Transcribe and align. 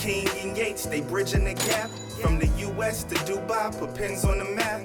King 0.00 0.26
and 0.40 0.56
Yates, 0.56 0.86
they 0.86 1.02
bridging 1.02 1.44
the 1.44 1.52
gap. 1.52 1.90
From 2.22 2.38
the 2.38 2.46
US 2.70 3.04
to 3.04 3.14
Dubai, 3.16 3.78
put 3.78 3.94
pins 3.94 4.24
on 4.24 4.38
the 4.38 4.46
map. 4.46 4.80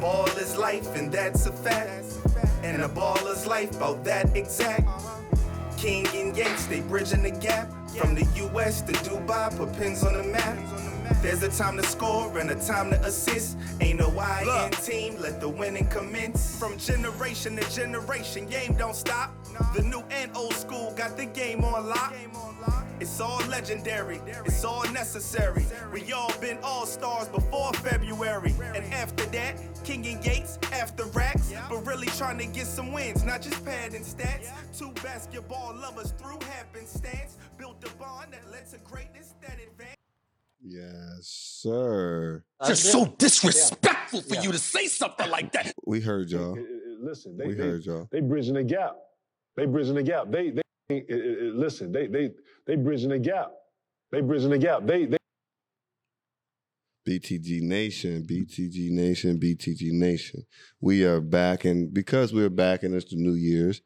Ball 0.00 0.26
is 0.38 0.56
life, 0.56 0.94
and 0.94 1.10
that's 1.10 1.46
a 1.46 1.52
fact. 1.52 2.04
And 2.62 2.82
a 2.82 2.88
baller's 2.88 3.48
life, 3.48 3.74
about 3.74 4.04
that 4.04 4.36
exact. 4.36 4.88
King 5.76 6.06
and 6.14 6.36
Yates, 6.36 6.66
they 6.66 6.82
bridging 6.82 7.24
the 7.24 7.32
gap. 7.32 7.68
From 7.96 8.14
the 8.14 8.24
US 8.46 8.82
to 8.82 8.92
Dubai, 8.92 9.56
put 9.56 9.72
pins 9.72 10.04
on 10.04 10.12
the 10.12 10.22
map. 10.22 10.56
There's 11.20 11.42
a 11.42 11.50
time 11.50 11.76
to 11.78 11.82
score 11.82 12.38
and 12.38 12.48
a 12.48 12.54
time 12.54 12.90
to 12.90 13.00
assist. 13.04 13.58
Ain't 13.80 13.98
no 13.98 14.16
I 14.20 14.66
in 14.66 14.70
team, 14.70 15.16
let 15.20 15.40
the 15.40 15.48
winning 15.48 15.88
commence. 15.88 16.60
From 16.60 16.78
generation 16.78 17.56
to 17.56 17.68
generation, 17.74 18.46
game 18.46 18.74
don't 18.74 18.94
stop. 18.94 19.34
The 19.74 19.82
new 19.82 20.04
and 20.12 20.30
old 20.36 20.54
school 20.54 20.92
got 20.96 21.16
the 21.16 21.26
game 21.26 21.64
on 21.64 21.88
lock. 21.88 22.14
It's 23.02 23.20
all 23.20 23.40
legendary, 23.48 24.20
it's 24.46 24.64
all 24.64 24.84
necessary. 24.92 25.66
We 25.92 26.12
all 26.12 26.32
been 26.40 26.58
all 26.62 26.86
stars 26.86 27.26
before 27.26 27.72
February. 27.72 28.54
And 28.76 28.94
after 28.94 29.26
that, 29.26 29.56
King 29.82 30.06
and 30.06 30.24
Yates, 30.24 30.56
after 30.72 31.06
racks. 31.06 31.52
But 31.68 31.84
really 31.84 32.06
trying 32.06 32.38
to 32.38 32.46
get 32.46 32.68
some 32.68 32.92
wins, 32.92 33.24
not 33.24 33.42
just 33.42 33.64
padding 33.64 34.02
stats. 34.04 34.50
Two 34.78 34.92
basketball 35.02 35.74
lovers 35.74 36.12
through 36.12 36.38
happenstance. 36.46 37.38
Built 37.58 37.82
a 37.84 37.90
bond 37.96 38.34
that 38.34 38.48
led 38.52 38.70
to 38.70 38.78
greatness 38.88 39.34
that 39.40 39.58
advanced. 39.60 39.96
Yes, 40.64 41.26
sir. 41.26 42.44
Just 42.64 42.84
so 42.92 43.06
disrespectful 43.18 44.20
for 44.20 44.36
you 44.36 44.52
to 44.52 44.58
say 44.58 44.86
something 44.86 45.28
like 45.28 45.50
that. 45.54 45.74
We 45.88 46.00
heard 46.00 46.30
y'all. 46.30 46.56
Listen, 47.00 47.36
they, 47.36 47.48
We 47.48 47.54
they, 47.54 47.64
heard 47.64 47.84
y'all. 47.84 48.08
they 48.12 48.20
bridging 48.20 48.54
the 48.54 48.62
gap. 48.62 48.96
They 49.56 49.66
bridging 49.66 49.96
the 49.96 50.04
gap. 50.04 50.30
They 50.30 50.50
they 50.88 51.02
listen. 51.52 51.90
They 51.90 52.06
they 52.06 52.30
they 52.66 52.76
bridging 52.76 53.10
the 53.10 53.18
gap. 53.18 53.52
They 54.10 54.20
bridging 54.20 54.50
the 54.50 54.58
gap. 54.58 54.86
They 54.86 55.06
they 55.06 55.18
BTG 57.08 57.62
Nation, 57.62 58.24
BTG 58.28 58.90
Nation, 58.90 59.38
BTG 59.38 59.90
Nation. 59.90 60.44
We 60.80 61.04
are 61.04 61.20
back, 61.20 61.64
and 61.64 61.92
because 61.92 62.32
we're 62.32 62.50
back 62.50 62.84
and 62.84 62.94
it's 62.94 63.10
the 63.10 63.16
New 63.16 63.34
Year's, 63.34 63.82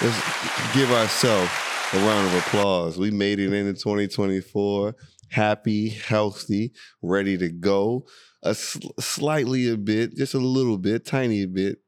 let's 0.00 0.74
give 0.74 0.90
ourselves 0.92 1.50
a 1.92 1.98
round 1.98 2.28
of 2.28 2.34
applause. 2.34 2.96
We 2.96 3.10
made 3.10 3.40
it 3.40 3.52
into 3.52 3.72
2024, 3.72 4.94
happy, 5.30 5.88
healthy, 5.88 6.72
ready 7.02 7.36
to 7.38 7.48
go. 7.48 8.06
A 8.44 8.54
sl- 8.54 8.90
slightly 9.00 9.68
a 9.68 9.76
bit, 9.76 10.16
just 10.16 10.34
a 10.34 10.38
little 10.38 10.78
bit, 10.78 11.04
tiny 11.04 11.46
bit, 11.46 11.78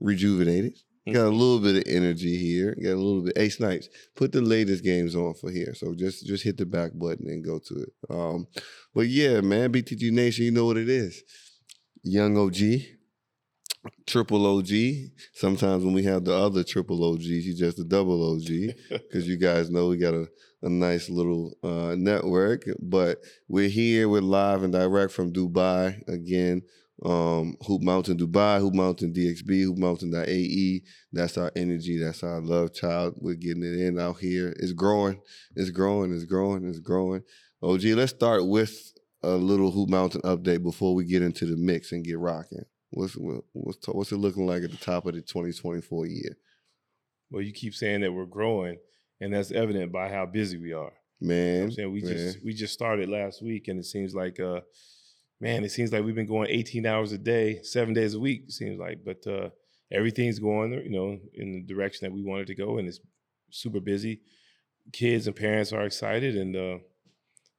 rejuvenated. 0.00 0.78
Got 1.06 1.26
a 1.26 1.30
little 1.30 1.60
bit 1.60 1.76
of 1.76 1.92
energy 1.92 2.36
here. 2.36 2.74
Got 2.74 2.92
a 2.92 3.02
little 3.02 3.22
bit. 3.22 3.38
Ace 3.38 3.56
Snipes, 3.56 3.88
put 4.14 4.32
the 4.32 4.42
latest 4.42 4.84
games 4.84 5.16
on 5.16 5.32
for 5.34 5.50
here. 5.50 5.74
So 5.74 5.94
just 5.94 6.26
just 6.26 6.44
hit 6.44 6.58
the 6.58 6.66
back 6.66 6.92
button 6.94 7.26
and 7.26 7.44
go 7.44 7.58
to 7.58 7.74
it. 7.82 7.92
Um, 8.10 8.46
but 8.94 9.08
yeah, 9.08 9.40
man, 9.40 9.72
BTG 9.72 10.12
Nation, 10.12 10.44
you 10.44 10.50
know 10.50 10.66
what 10.66 10.76
it 10.76 10.90
is. 10.90 11.22
Young 12.02 12.36
OG, 12.36 12.56
triple 14.06 14.46
OG. 14.58 14.68
Sometimes 15.32 15.84
when 15.84 15.94
we 15.94 16.02
have 16.04 16.24
the 16.24 16.34
other 16.34 16.62
triple 16.62 17.02
OGs, 17.02 17.24
he's 17.24 17.58
just 17.58 17.78
a 17.78 17.84
double 17.84 18.32
OG 18.32 18.74
because 18.90 19.26
you 19.28 19.38
guys 19.38 19.70
know 19.70 19.88
we 19.88 19.96
got 19.96 20.14
a, 20.14 20.28
a 20.62 20.68
nice 20.68 21.08
little 21.08 21.54
uh, 21.62 21.94
network. 21.96 22.64
But 22.78 23.18
we're 23.48 23.70
here, 23.70 24.08
we're 24.08 24.20
live 24.20 24.62
and 24.62 24.72
direct 24.72 25.12
from 25.12 25.32
Dubai 25.32 26.06
again. 26.08 26.62
Um, 27.04 27.56
Hoop 27.66 27.82
Mountain 27.82 28.18
Dubai, 28.18 28.60
Hoop 28.60 28.74
Mountain 28.74 29.14
DXB, 29.14 29.64
Hoop 29.64 29.78
Mountain 29.78 30.14
AE. 30.14 30.82
That's 31.12 31.38
our 31.38 31.50
energy. 31.56 31.98
That's 31.98 32.22
our 32.22 32.40
love 32.40 32.74
child. 32.74 33.14
We're 33.16 33.36
getting 33.36 33.62
it 33.62 33.78
in 33.80 33.98
out 33.98 34.18
here. 34.18 34.54
It's 34.58 34.72
growing. 34.72 35.20
It's 35.56 35.70
growing. 35.70 36.12
It's 36.12 36.24
growing. 36.24 36.68
It's 36.68 36.78
growing. 36.78 37.22
OG, 37.62 37.84
let's 37.84 38.12
start 38.12 38.46
with 38.46 38.92
a 39.22 39.30
little 39.30 39.70
Hoop 39.70 39.88
Mountain 39.88 40.22
update 40.22 40.62
before 40.62 40.94
we 40.94 41.04
get 41.04 41.22
into 41.22 41.46
the 41.46 41.56
mix 41.56 41.92
and 41.92 42.04
get 42.04 42.18
rocking. 42.18 42.64
What's 42.90 43.14
what's 43.14 43.86
what's 43.88 44.12
it 44.12 44.16
looking 44.16 44.46
like 44.46 44.62
at 44.64 44.70
the 44.70 44.76
top 44.76 45.06
of 45.06 45.14
the 45.14 45.20
2024 45.20 46.06
year? 46.06 46.36
Well, 47.30 47.42
you 47.42 47.52
keep 47.52 47.74
saying 47.74 48.00
that 48.00 48.12
we're 48.12 48.26
growing, 48.26 48.78
and 49.20 49.32
that's 49.32 49.52
evident 49.52 49.92
by 49.92 50.08
how 50.08 50.26
busy 50.26 50.58
we 50.58 50.72
are. 50.72 50.92
You 51.20 51.28
know 51.28 51.34
Man, 51.34 51.62
I'm 51.64 51.70
saying 51.70 51.92
we 51.92 52.02
man. 52.02 52.12
just 52.12 52.44
we 52.44 52.52
just 52.52 52.74
started 52.74 53.08
last 53.08 53.42
week, 53.42 53.68
and 53.68 53.78
it 53.78 53.84
seems 53.84 54.14
like, 54.14 54.40
uh, 54.40 54.60
man, 55.40 55.64
it 55.64 55.70
seems 55.70 55.92
like 55.92 56.04
we've 56.04 56.14
been 56.14 56.26
going 56.26 56.48
18 56.50 56.86
hours 56.86 57.12
a 57.12 57.18
day, 57.18 57.62
seven 57.62 57.94
days 57.94 58.14
a 58.14 58.20
week. 58.20 58.44
It 58.48 58.52
seems 58.52 58.78
like, 58.78 59.04
but 59.04 59.26
uh, 59.26 59.50
everything's 59.90 60.38
going, 60.38 60.72
you 60.72 60.90
know, 60.90 61.18
in 61.34 61.52
the 61.52 61.62
direction 61.62 62.06
that 62.06 62.14
we 62.14 62.22
wanted 62.22 62.46
to 62.48 62.54
go, 62.54 62.78
and 62.78 62.86
it's 62.86 63.00
super 63.50 63.80
busy. 63.80 64.20
Kids 64.92 65.26
and 65.26 65.36
parents 65.36 65.72
are 65.72 65.84
excited, 65.84 66.36
and 66.36 66.56
uh, 66.56 66.78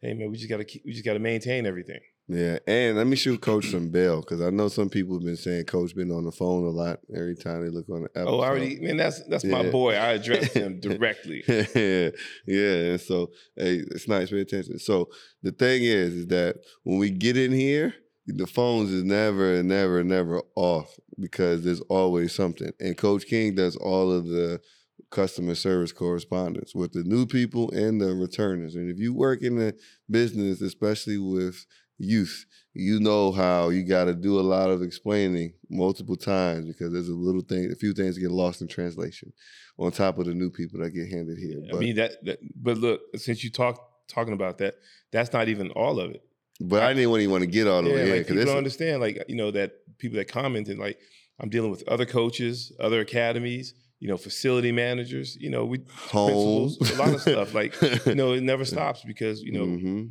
hey, 0.01 0.13
man, 0.13 0.29
we 0.29 0.37
just 0.37 0.49
gotta 0.49 0.65
we 0.85 0.91
just 0.91 1.05
gotta 1.05 1.19
maintain 1.19 1.65
everything. 1.65 1.99
Yeah, 2.27 2.59
and 2.65 2.97
let 2.97 3.07
me 3.07 3.17
shoot 3.17 3.41
Coach 3.41 3.71
some 3.71 3.89
bell 3.89 4.21
because 4.21 4.41
I 4.41 4.51
know 4.51 4.69
some 4.69 4.89
people 4.89 5.15
have 5.15 5.25
been 5.25 5.35
saying 5.35 5.65
Coach 5.65 5.93
been 5.93 6.11
on 6.11 6.23
the 6.23 6.31
phone 6.31 6.63
a 6.63 6.69
lot 6.69 6.99
every 7.13 7.35
time 7.35 7.63
they 7.63 7.69
look 7.69 7.89
on 7.89 8.03
the 8.03 8.09
episode. 8.15 8.29
Oh, 8.29 8.39
I 8.39 8.47
already, 8.47 8.79
man, 8.79 8.95
that's 8.95 9.21
that's 9.27 9.43
my 9.43 9.69
boy. 9.69 9.95
I 9.95 10.11
addressed 10.11 10.53
him 10.55 10.79
directly. 10.79 11.43
yeah, 11.47 12.09
yeah. 12.47 12.91
And 12.91 13.01
so, 13.01 13.31
hey, 13.57 13.81
it's 13.91 14.07
nice. 14.07 14.29
Pay 14.29 14.41
attention. 14.41 14.79
So 14.79 15.09
the 15.43 15.51
thing 15.51 15.83
is, 15.83 16.13
is 16.13 16.27
that 16.27 16.57
when 16.83 16.99
we 16.99 17.09
get 17.09 17.35
in 17.35 17.51
here, 17.51 17.95
the 18.27 18.47
phones 18.47 18.91
is 18.91 19.03
never, 19.03 19.61
never, 19.63 20.03
never 20.03 20.41
off 20.55 20.95
because 21.19 21.63
there's 21.63 21.81
always 21.81 22.33
something. 22.33 22.71
And 22.79 22.97
Coach 22.97 23.25
King 23.25 23.55
does 23.55 23.75
all 23.75 24.11
of 24.11 24.27
the 24.27 24.61
customer 25.09 25.55
service 25.55 25.91
correspondence 25.91 26.73
with 26.73 26.93
the 26.93 27.03
new 27.03 27.25
people 27.25 27.69
and 27.71 27.99
the 27.99 28.15
returners. 28.15 28.75
And 28.75 28.89
if 28.89 28.97
you 28.97 29.13
work 29.13 29.41
in 29.41 29.57
the 29.57 29.75
business, 30.09 30.61
especially 30.61 31.17
with 31.17 31.65
youth, 32.01 32.45
you 32.73 32.99
know 32.99 33.31
how 33.31 33.69
you 33.69 33.83
got 33.83 34.05
to 34.05 34.13
do 34.13 34.39
a 34.39 34.41
lot 34.41 34.69
of 34.69 34.81
explaining 34.81 35.53
multiple 35.69 36.15
times 36.15 36.65
because 36.65 36.91
there's 36.91 37.09
a 37.09 37.13
little 37.13 37.41
thing, 37.41 37.71
a 37.71 37.75
few 37.75 37.93
things 37.93 38.17
get 38.17 38.31
lost 38.31 38.61
in 38.61 38.67
translation 38.67 39.33
on 39.77 39.91
top 39.91 40.17
of 40.17 40.25
the 40.25 40.33
new 40.33 40.49
people 40.49 40.79
that 40.79 40.91
get 40.91 41.09
handed 41.09 41.37
here. 41.37 41.61
I 41.71 41.75
mean 41.75 41.95
that, 41.95 42.23
that, 42.25 42.39
but 42.55 42.77
look, 42.77 43.01
since 43.15 43.43
you 43.43 43.51
talk 43.51 43.79
talking 44.07 44.33
about 44.33 44.57
that, 44.59 44.75
that's 45.11 45.33
not 45.33 45.47
even 45.47 45.71
all 45.71 45.99
of 45.99 46.11
it. 46.11 46.23
But 46.59 46.83
I 46.83 46.93
didn't 46.93 47.09
even 47.09 47.31
want 47.31 47.43
to 47.43 47.49
get 47.49 47.67
all 47.67 47.81
the 47.81 47.89
yeah, 47.89 47.95
way 47.95 48.17
like 48.17 48.27
people 48.27 48.45
don't 48.45 48.57
understand, 48.57 49.01
like 49.01 49.23
you 49.27 49.35
know 49.35 49.51
that 49.51 49.73
people 49.97 50.17
that 50.17 50.27
commented, 50.27 50.77
like 50.77 50.99
I'm 51.39 51.49
dealing 51.49 51.71
with 51.71 51.87
other 51.87 52.05
coaches, 52.05 52.71
other 52.79 53.01
academies, 53.01 53.73
you 53.99 54.07
know, 54.07 54.17
facility 54.17 54.71
managers, 54.71 55.35
you 55.39 55.49
know, 55.49 55.65
we 55.65 55.79
home, 55.89 56.27
principals, 56.27 56.91
a 56.91 56.95
lot 56.95 57.13
of 57.13 57.21
stuff. 57.21 57.53
Like 57.53 57.75
you 58.05 58.15
know, 58.15 58.33
it 58.33 58.43
never 58.43 58.63
stops 58.65 59.03
because 59.03 59.41
you 59.41 59.51
know 59.51 59.65
Mhm. 59.65 60.09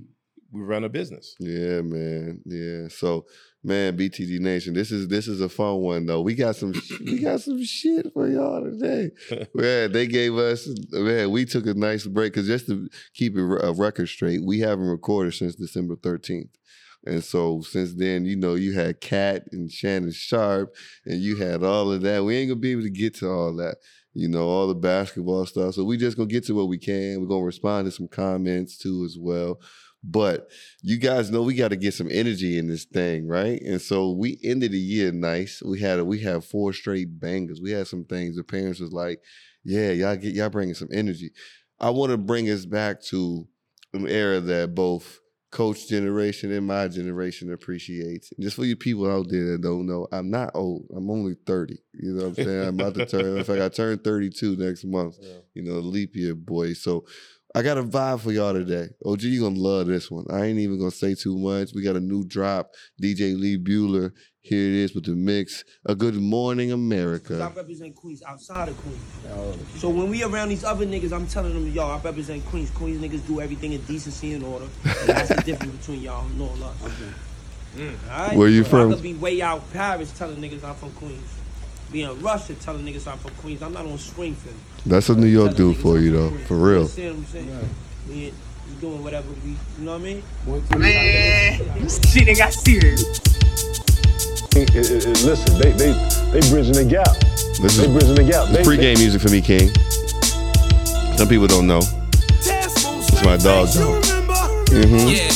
We 0.52 0.62
run 0.62 0.84
a 0.84 0.88
business. 0.88 1.36
Yeah, 1.38 1.80
man. 1.82 2.40
Yeah. 2.44 2.88
So, 2.88 3.26
man, 3.62 3.96
BTG 3.96 4.40
Nation, 4.40 4.74
this 4.74 4.90
is 4.90 5.06
this 5.08 5.28
is 5.28 5.40
a 5.40 5.48
fun 5.48 5.76
one 5.76 6.06
though. 6.06 6.22
We 6.22 6.34
got 6.34 6.56
some 6.56 6.72
we 7.04 7.20
got 7.20 7.40
some 7.40 7.62
shit 7.64 8.12
for 8.12 8.28
y'all 8.28 8.64
today. 8.64 9.10
Man, 9.54 9.92
they 9.92 10.06
gave 10.06 10.36
us 10.36 10.68
man. 10.90 11.30
We 11.30 11.44
took 11.44 11.66
a 11.66 11.74
nice 11.74 12.06
break 12.06 12.32
because 12.32 12.48
just 12.48 12.66
to 12.66 12.88
keep 13.14 13.36
it 13.36 13.40
a 13.40 13.72
record 13.72 14.08
straight, 14.08 14.44
we 14.44 14.60
haven't 14.60 14.86
recorded 14.86 15.34
since 15.34 15.54
December 15.54 15.96
thirteenth. 15.96 16.50
And 17.06 17.24
so 17.24 17.62
since 17.62 17.94
then, 17.94 18.24
you 18.24 18.36
know, 18.36 18.54
you 18.54 18.74
had 18.74 19.00
Katt 19.00 19.44
and 19.52 19.70
Shannon 19.70 20.12
Sharpe, 20.12 20.74
and 21.06 21.20
you 21.20 21.36
had 21.36 21.62
all 21.62 21.92
of 21.92 22.02
that. 22.02 22.24
We 22.24 22.36
ain't 22.36 22.50
gonna 22.50 22.60
be 22.60 22.72
able 22.72 22.82
to 22.82 22.90
get 22.90 23.14
to 23.16 23.28
all 23.28 23.54
that, 23.56 23.76
you 24.14 24.28
know, 24.28 24.48
all 24.48 24.66
the 24.66 24.74
basketball 24.74 25.46
stuff. 25.46 25.74
So 25.74 25.84
we 25.84 25.96
just 25.96 26.16
gonna 26.16 26.28
get 26.28 26.44
to 26.46 26.54
what 26.54 26.68
we 26.68 26.78
can. 26.78 27.20
We're 27.20 27.28
gonna 27.28 27.44
respond 27.44 27.86
to 27.86 27.92
some 27.92 28.08
comments 28.08 28.76
too 28.76 29.04
as 29.04 29.16
well. 29.18 29.60
But 30.02 30.48
you 30.80 30.98
guys 30.98 31.30
know 31.30 31.42
we 31.42 31.54
got 31.54 31.68
to 31.68 31.76
get 31.76 31.92
some 31.94 32.08
energy 32.10 32.56
in 32.56 32.68
this 32.68 32.84
thing, 32.84 33.26
right? 33.28 33.60
And 33.60 33.80
so 33.80 34.12
we 34.12 34.38
ended 34.42 34.72
the 34.72 34.78
year 34.78 35.12
nice. 35.12 35.62
We 35.62 35.80
had 35.80 35.98
a, 35.98 36.04
we 36.04 36.20
had 36.20 36.42
four 36.42 36.72
straight 36.72 37.20
bangers. 37.20 37.60
We 37.62 37.72
had 37.72 37.86
some 37.86 38.04
things. 38.04 38.36
The 38.36 38.44
parents 38.44 38.80
was 38.80 38.92
like, 38.92 39.20
"Yeah, 39.62 39.90
y'all 39.90 40.16
get 40.16 40.34
y'all 40.34 40.48
bringing 40.48 40.74
some 40.74 40.88
energy." 40.92 41.32
I 41.78 41.90
want 41.90 42.12
to 42.12 42.18
bring 42.18 42.48
us 42.48 42.64
back 42.64 43.02
to 43.04 43.46
an 43.92 44.06
era 44.08 44.40
that 44.40 44.74
both 44.74 45.20
coach 45.50 45.88
generation 45.88 46.52
and 46.52 46.66
my 46.66 46.88
generation 46.88 47.52
appreciates. 47.52 48.30
And 48.32 48.42
just 48.42 48.56
for 48.56 48.64
you 48.64 48.76
people 48.76 49.10
out 49.10 49.26
there 49.28 49.52
that 49.52 49.62
don't 49.62 49.86
know, 49.86 50.06
I'm 50.12 50.30
not 50.30 50.52
old. 50.54 50.86
I'm 50.94 51.10
only 51.10 51.34
30. 51.46 51.76
You 51.94 52.12
know 52.12 52.28
what 52.28 52.38
I'm 52.38 52.44
saying? 52.44 52.68
I'm 52.68 52.80
about 52.80 52.94
to 52.94 53.06
turn, 53.06 53.38
in 53.38 53.44
fact, 53.44 53.60
I 53.60 53.68
turn 53.68 53.98
32 53.98 54.56
next 54.56 54.84
month. 54.84 55.16
You 55.52 55.62
know, 55.62 55.80
leap 55.80 56.14
year 56.14 56.36
boy. 56.36 56.74
So 56.74 57.04
I 57.54 57.62
got 57.62 57.78
a 57.78 57.82
vibe 57.82 58.20
for 58.20 58.30
y'all 58.30 58.52
today. 58.52 58.90
OG, 59.04 59.22
you 59.22 59.40
gonna 59.40 59.58
love 59.58 59.88
this 59.88 60.08
one. 60.08 60.24
I 60.30 60.44
ain't 60.44 60.60
even 60.60 60.78
gonna 60.78 60.92
say 60.92 61.16
too 61.16 61.36
much. 61.36 61.70
We 61.74 61.82
got 61.82 61.96
a 61.96 62.00
new 62.00 62.24
drop. 62.24 62.70
DJ 63.02 63.38
Lee 63.38 63.58
Bueller. 63.58 64.12
Here 64.42 64.68
it 64.68 64.74
is 64.74 64.94
with 64.94 65.04
the 65.04 65.16
mix. 65.16 65.64
A 65.84 65.94
good 65.94 66.14
morning, 66.14 66.70
America. 66.70 67.34
I 67.34 67.36
America. 67.36 67.56
represent 67.56 67.94
Queens 67.96 68.22
outside 68.26 68.68
of 68.68 68.76
Queens. 68.78 69.80
So 69.80 69.90
when 69.90 70.08
we 70.08 70.22
around 70.22 70.48
these 70.48 70.64
other 70.64 70.86
niggas, 70.86 71.12
I'm 71.12 71.26
telling 71.26 71.52
them, 71.52 71.70
y'all, 71.72 71.90
I 71.90 72.00
represent 72.00 72.44
Queens. 72.46 72.70
Queens 72.70 73.02
niggas 73.02 73.26
do 73.26 73.40
everything 73.40 73.72
in 73.72 73.82
decency 73.82 74.32
and 74.32 74.44
order. 74.44 74.66
And 74.84 75.08
that's 75.08 75.28
the 75.28 75.42
difference 75.44 75.76
between 75.76 76.02
y'all 76.02 76.24
and 76.24 76.40
all 76.40 76.64
us. 76.64 76.76
Mm. 77.76 77.94
Alright? 78.08 78.38
Where 78.38 78.48
you 78.48 78.62
So 78.62 78.70
from? 78.70 78.90
I 78.92 78.94
could 78.94 79.02
be 79.02 79.14
way 79.14 79.42
out 79.42 79.70
Paris 79.72 80.16
telling 80.16 80.36
niggas 80.36 80.64
I'm 80.64 80.74
from 80.76 80.92
Queens. 80.92 81.28
Be 81.92 82.02
in 82.02 82.22
Russia 82.22 82.54
telling 82.54 82.86
niggas 82.86 83.10
I'm 83.10 83.18
from 83.18 83.32
Queens. 83.34 83.62
I'm 83.62 83.72
not 83.72 83.84
on 83.84 83.98
Springfield. 83.98 84.54
That's 84.86 85.08
what 85.08 85.18
New 85.18 85.26
York 85.26 85.54
do 85.56 85.74
for 85.74 85.98
you 85.98 86.12
though, 86.12 86.30
for 86.46 86.56
real. 86.56 86.80
understand 86.82 87.16
what 87.16 87.18
I'm 87.20 87.26
saying? 87.26 87.68
We 88.08 88.14
in- 88.28 88.34
We 88.68 88.80
doing 88.80 89.02
whatever 89.04 89.28
we, 89.44 89.50
you 89.50 89.56
know 89.84 89.92
what 89.92 90.00
I 90.00 90.04
mean? 90.04 90.22
Man, 90.78 91.88
shit 91.88 92.28
ain't 92.28 92.38
got 92.38 92.52
serious. 92.52 93.04
Listen, 94.54 95.58
they 95.60 95.72
they 95.72 95.92
they 96.32 96.40
bridging 96.50 96.72
the 96.74 96.86
gap. 96.88 97.14
This 97.60 97.76
They 97.76 97.84
is 97.84 97.88
bridging 97.92 98.14
the 98.14 98.24
gap. 98.24 98.48
this 98.48 98.66
They- 98.66 98.76
pregame 98.76 98.98
music 98.98 99.20
for 99.20 99.28
me, 99.30 99.40
King. 99.40 99.68
Some 101.16 101.28
people 101.28 101.46
don't 101.46 101.66
know. 101.66 101.80
It's 102.42 103.24
my 103.24 103.36
dog, 103.36 103.68
though. 103.74 104.00
Mm-hmm. 104.70 105.08
Yeah, 105.08 105.32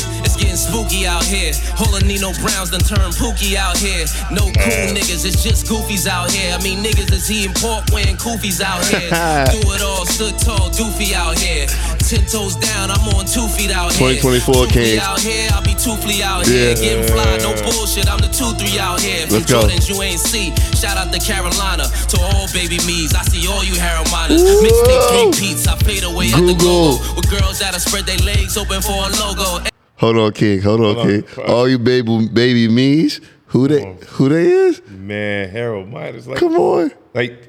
spooky 0.74 1.06
out 1.06 1.22
here. 1.24 1.52
Whole 1.78 1.94
of 1.94 2.02
Nino 2.02 2.34
Browns 2.42 2.74
done 2.74 2.82
turned 2.82 3.14
pookie 3.14 3.54
out 3.54 3.78
here. 3.78 4.06
No 4.34 4.50
cool 4.50 4.90
niggas, 4.90 5.22
it's 5.22 5.42
just 5.42 5.66
goofies 5.70 6.06
out 6.10 6.30
here. 6.30 6.50
I 6.50 6.58
mean, 6.62 6.82
niggas 6.82 7.12
is 7.14 7.30
eating 7.30 7.54
pork 7.54 7.86
wearing 7.94 8.18
koofies 8.18 8.58
out 8.60 8.82
here. 8.90 9.06
Do 9.54 9.62
it 9.70 9.82
all, 9.82 10.04
stood 10.06 10.34
tall, 10.42 10.70
doofy 10.74 11.14
out 11.14 11.38
here. 11.38 11.66
Ten 12.02 12.26
toes 12.26 12.56
down, 12.56 12.90
I'm 12.90 13.06
on 13.14 13.24
two 13.24 13.46
feet 13.54 13.70
out 13.70 13.94
here. 13.94 14.18
2024 14.18 14.66
Two 14.66 14.72
King. 14.74 14.98
out 14.98 15.20
here, 15.20 15.46
I'll 15.54 15.62
be 15.62 15.78
two 15.78 15.94
flea 16.02 16.22
out 16.22 16.46
here. 16.46 16.74
Yeah. 16.74 16.82
Getting 16.98 17.06
fly, 17.06 17.38
no 17.38 17.54
bullshit, 17.62 18.10
I'm 18.10 18.18
the 18.18 18.28
two 18.34 18.50
three 18.58 18.78
out 18.78 19.00
here. 19.00 19.26
Let's 19.30 19.46
go. 19.46 19.62
Jordans 19.62 19.86
you 19.88 20.02
ain't 20.02 20.18
see. 20.20 20.50
Shout 20.74 20.98
out 20.98 21.14
to 21.14 21.20
Carolina, 21.22 21.86
to 21.86 22.16
all 22.34 22.50
baby 22.52 22.82
me's. 22.82 23.14
I 23.14 23.22
see 23.22 23.46
all 23.46 23.62
you 23.62 23.78
Harold 23.78 24.10
Miners. 24.10 24.42
Mixtape 24.42 25.06
three 25.08 25.30
peats, 25.38 25.66
I 25.70 25.78
fade 25.78 26.02
away 26.02 26.34
at 26.34 26.42
the 26.42 26.52
Google. 26.58 26.98
Google. 26.98 27.14
With 27.16 27.30
girls 27.30 27.62
that'll 27.62 27.78
spread 27.80 28.04
their 28.06 28.18
legs 28.26 28.58
open 28.58 28.82
for 28.82 28.98
a 28.98 29.10
logo. 29.22 29.64
Hold 30.04 30.18
on, 30.18 30.32
King. 30.32 30.60
Hold 30.60 30.80
on, 30.80 30.94
Hold 30.96 30.98
on. 30.98 31.22
King. 31.22 31.44
All 31.46 31.66
you 31.66 31.78
baby 31.78 32.28
baby 32.28 32.68
me's, 32.68 33.22
who 33.46 33.68
they 33.68 33.96
who 34.08 34.28
they 34.28 34.50
is? 34.50 34.82
Man, 34.90 35.48
Harold 35.48 35.88
Miners. 35.88 36.26
Like, 36.26 36.38
Come 36.38 36.56
on. 36.56 36.92
Like, 37.14 37.48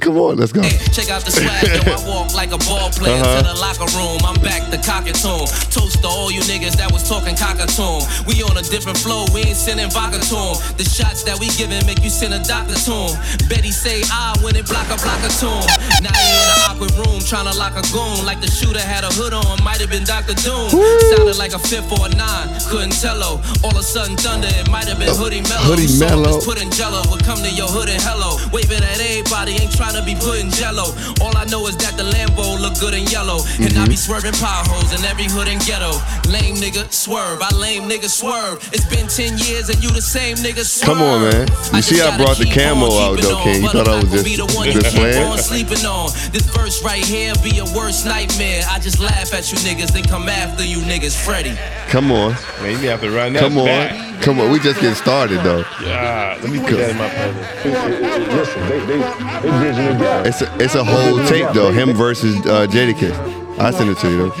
Come 0.00 0.16
on, 0.16 0.36
let's 0.38 0.50
go. 0.52 0.62
Check 0.96 1.10
out 1.12 1.22
the 1.28 1.30
swag, 1.30 1.60
yo, 1.68 1.92
I 1.92 2.00
walk 2.08 2.32
like 2.32 2.52
a 2.52 2.58
ball 2.64 2.88
player 2.90 3.20
Uh-huh. 3.20 3.42
to 3.42 3.48
the 3.52 3.58
locker 3.60 3.84
room. 3.92 4.16
I'm 4.24 4.40
back 4.40 4.64
to 4.72 4.78
cockatoon. 4.80 5.44
Toast 5.68 6.00
to 6.00 6.08
all 6.08 6.32
you 6.32 6.40
niggas 6.48 6.72
that 6.80 6.90
was 6.90 7.04
talking 7.06 7.36
cockatoon. 7.36 8.00
We 8.26 8.40
on 8.42 8.56
a 8.56 8.62
different 8.64 8.96
flow, 8.96 9.26
we 9.34 9.44
ain't 9.44 9.60
sending 9.60 9.90
vodka 9.90 10.18
to 10.32 10.36
'em. 10.36 10.56
The 10.80 10.84
shots 10.88 11.22
that 11.28 11.38
we 11.38 11.48
giving 11.60 11.84
make 11.84 12.02
you 12.02 12.08
send 12.08 12.32
a 12.32 12.40
doctor 12.40 12.74
to 12.74 12.92
'em. 13.12 13.12
Betty 13.52 13.70
say 13.70 14.02
I 14.10 14.32
when 14.40 14.56
it 14.56 14.64
block 14.66 14.88
a 14.88 14.96
block 15.04 15.20
a 15.20 15.28
tune. 15.28 15.68
Now 16.00 16.16
you 16.16 16.32
in 16.32 16.48
an 16.48 16.60
awkward 16.72 16.92
room 16.96 17.20
trying 17.20 17.44
to 17.52 17.56
lock 17.60 17.76
a 17.76 17.84
goon. 17.92 18.24
Like 18.24 18.40
the 18.40 18.50
shooter 18.50 18.80
had 18.80 19.04
a 19.04 19.12
hood 19.12 19.34
on, 19.34 19.62
might 19.62 19.80
have 19.84 19.90
been 19.90 20.04
Dr. 20.04 20.32
Doom. 20.34 20.70
Sounded 21.12 21.36
like 21.36 21.52
a 21.52 21.58
fifth 21.60 21.92
or 21.92 22.06
a 22.06 22.10
nine, 22.16 22.48
couldn't 22.72 22.96
tell 22.96 23.20
her. 23.20 23.36
All 23.62 23.70
of 23.70 23.76
a 23.76 23.82
sudden 23.82 24.16
thunder, 24.16 24.48
it 24.48 24.68
might 24.70 24.88
have 24.88 24.98
been 24.98 25.12
Hoodie 25.14 25.42
Melo. 25.42 25.60
Hoodie 25.76 25.92
Melo. 26.00 26.40
Putting 26.40 26.70
jello 26.70 27.02
would 27.10 27.22
come 27.24 27.42
to 27.44 27.50
your 27.52 27.68
hood 27.68 27.88
and 27.90 28.00
hello. 28.02 28.38
Waving 28.50 28.82
at 28.82 28.98
everybody, 28.98 29.52
ain't 29.60 29.72
trying 29.76 29.89
to 29.94 30.02
be 30.04 30.14
putting 30.14 30.50
jello. 30.50 30.92
All 31.20 31.36
I 31.36 31.44
know 31.46 31.66
is 31.66 31.76
that 31.78 31.96
the 31.96 32.04
Lambo 32.04 32.58
look 32.60 32.78
good 32.78 32.94
in 32.94 33.04
yellow. 33.08 33.40
And 33.60 33.76
I 33.78 33.86
be 33.86 33.96
swerving 33.96 34.32
potholes 34.34 34.92
in 34.96 35.04
every 35.04 35.24
hood 35.24 35.48
and 35.48 35.60
ghetto. 35.64 35.92
Lame 36.30 36.56
nigga, 36.56 36.90
swerve. 36.92 37.40
I 37.42 37.50
lame 37.56 37.88
nigga, 37.88 38.08
swerve. 38.08 38.58
It's 38.72 38.86
been 38.86 39.06
10 39.08 39.38
years 39.38 39.68
and 39.68 39.82
you 39.82 39.90
the 39.90 40.02
same 40.02 40.36
nigga, 40.38 40.64
swerve. 40.64 40.86
Come 40.98 41.02
on, 41.02 41.22
man. 41.22 41.48
You 41.74 41.82
see 41.82 42.00
I 42.00 42.16
brought 42.16 42.36
the 42.36 42.44
gotta 42.44 42.54
keep 42.54 42.54
camo 42.54 42.86
on 42.86 43.02
out, 43.02 43.16
keeping 43.16 43.30
though, 43.30 43.36
on, 43.38 43.44
King. 43.44 43.56
You 43.56 43.62
but 43.62 43.72
thought 43.72 43.88
I 43.88 43.92
I'm 43.92 44.00
was 44.00 44.04
not 44.04 44.12
just- 44.12 44.24
gonna 44.24 44.30
be 44.30 44.36
the 44.36 44.50
one 44.56 44.64
just 44.70 44.76
you 44.76 44.82
keep 44.90 45.00
playing? 45.00 45.26
on 45.26 45.38
sleeping 45.38 45.84
on. 45.86 46.06
This 46.32 46.46
verse 46.54 46.82
right 46.84 47.04
here 47.04 47.32
be 47.42 47.58
a 47.58 47.64
worst 47.76 48.06
nightmare. 48.06 48.62
I 48.68 48.78
just 48.78 48.98
laugh 49.00 49.32
at 49.34 49.50
you 49.50 49.58
niggas, 49.58 49.92
then 49.92 50.04
come 50.04 50.28
after 50.28 50.64
you 50.64 50.78
niggas, 50.78 51.16
Freddy. 51.16 51.56
Come 51.88 52.12
on. 52.12 52.32
man, 52.62 52.80
you 52.82 52.88
have 52.88 53.00
to 53.00 53.10
run 53.10 53.32
that 53.34 53.40
Come 53.42 53.58
on. 53.58 53.66
back. 53.66 54.20
Come 54.22 54.38
on. 54.38 54.50
We 54.52 54.60
just 54.60 54.78
getting 54.80 54.94
started 54.94 55.40
though. 55.42 55.64
Yeah, 55.82 56.38
let 56.42 56.50
me 56.52 56.58
put 56.60 56.76
that 56.76 56.90
in 56.90 56.98
my 56.98 57.08
playlist. 57.08 57.64
it- 57.64 57.72
it- 57.72 58.02
it- 58.04 58.32
listen, 58.36 58.68
they 58.68 58.78
they 58.80 58.98
they 58.98 59.50
bridging 59.58 59.74
the 59.74 59.79
gap. 59.79 59.79
It's 60.26 60.42
a, 60.42 60.56
it's 60.58 60.74
a 60.74 60.84
whole 60.84 61.18
tape 61.26 61.48
though. 61.54 61.70
Him 61.70 61.92
versus 61.94 62.36
uh, 62.46 62.66
Jadakiss. 62.66 63.58
I 63.58 63.70
send 63.70 63.90
it 63.90 63.98
to 63.98 64.10
you 64.10 64.16
though. 64.16 64.32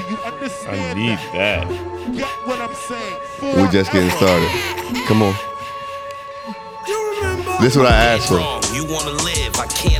I 0.68 0.94
need 0.94 1.18
that. 1.32 1.66
We 3.42 3.68
just 3.70 3.92
getting 3.92 4.10
started. 4.10 4.48
Come 5.06 5.22
on. 5.22 5.34
This 7.60 7.72
is 7.72 7.76
what 7.76 7.86
I 7.86 7.96
asked 8.14 8.28
for. 8.28 8.40
You 8.74 8.84
wanna 8.84 9.10
live, 9.22 9.56
I 9.56 9.66
can't 9.66 9.99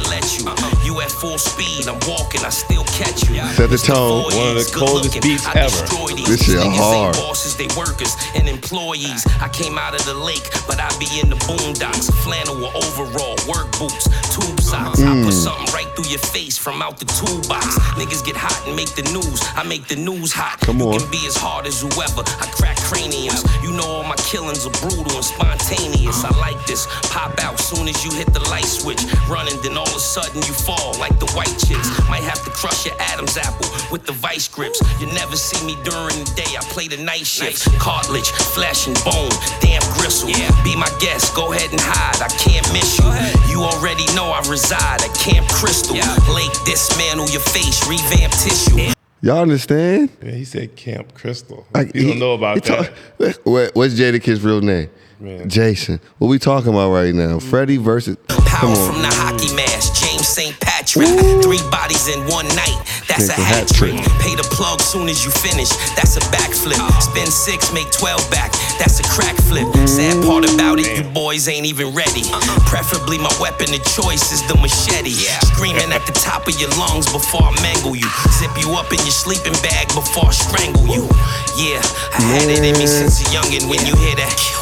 full 1.20 1.36
speed, 1.38 1.86
I'm 1.86 2.00
walking, 2.08 2.40
I 2.44 2.48
still 2.48 2.84
catch 2.96 3.28
you. 3.28 3.36
Set 3.52 3.68
the 3.68 3.76
tone. 3.76 4.24
One 4.32 4.56
of 4.56 4.64
the 4.64 4.70
coldest 4.74 5.20
beats 5.20 5.44
I 5.46 5.68
ever. 5.68 6.16
these. 6.16 6.26
This 6.26 6.42
shit 6.48 6.58
hard. 6.80 7.14
Bosses, 7.16 7.56
they 7.56 7.68
workers 7.76 8.16
and 8.34 8.48
employees. 8.48 9.26
I 9.40 9.48
came 9.52 9.76
out 9.78 9.94
of 9.94 10.02
the 10.06 10.14
lake, 10.14 10.48
but 10.66 10.80
I 10.80 10.88
be 10.98 11.20
in 11.20 11.28
the 11.28 11.36
boondocks. 11.44 12.08
Flannel 12.24 12.56
or 12.64 12.72
overall, 12.74 13.36
work 13.46 13.68
boots, 13.78 14.08
tube 14.34 14.60
socks. 14.60 15.00
I 15.00 15.12
Mm. 15.12 15.24
put 15.24 15.34
something 15.34 15.68
right 15.74 15.88
through 15.94 16.08
your 16.08 16.24
face 16.32 16.56
from 16.56 16.80
out 16.80 16.98
the 16.98 17.04
toolbox. 17.04 17.66
Niggas 18.00 18.24
get 18.24 18.36
hot 18.36 18.56
and 18.66 18.74
make 18.74 18.94
the 18.96 19.02
news. 19.12 19.40
I 19.56 19.62
make 19.64 19.86
the 19.88 19.96
news 19.96 20.32
hot. 20.32 20.60
Come 20.60 20.78
you 20.80 20.88
on. 20.88 21.00
can 21.00 21.10
be 21.10 21.26
as 21.26 21.36
hard 21.36 21.66
as 21.66 21.80
whoever. 21.82 22.22
I 22.40 22.46
crack 22.56 22.78
craniums. 22.88 23.44
You 23.62 23.72
know 23.72 23.84
all 23.86 24.04
my 24.04 24.16
killings 24.16 24.64
are 24.66 24.76
brutal 24.80 25.12
and 25.20 25.24
spontaneous. 25.24 26.24
I 26.24 26.30
like 26.38 26.60
this. 26.66 26.86
Pop 27.12 27.38
out 27.44 27.58
soon 27.60 27.88
as 27.88 27.98
you 28.04 28.10
hit 28.12 28.32
the 28.32 28.40
light 28.48 28.64
switch. 28.64 29.02
Running, 29.28 29.58
then 29.62 29.76
all 29.76 29.86
of 29.88 29.96
a 29.96 30.00
sudden 30.00 30.40
you 30.48 30.54
fall 30.54 30.94
like 30.98 31.09
the 31.18 31.26
white 31.34 31.52
chicks. 31.58 31.88
Might 32.08 32.22
have 32.22 32.42
to 32.44 32.50
crush 32.50 32.86
your 32.86 32.94
Adam's 33.00 33.36
apple 33.36 33.66
with 33.90 34.04
the 34.06 34.12
vice 34.12 34.48
grips. 34.48 34.80
You 35.00 35.06
never 35.12 35.36
see 35.36 35.58
me 35.66 35.74
during 35.82 36.14
the 36.24 36.32
day. 36.36 36.50
I 36.56 36.62
play 36.70 36.88
the 36.88 37.02
night 37.02 37.26
shift. 37.26 37.66
Cartilage, 37.78 38.30
flesh 38.54 38.86
and 38.86 38.96
bone, 39.04 39.30
damn 39.60 39.82
gristle. 39.98 40.30
Yeah. 40.30 40.50
Be 40.62 40.76
my 40.76 40.90
guest. 41.00 41.34
Go 41.34 41.52
ahead 41.52 41.70
and 41.70 41.80
hide. 41.80 42.20
I 42.22 42.28
can't 42.38 42.66
miss 42.72 42.98
you. 42.98 43.08
You 43.50 43.62
already 43.64 44.06
know 44.14 44.30
I 44.30 44.40
reside 44.48 45.02
at 45.02 45.14
Camp 45.14 45.48
Crystal. 45.48 45.96
Lake 46.34 46.52
dismantle 46.64 47.28
your 47.30 47.40
face, 47.40 47.86
revamp 47.88 48.32
tissue. 48.32 48.92
Y'all 49.22 49.40
understand? 49.42 50.08
Man, 50.22 50.34
he 50.34 50.44
said 50.44 50.74
Camp 50.76 51.12
Crystal. 51.14 51.66
Like, 51.74 51.94
you 51.94 52.02
he- 52.02 52.08
don't 52.10 52.18
know 52.20 52.32
about 52.34 52.54
he 52.64 52.70
that. 52.70 52.92
talk- 53.18 53.36
what, 53.44 53.70
what's 53.74 53.94
Jadakiss' 53.94 54.42
real 54.42 54.62
name? 54.62 54.88
Man. 55.20 55.50
Jason. 55.50 56.00
What 56.16 56.28
we 56.28 56.38
talking 56.38 56.70
about 56.70 56.90
right 56.92 57.14
now? 57.14 57.38
Freddie 57.38 57.76
versus. 57.76 58.16
Come 58.28 58.42
Power 58.46 58.70
on. 58.70 58.92
from 58.94 59.02
the 59.02 59.08
hockey 59.08 59.54
mask, 59.54 59.99
James 59.99 59.99
St. 60.30 60.54
Patrick. 60.60 61.10
Three 61.42 61.58
bodies 61.74 62.06
in 62.06 62.22
one 62.30 62.46
night, 62.54 62.78
that's 63.10 63.26
Make 63.26 63.38
a 63.38 63.42
hat 63.42 63.66
trick. 63.66 63.98
Pay 64.22 64.38
the 64.38 64.46
plug 64.54 64.80
soon 64.80 65.10
as 65.10 65.26
you 65.26 65.30
finish, 65.34 65.66
that's 65.98 66.14
a 66.14 66.22
backflip. 66.30 66.78
Spend 67.02 67.26
six, 67.26 67.74
make 67.74 67.90
12 67.90 68.30
back, 68.30 68.54
that's 68.78 69.02
a 69.02 69.06
crack 69.10 69.34
flip. 69.50 69.66
Sad 69.90 70.22
part 70.22 70.46
about 70.46 70.78
it, 70.78 70.86
you 70.94 71.02
boys 71.10 71.48
ain't 71.50 71.66
even 71.66 71.90
ready. 71.98 72.22
Preferably, 72.70 73.18
my 73.18 73.34
weapon 73.42 73.74
of 73.74 73.82
choice 73.90 74.30
is 74.30 74.46
the 74.46 74.54
machete. 74.62 75.18
Screaming 75.50 75.90
at 75.90 76.06
the 76.06 76.14
top 76.14 76.46
of 76.46 76.54
your 76.62 76.70
lungs 76.78 77.10
before 77.10 77.42
I 77.42 77.50
mangle 77.58 77.98
you. 77.98 78.06
Zip 78.38 78.54
you 78.62 78.78
up 78.78 78.86
in 78.94 79.02
your 79.02 79.16
sleeping 79.16 79.58
bag 79.66 79.90
before 79.98 80.30
I 80.30 80.34
strangle 80.34 80.86
you. 80.86 81.10
Yeah, 81.58 81.82
I 82.14 82.22
had 82.38 82.46
it 82.46 82.62
in 82.62 82.78
me 82.78 82.86
since 82.86 83.18
a 83.18 83.26
youngin' 83.34 83.66
when 83.66 83.82
you 83.82 83.98
hear 83.98 84.14
that. 84.14 84.59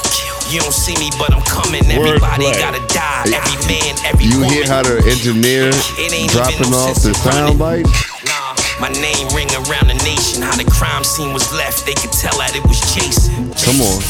You 0.48 0.60
don't 0.60 0.72
see 0.72 0.96
me, 0.96 1.10
but 1.18 1.32
I'm 1.34 1.42
coming. 1.44 1.84
Everybody 1.84 2.46
Wordplay. 2.48 2.58
gotta 2.58 2.80
die. 2.88 3.24
Every 3.36 3.56
man, 3.68 3.94
every 4.08 4.24
You 4.24 4.40
woman. 4.40 4.50
hear 4.50 4.66
how 4.66 4.82
the 4.82 4.96
engineer 5.04 5.68
It 6.00 6.12
ain't 6.12 6.30
dropping 6.32 6.70
no 6.72 6.88
off 6.88 6.94
the 6.96 7.12
sense 7.12 7.26
in 7.26 7.32
sound 7.32 7.60
running. 7.60 7.84
Nah, 8.24 8.56
my 8.80 8.88
name 8.96 9.28
ring 9.36 9.48
around 9.68 9.88
the 9.92 9.98
nation. 10.08 10.40
How 10.40 10.56
the 10.56 10.64
crime 10.64 11.04
scene 11.04 11.34
was 11.34 11.52
left, 11.52 11.84
they 11.84 11.92
could 11.92 12.12
tell 12.12 12.32
that 12.40 12.56
it 12.56 12.64
was 12.64 12.80
Jason. 12.96 13.52
Come 13.60 13.80
on. 13.84 14.00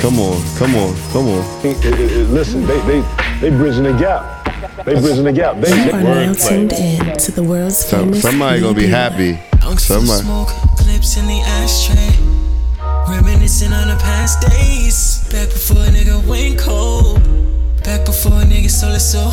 Come 0.00 0.16
on. 0.18 0.40
Come 0.56 0.74
on. 0.74 0.96
Come 1.12 1.28
on. 1.28 1.44
It- 1.66 1.84
it- 1.84 2.00
it- 2.00 2.30
listen, 2.30 2.66
they 2.66 2.80
they 2.88 3.04
they 3.42 3.50
bridging 3.50 3.84
the 3.84 3.92
gap. 3.92 4.24
They 4.86 4.94
bridging 4.94 5.24
the 5.24 5.32
gap. 5.32 5.60
They, 5.60 5.68
You 5.68 5.84
they 5.84 5.90
are 5.92 6.00
now 6.02 6.32
Wordplay. 6.32 6.48
tuned 6.48 6.72
in 6.72 7.16
to 7.18 7.30
the 7.32 7.42
world's 7.42 7.76
Some, 7.76 8.06
famous 8.08 8.22
somebody 8.22 8.60
gonna 8.62 8.72
be 8.74 8.86
happy. 8.88 9.38
Somebody. 9.76 10.22
smoke 10.22 10.48
clips 10.78 11.16
in 11.18 11.26
the 11.26 11.40
ashtray. 11.44 12.08
Reminiscing 13.08 13.72
on 13.72 13.88
the 13.88 13.96
past 13.96 14.40
days. 14.50 15.26
Back 15.30 15.48
before 15.48 15.78
a 15.78 15.88
nigga 15.88 16.24
went 16.26 16.58
cold. 16.58 17.20
Back 17.84 18.04
before 18.06 18.32
a 18.40 18.44
nigga 18.44 18.70
sold 18.70 18.94
his 18.94 19.10
soul. 19.12 19.30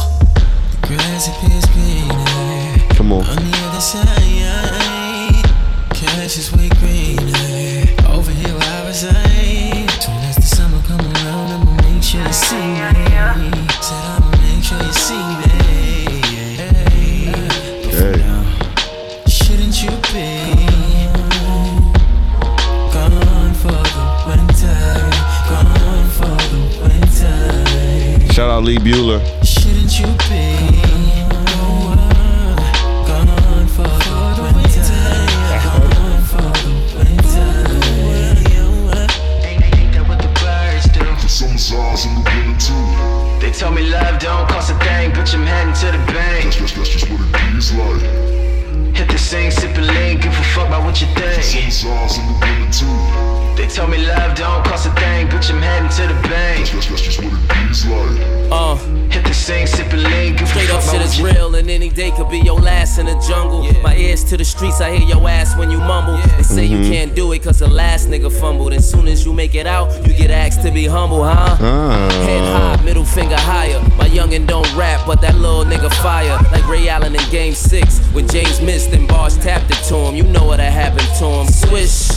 The 0.81 0.87
grass 0.87 1.27
appears 1.27 1.65
greener 1.73 2.95
Come 2.95 3.11
on. 3.13 3.23
on 3.25 3.35
the 3.35 3.57
other 3.67 3.81
side. 3.81 5.45
Cash 5.93 6.37
is 6.37 6.51
way 6.53 6.69
greener 6.79 7.85
over 8.09 8.31
here 8.31 8.53
where 8.57 8.69
I 8.81 8.87
reside. 8.87 9.89
Soon 10.01 10.17
as 10.29 10.35
the 10.35 10.41
summer 10.55 10.81
come 10.87 10.99
around, 11.01 11.49
I'ma 11.51 11.73
make 11.83 12.03
sure 12.03 12.21
you 12.25 12.33
see 12.33 12.55
me. 12.55 12.89
Said 13.81 14.03
I'ma 14.13 14.29
make 14.41 14.63
sure 14.63 14.81
you 14.81 14.93
see 14.93 15.25
me. 15.39 15.47
Hey. 17.91 18.28
Shout 28.39 28.51
out 28.51 28.63
Lee 28.63 28.77
Bueller. 28.77 29.19
Shouldn't 29.43 29.99
you 29.99 30.05
be 30.31 30.55
gone 33.05 33.67
for 33.67 33.83
the 33.83 34.43
winter? 34.55 34.95
Gone 35.59 36.23
for 36.23 36.47
the 36.63 36.95
winter. 36.95 37.51
Ain't 39.43 39.91
that 39.91 40.05
what 40.07 40.19
the 40.23 40.31
birds 40.39 40.87
do? 40.87 41.03
Summerside's 41.27 42.05
in 42.05 42.15
the 42.15 42.21
winter 42.31 42.55
too. 42.63 42.87
They 43.41 43.51
told 43.51 43.75
me 43.75 43.81
love 43.89 44.19
don't 44.19 44.47
cost 44.47 44.71
a 44.71 44.73
thing, 44.85 45.11
but 45.11 45.33
I'm 45.33 45.45
heading 45.45 45.73
to 45.73 45.91
the 45.91 46.13
bank. 46.13 46.45
That's, 46.45 46.59
that's, 46.59 46.73
that's 46.77 46.89
just 46.91 47.09
what 47.11 47.19
it 47.19 47.57
is 47.57 47.73
like. 47.73 48.88
Hit 48.99 49.07
the 49.07 49.17
sing, 49.17 49.49
sip 49.49 49.75
and 49.77 49.87
lean, 49.87 50.19
give 50.19 50.33
a 50.33 50.43
fuck 50.53 50.67
about 50.67 50.83
what 50.83 50.99
you 50.99 51.07
think. 51.15 51.41
Same 51.41 51.71
songs 51.71 52.17
in 52.17 52.25
the 52.27 52.67
too. 52.69 53.55
They 53.55 53.67
told 53.67 53.89
me 53.91 53.97
love 54.05 54.35
don't 54.35 54.63
cost 54.65 54.85
a 54.87 54.91
thing, 54.91 55.27
bitch, 55.27 55.49
I'm 55.51 55.61
heading 55.61 55.89
to 55.89 56.13
the 56.13 56.27
bank. 56.27 56.69
That's, 56.69 56.87
that's 56.89 57.01
just 57.01 57.19
what 57.23 57.31
it 57.33 57.71
is 57.71 57.85
like. 57.87 58.51
Uh, 58.51 58.75
hit 59.09 59.23
the 59.25 59.33
sing, 59.33 59.67
sippin' 59.67 60.03
lean, 60.03 60.33
give 60.33 60.43
a 60.43 60.47
Straight 60.47 60.69
up 60.71 60.81
fuck 60.81 60.91
shit 60.93 61.01
about 61.01 61.05
is 61.13 61.19
you- 61.19 61.25
real, 61.27 61.55
and 61.55 61.69
any 61.69 61.89
day 61.89 62.11
could 62.11 62.29
be 62.29 62.39
your 62.39 62.59
last 62.59 62.97
in 62.99 63.05
the 63.05 63.15
jungle. 63.27 63.63
My 63.83 63.95
ears 63.95 64.23
to 64.25 64.37
the 64.37 64.43
streets, 64.45 64.81
I 64.81 64.95
hear 64.97 65.07
your 65.07 65.29
ass 65.29 65.55
when 65.57 65.71
you 65.71 65.77
mumble. 65.77 66.17
They 66.37 66.43
say 66.43 66.65
you 66.65 66.77
Mhm. 66.79 66.91
can't 66.91 67.15
do 67.15 67.31
it 67.33 67.43
cause 67.43 67.59
the 67.59 67.67
last 67.67 68.09
nigga 68.09 68.31
fumbled. 68.31 68.73
And 68.73 68.83
soon 68.83 69.07
as 69.07 69.25
you 69.25 69.33
make 69.33 69.55
it 69.55 69.67
out, 69.67 69.91
you 70.07 70.13
get 70.13 70.31
asked 70.31 70.61
to 70.63 70.71
be 70.71 70.85
humble, 70.87 71.23
huh? 71.23 71.55
Head 71.57 72.41
Ah. 72.43 72.75
high, 72.77 72.83
middle 72.83 73.05
finger 73.05 73.37
higher. 73.37 73.79
My 73.97 74.07
youngin' 74.09 74.47
don't 74.47 74.71
rap, 74.75 75.01
but 75.05 75.19
that 75.21 75.35
little 75.37 75.65
nigga 75.65 75.93
fire. 75.95 76.37
Like 76.53 76.67
Ray 76.67 76.87
Allen 76.89 77.13
in 77.15 77.29
game 77.29 77.53
six, 77.53 77.99
when 78.13 78.27
James 78.27 78.61
missed 78.61 78.88
and 78.93 79.07
bars 79.07 79.37
tapped 79.37 79.69
it 79.71 79.81
to 79.89 79.95
him. 79.95 80.15
You 80.15 80.23
know 80.23 80.45
what 80.45 80.59
happened 80.59 81.07
to 81.19 81.25
him. 81.25 81.47
Swish. 81.47 82.09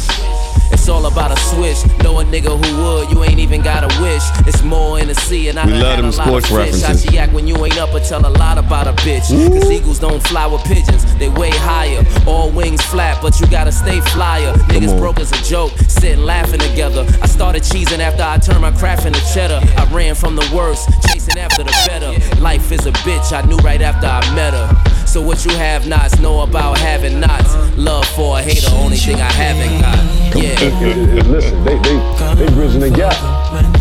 It's 0.73 0.88
all 0.88 1.05
about 1.07 1.31
a 1.31 1.37
switch. 1.37 1.76
Know 2.02 2.19
a 2.21 2.25
nigga 2.25 2.49
who 2.49 2.83
would, 2.83 3.11
you 3.11 3.23
ain't 3.25 3.38
even 3.38 3.61
got 3.62 3.85
a 3.85 4.02
wish. 4.02 4.23
It's 4.49 4.62
more 4.62 4.99
in 4.99 5.07
the 5.09 5.14
sea, 5.14 5.49
and 5.49 5.59
I 5.59 5.67
We 5.67 5.73
love 5.75 5.97
them 5.99 6.07
a 6.07 6.11
lot 6.11 6.26
sports 6.26 6.50
of 6.50 6.57
fish. 6.57 6.73
references. 6.83 7.07
I 7.09 7.12
yak 7.12 7.33
when 7.33 7.47
you 7.47 7.62
ain't 7.64 7.79
up 7.79 7.93
and 7.95 8.05
tell 8.05 8.26
a 8.26 8.33
lot 8.38 8.57
about 8.57 8.87
a 8.88 8.93
bitch. 9.05 9.29
Cause 9.29 9.71
eagles 9.71 9.99
don't 9.99 10.23
fly 10.26 10.47
with 10.47 10.64
pigeons, 10.64 11.05
they 11.19 11.29
way 11.29 11.50
higher. 11.50 12.02
All 12.26 12.50
wings 12.50 12.81
flat, 12.87 13.21
but 13.21 13.38
you 13.38 13.47
gotta 13.49 13.71
stay 13.71 14.00
flyer. 14.00 14.52
Niggas 14.73 14.93
on. 14.95 14.99
broke 14.99 15.21
as 15.21 15.31
a 15.31 15.43
joke, 15.45 15.73
sitting 15.88 16.25
laughing 16.25 16.61
together. 16.61 17.07
I 17.21 17.26
started 17.26 17.62
cheesing 17.62 18.00
after 18.00 18.23
I 18.23 18.38
turned 18.38 18.62
my 18.62 18.73
craft 18.73 19.05
into 19.07 19.21
cheddar. 19.35 19.61
I 19.76 19.85
ran 19.95 20.14
from 20.14 20.37
the 20.37 20.50
worst, 20.57 20.88
chasing 21.07 21.38
after 21.38 21.62
the 21.62 21.75
better. 21.87 22.12
Life 22.41 22.73
is 22.73 22.87
a 22.87 22.93
bitch, 23.05 23.31
I 23.33 23.43
knew 23.47 23.59
right 23.59 23.83
after 23.83 24.07
I 24.07 24.21
met 24.35 24.55
her. 24.55 25.02
So 25.12 25.21
what 25.21 25.45
you 25.45 25.50
have 25.57 25.87
nots, 25.87 26.19
know 26.21 26.40
about 26.40 26.78
having 26.78 27.21
knots. 27.21 27.54
Love 27.76 28.07
for 28.16 28.38
a 28.38 28.42
hater, 28.42 28.75
only 28.76 28.97
thing 28.97 29.16
I 29.16 29.31
haven't 29.31 29.83
got. 29.83 30.42
Yeah. 30.42 31.25
Listen, 31.28 31.62
they 31.64 31.78
they 31.81 31.99
they 32.35 32.50
bridging 32.54 32.81
the 32.81 32.88
gap. 32.88 33.12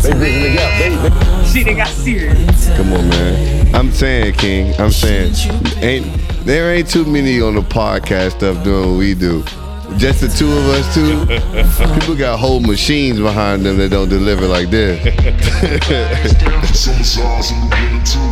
They 0.02 0.12
bridging 0.12 0.42
the 0.42 0.52
gap. 0.54 0.78
They, 0.78 0.90
they 0.90 1.50
Shit, 1.50 1.64
they 1.64 1.74
got 1.74 1.88
serious. 1.88 2.68
Come 2.76 2.92
on, 2.92 3.08
man. 3.08 3.74
I'm 3.74 3.90
saying, 3.92 4.34
King. 4.34 4.78
I'm 4.78 4.90
saying, 4.90 5.32
ain't 5.82 6.04
there 6.44 6.70
ain't 6.70 6.90
too 6.90 7.06
many 7.06 7.40
on 7.40 7.54
the 7.54 7.62
podcast 7.62 8.32
stuff 8.32 8.62
doing 8.62 8.90
what 8.90 8.98
we 8.98 9.14
do. 9.14 9.42
Just 9.96 10.20
the 10.20 10.28
two 10.28 10.52
of 10.52 10.66
us, 10.66 10.94
too. 10.94 11.24
People 12.00 12.14
got 12.14 12.38
whole 12.40 12.60
machines 12.60 13.18
behind 13.18 13.64
them 13.64 13.78
that 13.78 13.88
don't 13.90 14.10
deliver 14.10 14.46
like 14.46 14.68
this. 14.68 15.00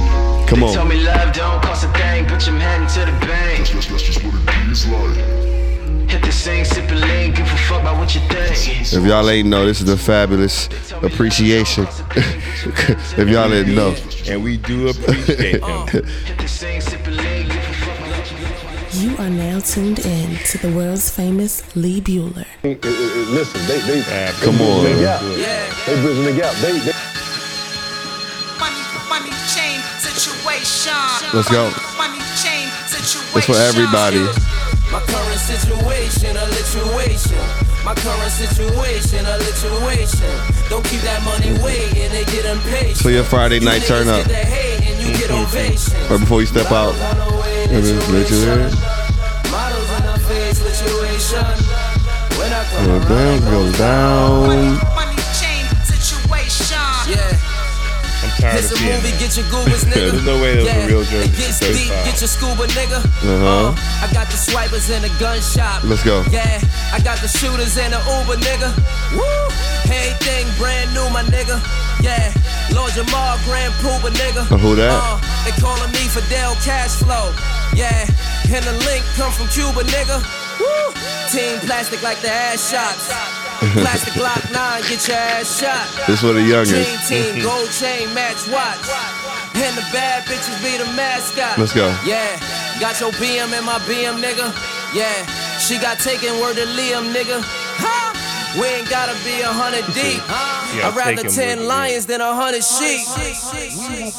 Some 0.50 0.60
size 0.60 0.60
in 0.60 0.60
the 0.60 0.66
winter 0.66 0.74
too. 0.74 0.74
Come 0.74 0.74
Told 0.74 0.76
on. 0.78 0.88
me 0.88 0.96
love 1.04 1.32
don't 1.32 1.62
cost 1.62 1.84
a 1.84 1.88
thing, 1.92 2.24
bitch, 2.26 2.48
I'm 2.48 2.60
heading 2.60 2.88
to 2.88 3.00
the 3.00 3.26
bank. 3.26 3.58
That's, 3.58 3.70
that's, 3.72 3.86
that's 3.88 4.02
just 4.02 4.24
what 4.24 4.34
it 4.34 4.70
is 4.70 4.86
like. 4.88 6.10
Hit 6.10 6.22
the 6.24 6.32
sing, 6.32 6.64
sippin' 6.64 7.00
lean, 7.00 7.32
give 7.34 7.46
a 7.46 7.56
fuck 7.56 7.80
about 7.82 7.98
what 7.98 8.14
you 8.14 8.20
think. 8.22 8.92
If 8.92 9.04
y'all 9.06 9.28
ain't 9.30 9.48
know, 9.48 9.64
this 9.64 9.80
is 9.80 9.88
a 9.88 9.94
Fabolous 9.96 10.68
appreciation. 11.04 11.84
if 12.16 13.28
y'all 13.28 13.48
didn't 13.48 13.74
know. 13.76 13.94
And 14.28 14.42
we 14.42 14.56
do 14.56 14.88
appreciate 14.88 15.62
him. 15.62 15.86
Hit 15.86 16.38
the 16.38 16.48
sing, 16.48 16.80
sippin' 16.80 17.16
lean, 17.16 17.46
give 17.46 17.56
a 17.56 17.72
fuck 17.74 17.98
about 17.98 18.10
what 18.10 18.94
you 18.94 19.16
are 19.18 19.30
now 19.30 19.60
tuned 19.60 20.00
in 20.00 20.36
to 20.46 20.58
the 20.58 20.70
world's 20.76 21.08
famous 21.14 21.62
Lee 21.76 22.00
Bueller. 22.00 22.44
listen, 22.64 23.60
they 23.68 23.78
they 23.86 24.00
they 24.00 24.32
Come 24.42 24.60
on. 24.60 24.82
the 24.84 25.00
gap. 25.00 25.20
They 25.86 26.02
bridging 26.02 26.24
the 26.24 26.32
gap. 26.36 26.54
They 26.56 26.78
they 26.80 26.92
Let's 31.32 31.48
go. 31.48 31.70
Money 31.96 32.18
chain 32.42 32.66
situation. 32.90 33.30
That's 33.34 33.46
for 33.46 33.54
everybody. 33.54 34.18
My 34.90 34.98
current 35.06 35.38
situation, 35.38 36.36
a 36.36 36.40
lituation. 36.50 37.38
My 37.84 37.94
current 37.94 38.32
situation, 38.32 39.24
a 39.24 39.38
lituation. 39.38 40.68
Don't 40.68 40.84
keep 40.84 41.00
that 41.02 41.22
money 41.22 41.56
waiting, 41.62 42.10
they 42.10 42.24
get 42.24 42.46
impatient. 42.46 42.96
So 42.96 43.10
your 43.10 43.22
Friday 43.22 43.60
night 43.60 43.82
turn 43.82 44.08
up. 44.08 44.26
Get 44.26 44.28
the 44.28 44.34
hate 44.34 44.82
and 44.90 45.06
you 45.06 45.14
get 45.14 45.30
ovation. 45.30 45.94
Mm-hmm. 45.94 46.12
Right 46.12 46.20
before 46.20 46.40
you 46.40 46.46
step 46.46 46.72
out. 46.72 46.94
Let 46.98 47.84
you. 47.86 47.94
Models 49.54 49.90
in 49.94 50.06
the 50.10 50.18
face 50.26 50.58
situation. 50.58 51.46
When 52.38 52.52
I 52.52 52.64
come 52.74 52.86
Go 52.86 53.08
down, 53.08 53.40
go 53.50 53.72
down. 53.78 54.99
Tired 58.40 58.64
of 58.64 58.72
seeing 58.72 58.96
movie, 58.96 59.12
that. 59.12 59.20
get 59.20 59.36
your 59.36 59.46
goobers, 59.52 59.84
nigga. 59.90 60.10
There's 60.16 60.24
no 60.24 60.40
way 60.40 60.56
that 60.56 60.64
was 60.64 60.72
a 60.72 60.88
real 60.88 61.04
joke. 61.04 61.24
It 61.28 61.36
gets 61.36 61.60
deep, 61.60 61.92
35. 61.92 62.04
get 62.08 62.16
your 62.20 62.30
scuba, 62.32 62.64
nigga. 62.72 62.98
Uh-huh. 63.20 63.76
I 64.00 64.06
got 64.12 64.26
the 64.32 64.38
swipers 64.40 64.88
in 64.88 65.02
the 65.02 65.12
gun 65.20 65.40
shop. 65.44 65.84
Let's 65.84 66.02
go. 66.02 66.24
Yeah, 66.32 66.60
I 66.92 66.98
got 67.04 67.20
the 67.20 67.28
shooters 67.28 67.76
in 67.76 67.92
the 67.92 68.00
Uber, 68.00 68.40
nigga. 68.40 68.72
Woo! 69.12 69.24
Everything 69.92 70.48
brand 70.56 70.88
new, 70.96 71.04
my 71.12 71.22
nigga. 71.28 71.60
Yeah, 72.00 72.32
Lord 72.72 72.92
Jamar, 72.96 73.36
Grand 73.44 73.74
Puba, 73.84 74.08
nigga. 74.16 74.48
Uh, 74.48 74.56
who 74.56 74.74
that? 74.76 74.88
Uh, 74.96 75.20
they 75.44 75.52
calling 75.60 75.92
me 75.92 76.08
Fidel 76.08 76.56
Cashflow. 76.64 77.36
Yeah, 77.76 78.08
and 78.48 78.64
the 78.64 78.72
link 78.88 79.04
come 79.20 79.30
from 79.32 79.48
Cuba, 79.52 79.84
nigga. 79.84 80.18
Woo! 80.58 80.92
Team 81.28 81.60
plastic 81.68 82.02
like 82.02 82.18
the 82.20 82.30
ass 82.30 82.70
shots. 82.70 83.39
Plastic 83.60 84.14
Glock 84.14 84.40
9, 84.52 84.82
get 84.88 85.06
your 85.06 85.16
ass 85.18 85.60
shot. 85.60 86.06
This 86.06 86.20
for 86.22 86.32
the 86.32 86.40
youngers. 86.40 86.72
Team 86.72 86.98
team, 87.06 87.42
gold 87.44 87.68
chain, 87.70 88.08
match 88.14 88.48
watch. 88.48 88.80
And 89.54 89.76
the 89.76 89.84
bad 89.92 90.24
bitches 90.24 90.56
be 90.64 90.78
the 90.78 90.88
mascot. 90.96 91.58
Let's 91.58 91.74
go. 91.74 91.88
Yeah, 92.06 92.40
got 92.80 92.98
your 93.00 93.12
BM 93.20 93.52
in 93.52 93.64
my 93.64 93.78
BM, 93.84 94.16
nigga. 94.22 94.48
Yeah, 94.94 95.26
she 95.58 95.78
got 95.78 95.98
taken 95.98 96.40
word 96.40 96.56
to 96.56 96.64
Liam, 96.64 97.12
nigga. 97.12 97.42
Ha! 97.44 98.56
We 98.58 98.66
ain't 98.66 98.88
gotta 98.88 99.12
be 99.24 99.42
a 99.42 99.52
hundred 99.52 99.84
deep. 99.94 100.24
Yeah, 100.74 100.88
I'd 100.88 100.96
rather 100.96 101.28
ten 101.28 101.66
lions 101.66 102.06
than 102.06 102.20
a 102.22 102.34
hundred 102.34 102.64
sheep. 102.64 103.04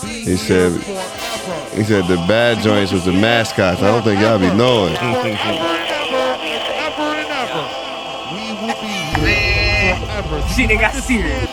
He 0.08 0.38
said 0.38 0.72
he 1.74 1.84
said 1.84 2.06
the 2.08 2.18
bad 2.28 2.62
joints 2.64 2.92
was 2.92 3.06
the 3.06 3.12
mascots. 3.12 3.82
I 3.82 3.88
don't 3.92 4.04
think 4.04 4.22
y'all 4.22 4.38
be 4.38 4.54
knowing. 4.54 4.96
Shit, 10.32 10.70
they 10.70 10.80
got 10.80 10.96
serious. 10.96 11.44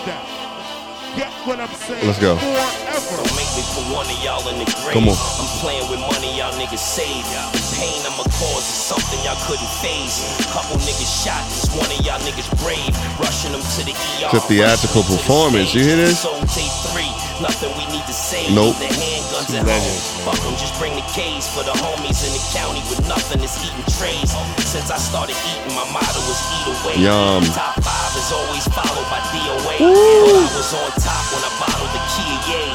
Let's 2.07 2.21
go. 2.23 2.39
Don't 2.39 3.35
make 3.35 3.51
me 3.59 3.63
put 3.75 3.83
one 3.91 4.07
of 4.07 4.19
y'all 4.23 4.47
in 4.47 4.63
the 4.63 4.69
grave. 4.71 4.95
Come 4.95 5.11
on. 5.11 5.19
I'm 5.19 5.51
playing 5.59 5.83
with 5.91 5.99
money 6.07 6.39
y'all 6.39 6.55
niggas 6.55 6.79
save. 6.79 7.27
The 7.27 7.59
pain 7.75 7.99
I'ma 8.07 8.23
cause 8.39 8.63
is 8.63 8.79
something 8.87 9.19
y'all 9.27 9.35
couldn't 9.51 9.67
phase. 9.83 10.23
Couple 10.55 10.79
niggas 10.87 11.11
shot, 11.11 11.43
just 11.51 11.75
one 11.75 11.91
of 11.91 11.99
y'all 12.07 12.23
niggas 12.23 12.47
brave. 12.63 12.95
Rushing 13.19 13.51
them 13.51 13.65
to 13.65 13.81
the 13.83 13.99
ER. 14.23 14.31
It's 14.31 14.39
a 14.39 14.47
theatrical 14.47 15.03
performance. 15.03 15.75
You 15.75 15.83
hear 15.83 15.97
this? 15.97 16.23
Soul 16.23 16.39
tape 16.47 16.71
three, 16.95 17.11
nothing 17.41 17.71
we 17.79 17.85
need 17.95 18.05
to 18.07 18.13
say. 18.13 18.47
Nope. 18.55 18.77
The 18.79 18.91
handguns 18.91 19.51
at 19.55 19.67
home. 19.67 19.99
Fuck 20.27 20.41
'em, 20.47 20.57
just 20.57 20.75
bring 20.79 20.95
the 20.95 21.07
K's 21.15 21.47
for 21.49 21.63
the 21.63 21.75
homies 21.85 22.21
in 22.27 22.33
the 22.35 22.43
county 22.55 22.83
with 22.91 23.01
nothing 23.09 23.41
that's 23.41 23.59
eating 23.65 23.85
trays. 23.99 24.31
Since 24.67 24.91
I 24.91 24.99
started 24.99 25.37
eating, 25.49 25.75
my 25.75 25.87
motto 25.93 26.21
was 26.29 26.41
eat 26.59 26.67
away. 26.75 26.97
Yum. 27.01 27.43
Top 27.55 27.75
five 27.83 28.13
is 28.17 28.31
always 28.33 28.65
followed 28.69 29.09
by 29.11 29.21
DOA. 29.33 29.77
But 29.79 30.45
I 30.45 30.57
was 30.57 30.71
on 30.75 30.91
top 31.01 31.25
when 31.33 31.43
I 31.47 31.51
bottled 31.61 31.93
the 31.97 32.03
Kia 32.13 32.39
Yay. 32.51 32.71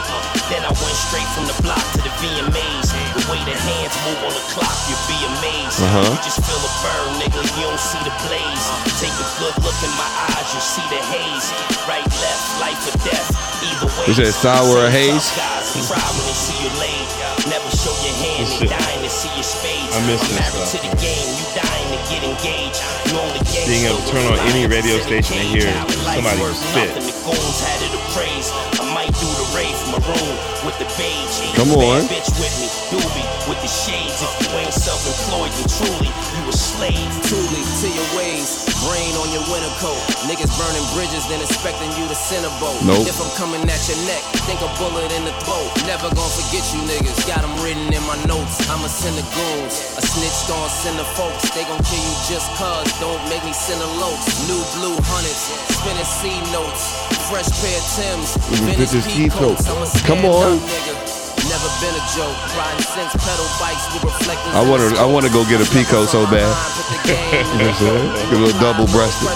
Then 0.53 0.61
I 0.61 0.73
went 0.85 0.93
straight 1.09 1.25
from 1.33 1.49
the 1.49 1.57
block 1.65 1.81
to 1.97 2.01
the 2.05 2.13
VMAs. 2.21 2.93
The 3.17 3.25
way 3.25 3.41
the 3.41 3.57
hands 3.57 3.97
move 4.05 4.21
on 4.21 4.33
the 4.37 4.45
clock, 4.53 4.69
you'd 4.85 5.01
be 5.09 5.17
amazed. 5.25 5.81
Uh-huh. 5.81 6.13
You 6.13 6.21
just 6.21 6.45
feel 6.45 6.61
a 6.61 6.71
burn, 6.85 7.09
nigga, 7.17 7.41
you 7.57 7.65
don't 7.65 7.81
see 7.81 7.97
the 8.05 8.13
blaze. 8.21 8.65
Take 9.01 9.17
a 9.17 9.27
good 9.41 9.57
look 9.65 9.73
in 9.81 9.89
my 9.97 10.05
eyes, 10.29 10.45
you'll 10.53 10.61
see 10.61 10.85
the 10.93 11.01
haze. 11.09 11.49
Right, 11.89 12.05
left, 12.05 12.45
life 12.61 12.77
or 12.85 12.93
death. 13.01 13.33
Either 13.65 13.89
way. 13.97 14.05
You 14.05 14.13
said 14.13 14.29
sour 14.29 14.77
or 14.77 14.93
haze? 14.93 15.25
Guys 15.33 15.73
will 15.73 15.89
cry 15.89 16.05
when 16.05 16.25
they 16.29 16.37
see 16.37 16.61
you. 16.61 16.73
Never 17.49 17.69
show 17.75 17.91
your 18.05 18.15
hand, 18.23 18.47
shit- 18.47 18.69
dying 18.69 19.01
to 19.03 19.09
see 19.09 19.33
your 19.35 19.43
spades. 19.43 19.91
I'm 19.97 20.05
married 20.05 20.21
stuff, 20.21 20.69
to 20.71 20.77
the 20.79 20.93
game, 21.01 21.27
you 21.33 21.45
dying 21.57 21.89
to 21.91 21.99
get 22.07 22.21
engaged. 22.23 22.79
You 23.11 23.19
only 23.19 23.41
gauge 23.43 23.67
Being 23.67 23.85
able 23.89 23.99
to 23.99 24.07
turn 24.07 24.25
on 24.31 24.39
any 24.47 24.65
radio 24.65 24.95
station 25.01 25.37
and 25.37 25.49
hear 25.49 25.67
somebody 26.13 26.39
spit. 26.55 26.93
The 26.93 27.13
goons 27.25 27.59
had 27.59 27.79
it 27.83 27.91
appraised. 27.99 28.53
I 28.79 28.85
might 28.95 29.11
do 29.11 29.27
the 29.27 29.47
rave 29.51 29.75
from 29.75 29.99
my 29.99 30.01
room 30.07 30.42
with 30.65 30.77
the 30.79 30.87
beige. 30.97 31.53
Come 31.55 31.71
on. 31.77 32.07
Bad 32.07 32.09
bitch 32.09 32.31
with 32.39 32.55
me, 32.59 32.67
doobie 32.89 33.27
with 33.47 33.59
the 33.61 33.67
shades. 33.69 34.23
If 34.23 34.31
you 34.41 34.49
ain't 34.57 34.73
self-employed, 34.73 35.51
then 35.51 35.67
truly 35.69 36.11
you 36.11 36.43
a 36.49 36.55
slave. 36.55 37.11
Truly 37.27 37.61
to 37.61 37.87
your 37.91 38.09
ways, 38.17 38.72
brain 38.87 39.13
on 39.19 39.27
your 39.31 39.43
winter 39.51 39.71
coat. 39.79 39.99
Niggas 40.27 40.51
burning 40.59 40.85
bridges, 40.95 41.23
then 41.31 41.39
expecting 41.39 41.89
you 41.99 42.05
to 42.07 42.15
send 42.15 42.43
a 42.45 42.53
boat. 42.59 42.77
Nope. 42.83 43.07
If 43.07 43.17
I'm 43.19 43.31
coming 43.39 43.63
at 43.63 43.81
your 43.87 43.99
neck, 44.07 44.23
think 44.47 44.59
a 44.61 44.69
bullet 44.79 45.09
in 45.15 45.23
the 45.23 45.35
throat. 45.43 45.69
Never 45.87 46.07
gonna 46.11 46.37
forget 46.39 46.63
you 46.73 46.79
niggas. 46.87 47.17
Got 47.27 47.43
'em 47.43 47.53
written 47.63 47.87
in 47.91 48.03
my 48.03 48.17
notes. 48.27 48.59
I'ma 48.69 48.87
send 48.87 49.15
the 49.17 49.25
goons. 49.35 49.73
A 49.99 50.01
snitch 50.01 50.39
gon' 50.47 50.69
send 50.69 50.99
the 50.99 51.07
folks. 51.17 51.49
They 51.55 51.63
gon' 51.65 51.81
kill 51.89 52.03
you 52.03 52.15
just 52.29 52.47
cuz. 52.59 52.87
Don't 52.99 53.21
make 53.31 53.43
me 53.43 53.53
send 53.53 53.79
a 53.81 53.89
locs. 54.03 54.27
New 54.49 54.61
blue 54.75 54.97
hundreds, 55.11 55.43
spinning 55.75 56.09
C 56.19 56.29
notes. 56.51 56.83
Fresh 57.29 57.49
pair 57.61 57.77
of 57.79 57.85
Tims, 57.95 58.29
vintage 58.65 59.05
pea 59.13 59.29
coats. 59.29 59.65
Come 60.03 60.25
on. 60.25 60.59
up. 60.59 61.22
Never 61.53 61.69
been 61.85 61.93
a 61.93 62.01
joke. 62.17 62.33
Riding 62.57 62.81
since 62.81 63.13
pedal 63.13 63.45
bikes 63.61 63.85
with 63.93 64.03
reflectors. 64.03 64.55
I 64.57 64.67
wanna 64.67 64.89
I 64.97 65.05
wanna 65.05 65.29
go 65.29 65.45
get 65.45 65.61
a. 65.61 65.69
Pico 65.69 66.05
so 66.05 66.25
bad. 66.25 66.49
You 67.03 67.13
know 67.13 67.65
what 67.65 67.67
I'm 67.67 67.75
saying? 67.75 68.29
Get 68.29 68.33
a 68.33 68.41
little 68.41 68.59
double 68.59 68.87
breasted. 68.87 69.27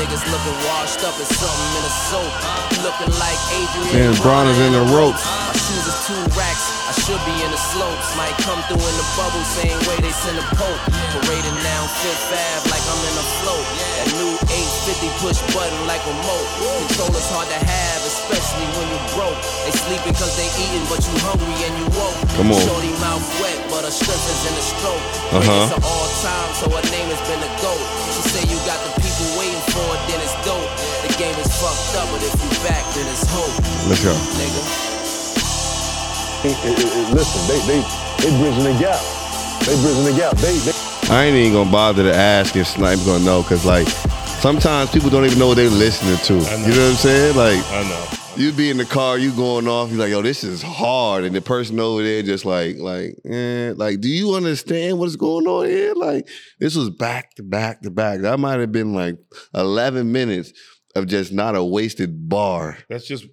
Pressure 0.00 0.16
and 0.16 0.24
them 0.24 0.24
rookies. 0.24 0.24
Niggas 0.24 0.24
looking 0.32 0.56
washed 0.64 1.04
up 1.04 1.12
as 1.20 1.28
something 1.28 1.70
in 1.76 1.84
a 1.84 1.92
soap. 2.08 2.32
Looking 2.80 3.12
like 3.20 3.40
Adrian. 3.52 3.92
Man, 3.92 4.14
Braun 4.24 4.48
is 4.48 4.58
in 4.64 4.72
the 4.72 4.84
ropes. 4.96 5.20
My 5.20 5.52
shoes 5.52 5.84
is 5.84 5.98
two 6.08 6.16
racks. 6.32 6.64
I 6.88 6.92
should 7.04 7.20
be 7.28 7.36
in 7.44 7.50
the 7.52 7.60
slopes. 7.60 8.16
Might 8.16 8.32
come 8.40 8.56
through 8.64 8.80
in 8.80 8.96
the 8.96 9.08
bubble, 9.20 9.44
same 9.44 9.76
way 9.84 10.00
they 10.00 10.14
send 10.24 10.40
a 10.40 10.46
pope. 10.56 10.80
Parading 11.12 11.58
down 11.60 11.84
Fifth 12.00 12.32
Ave 12.32 12.64
like 12.72 12.80
I'm 12.80 13.02
in 13.04 13.16
a 13.20 13.26
float. 13.44 13.66
That 14.00 14.08
new 14.16 14.32
850 14.48 15.20
push 15.20 15.38
button 15.52 15.80
like 15.84 16.00
remote. 16.08 16.48
Controller's 16.88 17.28
hard 17.36 17.52
to 17.52 17.60
have, 17.60 18.00
especially 18.08 18.68
when 18.80 18.88
you 18.88 19.00
broke. 19.12 19.36
They 19.68 19.74
sleeping 19.76 20.16
cause 20.16 20.32
they 20.40 20.48
eating, 20.64 20.84
but 20.88 21.04
you 21.04 21.14
hungry 21.28 21.56
and 21.60 21.74
you 21.76 21.86
woke. 21.92 22.16
Come 22.40 22.56
on. 22.56 22.60
Shorty 22.64 22.90
mouth 23.04 23.22
wet, 23.44 23.58
but 23.68 23.84
her 23.84 23.92
strength 23.92 24.24
is 24.32 24.42
in 24.48 24.54
the 24.56 24.64
stroke. 24.64 25.04
Uh-huh. 25.36 25.44
It's 25.44 25.76
all 25.84 26.08
time, 26.24 26.50
so 26.56 26.64
her 26.72 26.84
name 26.88 27.12
has 27.12 27.20
been 27.28 27.42
a 27.44 27.52
GOAT. 27.60 27.84
She 28.16 28.22
say 28.32 28.42
you 28.48 28.58
got 28.64 28.80
the 28.80 29.09
people 29.70 29.82
for 29.82 29.94
it, 29.94 30.02
then 30.10 30.20
it's 30.20 30.34
dope. 30.44 30.70
The 31.06 31.12
game 31.18 31.34
is 31.38 31.48
fucked 31.60 31.96
up, 31.98 32.08
but 32.10 32.22
if 32.22 32.34
you 32.34 32.50
back, 32.66 32.84
then 32.94 33.06
it's 33.06 33.24
hope. 33.30 33.54
Let's 33.88 34.02
go. 34.04 34.12
Nigga. 34.38 34.62
It- 36.42 36.56
it- 36.64 36.78
it- 36.78 37.10
listen, 37.14 37.40
they 37.48 37.58
they 37.66 37.80
they 38.22 38.30
bridging 38.38 38.64
the 38.64 38.76
gap. 38.80 39.00
They 39.66 39.76
bridging 39.80 40.04
the 40.04 40.12
gap. 40.12 40.36
They 40.38 40.56
they 40.58 40.72
I 41.10 41.24
ain't 41.24 41.36
even 41.36 41.52
gonna 41.52 41.70
bother 41.70 42.02
to 42.04 42.14
ask 42.14 42.56
if 42.56 42.66
Snipe's 42.68 43.04
gonna 43.04 43.24
know, 43.24 43.42
cause 43.42 43.64
like 43.64 43.88
sometimes 44.40 44.90
people 44.90 45.10
don't 45.10 45.24
even 45.26 45.38
know 45.38 45.48
what 45.48 45.56
they're 45.56 45.68
listening 45.68 46.18
to. 46.18 46.34
I 46.50 46.56
know. 46.56 46.66
You 46.66 46.74
know 46.74 46.84
what 46.84 46.90
I'm 46.90 46.96
saying? 46.96 47.36
Like 47.36 47.72
I 47.72 47.82
know. 47.88 48.19
You 48.40 48.52
be 48.52 48.70
in 48.70 48.78
the 48.78 48.84
car, 48.86 49.18
you 49.18 49.32
going 49.32 49.68
off, 49.68 49.90
you 49.90 49.96
like, 49.98 50.10
yo, 50.10 50.22
this 50.22 50.42
is 50.44 50.62
hard, 50.62 51.24
and 51.24 51.34
the 51.34 51.42
person 51.42 51.78
over 51.78 52.02
there 52.02 52.22
just 52.22 52.44
like, 52.44 52.78
like, 52.78 53.16
eh, 53.28 53.72
like, 53.76 54.00
do 54.00 54.08
you 54.08 54.34
understand 54.34 54.98
what's 54.98 55.16
going 55.16 55.46
on 55.46 55.66
here? 55.66 55.92
Like, 55.94 56.28
this 56.58 56.74
was 56.74 56.88
back 56.90 57.34
to 57.34 57.42
back 57.42 57.82
to 57.82 57.90
back. 57.90 58.20
That 58.20 58.40
might 58.40 58.60
have 58.60 58.72
been 58.72 58.94
like 58.94 59.18
11 59.54 60.10
minutes 60.10 60.52
of 60.96 61.06
just 61.06 61.32
not 61.32 61.54
a 61.54 61.62
wasted 61.62 62.28
bar. 62.28 62.78
That's 62.88 63.06
just 63.06 63.26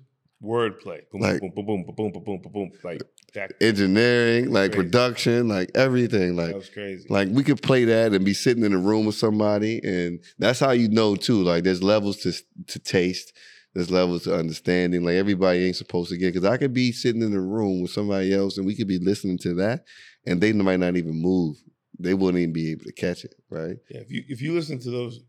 wordplay. 0.44 1.02
Boom, 1.12 1.22
Like- 1.22 1.40
boom, 1.40 1.52
boom, 1.56 1.66
boom, 1.66 1.84
boom, 1.86 1.96
boom, 1.96 2.12
boom, 2.12 2.24
boom, 2.24 2.42
boom, 2.42 2.52
boom. 2.52 2.72
Like 2.84 3.02
that. 3.34 3.54
Engineering, 3.62 4.52
like 4.52 4.72
Crazy. 4.74 4.84
production, 4.84 5.48
like 5.48 5.72
everything, 5.74 6.36
like 6.36 6.50
That 6.50 6.56
was 6.58 6.70
crazy. 6.70 7.06
Like 7.10 7.30
we 7.32 7.44
could 7.44 7.62
play 7.62 7.86
that 7.86 8.14
and 8.14 8.26
be 8.26 8.34
sitting 8.34 8.64
in 8.64 8.74
a 8.74 8.78
room 8.78 9.06
with 9.06 9.16
somebody, 9.16 9.80
and 9.84 10.20
that's 10.38 10.60
how 10.60 10.72
you 10.72 10.90
know 10.90 11.16
too. 11.16 11.42
Like 11.44 11.64
there's 11.64 11.82
levels 11.84 12.18
to 12.18 12.34
to 12.68 12.80
taste, 12.80 13.34
there's 13.78 13.92
levels 13.92 14.24
to 14.24 14.36
understanding. 14.36 15.04
Like 15.04 15.14
everybody 15.18 15.64
ain't 15.64 15.76
supposed 15.76 16.10
to 16.10 16.18
get 16.18 16.34
because 16.34 16.50
I 16.50 16.58
could 16.58 16.74
be 16.74 16.92
sitting 16.92 17.22
in 17.22 17.32
a 17.34 17.40
room 17.40 17.84
with 17.84 17.92
somebody 17.92 18.34
else, 18.34 18.58
and 18.58 18.66
we 18.66 18.76
could 18.76 18.88
be 18.88 18.98
listening 18.98 19.38
to 19.40 19.54
that, 19.56 19.86
and 20.26 20.42
they 20.42 20.52
might 20.52 20.80
not 20.80 20.98
even 20.98 21.22
move. 21.22 21.58
They 22.00 22.16
wouldn't 22.16 22.42
even 22.42 22.54
be 22.54 22.72
able 22.72 22.86
to 22.86 22.92
catch 22.92 23.24
it, 23.24 23.36
right? 23.52 23.78
Yeah, 23.92 24.00
if 24.00 24.12
you 24.12 24.24
if 24.28 24.42
you 24.42 24.54
listen 24.54 24.80
to 24.80 24.90
those 24.90 25.20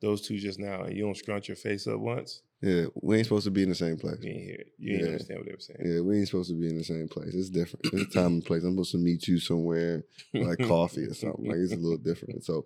those 0.00 0.20
two 0.20 0.38
just 0.38 0.60
now 0.60 0.82
and 0.82 0.96
you 0.96 1.02
don't 1.02 1.16
scrunch 1.16 1.48
your 1.48 1.56
face 1.56 1.88
up 1.88 1.98
once, 1.98 2.40
Yeah, 2.62 2.84
we 3.02 3.16
ain't 3.16 3.26
supposed 3.26 3.46
to 3.46 3.50
be 3.50 3.64
in 3.64 3.68
the 3.68 3.74
same 3.74 3.96
place. 3.96 4.18
you 4.22 4.30
ain't 4.30 4.42
hear 4.44 4.54
it. 4.54 4.66
You 4.78 4.92
ain't 4.94 5.02
Yeah. 5.02 5.08
understand 5.08 5.38
what 5.40 5.46
they 5.46 5.52
were 5.52 5.58
saying. 5.58 5.80
Yeah, 5.84 6.00
we 6.02 6.18
ain't 6.18 6.28
supposed 6.28 6.50
to 6.50 6.56
be 6.56 6.68
in 6.68 6.78
the 6.78 6.84
same 6.84 7.08
place. 7.08 7.34
It's 7.34 7.50
different. 7.50 7.86
It's 7.92 8.14
time 8.14 8.26
and 8.34 8.44
place. 8.44 8.62
I'm 8.62 8.74
supposed 8.74 8.92
to 8.92 8.98
meet 8.98 9.26
you 9.26 9.40
somewhere, 9.40 10.04
like 10.34 10.58
coffee 10.68 11.04
or 11.04 11.14
something. 11.14 11.46
Like 11.46 11.56
it's 11.58 11.72
a 11.72 11.76
little 11.76 11.98
different. 11.98 12.44
So, 12.44 12.64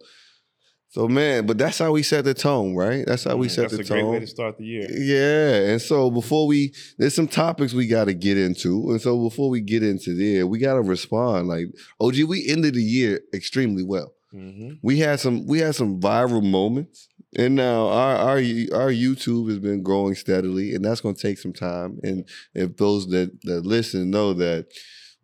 so 0.94 1.08
man, 1.08 1.44
but 1.44 1.58
that's 1.58 1.80
how 1.80 1.90
we 1.90 2.04
set 2.04 2.24
the 2.24 2.34
tone, 2.34 2.76
right? 2.76 3.04
That's 3.04 3.24
how 3.24 3.34
we 3.36 3.48
set 3.48 3.62
That's 3.62 3.78
the 3.78 3.78
tone. 3.78 3.86
That's 3.86 3.90
a 3.90 3.94
great 3.94 4.12
way 4.12 4.20
to 4.20 4.26
start 4.28 4.58
the 4.58 4.64
year. 4.64 4.86
Yeah, 4.92 5.72
and 5.72 5.82
so 5.82 6.08
before 6.08 6.46
we, 6.46 6.72
there's 6.98 7.16
some 7.16 7.26
topics 7.26 7.72
we 7.72 7.88
got 7.88 8.04
to 8.04 8.14
get 8.14 8.38
into, 8.38 8.90
and 8.90 9.00
so 9.00 9.20
before 9.20 9.50
we 9.50 9.60
get 9.60 9.82
into 9.82 10.14
there, 10.14 10.46
we 10.46 10.60
got 10.60 10.74
to 10.74 10.82
respond. 10.82 11.48
Like, 11.48 11.66
OG, 12.00 12.22
we 12.28 12.46
ended 12.48 12.74
the 12.74 12.82
year 12.82 13.22
extremely 13.34 13.82
well. 13.82 14.14
hmm 14.30 14.74
We 14.82 15.00
had 15.00 15.18
some, 15.18 15.48
we 15.48 15.58
had 15.58 15.74
some 15.74 15.98
viral 16.00 16.48
moments, 16.48 17.08
and 17.36 17.56
now 17.56 17.88
our 17.88 18.14
our 18.14 18.36
our 18.36 18.92
YouTube 18.92 19.48
has 19.48 19.58
been 19.58 19.82
growing 19.82 20.14
steadily, 20.14 20.76
and 20.76 20.84
that's 20.84 21.00
going 21.00 21.16
to 21.16 21.20
take 21.20 21.38
some 21.38 21.52
time. 21.52 21.98
And 22.04 22.24
if 22.54 22.76
those 22.76 23.08
that 23.08 23.36
that 23.42 23.66
listen 23.66 24.12
know 24.12 24.32
that 24.34 24.68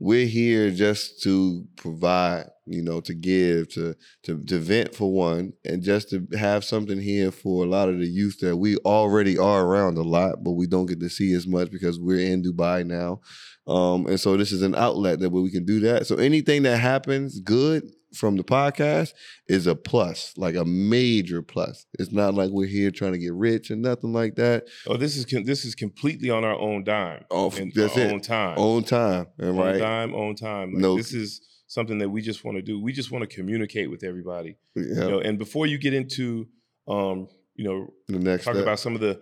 we're 0.01 0.27
here 0.27 0.73
just 0.73 1.23
to 1.23 1.65
provide, 1.77 2.47
you 2.71 2.83
know, 2.83 3.01
to 3.01 3.15
give, 3.15 3.69
to 3.75 3.95
to 4.25 4.43
to 4.45 4.59
vent 4.59 4.95
for 4.95 5.13
one, 5.13 5.53
and 5.65 5.83
just 5.83 6.11
to 6.11 6.27
have 6.39 6.65
something 6.65 7.01
here 7.01 7.31
for 7.31 7.65
a 7.65 7.69
lot 7.69 7.89
of 7.89 7.99
the 7.99 8.07
youth 8.07 8.39
that 8.41 8.57
we 8.57 8.77
already 8.79 9.37
are 9.37 9.65
around 9.67 9.99
a 9.99 10.03
lot, 10.03 10.43
but 10.45 10.53
we 10.53 10.67
don't 10.67 10.87
get 10.87 11.01
to 11.01 11.09
see 11.11 11.33
as 11.35 11.47
much 11.47 11.71
because 11.71 11.99
we're 11.99 12.21
in 12.33 12.43
Dubai 12.43 12.87
now. 12.87 13.21
Um, 13.67 14.07
and 14.07 14.19
so 14.19 14.37
this 14.37 14.53
is 14.53 14.63
an 14.63 14.75
outlet 14.75 15.21
that 15.21 15.31
where 15.31 15.43
we 15.43 15.51
can 15.51 15.65
do 15.65 15.81
that. 15.81 16.07
So 16.07 16.17
anything 16.17 16.63
that 16.63 16.79
happens 16.79 17.41
good 17.41 17.85
from 18.15 18.37
the 18.37 18.43
podcast 18.43 19.13
is 19.47 19.69
a 19.69 19.77
plus, 19.77 20.33
like 20.37 20.57
a 20.57 20.65
major 20.65 21.43
plus. 21.43 21.87
It's 21.97 22.11
not 22.11 22.35
like 22.35 22.51
we're 22.51 22.67
here 22.67 22.91
trying 22.91 23.13
to 23.13 23.19
get 23.19 23.33
rich 23.35 23.71
and 23.71 23.83
nothing 23.83 24.13
like 24.13 24.35
that. 24.37 24.65
Oh, 24.89 24.97
this 24.97 25.17
is 25.17 25.25
this 25.45 25.65
is 25.65 25.77
completely 25.77 26.31
on 26.31 26.45
our 26.45 26.59
own 26.59 26.83
dime. 26.83 27.25
Oh, 27.31 27.51
that's 27.51 27.97
our 27.97 28.03
it. 28.03 28.13
own 28.13 28.21
time. 28.21 28.59
Own 28.59 28.83
time, 28.83 29.27
Own 29.41 29.57
right? 29.57 29.79
dime, 29.79 30.15
own 30.15 30.35
time. 30.35 30.73
Like, 30.73 30.81
No- 30.83 30.97
This 30.97 31.13
is 31.13 31.41
something 31.71 31.99
that 31.99 32.09
we 32.11 32.21
just 32.21 32.45
want 32.45 32.57
to 32.57 32.63
do. 32.63 32.75
We 32.83 32.93
just 32.93 33.11
want 33.13 33.23
to 33.29 33.35
communicate 33.39 33.89
with 33.91 34.03
everybody. 34.03 34.57
Yeah. 34.75 34.83
You 35.05 35.11
know, 35.11 35.21
and 35.21 35.39
before 35.39 35.67
you 35.67 35.79
get 35.79 35.95
into 35.95 36.49
um, 36.89 37.29
you 37.55 37.65
know, 37.69 37.93
The 38.09 38.19
next 38.19 38.45
talk 38.45 38.55
step. 38.55 38.63
about 38.65 38.81
some 38.81 38.95
of 38.95 39.01
the 39.01 39.21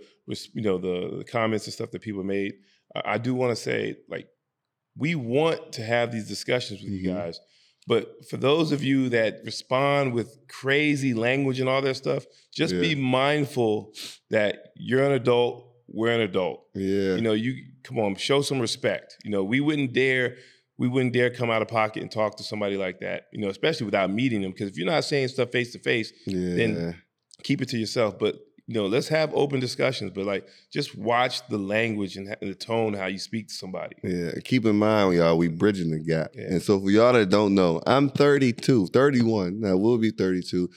you 0.54 0.62
know 0.62 0.78
the, 0.78 1.18
the 1.18 1.24
comments 1.24 1.66
and 1.66 1.74
stuff 1.74 1.90
that 1.92 2.00
people 2.02 2.24
made. 2.24 2.52
I, 2.96 3.14
I 3.14 3.18
do 3.18 3.34
want 3.34 3.50
to 3.56 3.56
say 3.68 3.96
like 4.08 4.26
we 4.96 5.14
want 5.14 5.72
to 5.72 5.82
have 5.82 6.10
these 6.12 6.26
discussions 6.28 6.80
with 6.82 6.90
you 6.92 7.10
Mhm. 7.10 7.14
guys. 7.16 7.40
But 7.86 8.04
for 8.28 8.36
those 8.36 8.70
of 8.72 8.82
you 8.84 9.08
that 9.10 9.40
respond 9.44 10.12
with 10.12 10.28
crazy 10.48 11.14
language 11.14 11.58
and 11.60 11.68
all 11.70 11.80
that 11.82 11.94
stuff, 11.96 12.26
just 12.52 12.72
be 12.86 12.94
mindful 12.94 13.92
that 14.30 14.54
you're 14.76 15.04
an 15.04 15.12
adult, 15.12 15.54
we're 15.88 16.12
an 16.12 16.20
adult. 16.20 16.58
Yeah. 16.74 17.14
You 17.16 17.22
know, 17.22 17.32
you 17.32 17.54
come 17.82 17.98
on, 17.98 18.14
show 18.16 18.40
some 18.42 18.60
respect. 18.60 19.16
You 19.24 19.30
know, 19.30 19.42
we 19.42 19.60
wouldn't 19.60 19.92
dare 19.94 20.36
we 20.78 20.88
wouldn't 20.88 21.12
dare 21.12 21.30
come 21.30 21.50
out 21.50 21.60
of 21.60 21.68
pocket 21.68 22.02
and 22.02 22.10
talk 22.10 22.36
to 22.36 22.44
somebody 22.44 22.76
like 22.76 23.00
that, 23.00 23.26
you 23.32 23.40
know, 23.40 23.48
especially 23.48 23.84
without 23.84 24.10
meeting 24.10 24.42
them. 24.42 24.52
Because 24.52 24.70
if 24.70 24.76
you're 24.78 24.86
not 24.86 25.04
saying 25.04 25.28
stuff 25.28 25.50
face 25.50 25.72
to 25.72 25.78
face, 25.80 26.12
then 26.26 26.96
keep 27.42 27.60
it 27.60 27.68
to 27.70 27.78
yourself. 27.78 28.18
But 28.18 28.36
you 28.68 28.74
know, 28.74 28.86
let's 28.86 29.08
have 29.08 29.34
open 29.34 29.60
discussions. 29.60 30.12
But 30.14 30.26
like, 30.26 30.46
just 30.70 30.94
watch 30.94 31.46
the 31.48 31.56
language 31.56 32.16
and 32.16 32.36
the 32.40 32.54
tone 32.54 32.92
how 32.92 33.06
you 33.06 33.18
speak 33.18 33.48
to 33.48 33.54
somebody. 33.54 33.96
Yeah, 34.04 34.32
keep 34.44 34.66
in 34.66 34.76
mind, 34.76 35.16
y'all, 35.16 35.38
we 35.38 35.48
bridging 35.48 35.90
the 35.90 35.98
gap. 35.98 36.32
Yeah. 36.34 36.44
And 36.44 36.62
so 36.62 36.78
for 36.78 36.90
y'all 36.90 37.14
that 37.14 37.30
don't 37.30 37.54
know, 37.54 37.80
I'm 37.86 38.10
32, 38.10 38.88
31. 38.88 39.60
Now 39.60 39.76
we'll 39.78 39.96
be 39.96 40.10
32. 40.10 40.68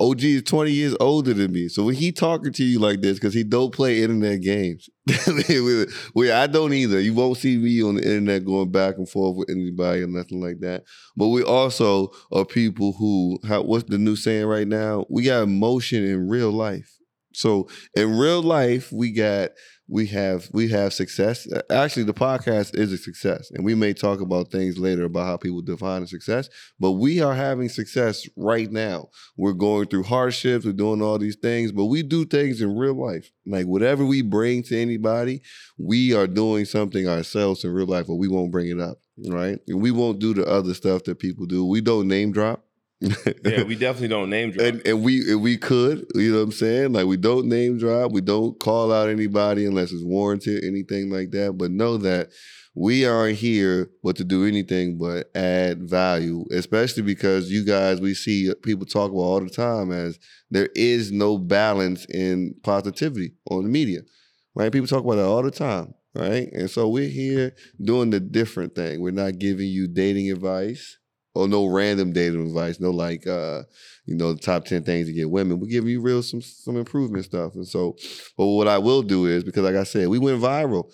OG 0.00 0.36
is 0.36 0.42
20 0.42 0.72
years 0.72 0.96
older 0.98 1.34
than 1.34 1.52
me. 1.52 1.68
So 1.68 1.84
when 1.84 1.94
he 1.94 2.10
talking 2.12 2.52
to 2.54 2.64
you 2.64 2.78
like 2.78 3.02
this, 3.02 3.18
because 3.18 3.34
he 3.34 3.44
don't 3.44 3.72
play 3.74 4.02
internet 4.02 4.40
games. 4.40 4.88
we, 5.48 5.86
we- 6.14 6.30
I 6.32 6.46
don't 6.46 6.72
either. 6.72 7.00
You 7.00 7.14
won't 7.14 7.38
see 7.38 7.58
me 7.58 7.82
on 7.82 7.96
the 7.96 8.02
internet 8.02 8.44
going 8.44 8.70
back 8.70 8.96
and 8.96 9.08
forth 9.08 9.36
with 9.36 9.50
anybody 9.50 10.02
or 10.02 10.06
nothing 10.06 10.40
like 10.40 10.60
that. 10.60 10.84
But 11.16 11.28
we 11.28 11.42
also 11.42 12.10
are 12.32 12.44
people 12.44 12.92
who, 12.98 13.38
what's 13.62 13.88
the 13.88 13.98
new 13.98 14.16
saying 14.16 14.46
right 14.46 14.66
now? 14.68 15.04
We 15.10 15.24
got 15.24 15.42
emotion 15.42 16.04
in 16.04 16.28
real 16.28 16.50
life. 16.50 16.96
So 17.32 17.68
in 17.94 18.18
real 18.18 18.42
life, 18.42 18.90
we 18.92 19.12
got 19.12 19.50
we 19.90 20.06
have 20.06 20.48
we 20.52 20.68
have 20.68 20.92
success. 20.94 21.48
Actually, 21.68 22.04
the 22.04 22.14
podcast 22.14 22.76
is 22.76 22.92
a 22.92 22.98
success, 22.98 23.50
and 23.50 23.64
we 23.64 23.74
may 23.74 23.92
talk 23.92 24.20
about 24.20 24.52
things 24.52 24.78
later 24.78 25.04
about 25.04 25.26
how 25.26 25.36
people 25.36 25.62
define 25.62 26.06
success. 26.06 26.48
But 26.78 26.92
we 26.92 27.20
are 27.20 27.34
having 27.34 27.68
success 27.68 28.26
right 28.36 28.70
now. 28.70 29.08
We're 29.36 29.52
going 29.52 29.88
through 29.88 30.04
hardships. 30.04 30.64
We're 30.64 30.72
doing 30.72 31.02
all 31.02 31.18
these 31.18 31.36
things, 31.36 31.72
but 31.72 31.86
we 31.86 32.04
do 32.04 32.24
things 32.24 32.60
in 32.60 32.76
real 32.76 32.94
life. 32.94 33.30
Like 33.44 33.66
whatever 33.66 34.06
we 34.06 34.22
bring 34.22 34.62
to 34.64 34.80
anybody, 34.80 35.42
we 35.76 36.14
are 36.14 36.28
doing 36.28 36.64
something 36.66 37.08
ourselves 37.08 37.64
in 37.64 37.72
real 37.72 37.86
life, 37.86 38.06
but 38.06 38.14
we 38.14 38.28
won't 38.28 38.52
bring 38.52 38.68
it 38.68 38.80
up, 38.80 38.98
right? 39.26 39.58
And 39.66 39.82
we 39.82 39.90
won't 39.90 40.20
do 40.20 40.34
the 40.34 40.46
other 40.46 40.74
stuff 40.74 41.02
that 41.04 41.18
people 41.18 41.46
do. 41.46 41.66
We 41.66 41.80
don't 41.80 42.06
name 42.06 42.30
drop. 42.30 42.64
Yeah, 43.00 43.62
we 43.62 43.76
definitely 43.76 44.08
don't 44.08 44.28
name 44.30 44.50
drop. 44.52 44.66
And, 44.66 44.86
and 44.86 45.02
we 45.02 45.30
and 45.30 45.42
we 45.42 45.56
could, 45.56 46.06
you 46.14 46.32
know 46.32 46.38
what 46.38 46.44
I'm 46.44 46.52
saying? 46.52 46.92
Like 46.92 47.06
we 47.06 47.16
don't 47.16 47.46
name 47.46 47.78
drop, 47.78 48.12
we 48.12 48.20
don't 48.20 48.58
call 48.60 48.92
out 48.92 49.08
anybody 49.08 49.64
unless 49.64 49.92
it's 49.92 50.04
warranted, 50.04 50.64
anything 50.64 51.10
like 51.10 51.30
that. 51.30 51.56
But 51.56 51.70
know 51.70 51.96
that 51.98 52.30
we 52.74 53.04
aren't 53.06 53.38
here 53.38 53.90
but 54.02 54.16
to 54.16 54.24
do 54.24 54.46
anything 54.46 54.98
but 54.98 55.30
add 55.34 55.82
value, 55.88 56.44
especially 56.52 57.02
because 57.02 57.50
you 57.50 57.64
guys 57.64 58.00
we 58.00 58.14
see 58.14 58.52
people 58.62 58.86
talk 58.86 59.10
about 59.10 59.20
all 59.20 59.40
the 59.40 59.50
time 59.50 59.90
as 59.92 60.18
there 60.50 60.68
is 60.74 61.10
no 61.10 61.38
balance 61.38 62.04
in 62.06 62.54
positivity 62.62 63.32
on 63.50 63.64
the 63.64 63.70
media. 63.70 64.00
Right? 64.54 64.72
People 64.72 64.88
talk 64.88 65.04
about 65.04 65.16
that 65.16 65.26
all 65.26 65.42
the 65.42 65.50
time. 65.50 65.94
Right. 66.12 66.52
And 66.52 66.68
so 66.68 66.88
we're 66.88 67.08
here 67.08 67.54
doing 67.80 68.10
the 68.10 68.18
different 68.18 68.74
thing. 68.74 69.00
We're 69.00 69.12
not 69.12 69.38
giving 69.38 69.68
you 69.68 69.86
dating 69.86 70.30
advice 70.32 70.98
or 71.34 71.48
no 71.48 71.66
random 71.66 72.12
dating 72.12 72.46
advice, 72.46 72.80
no 72.80 72.90
like 72.90 73.26
uh, 73.26 73.62
you 74.06 74.16
know, 74.16 74.32
the 74.32 74.40
top 74.40 74.64
ten 74.64 74.82
things 74.82 75.06
to 75.06 75.12
get 75.12 75.30
women. 75.30 75.60
We're 75.60 75.68
giving 75.68 75.90
you 75.90 76.00
real 76.00 76.22
some 76.22 76.42
some 76.42 76.76
improvement 76.76 77.24
stuff. 77.24 77.54
And 77.54 77.66
so, 77.66 77.96
but 78.36 78.46
what 78.46 78.68
I 78.68 78.78
will 78.78 79.02
do 79.02 79.26
is 79.26 79.44
because 79.44 79.64
like 79.64 79.76
I 79.76 79.84
said, 79.84 80.08
we 80.08 80.18
went 80.18 80.42
viral 80.42 80.92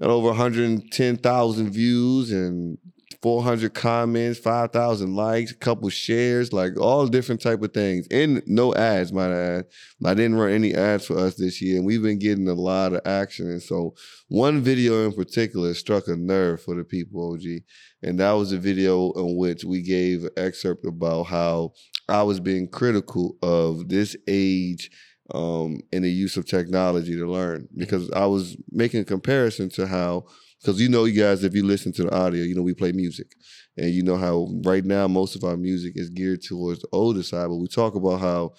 at 0.00 0.10
over 0.10 0.28
110,000 0.28 1.70
views 1.70 2.32
and 2.32 2.76
400 3.22 3.72
comments, 3.72 4.40
5,000 4.40 5.14
likes, 5.14 5.52
a 5.52 5.56
couple 5.56 5.88
shares, 5.90 6.52
like 6.52 6.78
all 6.78 7.06
different 7.06 7.40
type 7.40 7.62
of 7.62 7.72
things. 7.72 8.08
And 8.10 8.42
no 8.46 8.74
ads, 8.74 9.12
might 9.12 9.30
I 9.30 9.38
add. 9.38 9.64
I 10.04 10.14
didn't 10.14 10.34
run 10.34 10.50
any 10.50 10.74
ads 10.74 11.06
for 11.06 11.16
us 11.16 11.36
this 11.36 11.62
year, 11.62 11.76
and 11.76 11.86
we've 11.86 12.02
been 12.02 12.18
getting 12.18 12.48
a 12.48 12.54
lot 12.54 12.94
of 12.94 13.00
action. 13.04 13.46
And 13.48 13.62
so 13.62 13.94
one 14.26 14.60
video 14.60 15.06
in 15.06 15.12
particular 15.12 15.72
struck 15.74 16.08
a 16.08 16.16
nerve 16.16 16.62
for 16.62 16.74
the 16.74 16.82
people, 16.82 17.32
OG. 17.32 17.62
And 18.02 18.18
that 18.18 18.32
was 18.32 18.52
a 18.52 18.58
video 18.58 19.12
in 19.12 19.36
which 19.36 19.64
we 19.64 19.82
gave 19.82 20.24
an 20.24 20.30
excerpt 20.36 20.84
about 20.86 21.24
how 21.24 21.72
I 22.08 22.22
was 22.22 22.40
being 22.40 22.68
critical 22.68 23.36
of 23.42 23.88
this 23.88 24.16
age 24.26 24.90
um, 25.32 25.80
in 25.92 26.02
the 26.02 26.10
use 26.10 26.36
of 26.36 26.46
technology 26.46 27.16
to 27.16 27.30
learn. 27.30 27.68
Because 27.76 28.10
I 28.10 28.26
was 28.26 28.56
making 28.70 29.00
a 29.00 29.04
comparison 29.04 29.68
to 29.70 29.86
how 29.86 30.26
because 30.60 30.80
you 30.80 30.88
know 30.88 31.04
you 31.04 31.20
guys 31.20 31.42
if 31.42 31.54
you 31.54 31.64
listen 31.64 31.92
to 31.92 32.04
the 32.04 32.14
audio 32.14 32.44
you 32.44 32.54
know 32.54 32.62
we 32.62 32.74
play 32.74 32.92
music. 32.92 33.34
And 33.76 33.90
you 33.90 34.02
know 34.02 34.16
how 34.16 34.48
right 34.64 34.84
now 34.84 35.08
most 35.08 35.36
of 35.36 35.44
our 35.44 35.56
music 35.56 35.94
is 35.96 36.10
geared 36.10 36.42
towards 36.42 36.80
the 36.80 36.88
older 36.92 37.22
side 37.22 37.48
but 37.48 37.56
we 37.56 37.68
talk 37.68 37.94
about 37.94 38.20
how 38.20 38.52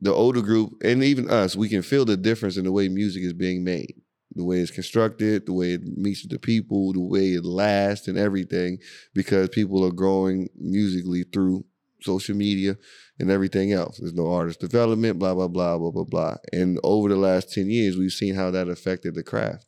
the 0.00 0.12
older 0.12 0.42
group 0.42 0.72
and 0.82 1.02
even 1.02 1.30
us 1.30 1.56
we 1.56 1.68
can 1.68 1.82
feel 1.82 2.04
the 2.04 2.16
difference 2.16 2.56
in 2.56 2.64
the 2.64 2.72
way 2.72 2.88
music 2.88 3.22
is 3.22 3.32
being 3.32 3.64
made 3.64 3.94
the 4.34 4.44
way 4.44 4.58
it's 4.58 4.70
constructed 4.70 5.46
the 5.46 5.52
way 5.52 5.72
it 5.72 5.82
meets 5.96 6.26
the 6.26 6.38
people 6.38 6.92
the 6.92 7.00
way 7.00 7.28
it 7.28 7.44
lasts 7.44 8.08
and 8.08 8.18
everything 8.18 8.78
because 9.14 9.48
people 9.48 9.84
are 9.84 9.92
growing 9.92 10.48
musically 10.56 11.24
through 11.24 11.64
social 12.02 12.36
media 12.36 12.76
and 13.18 13.30
everything 13.30 13.72
else. 13.72 13.98
There's 13.98 14.14
no 14.14 14.30
artist 14.30 14.60
development, 14.60 15.18
blah, 15.18 15.34
blah, 15.34 15.48
blah, 15.48 15.78
blah, 15.78 15.90
blah, 15.90 16.04
blah. 16.04 16.36
And 16.52 16.78
over 16.82 17.08
the 17.08 17.16
last 17.16 17.52
10 17.52 17.70
years, 17.70 17.96
we've 17.96 18.12
seen 18.12 18.34
how 18.34 18.50
that 18.50 18.68
affected 18.68 19.14
the 19.14 19.22
craft. 19.22 19.66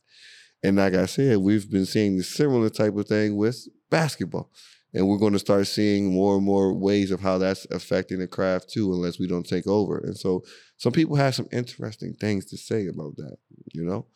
And 0.63 0.77
like 0.77 0.93
I 0.93 1.05
said, 1.05 1.39
we've 1.39 1.69
been 1.69 1.85
seeing 1.85 2.17
the 2.17 2.23
similar 2.23 2.69
type 2.69 2.95
of 2.95 3.07
thing 3.07 3.35
with 3.35 3.67
basketball. 3.89 4.51
And 4.93 5.07
we're 5.07 5.17
going 5.17 5.33
to 5.33 5.39
start 5.39 5.67
seeing 5.67 6.13
more 6.13 6.35
and 6.35 6.45
more 6.45 6.73
ways 6.73 7.11
of 7.11 7.21
how 7.21 7.37
that's 7.37 7.65
affecting 7.71 8.19
the 8.19 8.27
craft 8.27 8.69
too, 8.69 8.93
unless 8.93 9.19
we 9.19 9.27
don't 9.27 9.47
take 9.47 9.65
over. 9.65 9.97
And 9.97 10.17
so 10.17 10.43
some 10.77 10.91
people 10.91 11.15
have 11.15 11.33
some 11.33 11.47
interesting 11.51 12.13
things 12.13 12.45
to 12.47 12.57
say 12.57 12.87
about 12.87 13.15
that, 13.15 13.37
you 13.73 13.83
know? 13.83 14.07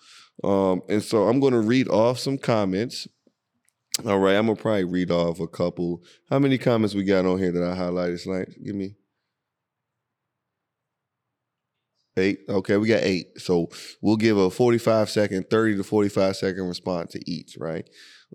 Um, 0.44 0.82
and 0.90 1.02
so 1.02 1.28
I'm 1.28 1.40
going 1.40 1.54
to 1.54 1.62
read 1.62 1.88
off 1.88 2.20
some 2.20 2.38
comments 2.38 3.08
all 4.04 4.20
right, 4.20 4.36
I'm 4.36 4.48
gonna 4.48 4.58
probably 4.58 4.84
read 4.84 5.10
off 5.10 5.40
a 5.40 5.48
couple. 5.48 6.04
How 6.30 6.38
many 6.38 6.58
comments 6.58 6.94
we 6.94 7.06
got 7.06 7.26
on 7.26 7.38
here 7.38 7.54
that 7.54 7.64
I 7.64 7.78
highlighted? 7.78 8.22
Tonight? 8.22 8.50
Give 8.62 8.76
me 8.76 8.96
eight. 12.18 12.40
Okay, 12.50 12.76
we 12.76 12.90
got 12.90 13.04
eight. 13.04 13.40
So 13.40 13.70
we'll 14.02 14.18
give 14.18 14.38
a 14.38 14.50
45 14.50 15.10
second, 15.10 15.50
30 15.50 15.78
to 15.78 15.84
45 15.84 16.36
second 16.36 16.68
response 16.68 17.14
to 17.14 17.32
each. 17.32 17.58
Right. 17.58 17.90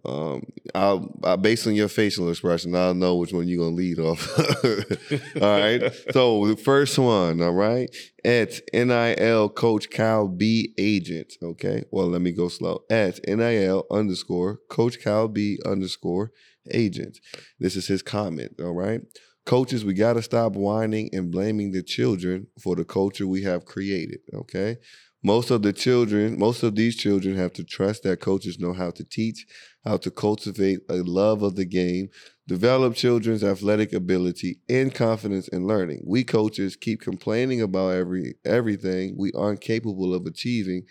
Um, 0.05 0.45
I'll, 0.75 1.15
I'll 1.25 1.37
based 1.37 1.67
on 1.67 1.75
your 1.75 1.89
facial 1.89 2.31
expression, 2.31 2.75
I'll 2.75 2.95
know 2.95 3.17
which 3.17 3.33
one 3.33 3.49
you're 3.49 3.63
gonna 3.63 3.77
lead 3.77 3.99
off. 3.99 4.39
all 5.43 5.61
right. 5.61 5.93
So 6.13 6.47
the 6.47 6.57
first 6.57 6.99
one, 6.99 7.43
all 7.43 7.53
right, 7.53 7.95
at 8.25 8.61
NIL 8.73 9.49
Coach 9.51 9.91
Cal 9.91 10.29
B 10.29 10.73
agent. 10.79 11.35
Okay. 11.43 11.85
Well, 11.91 12.09
let 12.09 12.23
me 12.23 12.33
go 12.33 12.49
slow. 12.49 12.85
At 12.91 13.21
NIL 13.27 13.85
underscore 13.91 14.61
Coach 14.71 15.01
Cal 15.01 15.29
B 15.29 15.59
underscore 15.67 16.33
agent. 16.71 17.19
This 17.59 17.77
is 17.77 17.89
his 17.89 18.03
comment. 18.03 18.53
All 18.61 18.75
right. 18.75 19.03
Coaches, 19.47 19.85
we 19.85 19.95
got 19.95 20.13
to 20.13 20.23
stop 20.23 20.53
whining 20.53 21.09
and 21.13 21.31
blaming 21.31 21.73
the 21.73 21.83
children 21.83 22.47
for 22.63 22.77
the 22.77 22.85
culture 22.85 23.27
we 23.27 23.43
have 23.43 23.65
created. 23.65 24.21
Okay. 24.33 24.77
Most 25.23 25.51
of 25.51 25.63
the 25.63 25.73
children, 25.73 26.39
most 26.39 26.63
of 26.63 26.75
these 26.75 26.97
children 26.97 27.37
have 27.37 27.53
to 27.55 27.65
trust 27.65 28.05
that 28.05 28.21
coaches 28.21 28.59
know 28.59 28.73
how 28.73 28.91
to 28.93 29.05
teach, 29.05 29.47
how 29.85 29.99
to 29.99 30.11
cultivate 30.11 30.81
a 30.89 30.97
love 31.03 31.43
of 31.43 31.57
the 31.57 31.67
game, 31.67 32.09
develop 32.49 32.95
children's 32.95 33.45
athletic 33.45 33.93
ability 33.93 34.61
and 34.69 34.95
confidence 34.95 35.47
in 35.49 35.67
learning. 35.67 36.03
We 36.07 36.25
coaches 36.25 36.75
keep 36.75 37.03
complaining 37.03 37.61
about 37.61 37.91
every 37.91 38.37
everything 38.47 39.15
we 39.19 39.31
aren't 39.33 39.61
capable 39.61 40.15
of 40.15 40.25
achieving 40.25 40.85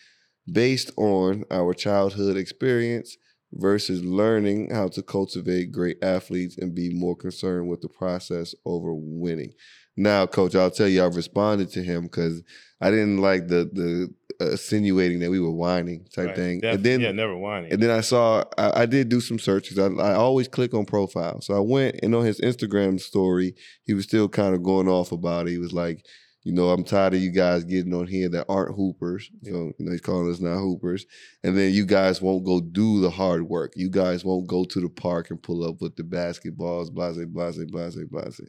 based 0.51 0.91
on 0.97 1.43
our 1.51 1.73
childhood 1.73 2.37
experience 2.37 3.17
versus 3.53 4.03
learning 4.03 4.69
how 4.71 4.87
to 4.89 5.01
cultivate 5.01 5.71
great 5.71 5.97
athletes 6.03 6.57
and 6.57 6.75
be 6.75 6.93
more 6.93 7.15
concerned 7.15 7.67
with 7.67 7.81
the 7.81 7.89
process 7.89 8.53
over 8.65 8.93
winning. 8.93 9.53
Now, 9.99 10.25
coach, 10.25 10.55
I'll 10.55 10.71
tell 10.71 10.87
you, 10.87 11.03
I 11.03 11.07
responded 11.07 11.71
to 11.71 11.83
him 11.83 12.03
because 12.03 12.41
I 12.79 12.89
didn't 12.89 13.17
like 13.17 13.49
the 13.49 13.69
the 13.73 14.13
insinuating 14.51 15.19
that 15.19 15.29
we 15.29 15.41
were 15.41 15.51
whining 15.51 16.05
type 16.15 16.27
Right. 16.27 16.35
thing. 16.35 16.59
Def- 16.61 16.75
and 16.75 16.83
then 16.85 17.01
yeah, 17.01 17.11
never 17.11 17.35
whining. 17.35 17.73
And 17.73 17.83
then 17.83 17.89
I 17.89 17.99
saw 17.99 18.45
I, 18.57 18.83
I 18.83 18.85
did 18.85 19.09
do 19.09 19.19
some 19.19 19.39
searches. 19.39 19.77
I, 19.77 19.87
I 19.87 20.13
always 20.13 20.47
click 20.47 20.73
on 20.73 20.85
profile, 20.85 21.41
so 21.41 21.53
I 21.53 21.59
went 21.59 21.97
and 22.01 22.15
on 22.15 22.23
his 22.23 22.39
Instagram 22.39 22.99
story, 23.01 23.55
he 23.83 23.93
was 23.93 24.05
still 24.05 24.29
kind 24.29 24.55
of 24.55 24.63
going 24.63 24.87
off 24.87 25.11
about 25.11 25.47
it. 25.47 25.51
He 25.51 25.57
was 25.57 25.73
like. 25.73 26.05
You 26.45 26.53
know, 26.53 26.69
I'm 26.69 26.85
tired 26.85 27.13
of 27.13 27.19
you 27.21 27.31
guys 27.31 27.65
getting 27.65 27.93
on 27.93 28.07
here 28.07 28.29
that 28.29 28.45
aren't 28.47 28.73
hoopers. 28.73 29.29
So, 29.43 29.49
you 29.49 29.73
know, 29.85 29.91
he's 29.91 29.99
calling 29.99 30.31
us 30.31 30.39
not 30.39 30.57
hoopers. 30.57 31.05
And 31.43 31.55
then 31.55 31.73
you 31.73 31.85
guys 31.85 32.21
won't 32.21 32.45
go 32.45 32.61
do 32.61 33.01
the 33.01 33.09
hard 33.09 33.43
work. 33.43 33.73
You 33.75 33.89
guys 33.89 34.23
won't 34.23 34.47
go 34.47 34.63
to 34.63 34.79
the 34.79 34.87
park 34.87 35.29
and 35.31 35.43
pull 35.43 35.65
up 35.67 35.81
with 35.81 35.97
the 35.97 36.03
basketballs, 36.03 36.93
blase, 36.93 37.17
blase, 37.25 37.59
blase, 37.69 37.97
blase. 38.09 38.39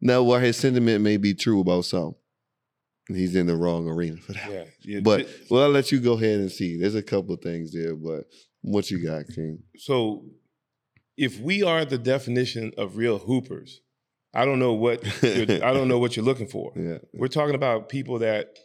Now, 0.00 0.22
while 0.22 0.40
his 0.40 0.56
sentiment 0.56 1.02
may 1.02 1.16
be 1.16 1.34
true 1.34 1.60
about 1.60 1.84
some, 1.84 2.14
he's 3.08 3.34
in 3.34 3.46
the 3.46 3.56
wrong 3.56 3.88
arena 3.88 4.16
for 4.18 4.32
that. 4.34 4.50
Yeah, 4.50 4.64
yeah. 4.82 5.00
But 5.00 5.28
well, 5.50 5.64
I'll 5.64 5.70
let 5.70 5.90
you 5.90 6.00
go 6.00 6.12
ahead 6.12 6.40
and 6.40 6.50
see. 6.50 6.76
There's 6.78 6.94
a 6.94 7.02
couple 7.02 7.34
of 7.34 7.40
things 7.40 7.72
there, 7.72 7.94
but 7.96 8.24
what 8.62 8.90
you 8.90 9.02
got, 9.04 9.26
King? 9.28 9.60
So 9.76 10.24
if 11.16 11.40
we 11.40 11.62
are 11.62 11.84
the 11.84 11.98
definition 11.98 12.72
of 12.78 12.96
real 12.96 13.18
hoopers, 13.18 13.80
I 14.34 14.44
don't 14.44 14.58
know 14.58 14.74
what 14.74 15.02
you're, 15.22 15.64
I 15.64 15.72
don't 15.72 15.88
know 15.88 15.98
what 15.98 16.16
you're 16.16 16.24
looking 16.24 16.48
for. 16.48 16.72
Yeah. 16.76 16.98
We're 17.12 17.28
talking 17.28 17.54
about 17.54 17.88
people 17.88 18.18
that 18.20 18.56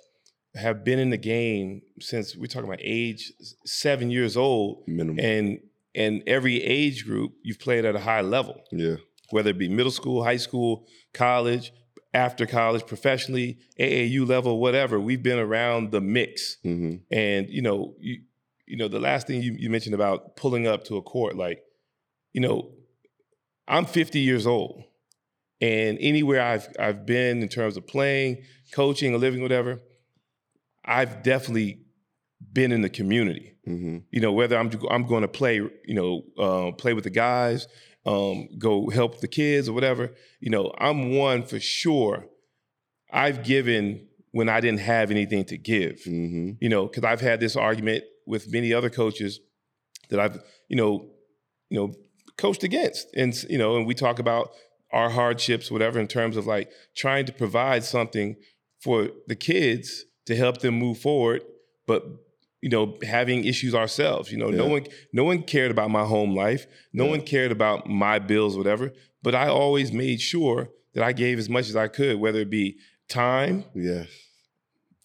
have 0.55 0.83
been 0.83 0.99
in 0.99 1.09
the 1.09 1.17
game 1.17 1.81
since 1.99 2.35
we're 2.35 2.45
talking 2.45 2.67
about 2.69 2.79
age 2.83 3.31
seven 3.65 4.11
years 4.11 4.37
old, 4.37 4.83
Minimum. 4.87 5.19
and 5.19 5.59
and 5.95 6.23
every 6.27 6.61
age 6.61 7.05
group 7.05 7.33
you've 7.43 7.59
played 7.59 7.85
at 7.85 7.95
a 7.95 7.99
high 7.99 8.21
level. 8.21 8.61
Yeah. 8.71 8.95
Whether 9.29 9.49
it 9.49 9.57
be 9.57 9.69
middle 9.69 9.91
school, 9.91 10.23
high 10.23 10.37
school, 10.37 10.87
college, 11.13 11.71
after 12.13 12.45
college, 12.45 12.85
professionally, 12.85 13.57
AAU 13.79 14.27
level, 14.27 14.59
whatever. 14.59 14.99
We've 14.99 15.23
been 15.23 15.39
around 15.39 15.91
the 15.91 16.01
mix, 16.01 16.57
Mm-hmm. 16.63 16.97
and 17.11 17.49
you 17.49 17.61
know, 17.61 17.95
you 17.99 18.21
you 18.65 18.77
know, 18.77 18.87
the 18.87 18.99
last 18.99 19.27
thing 19.27 19.41
you, 19.41 19.55
you 19.57 19.69
mentioned 19.69 19.93
about 19.95 20.35
pulling 20.37 20.65
up 20.67 20.85
to 20.85 20.95
a 20.95 21.01
court, 21.01 21.35
like, 21.35 21.59
you 22.31 22.39
know, 22.39 22.71
I'm 23.67 23.85
50 23.85 24.19
years 24.19 24.47
old, 24.47 24.83
and 25.59 25.97
anywhere 25.99 26.41
I've 26.41 26.67
I've 26.79 27.05
been 27.05 27.41
in 27.41 27.49
terms 27.49 27.77
of 27.77 27.87
playing, 27.87 28.43
coaching, 28.71 29.13
or 29.13 29.17
living, 29.17 29.41
whatever, 29.41 29.81
I've 30.85 31.23
definitely 31.23 31.79
been 32.51 32.71
in 32.71 32.81
the 32.81 32.89
community. 32.89 33.55
Mm-hmm. 33.67 33.99
You 34.11 34.21
know, 34.21 34.33
whether 34.33 34.57
I'm 34.57 34.69
I'm 34.89 35.05
going 35.05 35.21
to 35.21 35.27
play, 35.27 35.55
you 35.55 35.93
know, 35.95 36.23
uh, 36.37 36.71
play 36.73 36.93
with 36.93 37.05
the 37.05 37.09
guys, 37.09 37.67
um, 38.05 38.49
go 38.57 38.89
help 38.89 39.19
the 39.19 39.27
kids 39.27 39.69
or 39.69 39.73
whatever. 39.73 40.11
You 40.39 40.49
know, 40.49 40.73
I'm 40.77 41.15
one 41.15 41.43
for 41.43 41.59
sure. 41.59 42.27
I've 43.11 43.43
given 43.43 44.07
when 44.31 44.49
I 44.49 44.59
didn't 44.59 44.79
have 44.81 45.11
anything 45.11 45.45
to 45.45 45.57
give. 45.57 46.01
Mm-hmm. 46.07 46.51
You 46.59 46.69
know, 46.69 46.87
because 46.87 47.03
I've 47.03 47.21
had 47.21 47.39
this 47.39 47.55
argument 47.55 48.03
with 48.25 48.51
many 48.51 48.73
other 48.73 48.89
coaches 48.89 49.39
that 50.09 50.19
I've, 50.19 50.39
you 50.67 50.75
know, 50.75 51.09
you 51.69 51.79
know, 51.79 51.93
coached 52.37 52.63
against, 52.63 53.07
and 53.15 53.33
you 53.49 53.57
know, 53.57 53.77
and 53.77 53.85
we 53.85 53.93
talk 53.93 54.19
about 54.19 54.51
our 54.91 55.09
hardships, 55.09 55.71
whatever, 55.71 55.99
in 55.99 56.07
terms 56.07 56.37
of 56.37 56.45
like 56.45 56.71
trying 56.95 57.25
to 57.25 57.33
provide 57.33 57.83
something 57.83 58.35
for 58.81 59.09
the 59.27 59.35
kids 59.35 60.05
to 60.25 60.35
help 60.35 60.59
them 60.59 60.75
move 60.75 60.97
forward, 60.97 61.41
but 61.87 62.03
you 62.63 62.69
know, 62.69 62.97
having 63.03 63.43
issues 63.43 63.75
ourselves. 63.75 64.31
You 64.31 64.37
know, 64.37 64.49
no 64.49 64.67
one, 64.67 64.85
no 65.11 65.25
one 65.25 65.43
cared 65.43 65.69
about 65.69 65.91
my 65.91 66.05
home 66.05 66.33
life. 66.33 66.65
No 66.93 67.05
one 67.05 67.21
cared 67.21 67.51
about 67.51 67.89
my 67.89 68.19
bills, 68.19 68.55
whatever. 68.57 68.93
But 69.21 69.35
I 69.35 69.49
always 69.49 69.91
made 69.91 70.21
sure 70.21 70.69
that 70.93 71.03
I 71.03 71.11
gave 71.11 71.39
as 71.39 71.49
much 71.49 71.67
as 71.67 71.75
I 71.75 71.89
could, 71.89 72.21
whether 72.21 72.39
it 72.39 72.49
be 72.49 72.77
time, 73.09 73.65
Yes. 73.75 74.07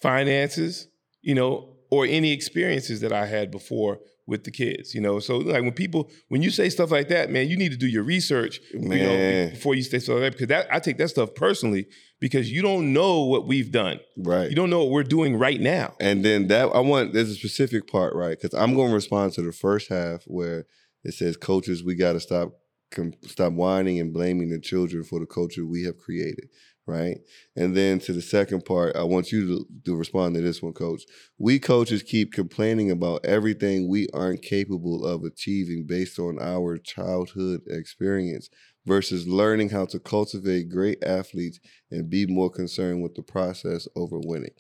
finances, 0.01 0.87
you 1.21 1.35
know, 1.35 1.77
or 1.91 2.07
any 2.07 2.31
experiences 2.33 3.01
that 3.01 3.13
I 3.13 3.27
had 3.27 3.51
before 3.51 3.99
with 4.29 4.45
the 4.45 4.51
kids, 4.51 4.95
you 4.95 5.01
know. 5.01 5.19
So 5.19 5.39
like 5.39 5.63
when 5.63 5.73
people 5.73 6.11
when 6.29 6.43
you 6.43 6.51
say 6.51 6.69
stuff 6.69 6.91
like 6.93 7.09
that, 7.09 7.31
man, 7.31 7.49
you 7.49 7.57
need 7.57 7.73
to 7.73 7.79
do 7.79 7.89
your 7.89 8.05
research, 8.05 8.61
you 8.73 8.81
know, 8.81 9.51
before 9.51 9.75
you 9.75 9.83
say 9.83 9.99
stuff 9.99 10.17
like 10.17 10.23
that 10.23 10.33
because 10.33 10.49
that 10.49 10.69
I 10.71 10.79
take 10.79 10.99
that 10.99 11.09
stuff 11.09 11.35
personally 11.35 11.87
because 12.21 12.53
you 12.53 12.61
don't 12.63 12.93
know 12.93 13.25
what 13.25 13.47
we've 13.47 13.73
done. 13.73 14.01
Right. 14.19 14.51
You 14.51 14.55
don't 14.55 14.71
know 14.71 14.81
what 14.81 14.91
we're 14.91 15.03
doing 15.03 15.37
right 15.37 15.61
now. 15.61 15.95
And 15.99 16.25
then 16.25 16.49
that 16.49 16.69
I 16.75 16.81
want 16.81 17.15
there's 17.15 17.31
a 17.31 17.35
specific 17.35 17.91
part, 17.91 18.15
right? 18.15 18.39
Because 18.41 18.57
I'm 18.57 18.75
going 18.75 18.89
to 18.89 18.95
respond 18.95 19.33
to 19.33 19.43
the 19.43 19.53
first 19.53 19.89
half 19.89 20.23
where 20.27 20.67
it 21.03 21.15
says, 21.15 21.37
"Coaches, 21.37 21.83
we 21.83 21.95
got 21.95 22.13
to 22.13 22.21
stop 22.21 22.53
com- 22.91 23.15
stop 23.27 23.55
whining 23.55 23.99
and 23.99 24.13
blaming 24.13 24.51
the 24.51 24.61
children 24.61 25.05
for 25.05 25.21
the 25.21 25.27
culture 25.27 25.65
we 25.65 25.85
have 25.85 25.97
created, 25.97 26.49
right? 26.89 27.19
And 27.55 27.77
then 27.77 28.01
to 28.01 28.13
the 28.13 28.23
second 28.23 28.65
part, 28.65 28.97
I 28.97 29.05
want 29.05 29.31
you 29.31 29.47
to, 29.47 29.67
to 29.85 29.97
respond 29.97 30.35
to 30.35 30.41
this 30.41 30.63
one, 30.63 30.73
coach. 30.73 31.03
We 31.39 31.59
coaches 31.59 32.03
keep 32.03 32.33
complaining 32.33 32.91
about 32.91 33.25
everything 33.25 33.89
we 33.89 34.09
aren't 34.13 34.43
capable 34.43 35.05
of 35.05 35.23
achieving 35.23 35.85
based 35.87 36.19
on 36.19 36.39
our 36.41 36.79
childhood 36.79 37.61
experience 37.69 38.49
versus 38.87 39.29
learning 39.29 39.69
how 39.71 39.85
to 39.87 40.01
cultivate 40.01 40.71
great 40.71 41.03
athletes 41.05 41.61
and 41.91 42.11
be 42.11 42.27
more 42.27 42.51
concerned 42.51 43.03
with 43.03 43.15
the 43.15 43.23
process 43.23 43.87
over 43.95 44.19
winning. 44.19 44.55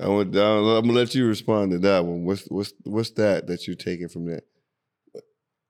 I 0.00 0.08
want, 0.08 0.36
I'm 0.36 0.82
gonna 0.82 0.92
let 0.92 1.14
you 1.14 1.26
respond 1.26 1.70
to 1.70 1.78
that 1.78 2.04
one. 2.04 2.24
What's 2.24 2.44
what's 2.48 2.74
what's 2.84 3.10
that 3.12 3.46
that 3.46 3.66
you're 3.66 3.76
taking 3.76 4.08
from 4.08 4.26
that? 4.26 4.42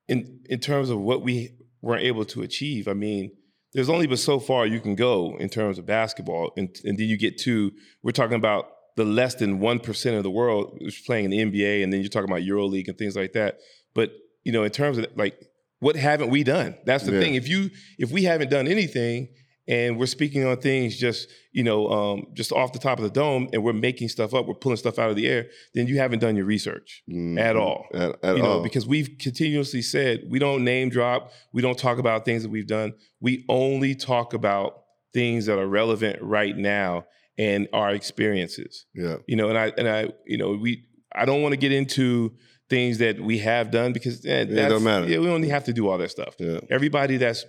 in 0.09 0.41
in 0.49 0.61
terms 0.61 0.91
of 0.91 1.01
what 1.01 1.23
we 1.23 1.51
weren't 1.81 2.05
able 2.05 2.25
to 2.25 2.43
achieve, 2.43 2.89
I 2.89 2.95
mean, 2.95 3.33
there's 3.77 3.91
only 3.91 4.07
but 4.07 4.19
so 4.19 4.41
far 4.41 4.67
you 4.67 4.81
can 4.81 4.95
go 4.95 5.37
in 5.39 5.49
terms 5.51 5.79
of 5.79 5.85
basketball, 5.85 6.51
and, 6.57 6.69
and 6.85 6.97
then 6.99 7.07
you 7.07 7.19
get 7.19 7.37
to 7.41 7.71
we're 8.03 8.11
talking 8.11 8.37
about 8.37 8.65
the 8.97 9.05
less 9.05 9.35
than 9.35 9.61
one 9.61 9.79
percent 9.79 10.17
of 10.17 10.23
the 10.23 10.31
world 10.31 10.79
is 10.81 10.99
playing 11.07 11.27
in 11.27 11.31
the 11.31 11.39
NBA, 11.61 11.85
and 11.85 11.93
then 11.93 12.01
you're 12.01 12.09
talking 12.09 12.31
about 12.31 12.41
EuroLeague 12.41 12.89
and 12.89 12.97
things 12.97 13.15
like 13.15 13.35
that. 13.35 13.59
But 13.95 14.13
you 14.45 14.53
know, 14.53 14.65
in 14.65 14.71
terms 14.71 14.97
of 14.97 15.07
like, 15.17 15.39
what 15.81 15.95
haven't 15.95 16.31
we 16.31 16.43
done? 16.43 16.75
That's 16.87 17.05
the 17.05 17.13
Yeah. 17.13 17.21
thing. 17.21 17.35
If 17.35 17.49
you 17.49 17.69
if 17.99 18.11
we 18.11 18.25
haven't 18.25 18.51
done 18.51 18.67
anything, 18.67 19.29
and 19.69 19.99
we're 19.99 20.07
speaking 20.07 20.45
on 20.47 20.57
things 20.59 20.97
just 20.97 21.29
you 21.53 21.63
know 21.65 21.89
um, 21.89 22.27
just 22.35 22.53
off 22.53 22.73
the 22.73 22.79
top 22.79 22.99
of 22.99 23.05
the 23.05 23.11
dome, 23.11 23.49
and 23.53 23.63
we're 23.65 23.73
making 23.73 24.09
stuff 24.09 24.35
up, 24.35 24.47
we're 24.47 24.55
pulling 24.55 24.77
stuff 24.77 24.99
out 24.99 25.11
of 25.11 25.17
the 25.17 25.27
air, 25.27 25.47
then 25.75 25.87
you 25.87 25.99
haven't 25.99 26.19
done 26.21 26.37
your 26.37 26.45
research 26.47 27.03
at 27.09 27.15
Mhm. 27.15 27.61
all 27.61 27.87
At, 27.95 28.17
at 28.23 28.37
you 28.37 28.43
know, 28.43 28.49
all. 28.59 28.63
because 28.63 28.87
we've 28.87 29.11
continuously 29.19 29.83
said 29.83 30.23
we 30.29 30.39
don't 30.39 30.65
name 30.65 30.89
drop, 30.89 31.33
we 31.53 31.63
don't 31.63 31.79
talk 31.79 31.99
about 31.99 32.25
things 32.25 32.43
that 32.43 32.51
we've 32.51 32.67
done. 32.67 32.95
We 33.21 33.45
only 33.49 33.95
talk 33.95 34.35
about 34.35 34.83
things 35.15 35.47
that 35.47 35.59
are 35.59 35.67
relevant 35.67 36.19
right 36.21 36.57
now 36.57 37.07
and 37.39 37.69
our 37.73 37.91
experiences. 37.95 38.87
yeah. 38.95 39.17
You 39.27 39.37
know, 39.37 39.49
and 39.49 39.59
I 39.59 39.73
and 39.79 39.89
I, 39.89 40.13
you 40.27 40.39
know, 40.39 40.53
we 40.53 40.85
I 41.15 41.25
don't 41.25 41.43
want 41.43 41.53
to 41.53 41.57
get 41.57 41.73
into 41.73 42.35
things 42.69 42.99
that 42.99 43.19
we 43.21 43.39
have 43.39 43.71
done 43.71 43.93
because 43.93 44.25
eh, 44.27 44.41
It 44.43 44.69
don't 44.69 44.83
matter. 44.83 45.09
Yeah, 45.09 45.19
we 45.21 45.27
don't 45.27 45.43
have 45.45 45.65
to 45.65 45.73
do 45.73 45.89
all 45.89 45.97
that 45.99 46.11
stuff. 46.11 46.35
Yeah. 46.39 46.61
Everybody 46.69 47.17
that's 47.17 47.45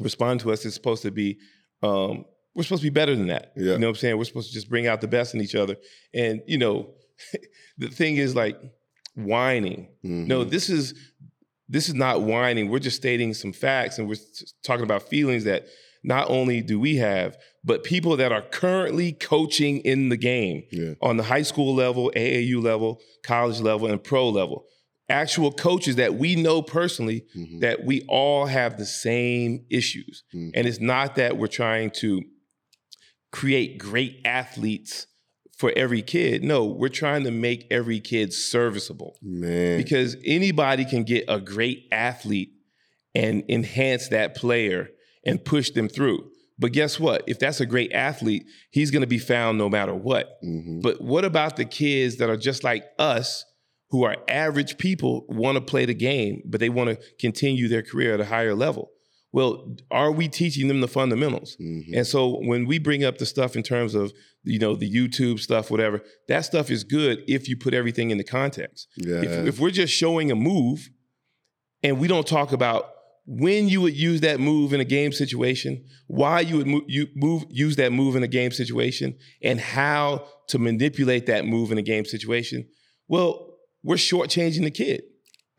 responding 0.00 0.42
to 0.44 0.52
us 0.52 0.64
is 0.64 0.74
supposed 0.74 1.02
to 1.02 1.10
be 1.10 1.38
um, 1.82 2.24
we're 2.54 2.62
supposed 2.62 2.82
to 2.82 2.86
be 2.90 2.94
better 2.94 3.14
than 3.16 3.26
that. 3.26 3.52
Yeah. 3.56 3.72
You 3.72 3.78
know 3.78 3.86
what 3.88 3.90
I'm 3.90 3.94
saying? 3.96 4.16
We're 4.16 4.24
supposed 4.24 4.48
to 4.48 4.54
just 4.54 4.68
bring 4.70 4.86
out 4.86 5.00
the 5.00 5.08
best 5.08 5.34
in 5.34 5.40
each 5.40 5.54
other. 5.56 5.76
And, 6.14 6.40
you 6.46 6.56
know, 6.56 6.90
the 7.78 7.88
thing 7.88 8.16
is 8.16 8.34
like 8.34 8.56
whining. 9.16 9.88
No, 10.02 10.44
Mhm. 10.44 10.50
this 10.50 10.68
is 10.70 10.94
this 11.68 11.88
is 11.88 11.94
not 11.94 12.20
whining. 12.22 12.68
We're 12.68 12.78
just 12.78 12.96
stating 12.96 13.32
some 13.32 13.52
facts 13.52 13.98
and 13.98 14.06
we're 14.06 14.18
talking 14.62 14.84
about 14.84 15.08
feelings 15.08 15.44
that 15.44 15.66
not 16.02 16.28
only 16.28 16.60
do 16.60 16.78
we 16.78 16.96
have, 16.96 17.38
but 17.64 17.82
people 17.84 18.18
that 18.18 18.32
are 18.32 18.42
currently 18.42 19.12
coaching 19.12 19.78
in 19.78 20.10
the 20.10 20.16
game 20.18 20.64
Yeah. 20.70 20.92
on 21.00 21.16
the 21.16 21.22
high 21.22 21.40
school 21.42 21.74
level, 21.74 22.12
AAU 22.14 22.60
level, 22.60 23.00
college 23.22 23.60
level, 23.60 23.86
and 23.88 24.02
pro 24.04 24.28
level. 24.28 24.66
Actual 25.08 25.52
coaches 25.52 25.96
that 25.96 26.14
we 26.14 26.34
know 26.34 26.62
personally 26.62 27.24
Mhm. 27.36 27.60
that 27.60 27.84
we 27.84 28.02
all 28.08 28.46
have 28.46 28.78
the 28.78 28.86
same 28.86 29.64
issues. 29.70 30.24
Mhm. 30.34 30.50
And 30.54 30.66
it's 30.66 30.80
not 30.80 31.16
that 31.16 31.36
we're 31.36 31.46
trying 31.46 31.90
to 32.00 32.22
create 33.30 33.78
great 33.78 34.20
athletes 34.24 35.06
for 35.56 35.72
every 35.76 36.02
kid. 36.02 36.42
No, 36.42 36.64
we're 36.64 36.88
trying 36.88 37.24
to 37.24 37.30
make 37.30 37.66
every 37.70 38.00
kid 38.00 38.32
serviceable 38.32 39.16
Man. 39.22 39.76
because 39.76 40.16
anybody 40.24 40.84
can 40.84 41.04
get 41.04 41.24
a 41.28 41.40
great 41.40 41.86
athlete 41.92 42.50
and 43.14 43.44
enhance 43.48 44.08
that 44.08 44.34
player 44.34 44.90
and 45.24 45.44
push 45.44 45.70
them 45.70 45.88
through. 45.88 46.30
But 46.58 46.72
guess 46.72 47.00
what? 47.00 47.24
If 47.26 47.38
that's 47.38 47.60
a 47.60 47.66
great 47.66 47.92
athlete, 47.92 48.44
he's 48.70 48.90
going 48.90 49.02
to 49.02 49.06
be 49.08 49.18
found 49.18 49.58
no 49.58 49.68
matter 49.68 49.94
what. 49.94 50.38
Mhm. 50.44 50.80
But 50.82 51.00
what 51.00 51.24
about 51.24 51.56
the 51.56 51.64
kids 51.64 52.16
that 52.16 52.30
are 52.30 52.36
just 52.36 52.62
like 52.64 52.84
us, 52.98 53.44
who 53.94 54.02
are 54.02 54.16
average 54.26 54.76
people, 54.76 55.24
want 55.28 55.54
to 55.54 55.60
play 55.60 55.84
the 55.84 55.94
game, 55.94 56.42
but 56.44 56.58
they 56.58 56.68
want 56.68 56.90
to 56.90 56.98
continue 57.20 57.68
their 57.68 57.80
career 57.80 58.12
at 58.12 58.20
a 58.20 58.24
higher 58.24 58.52
level? 58.52 58.90
Well, 59.30 59.76
are 59.88 60.10
we 60.10 60.26
teaching 60.26 60.66
them 60.66 60.80
the 60.80 60.88
fundamentals? 60.88 61.56
Mhm. 61.60 61.96
And 61.98 62.04
so 62.04 62.40
when 62.40 62.66
we 62.66 62.80
bring 62.80 63.04
up 63.04 63.18
the 63.18 63.26
stuff 63.26 63.54
in 63.54 63.62
terms 63.62 63.94
of 63.94 64.12
you 64.42 64.58
know 64.58 64.74
the 64.74 64.90
YouTube 64.90 65.38
stuff, 65.38 65.70
whatever, 65.70 66.02
that 66.26 66.40
stuff 66.40 66.72
is 66.72 66.82
good 66.82 67.22
if 67.28 67.48
you 67.48 67.56
put 67.56 67.72
everything 67.72 68.10
into 68.10 68.24
context. 68.24 68.88
Yeah. 68.96 69.22
If, 69.22 69.48
if 69.50 69.60
we're 69.60 69.70
just 69.70 69.92
showing 69.92 70.32
a 70.32 70.34
move, 70.34 70.90
and 71.84 72.00
we 72.00 72.08
don't 72.08 72.26
talk 72.26 72.50
about 72.50 72.90
when 73.26 73.68
you 73.68 73.80
would 73.80 73.96
use 73.96 74.22
that 74.22 74.40
move 74.40 74.72
in 74.72 74.80
a 74.80 74.84
game 74.84 75.12
situation, 75.12 75.84
why 76.08 76.40
you 76.40 76.56
would 76.56 76.66
move, 76.66 76.82
you 76.88 77.06
move 77.14 77.44
use 77.48 77.76
that 77.76 77.92
move 77.92 78.16
in 78.16 78.24
a 78.24 78.28
game 78.28 78.50
situation, 78.50 79.16
and 79.40 79.60
how 79.60 80.26
to 80.48 80.58
manipulate 80.58 81.26
that 81.26 81.46
move 81.46 81.70
in 81.70 81.78
a 81.78 81.82
game 81.82 82.04
situation, 82.04 82.66
well, 83.08 83.53
we're 83.84 83.94
shortchanging 83.96 84.62
the 84.64 84.70
kid. 84.72 85.02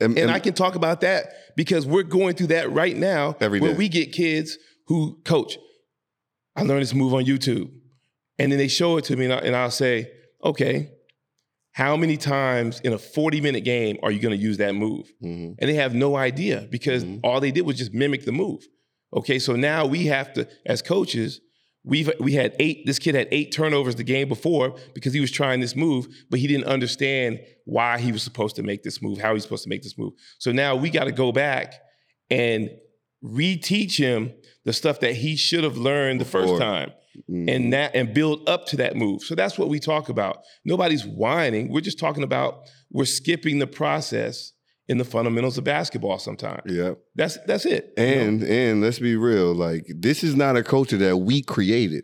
And, 0.02 0.12
And 0.18 0.24
and- 0.28 0.32
I 0.32 0.40
can 0.40 0.54
talk 0.54 0.76
about 0.76 1.00
that 1.02 1.32
because 1.56 1.86
we're 1.86 2.04
going 2.04 2.36
through 2.36 2.48
that 2.48 2.70
right 2.72 2.98
now. 2.98 3.38
Every 3.40 3.62
where 3.62 3.72
day. 3.72 3.78
we 3.78 3.88
get 3.88 4.12
kids 4.12 4.58
who 4.88 5.22
coach. 5.24 5.58
I 6.58 6.64
learned 6.64 6.82
this 6.82 6.94
move 6.94 7.14
on 7.14 7.24
YouTube, 7.26 7.70
and 8.40 8.52
then 8.52 8.58
they 8.60 8.68
show 8.68 8.98
it 8.98 9.06
to 9.06 9.16
me, 9.16 9.26
and, 9.26 9.34
I, 9.34 9.38
and 9.38 9.56
I'll 9.56 9.72
say, 9.72 10.12
okay, 10.44 10.90
how 11.74 11.98
many 11.98 12.16
times 12.18 12.80
in 12.82 12.94
a 12.94 12.98
forty-minute 12.98 13.62
game 13.66 13.98
are 14.04 14.12
you 14.12 14.20
going 14.20 14.38
to 14.38 14.42
use 14.42 14.58
that 14.58 14.74
move? 14.76 15.12
Mhm. 15.24 15.56
And 15.60 15.70
they 15.70 15.74
have 15.76 15.94
no 15.94 16.16
idea 16.16 16.68
because 16.72 17.04
Mm-hmm. 17.04 17.20
all 17.24 17.40
they 17.42 17.52
did 17.52 17.66
was 17.66 17.78
just 17.78 17.94
mimic 17.94 18.24
the 18.26 18.32
move. 18.32 18.66
Okay, 19.14 19.40
so 19.40 19.56
now 19.56 19.86
we 19.86 20.06
have 20.08 20.34
to, 20.34 20.48
as 20.66 20.82
coaches, 20.82 21.42
we've 21.86 22.12
we 22.20 22.34
had 22.34 22.56
eight. 22.60 22.86
This 22.86 23.00
kid 23.00 23.16
had 23.16 23.28
eight 23.32 23.52
turnovers 23.52 23.96
the 23.96 24.04
game 24.04 24.28
before 24.28 24.76
because 24.94 25.14
he 25.14 25.20
was 25.20 25.32
trying 25.32 25.60
this 25.60 25.76
move, 25.76 26.08
but 26.30 26.40
he 26.40 26.48
didn't 26.48 26.66
understand 26.66 27.40
why 27.66 28.00
he 28.00 28.12
was 28.12 28.24
supposed 28.24 28.56
to 28.58 28.64
make 28.64 28.84
this 28.84 29.02
move, 29.02 29.20
how 29.20 29.34
he's 29.34 29.44
supposed 29.44 29.64
to 29.64 29.70
make 29.70 29.84
this 29.84 29.98
move. 29.98 30.14
So 30.40 30.52
now 30.52 30.76
we 30.76 30.90
got 30.90 31.06
to 31.06 31.12
go 31.12 31.32
back 31.32 31.76
and 32.30 32.70
reteach 33.24 33.98
him 33.98 34.34
the 34.66 34.74
stuff 34.74 35.00
that 35.00 35.14
he 35.14 35.36
should 35.36 35.64
have 35.64 35.78
learned 35.78 36.20
the 36.22 36.26
first 36.26 36.58
time 36.58 36.92
Mhm. 37.30 37.50
and 37.50 37.74
that 37.74 37.96
and 37.96 38.14
build 38.14 38.48
up 38.50 38.66
to 38.68 38.78
that 38.78 38.96
move. 38.96 39.22
So 39.24 39.36
that's 39.36 39.58
what 39.58 39.70
we 39.70 39.80
talk 39.80 40.10
about. 40.10 40.40
Nobody's 40.66 41.06
whining. 41.06 41.72
We're 41.72 41.82
just 41.82 41.98
talking 42.00 42.24
about 42.24 42.64
we're 42.92 43.06
skipping 43.06 43.60
the 43.60 43.68
process 43.68 44.52
in 44.88 44.98
the 44.98 45.06
fundamentals 45.06 45.58
of 45.58 45.64
basketball 45.64 46.20
sometimes. 46.20 46.62
yeah. 46.66 46.94
That's 47.16 47.38
that's 47.46 47.66
it. 47.66 47.94
you 47.98 48.04
know? 48.04 48.12
And 48.12 48.44
and 48.44 48.82
let's 48.82 49.00
be 49.00 49.16
real, 49.16 49.54
like 49.54 49.86
this 49.98 50.24
is 50.24 50.36
not 50.36 50.56
a 50.58 50.64
culture 50.64 50.98
that 50.98 51.18
we 51.18 51.42
created. 51.42 52.04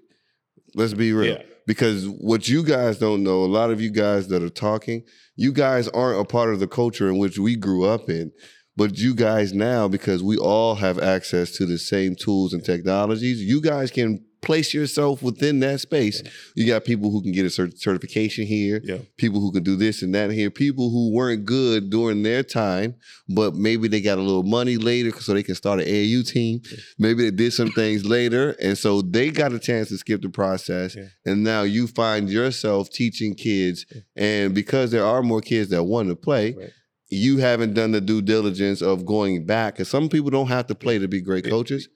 Let's 0.76 0.94
be 0.94 1.13
real. 1.13 1.36
Yeah. 1.38 1.44
Because 1.67 2.08
what 2.08 2.50
you 2.50 2.63
guys 2.63 2.98
don't 2.98 3.24
know, 3.24 3.44
a 3.44 3.46
lot 3.46 3.70
of 3.70 3.80
you 3.80 3.91
guys 3.91 4.28
that 4.30 4.41
are 4.41 4.50
talking, 4.50 5.04
you 5.36 5.54
guys 5.54 5.88
aren't 5.89 6.20
a 6.20 6.26
part 6.26 6.52
of 6.52 6.60
the 6.60 6.67
culture 6.67 7.08
in 7.08 7.17
which 7.17 7.38
we 7.38 7.56
grew 7.56 7.86
up 7.86 8.10
in. 8.10 8.32
But 8.76 8.98
you 8.98 9.13
guys 9.13 9.54
now, 9.54 9.88
because 9.88 10.24
we 10.24 10.38
all 10.38 10.76
have 10.76 10.98
access 10.98 11.52
to 11.58 11.65
the 11.65 11.78
same 11.78 12.15
tools 12.15 12.54
and 12.54 12.63
technologies, 12.63 13.41
you 13.41 13.62
guys 13.62 13.91
can 13.91 14.26
place 14.41 14.73
yourself 14.73 15.21
within 15.21 15.60
that 15.60 15.80
space. 15.80 16.23
You 16.56 16.65
got 16.65 16.84
people 16.84 17.12
who 17.12 17.21
can 17.21 17.32
get 17.32 17.45
a 17.45 17.49
cert- 17.49 17.77
certification 17.77 18.45
here, 18.45 18.82
Yeah. 18.84 18.97
people 19.17 19.39
who 19.39 19.51
can 19.51 19.63
do 19.63 19.75
this 19.75 20.01
and 20.01 20.13
that 20.15 20.32
here, 20.32 20.49
people 20.49 20.89
who 20.89 21.12
weren't 21.13 21.45
good 21.45 21.89
during 21.89 22.23
their 22.23 22.41
time, 22.43 22.95
but 23.30 23.56
maybe 23.56 23.88
they 23.88 24.01
got 24.01 24.17
a 24.17 24.21
little 24.21 24.43
money 24.43 24.77
later 24.77 25.12
so 25.19 25.34
they 25.34 25.43
can 25.43 25.56
start 25.56 25.80
an 25.80 25.88
AAU 25.88 26.23
team. 26.23 26.62
Maybe 26.97 27.23
they 27.23 27.32
did 27.32 27.54
some 27.54 27.71
things 27.71 28.04
later. 28.06 28.56
And 28.62 28.77
so 28.77 29.01
they 29.01 29.30
got 29.30 29.54
a 29.54 29.60
chance 29.60 29.89
to 29.89 29.97
skip 29.97 30.21
the 30.21 30.30
process. 30.30 30.95
Yeah. 30.95 31.06
And 31.25 31.43
now 31.43 31.62
you 31.62 31.86
find 31.88 32.30
yourself 32.30 32.89
teaching 32.89 33.36
kids. 33.36 33.86
And 34.15 34.56
because 34.56 34.91
there 34.91 35.06
are 35.06 35.21
more 35.21 35.41
kids 35.41 35.69
that 35.69 35.84
want 35.84 36.10
to 36.10 36.15
play, 36.15 36.56
Right. 36.58 36.69
you 37.10 37.38
haven't 37.38 37.73
done 37.75 37.91
the 37.91 38.01
due 38.01 38.21
diligence 38.21 38.82
of 38.82 39.06
going 39.06 39.45
back. 39.45 39.75
Because 39.75 39.89
some 39.89 40.10
people 40.10 40.32
don't 40.32 40.47
have 40.47 40.65
to 40.67 40.75
play 40.75 40.97
to 40.97 41.08
be 41.08 41.21
great 41.21 41.45
coaches, 41.47 41.88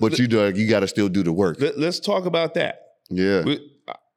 but 0.00 0.18
you 0.18 0.26
do, 0.28 0.50
you 0.54 0.68
got 0.68 0.80
to 0.80 0.88
still 0.88 1.08
do 1.08 1.22
the 1.22 1.32
work. 1.32 1.60
Let, 1.60 1.76
us 1.76 2.00
talk 2.00 2.26
about 2.26 2.54
that. 2.54 2.80
Yeah. 3.10 3.42
We- 3.42 3.74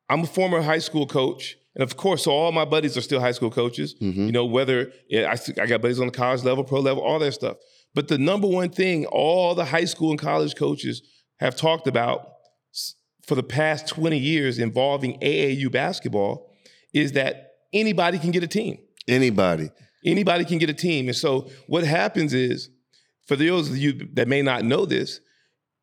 I'm 0.10 0.22
a 0.24 0.28
former 0.28 0.62
high 0.62 0.80
school 0.80 1.08
coach, 1.08 1.56
and 1.74 1.82
of 1.84 1.96
course, 1.96 2.26
so 2.26 2.32
all 2.32 2.52
my 2.52 2.66
buddies 2.66 2.98
are 2.98 3.02
still 3.02 3.22
high 3.22 3.32
school 3.32 3.50
coaches. 3.50 3.96
Mhm. 4.02 4.26
You 4.26 4.32
know, 4.34 4.46
whether 4.46 4.92
yeah, 5.10 5.34
I, 5.34 5.62
I 5.62 5.66
got 5.68 5.82
buddies 5.82 6.02
on 6.02 6.08
the 6.08 6.12
college 6.12 6.44
level, 6.44 6.66
pro 6.66 6.82
level, 6.82 7.02
all 7.02 7.18
that 7.20 7.32
stuff. 7.32 7.56
But 7.96 8.10
the 8.10 8.18
number 8.18 8.48
one 8.48 8.70
thing 8.70 9.06
all 9.06 9.56
the 9.56 9.64
high 9.66 9.86
school 9.86 10.10
and 10.12 10.20
college 10.20 10.56
coaches 10.56 11.02
have 11.40 11.56
talked 11.56 11.88
about 11.88 12.28
for 13.26 13.36
the 13.36 13.44
past 13.44 13.88
20 13.88 14.18
years 14.18 14.60
involving 14.60 15.18
AAU 15.22 15.72
basketball 15.72 16.52
is 16.94 17.14
that 17.14 17.52
anybody 17.72 18.20
can 18.20 18.32
get 18.32 18.44
a 18.44 18.48
team. 18.48 18.78
Anybody. 19.08 19.70
Anybody 20.06 20.44
can 20.46 20.58
get 20.58 20.70
a 20.70 20.74
team. 20.74 21.08
And 21.08 21.16
so 21.16 21.50
what 21.68 21.84
happens 21.86 22.34
is, 22.34 22.70
for 23.28 23.36
those 23.38 23.70
of 23.70 23.78
you 23.78 24.08
that 24.14 24.28
may 24.28 24.42
not 24.42 24.66
know 24.66 24.86
this, 24.86 25.20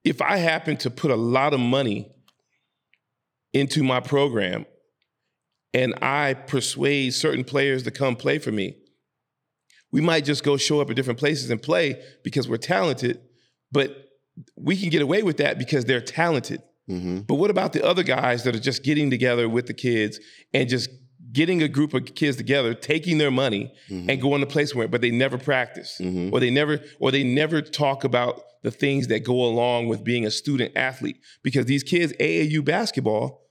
if 0.05 0.23
I 0.23 0.37
happen 0.37 0.77
to 0.79 0.91
put 0.91 1.11
a 1.11 1.17
lot 1.17 1.55
of 1.55 1.61
money 1.61 2.11
into 3.53 3.83
my 3.83 4.01
program 4.01 4.67
and 5.75 5.95
I 6.03 6.35
persuade 6.35 7.15
certain 7.15 7.45
players 7.45 7.83
to 7.85 7.91
come 7.91 8.17
play 8.17 8.39
for 8.39 8.53
me, 8.53 8.77
we 9.91 10.01
might 10.01 10.25
just 10.25 10.45
go 10.45 10.57
show 10.57 10.81
up 10.81 10.91
at 10.91 10.97
different 10.97 11.19
places 11.19 11.51
and 11.51 11.61
play 11.61 12.03
because 12.23 12.49
we're 12.49 12.59
talented, 12.59 13.21
But 13.73 14.05
we 14.57 14.77
can 14.77 14.91
get 14.91 15.03
away 15.03 15.23
with 15.23 15.39
that 15.39 15.59
because 15.59 15.85
they're 15.85 16.01
talented. 16.01 16.63
Mm-hmm. 16.89 17.21
But 17.21 17.35
what 17.35 17.51
about 17.51 17.73
the 17.73 17.85
other 17.85 18.03
guys 18.03 18.45
that 18.45 18.55
are 18.55 18.61
just 18.61 18.83
getting 18.83 19.11
together 19.11 19.49
with 19.49 19.67
the 19.67 19.75
kids 19.75 20.21
and 20.55 20.69
just 20.69 20.89
getting 21.33 21.63
a 21.63 21.69
group 21.69 21.95
of 21.95 22.15
kids 22.15 22.37
together, 22.37 22.75
taking 22.75 23.19
their 23.19 23.31
money 23.31 23.73
Mm-hmm. 23.91 24.11
and 24.11 24.21
going 24.21 24.41
to 24.41 24.47
place 24.47 24.75
where, 24.75 24.89
but 24.89 25.01
they 25.01 25.11
never 25.11 25.39
practice, 25.39 25.99
or 26.01 26.41
they 26.41 26.51
never, 26.51 26.81
or 27.01 27.11
they 27.11 27.25
never 27.25 27.63
talk 27.63 28.05
about 28.05 28.43
the 28.63 28.71
things 28.71 29.07
that 29.09 29.21
go 29.25 29.45
along 29.45 29.89
with 29.89 30.05
being 30.05 30.27
a 30.27 30.31
student 30.31 30.73
athlete. 30.77 31.17
Because 31.43 31.67
these 31.67 31.83
kids, 31.83 32.13
AAU 32.21 32.65
basketball, 32.65 33.47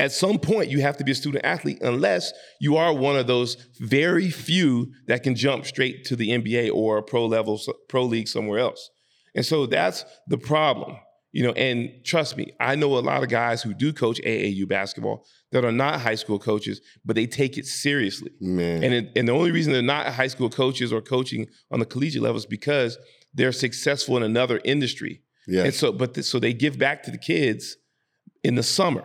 at 0.00 0.12
some 0.12 0.38
point 0.38 0.68
you 0.68 0.80
have 0.80 0.96
to 0.98 1.04
be 1.04 1.12
a 1.12 1.14
student 1.14 1.44
athlete 1.44 1.78
unless 1.80 2.32
you 2.60 2.76
are 2.76 2.92
one 2.92 3.16
of 3.16 3.26
those 3.26 3.56
very 3.78 4.30
few 4.30 4.90
that 5.06 5.22
can 5.22 5.34
jump 5.34 5.64
straight 5.64 6.04
to 6.06 6.16
the 6.16 6.30
NBA 6.30 6.72
or 6.74 6.98
a 6.98 7.02
pro 7.02 7.24
level 7.26 7.60
pro 7.88 8.04
league 8.04 8.28
somewhere 8.28 8.58
else. 8.58 8.90
And 9.34 9.46
so 9.46 9.64
that's 9.66 10.04
the 10.26 10.38
problem. 10.38 10.96
You 11.32 11.42
know, 11.44 11.52
and 11.52 11.90
trust 12.04 12.36
me, 12.36 12.52
I 12.60 12.76
know 12.76 12.98
a 12.98 13.00
lot 13.00 13.22
of 13.22 13.30
guys 13.30 13.62
who 13.62 13.72
do 13.72 13.92
coach 13.92 14.20
AAU 14.20 14.68
basketball 14.68 15.24
that 15.50 15.64
are 15.64 15.72
not 15.72 16.00
high 16.00 16.14
school 16.14 16.38
coaches, 16.38 16.82
but 17.04 17.16
they 17.16 17.26
take 17.26 17.56
it 17.56 17.66
seriously. 17.66 18.30
Man. 18.40 18.84
And 18.84 18.94
it, 18.94 19.12
and 19.16 19.26
the 19.26 19.32
only 19.32 19.50
reason 19.50 19.72
they're 19.72 19.80
not 19.80 20.08
high 20.08 20.26
school 20.26 20.50
coaches 20.50 20.92
or 20.92 21.00
coaching 21.00 21.46
on 21.70 21.80
the 21.80 21.86
collegiate 21.86 22.22
level 22.22 22.36
is 22.36 22.44
because 22.44 22.98
they're 23.32 23.52
successful 23.52 24.16
in 24.18 24.22
another 24.22 24.60
industry. 24.64 25.22
Yes. 25.48 25.64
And 25.64 25.74
so, 25.74 25.92
but 25.92 26.14
th- 26.14 26.26
so 26.26 26.38
they 26.38 26.52
give 26.52 26.78
back 26.78 27.02
to 27.04 27.10
the 27.10 27.18
kids 27.18 27.76
in 28.44 28.54
the 28.54 28.62
summer. 28.62 29.04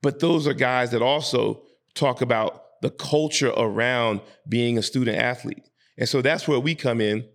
But 0.00 0.20
those 0.20 0.46
are 0.46 0.54
guys 0.54 0.92
that 0.92 1.02
also 1.02 1.62
talk 1.94 2.20
about 2.20 2.62
the 2.82 2.90
culture 2.90 3.52
around 3.56 4.20
being 4.48 4.78
a 4.78 4.82
student 4.82 5.18
athlete. 5.18 5.68
And 5.96 6.08
so 6.08 6.22
that's 6.22 6.46
where 6.46 6.60
we 6.60 6.76
come 6.76 7.00
in 7.00 7.26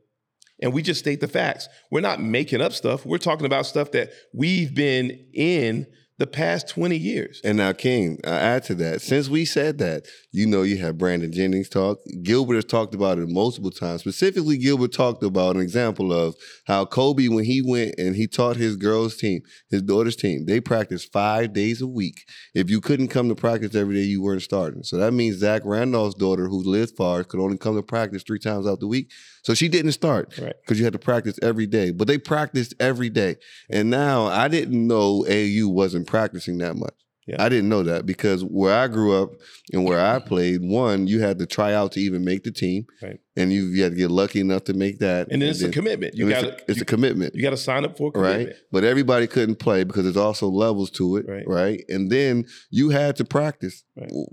and 0.64 0.74
we 0.74 0.82
just 0.82 1.02
state 1.02 1.20
the 1.20 1.28
facts. 1.28 1.68
We're 1.92 2.02
not 2.02 2.22
making 2.22 2.62
up 2.62 2.72
stuff. 2.72 3.06
We're 3.06 3.18
talking 3.18 3.46
about 3.46 3.66
stuff 3.66 3.92
that 3.92 4.12
we've 4.34 4.74
been 4.74 5.28
in 5.34 5.86
the 6.20 6.28
past 6.28 6.70
20 6.70 6.96
years. 6.96 7.42
And 7.44 7.58
now, 7.58 7.74
King, 7.74 8.20
I 8.24 8.36
add 8.36 8.64
to 8.66 8.76
that. 8.76 9.02
Since 9.02 9.28
we 9.28 9.44
said 9.46 9.80
that, 9.80 10.06
you 10.32 10.46
know, 10.46 10.62
you 10.62 10.78
have 10.78 10.98
Brandon 10.98 11.32
Jennings 11.32 11.68
talk. 11.68 12.00
Gilbert 12.22 12.56
has 12.56 12.66
talked 12.66 12.96
about 12.96 13.18
it 13.18 13.28
multiple 13.28 13.72
times. 13.72 14.02
Specifically, 14.02 14.58
Gilbert 14.58 14.94
talked 14.94 15.24
about 15.24 15.56
an 15.56 15.62
example 15.62 16.14
of 16.14 16.36
how 16.66 16.86
Kobe, 16.86 17.28
when 17.28 17.44
he 17.44 17.62
went 17.62 17.96
and 17.98 18.16
he 18.16 18.28
taught 18.28 18.56
his 18.56 18.78
girls' 18.78 19.18
team, 19.18 19.42
his 19.70 19.82
daughter's 19.82 20.16
team, 20.16 20.46
they 20.46 20.62
practiced 20.62 21.12
five 21.12 21.52
days 21.52 21.82
a 21.82 21.88
week. 21.88 22.24
If 22.54 22.70
you 22.70 22.80
couldn't 22.80 23.08
come 23.10 23.28
to 23.28 23.36
practice 23.36 23.76
every 23.76 23.96
day, 23.96 24.04
you 24.04 24.22
weren't 24.22 24.44
starting. 24.44 24.84
So 24.84 24.98
that 24.98 25.14
means 25.14 25.38
Zach 25.38 25.64
Randolph's 25.66 26.16
daughter, 26.16 26.48
who 26.48 26.64
lives 26.64 26.92
far, 26.92 27.24
could 27.24 27.42
only 27.42 27.58
come 27.58 27.76
to 27.76 27.84
practice 27.84 28.24
three 28.24 28.40
times 28.40 28.68
out 28.68 28.80
the 28.80 28.88
week. 28.88 29.12
So 29.44 29.54
she 29.54 29.68
didn't 29.68 29.92
start 29.92 30.30
because 30.30 30.80
you 30.80 30.86
had 30.86 30.94
to 30.94 31.00
practice 31.00 31.38
every 31.42 31.68
day. 31.68 31.92
But 31.92 32.08
they 32.08 32.18
practiced 32.18 32.74
every 32.80 33.10
day. 33.10 33.36
And 33.70 33.90
now 33.90 34.26
I 34.26 34.48
didn't 34.48 34.88
know 34.88 35.26
AU 35.30 35.68
wasn't 35.68 36.08
practicing 36.08 36.58
that 36.60 36.76
much. 36.76 36.94
Yeah. 37.28 37.42
I 37.42 37.50
didn't 37.50 37.70
know 37.70 37.84
that 37.84 38.06
because 38.06 38.44
where 38.44 38.76
I 38.76 38.88
grew 38.88 39.22
up 39.22 39.32
and 39.72 39.86
where 39.86 40.00
I 40.00 40.20
played, 40.20 40.62
one, 40.62 41.08
you 41.08 41.22
had 41.22 41.40
to 41.40 41.46
try 41.46 41.74
out 41.74 41.94
to 41.94 42.00
even 42.00 42.26
make 42.26 42.44
the 42.44 42.52
team. 42.52 42.86
Right. 43.02 43.20
And 43.36 43.52
you, 43.52 43.66
you 43.66 43.82
had 43.82 43.94
to 43.94 43.98
get 43.98 44.12
lucky 44.12 44.40
enough 44.40 44.66
to 44.66 44.74
make 44.74 45.00
that. 45.00 45.28
And 45.32 45.42
then 45.42 45.50
it's 45.50 45.64
a 45.64 45.70
commitment. 45.72 46.14
You 46.16 46.30
gotta- 46.30 46.54
a, 46.54 46.58
it's 46.68 46.82
a 46.82 46.86
commitment. 46.86 47.34
You 47.34 47.42
got 47.42 47.50
to 47.50 47.58
sign 47.58 47.84
up 47.84 47.98
for 47.98 48.10
a 48.10 48.12
commitment. 48.12 48.50
Right. 48.50 48.56
But 48.72 48.84
everybody 48.84 49.26
couldn't 49.26 49.56
play 49.56 49.84
because 49.84 50.04
there's 50.04 50.18
also 50.18 50.48
levels 50.48 50.92
to 50.92 51.18
it. 51.18 51.26
Right. 51.48 51.84
And 51.90 52.12
then 52.12 52.46
you 52.70 52.90
had 52.92 53.16
to 53.16 53.26
practice 53.26 53.84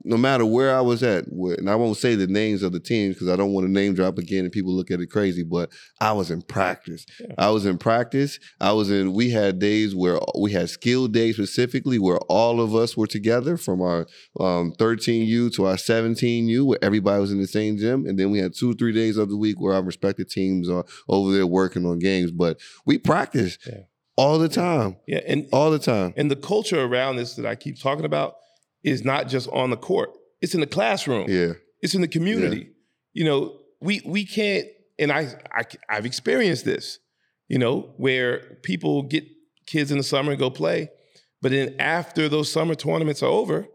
no 0.05 0.17
matter 0.17 0.45
where 0.45 0.77
I 0.77 0.81
was 0.81 1.03
at. 1.03 1.25
Where, 1.29 1.55
and 1.55 1.69
I 1.71 1.75
won't 1.77 1.97
say 1.97 2.15
the 2.15 2.27
names 2.27 2.63
of 2.63 2.73
the 2.73 2.81
teams 2.81 3.15
because 3.15 3.29
I 3.29 3.37
don't 3.37 3.53
want 3.53 3.67
to 3.67 3.73
name 3.73 3.95
drop 3.95 4.19
again 4.19 4.45
and 4.45 4.53
people 4.53 4.73
look 4.75 4.91
at 4.91 5.01
it 5.01 5.11
crazy, 5.11 5.43
but 5.45 5.71
I 6.01 6.13
was 6.13 6.31
in 6.31 6.43
practice. 6.43 7.07
I 7.39 7.51
was 7.51 7.67
in 7.67 7.79
practice. 7.79 8.39
I 8.61 8.73
was 8.73 8.91
in, 8.91 9.13
we 9.13 9.31
had 9.31 9.59
days 9.59 9.95
where 9.95 10.19
we 10.39 10.53
had 10.53 10.69
skill 10.71 11.09
days 11.09 11.37
specifically 11.37 11.99
where 11.99 12.19
all 12.29 12.61
of 12.61 12.75
us 12.75 12.97
were 12.97 13.07
together 13.07 13.57
from 13.57 13.81
our 13.81 14.07
um, 14.39 14.73
13U 14.79 15.53
to 15.55 15.67
our 15.67 15.77
17U 15.77 16.65
where 16.67 16.79
everybody 16.83 17.21
was 17.21 17.33
in 17.33 17.41
the 17.41 17.47
same 17.47 17.77
gym. 17.77 18.07
And 18.07 18.19
then 18.19 18.31
we 18.31 18.39
had 18.39 18.55
two, 18.55 18.75
three 18.75 18.90
days 18.93 19.17
of 19.17 19.29
the 19.29 19.37
week 19.37 19.61
where 19.61 19.75
our 19.75 19.83
respective 19.83 20.29
teams 20.29 20.69
are 20.69 20.85
over 21.09 21.33
there 21.33 21.47
working 21.47 21.87
on 21.87 21.99
games. 21.99 22.31
But 22.31 22.61
we 22.85 22.99
practiced 22.99 23.69
all 24.17 24.39
the 24.39 24.49
time. 24.49 24.97
Yeah, 25.07 25.21
and 25.27 25.49
all 25.53 25.71
the 25.71 25.79
time. 25.79 26.15
And 26.17 26.31
the 26.31 26.37
culture 26.37 26.83
around 26.83 27.17
this 27.17 27.35
that 27.37 27.47
I 27.47 27.55
keep 27.55 27.81
talking 27.81 28.05
about 28.05 28.37
is 28.83 29.05
not 29.05 29.29
just 29.29 29.49
on 29.51 29.71
the 29.71 29.77
court. 29.77 30.11
It's 30.41 30.55
in 30.55 30.61
the 30.61 30.67
classroom. 30.67 31.27
Yeah. 31.29 31.53
It's 31.81 31.95
in 31.95 32.01
the 32.01 32.09
community. 32.09 32.71
You 33.13 33.25
know, 33.25 33.59
we 33.81 34.03
we 34.05 34.25
can't 34.25 34.67
and 34.99 35.11
I, 35.11 35.35
I 35.53 35.63
I've 35.89 36.07
experienced 36.07 36.65
this, 36.65 36.99
you 37.49 37.59
know, 37.59 37.93
where 37.97 38.59
people 38.63 39.03
get 39.03 39.25
kids 39.67 39.91
in 39.91 39.99
the 39.99 40.05
summer 40.05 40.33
and 40.33 40.39
go 40.39 40.51
play, 40.51 40.91
but 41.41 41.53
then 41.53 41.75
after 41.79 42.29
those 42.29 42.53
summer 42.53 42.75
tournaments 42.75 43.23
are 43.23 43.31
over, 43.31 43.67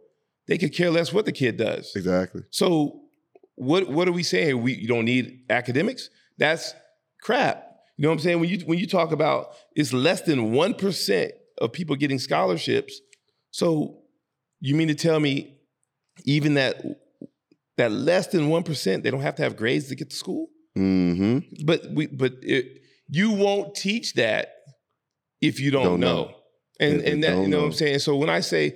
they 0.47 0.57
could 0.57 0.73
care 0.73 0.91
less 0.91 1.11
what 1.11 1.25
the 1.25 1.31
kid 1.31 1.57
does. 1.57 1.95
Exactly. 1.95 2.43
So 2.51 3.01
what 3.55 3.89
what 3.89 4.07
are 4.07 4.11
we 4.11 4.23
saying? 4.23 4.61
We 4.61 4.73
you 4.73 4.87
don't 4.87 5.05
need 5.05 5.41
academics? 5.49 6.09
That's 6.37 6.73
crap. 7.21 7.63
You 7.97 8.03
know 8.03 8.09
what 8.09 8.13
I'm 8.15 8.19
saying? 8.19 8.39
When 8.39 8.49
you 8.49 8.59
when 8.65 8.79
you 8.79 8.87
talk 8.87 9.11
about 9.11 9.49
it's 9.75 9.93
less 9.93 10.21
than 10.21 10.51
one 10.51 10.73
percent 10.73 11.31
of 11.59 11.71
people 11.71 11.95
getting 11.95 12.19
scholarships. 12.19 12.99
So 13.51 13.99
you 14.59 14.75
mean 14.75 14.89
to 14.89 14.95
tell 14.95 15.19
me 15.19 15.57
even 16.25 16.55
that 16.55 16.81
that 17.77 17.91
less 17.91 18.27
than 18.27 18.49
one 18.49 18.63
percent 18.63 19.03
they 19.03 19.11
don't 19.11 19.21
have 19.21 19.35
to 19.35 19.43
have 19.43 19.55
grades 19.55 19.87
to 19.87 19.95
get 19.95 20.09
to 20.09 20.15
school? 20.15 20.47
Mm-hmm. 20.77 21.65
But 21.65 21.85
we 21.91 22.07
but 22.07 22.33
it, 22.41 22.81
you 23.07 23.31
won't 23.31 23.75
teach 23.75 24.13
that 24.15 24.49
if 25.41 25.59
you 25.59 25.71
don't, 25.71 25.83
Don't 25.83 25.99
know. 25.99 26.23
know. 26.25 26.35
And 26.79 27.01
If 27.01 27.13
and 27.13 27.23
that 27.23 27.29
you 27.29 27.41
don't 27.43 27.49
know 27.51 27.59
what. 27.59 27.65
I'm 27.67 27.73
saying. 27.73 27.99
So 27.99 28.17
when 28.17 28.29
I 28.29 28.41
say 28.41 28.75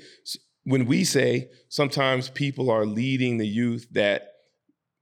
when 0.63 0.86
we 0.86 1.04
say 1.04 1.50
sometimes 1.68 2.30
people 2.30 2.70
are 2.70 2.86
leading 2.86 3.38
the 3.38 3.48
youth 3.48 3.88
that 3.92 4.29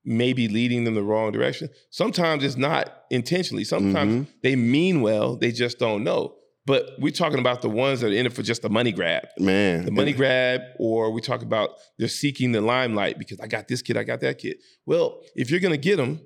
may 0.07 0.33
be 0.33 0.47
leading 0.47 0.83
them 0.85 0.95
the 0.95 1.03
wrong 1.03 1.31
direction. 1.31 1.69
Sometimes 1.91 2.43
it's 2.43 2.55
not 2.57 3.03
intentionally. 3.11 3.63
Sometimes 3.63 4.13
Mm-hmm. 4.13 4.31
they 4.41 4.55
mean 4.55 5.01
well, 5.01 5.35
they 5.35 5.51
just 5.51 5.77
don't 5.79 6.03
know. 6.03 6.33
But 6.65 6.91
we're 6.99 7.11
talking 7.13 7.39
about 7.39 7.61
the 7.61 7.69
ones 7.69 8.01
that 8.01 8.07
are 8.11 8.13
in 8.13 8.25
it 8.25 8.33
for 8.33 8.41
just 8.43 8.61
the 8.61 8.69
money 8.69 8.91
grab. 8.91 9.27
Man. 9.39 9.85
The 9.85 9.91
money 9.91 10.11
grab, 10.13 10.61
or 10.79 11.11
we 11.11 11.21
talk 11.21 11.41
about 11.41 11.71
they're 11.97 12.07
seeking 12.09 12.51
the 12.51 12.59
limelight 12.61 13.17
because 13.17 13.39
I 13.39 13.47
got 13.47 13.67
this 13.69 13.81
kid, 13.81 13.95
I 13.95 14.03
got 14.03 14.19
that 14.21 14.37
kid. 14.37 14.57
Well, 14.85 15.21
if 15.35 15.49
you're 15.49 15.61
gonna 15.61 15.77
get 15.77 15.95
them 15.97 16.19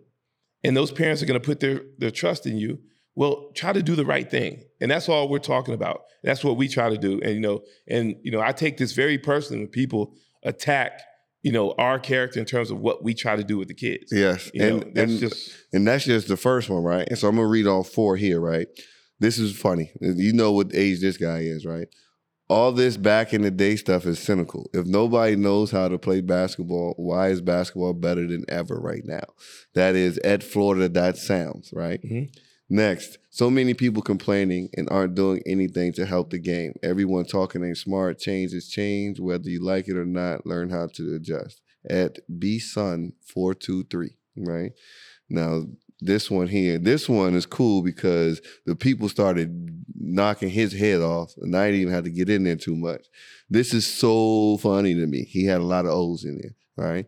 and 0.64 0.76
those 0.76 0.92
parents 0.92 1.22
are 1.22 1.28
gonna 1.28 1.40
put 1.40 1.60
their, 1.60 1.82
their 2.00 2.10
trust 2.12 2.46
in 2.48 2.58
you, 2.58 2.80
well, 3.16 3.52
try 3.56 3.72
to 3.74 3.84
do 3.84 3.96
the 3.96 4.06
right 4.06 4.30
thing. 4.30 4.64
And 4.80 4.90
that's 4.90 5.10
all 5.10 5.28
we're 5.30 5.40
talking 5.40 5.74
about. 5.74 6.02
That's 6.24 6.44
what 6.44 6.58
we 6.58 6.68
try 6.68 6.90
to 6.90 6.98
do. 6.98 7.20
And 7.22 7.34
you 7.36 7.40
know, 7.40 7.62
and 7.88 8.16
you 8.24 8.32
know, 8.32 8.42
I 8.42 8.52
take 8.52 8.78
this 8.78 8.94
very 8.94 9.18
personally 9.20 9.62
when 9.64 9.70
people 9.72 10.14
attack, 10.44 11.02
you 11.44 11.52
know, 11.52 11.74
our 11.78 12.00
character 12.00 12.40
in 12.40 12.46
terms 12.46 12.72
of 12.72 12.80
what 12.80 13.04
we 13.04 13.14
try 13.14 13.36
to 13.36 13.44
do 13.44 13.58
with 13.58 13.68
the 13.68 13.74
kids. 13.74 14.12
Yes. 14.12 14.52
You 14.54 14.60
know, 14.62 14.78
and, 14.78 14.96
that's 14.96 15.12
and, 15.12 15.20
just 15.20 15.52
and 15.74 15.88
that's 15.88 16.06
just 16.06 16.28
the 16.28 16.38
first 16.38 16.70
one, 16.70 16.84
right? 16.84 17.08
And 17.08 17.18
so 17.18 17.28
I'm 17.28 17.36
gonna 17.36 17.48
read 17.48 17.68
all 17.68 17.84
four 17.84 18.16
here, 18.16 18.40
right? 18.40 18.68
This 19.20 19.38
is 19.38 19.56
funny. 19.56 19.92
You 20.02 20.34
know 20.34 20.52
what 20.52 20.72
age 20.74 21.02
this 21.02 21.18
guy 21.18 21.40
is, 21.40 21.66
right? 21.66 21.88
All 22.50 22.72
this 22.72 22.98
back 22.98 23.34
in 23.34 23.44
the 23.44 23.52
day 23.52 23.76
stuff 23.76 24.06
is 24.06 24.20
cynical. 24.20 24.70
If 24.74 24.86
nobody 24.86 25.36
knows 25.36 25.72
how 25.72 25.88
to 25.88 25.98
play 25.98 26.22
basketball, 26.22 26.96
why 26.98 27.30
is 27.30 27.40
basketball 27.40 27.94
better 27.94 28.28
than 28.28 28.44
ever 28.50 28.80
right 28.80 29.04
now? 29.06 29.24
That 29.74 29.96
is 29.96 30.18
at 30.20 30.44
Florida, 30.44 30.90
that 30.90 31.18
sounds, 31.18 31.72
right? 31.72 32.02
Mm-hmm. 32.04 32.34
Next, 32.74 33.18
so 33.30 33.50
many 33.50 33.74
people 33.74 34.02
complaining 34.02 34.70
and 34.78 34.88
aren't 34.90 35.14
doing 35.14 35.44
anything 35.46 35.92
to 35.92 36.06
help 36.06 36.30
the 36.30 36.40
game. 36.40 36.74
Everyone 36.82 37.26
talking 37.26 37.66
ain't 37.66 37.78
smart. 37.78 38.18
Change 38.18 38.54
is 38.54 38.70
change. 38.70 39.20
Whether 39.20 39.50
you 39.50 39.62
like 39.62 39.90
it 39.90 39.98
or 39.98 40.06
not, 40.06 40.46
learn 40.46 40.70
how 40.70 40.88
to 40.94 41.16
adjust. 41.16 41.60
At 41.90 42.20
B 42.40 42.60
Sun 42.60 43.12
423, 43.26 44.16
right? 44.38 44.72
Now, 45.30 45.66
this 46.00 46.32
one 46.32 46.48
here, 46.48 46.78
this 46.78 47.10
one 47.10 47.36
is 47.36 47.46
cool 47.46 47.82
because 47.82 48.40
the 48.66 48.78
people 48.78 49.10
started 49.10 49.84
knocking 49.94 50.50
his 50.50 50.72
head 50.72 51.02
off, 51.02 51.34
and 51.42 51.54
I 51.54 51.66
didn't 51.66 51.82
even 51.82 51.94
have 51.94 52.06
to 52.06 52.10
get 52.10 52.30
in 52.30 52.46
there 52.46 52.56
too 52.56 52.78
much. 52.78 53.06
This 53.50 53.74
is 53.74 53.86
so 53.86 54.58
funny 54.60 54.94
to 54.94 55.08
me. 55.08 55.26
He 55.26 55.44
had 55.44 55.60
a 55.60 55.66
lot 55.66 55.86
of 55.86 55.92
O's 55.92 56.24
in 56.24 56.40
there, 56.42 56.56
right? 56.78 57.06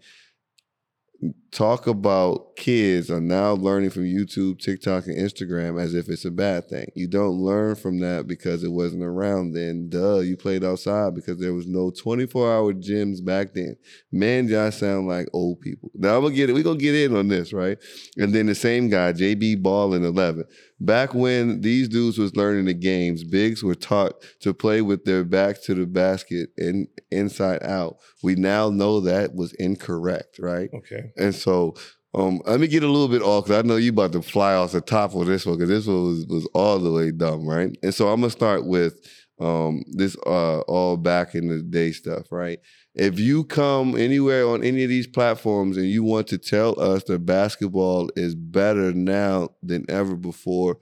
Talk 1.52 1.86
about 1.86 2.56
kids 2.56 3.12
are 3.12 3.22
now 3.22 3.54
learning 3.54 3.92
from 3.92 4.04
YouTube, 4.04 4.60
TikTok, 4.60 5.06
and 5.06 5.18
Instagram 5.18 5.80
as 5.82 5.94
if 5.94 6.10
it's 6.10 6.26
a 6.26 6.32
bad 6.32 6.68
thing. 6.68 6.92
You 6.96 7.08
don't 7.08 7.38
learn 7.38 7.76
from 7.76 8.00
that 8.00 8.28
because 8.28 8.64
it 8.64 8.72
wasn't 8.72 9.04
around 9.04 9.54
then. 9.54 9.90
Duh, 9.90 10.20
you 10.20 10.36
played 10.36 10.64
outside 10.64 11.14
because 11.14 11.40
there 11.40 11.54
was 11.54 11.68
no 11.68 11.92
24-hour 11.92 12.74
gyms 12.74 13.24
back 13.24 13.54
then. 13.54 13.78
Man, 14.12 14.48
y'all 14.48 14.72
sound 14.72 15.08
like 15.08 15.28
old 15.34 15.62
people. 15.62 15.92
Now 15.94 16.18
I'm 16.18 16.24
gonna 16.24 16.36
get 16.36 16.50
it. 16.50 16.54
We're 16.54 16.64
gonna 16.64 16.80
get 16.80 16.96
in 16.96 17.16
on 17.16 17.28
this, 17.28 17.54
right? 17.54 17.78
And 18.18 18.34
then 18.34 18.48
the 18.48 18.56
same 18.56 18.90
guy, 18.90 19.14
JB 19.14 19.62
Ball 19.62 19.94
in 19.94 20.04
11. 20.04 20.46
Back 20.86 21.14
when 21.14 21.62
these 21.62 21.88
dudes 21.88 22.18
was 22.18 22.36
learning 22.36 22.66
the 22.66 22.74
games, 22.74 23.24
bigs 23.24 23.64
were 23.64 23.76
taught 23.76 24.22
to 24.42 24.54
play 24.54 24.82
with 24.82 25.06
their 25.06 25.24
backs 25.24 25.60
to 25.66 25.74
the 25.74 25.86
basket 25.86 26.50
and 26.58 26.88
inside 27.10 27.64
out. 27.64 27.98
We 28.22 28.36
now 28.36 28.70
know 28.70 29.00
that 29.02 29.34
was 29.34 29.54
incorrect, 29.54 30.40
right? 30.40 30.70
Okay. 30.74 31.12
And 31.18 31.34
so 31.34 31.76
Um, 32.16 32.42
let 32.46 32.60
me 32.60 32.68
get 32.68 32.84
a 32.84 32.88
little 32.88 33.08
bit 33.08 33.24
off 33.24 33.46
because 33.46 33.64
I 33.64 33.68
know 33.68 33.76
you 33.78 33.90
about 33.90 34.12
to 34.12 34.22
fly 34.22 34.54
off 34.54 34.72
the 34.74 34.82
top 34.82 35.16
of 35.16 35.26
this 35.26 35.48
one 35.48 35.58
because 35.58 35.70
this 35.70 35.88
one 35.88 36.04
was, 36.06 36.28
was 36.28 36.48
all 36.54 36.78
the 36.78 36.92
way 36.92 37.12
dumb, 37.12 37.48
right? 37.48 37.76
And 37.82 37.92
so 37.92 38.10
I'm 38.10 38.22
gonna 38.22 38.30
start 38.30 38.68
with 38.68 38.94
um, 39.40 39.84
this 39.92 40.16
uh, 40.28 40.60
all 40.62 40.96
back 40.96 41.34
in 41.34 41.48
the 41.48 41.64
day 41.64 41.92
stuff, 41.92 42.32
right? 42.32 42.60
If 42.96 43.20
you 43.20 43.44
come 43.44 43.96
anywhere 43.96 44.48
on 44.48 44.64
any 44.64 44.84
of 44.84 44.90
these 44.90 45.08
platforms 45.08 45.78
and 45.78 45.88
you 45.88 46.04
want 46.04 46.28
to 46.28 46.38
tell 46.38 46.80
us 46.80 47.04
that 47.06 47.26
basketball 47.26 48.12
is 48.16 48.36
better 48.36 48.94
now 48.94 49.50
than 49.64 49.86
ever 49.90 50.16
before, 50.16 50.78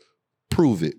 prove 0.49 0.83
it. 0.83 0.95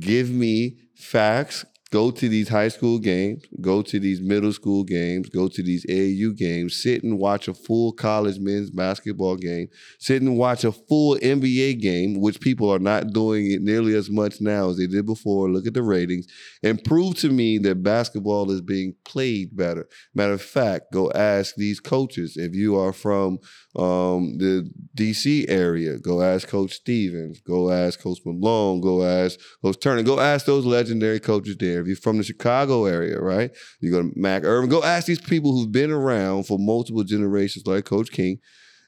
Give 0.00 0.30
me 0.30 0.78
facts. 0.96 1.64
Go 1.90 2.12
to 2.12 2.28
these 2.28 2.48
high 2.48 2.68
school 2.68 3.00
games, 3.00 3.44
go 3.60 3.82
to 3.82 3.98
these 3.98 4.20
middle 4.20 4.52
school 4.52 4.84
games, 4.84 5.28
go 5.28 5.48
to 5.48 5.60
these 5.60 5.84
AAU 5.86 6.36
games, 6.36 6.80
sit 6.80 7.02
and 7.02 7.18
watch 7.18 7.48
a 7.48 7.54
full 7.54 7.92
college 7.92 8.38
men's 8.38 8.70
basketball 8.70 9.36
game, 9.36 9.68
sit 9.98 10.22
and 10.22 10.36
watch 10.36 10.62
a 10.62 10.70
full 10.70 11.16
NBA 11.16 11.80
game, 11.80 12.20
which 12.20 12.40
people 12.40 12.70
are 12.72 12.78
not 12.78 13.12
doing 13.12 13.50
it 13.50 13.60
nearly 13.62 13.96
as 13.96 14.08
much 14.08 14.40
now 14.40 14.70
as 14.70 14.76
they 14.76 14.86
did 14.86 15.04
before. 15.04 15.50
Look 15.50 15.66
at 15.66 15.74
the 15.74 15.82
ratings 15.82 16.28
and 16.62 16.82
prove 16.84 17.16
to 17.16 17.28
me 17.28 17.58
that 17.58 17.82
basketball 17.82 18.52
is 18.52 18.60
being 18.60 18.94
played 19.04 19.56
better. 19.56 19.88
Matter 20.14 20.34
of 20.34 20.42
fact, 20.42 20.92
go 20.92 21.10
ask 21.10 21.56
these 21.56 21.80
coaches. 21.80 22.36
If 22.36 22.54
you 22.54 22.78
are 22.78 22.92
from 22.92 23.40
um, 23.76 24.36
the 24.38 24.68
DC 24.96 25.44
area, 25.48 25.98
go 25.98 26.22
ask 26.22 26.48
Coach 26.48 26.72
Stevens, 26.72 27.40
go 27.40 27.70
ask 27.70 28.00
Coach 28.00 28.18
Malone, 28.26 28.80
go 28.80 29.04
ask 29.04 29.38
Coach 29.62 29.78
Turner, 29.80 30.02
go 30.02 30.18
ask 30.18 30.44
those 30.46 30.66
legendary 30.66 31.20
coaches 31.20 31.56
there. 31.58 31.80
If 31.80 31.86
you're 31.86 31.96
from 31.96 32.18
the 32.18 32.24
Chicago 32.24 32.86
area, 32.86 33.20
right? 33.20 33.50
You 33.80 33.90
go 33.92 34.02
to 34.02 34.10
Mac 34.16 34.42
Irvin, 34.44 34.70
go 34.70 34.82
ask 34.82 35.06
these 35.06 35.20
people 35.20 35.52
who've 35.52 35.70
been 35.70 35.92
around 35.92 36.44
for 36.48 36.58
multiple 36.58 37.04
generations, 37.04 37.66
like 37.66 37.84
Coach 37.84 38.10
King, 38.10 38.38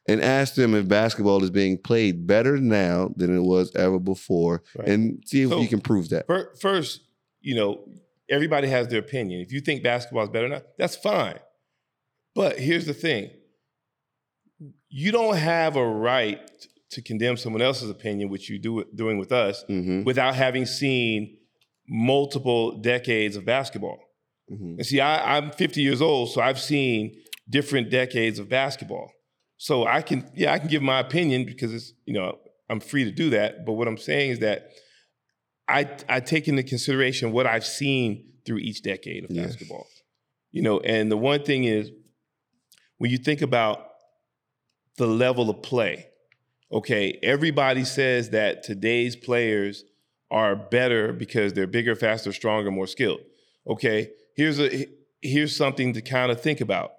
and 0.08 0.20
ask 0.20 0.56
them 0.56 0.74
if 0.74 0.88
basketball 0.88 1.44
is 1.44 1.50
being 1.50 1.78
played 1.78 2.26
better 2.26 2.56
now 2.56 3.12
than 3.16 3.36
it 3.36 3.42
was 3.42 3.72
ever 3.76 4.00
before, 4.00 4.62
Right. 4.76 4.88
and 4.88 5.22
see 5.26 5.42
if 5.42 5.50
So- 5.50 5.60
you 5.60 5.68
can 5.68 5.80
prove 5.80 6.08
that. 6.08 6.26
First, 6.60 7.02
you 7.40 7.54
know, 7.54 7.84
everybody 8.28 8.66
has 8.66 8.88
their 8.88 8.98
opinion. 8.98 9.42
If 9.42 9.52
you 9.52 9.60
think 9.60 9.84
basketball 9.84 10.24
is 10.24 10.30
better 10.30 10.48
now, 10.48 10.62
that's 10.76 10.96
fine. 10.96 11.38
But 12.34 12.58
here's 12.58 12.86
the 12.86 12.94
thing 12.94 13.30
you 14.94 15.10
don't 15.10 15.36
have 15.36 15.76
a 15.76 15.86
right 15.86 16.38
to 16.90 17.00
condemn 17.02 17.36
someone 17.38 17.62
else's 17.62 17.88
opinion, 17.90 18.28
which 18.28 18.50
you 18.50 18.58
do 18.58 18.84
doing 18.94 19.16
with 19.18 19.32
us, 19.32 19.64
Mm-hmm. 19.68 20.04
without 20.04 20.34
having 20.34 20.66
seen 20.66 21.38
multiple 21.88 22.78
decades 22.80 23.36
of 23.36 23.44
basketball. 23.44 23.98
Mm-hmm. 24.50 24.74
And 24.78 24.86
see, 24.86 25.00
I, 25.00 25.36
I'm 25.36 25.50
50 25.50 25.80
years 25.80 26.00
old, 26.02 26.30
so 26.30 26.40
I've 26.40 26.60
seen 26.60 27.14
different 27.48 27.90
decades 27.90 28.38
of 28.38 28.48
basketball. 28.48 29.10
So 29.56 29.86
I 29.86 30.02
can, 30.02 30.30
yeah, 30.34 30.52
I 30.52 30.58
can 30.58 30.68
give 30.68 30.82
my 30.82 30.98
opinion 31.00 31.44
because 31.46 31.72
it's, 31.72 31.92
you 32.04 32.14
know, 32.14 32.38
I'm 32.68 32.80
free 32.80 33.04
to 33.04 33.10
do 33.12 33.30
that. 33.30 33.64
But 33.64 33.72
what 33.74 33.88
I'm 33.88 33.98
saying 33.98 34.30
is 34.32 34.38
that 34.40 34.68
I 35.68 35.88
I 36.08 36.20
take 36.20 36.48
into 36.48 36.62
consideration 36.62 37.32
what 37.32 37.46
I've 37.46 37.64
seen 37.64 38.32
through 38.44 38.58
each 38.58 38.82
decade 38.82 39.24
of 39.24 39.30
Yes. 39.30 39.46
basketball. 39.46 39.86
You 40.50 40.62
know, 40.62 40.80
and 40.80 41.10
the 41.10 41.16
one 41.16 41.44
thing 41.44 41.64
is 41.64 41.90
when 42.98 43.10
you 43.10 43.18
think 43.18 43.40
about 43.42 43.86
the 44.96 45.06
level 45.06 45.50
of 45.50 45.62
play, 45.62 46.08
okay, 46.70 47.18
everybody 47.22 47.84
says 47.84 48.30
that 48.30 48.62
today's 48.62 49.16
players 49.16 49.84
are 50.30 50.56
better 50.56 51.12
because 51.12 51.52
they're 51.52 51.66
bigger, 51.66 51.94
faster, 51.94 52.32
stronger, 52.32 52.70
more 52.70 52.86
skilled. 52.86 53.20
Okay, 53.66 54.10
here's 54.36 54.58
a 54.58 54.86
here's 55.20 55.54
something 55.54 55.92
to 55.92 56.02
kind 56.02 56.32
of 56.32 56.40
think 56.40 56.60
about. 56.60 56.92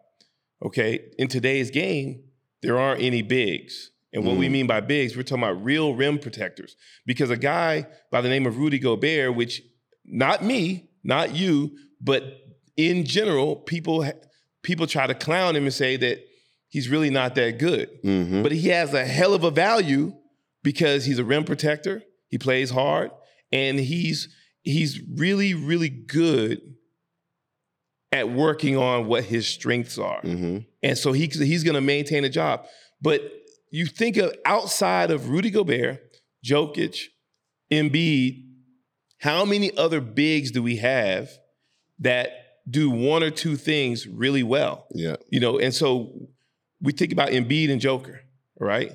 Okay, 0.63 1.11
in 1.17 1.27
today's 1.27 1.71
game, 1.71 2.23
there 2.61 2.77
aren't 2.79 3.01
any 3.01 3.21
bigs. 3.21 3.91
And 4.13 4.23
what 4.25 4.37
we 4.37 4.47
Mm. 4.47 4.51
mean 4.51 4.67
by 4.67 4.79
bigs, 4.79 5.17
we're 5.17 5.23
talking 5.23 5.43
about 5.43 5.63
real 5.63 5.95
rim 5.95 6.19
protectors. 6.19 6.75
Because 7.05 7.31
a 7.31 7.35
guy 7.37 7.87
by 8.11 8.21
the 8.21 8.29
name 8.29 8.45
of 8.45 8.57
Rudy 8.57 8.77
Gobert, 8.79 9.35
which 9.35 9.61
not 10.05 10.43
me, 10.43 10.89
not 11.03 11.35
you, 11.35 11.75
but 11.99 12.23
in 12.77 13.05
general, 13.05 13.55
people 13.55 14.05
people 14.61 14.87
try 14.87 15.05
to 15.07 15.15
clown 15.15 15.55
him 15.55 15.63
and 15.63 15.73
say 15.73 15.97
that 15.97 16.19
he's 16.73 16.89
really 16.89 17.11
not 17.11 17.35
that 17.35 17.59
good. 17.59 18.01
Mm-hmm. 18.03 18.41
But 18.41 18.51
he 18.51 18.69
has 18.69 18.95
a 18.95 19.05
hell 19.05 19.35
of 19.35 19.43
a 19.43 19.51
value 19.51 20.13
because 20.63 21.05
he's 21.05 21.19
a 21.19 21.23
rim 21.23 21.43
protector. 21.43 22.01
He 22.29 22.39
plays 22.39 22.71
hard, 22.71 23.11
and 23.51 23.79
he's 23.79 24.27
he's 24.63 24.99
really 25.15 25.53
really 25.53 25.89
good 25.89 26.59
at 28.11 28.29
working 28.29 28.75
on 28.75 29.07
what 29.07 29.23
his 29.23 29.47
strengths 29.47 29.97
are. 29.97 30.21
Mm-hmm. 30.21 30.59
And 30.81 30.97
so 30.97 31.13
he, 31.13 31.25
he's 31.25 31.63
going 31.63 31.75
to 31.75 31.81
maintain 31.81 32.23
a 32.23 32.29
job. 32.29 32.65
But 33.01 33.21
you 33.71 33.87
think 33.87 34.17
of 34.17 34.35
outside 34.45 35.09
of 35.09 35.29
Rudy 35.29 35.49
Gobert, 35.49 35.99
Jokic, 36.45 37.05
Embiid, 37.71 38.43
how 39.19 39.45
many 39.45 39.75
other 39.75 39.99
bigs 39.99 40.51
do 40.51 40.61
we 40.61 40.75
have 40.75 41.29
that 41.99 42.29
do 42.69 42.91
one 42.91 43.23
or 43.23 43.31
two 43.31 43.55
things 43.55 44.05
really 44.05 44.43
well? 44.43 44.85
Yeah. 44.93 45.15
You 45.31 45.39
know, 45.39 45.57
and 45.57 45.73
so 45.73 46.13
we 46.83 46.91
think 46.91 47.11
about 47.11 47.29
Embiid 47.29 47.71
and 47.71 47.81
Joker, 47.81 48.21
right? 48.59 48.91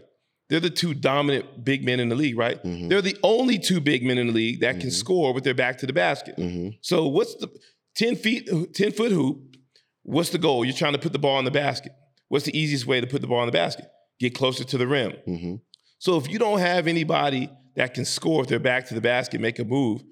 They're 0.49 0.61
the 0.61 0.71
two 0.71 0.95
dominant 0.95 1.65
big 1.65 1.85
men 1.85 2.01
in 2.01 2.09
the 2.09 2.15
league, 2.15 2.39
right? 2.39 2.63
Mm-hmm. 2.63 2.89
They're 2.89 3.03
the 3.03 3.19
only 3.23 3.59
two 3.59 3.81
big 3.81 4.05
men 4.05 4.19
in 4.19 4.29
the 4.29 4.33
league 4.33 4.61
that 4.61 4.81
can 4.81 4.91
score 4.91 5.35
with 5.35 5.45
their 5.45 5.55
back 5.55 5.79
to 5.79 5.87
the 5.87 5.93
basket. 5.93 6.37
Mm-hmm. 6.37 6.77
So 6.81 7.07
what's 7.07 7.35
the 7.35 7.49
10 7.97 8.17
feet, 8.17 8.49
10 8.75 8.93
foot 8.93 9.13
hoop? 9.13 9.57
What's 10.05 10.31
the 10.31 10.39
goal? 10.39 10.65
You're 10.65 10.75
trying 10.75 10.95
to 10.95 10.99
put 10.99 11.13
the 11.13 11.19
ball 11.19 11.39
in 11.39 11.45
the 11.45 11.51
basket. 11.51 11.93
What's 12.29 12.47
the 12.47 12.59
easiest 12.59 12.87
way 12.87 13.01
to 13.01 13.07
put 13.07 13.21
the 13.21 13.27
ball 13.27 13.41
in 13.41 13.47
the 13.47 13.53
basket? 13.53 13.87
Get 14.21 14.35
closer 14.35 14.65
to 14.65 14.79
the 14.79 14.87
rim. 14.87 15.13
Mm-hmm. 15.27 15.55
So 15.99 16.17
if 16.17 16.31
you 16.31 16.39
don't 16.39 16.61
have 16.61 16.87
anybody 16.87 17.51
that 17.77 17.93
can 17.93 18.05
score 18.05 18.41
with 18.41 18.49
their 18.49 18.59
back 18.59 18.87
to 18.89 18.95
the 18.95 19.01
basket, 19.01 19.41
make 19.41 19.59
a 19.59 19.65
move, 19.65 20.03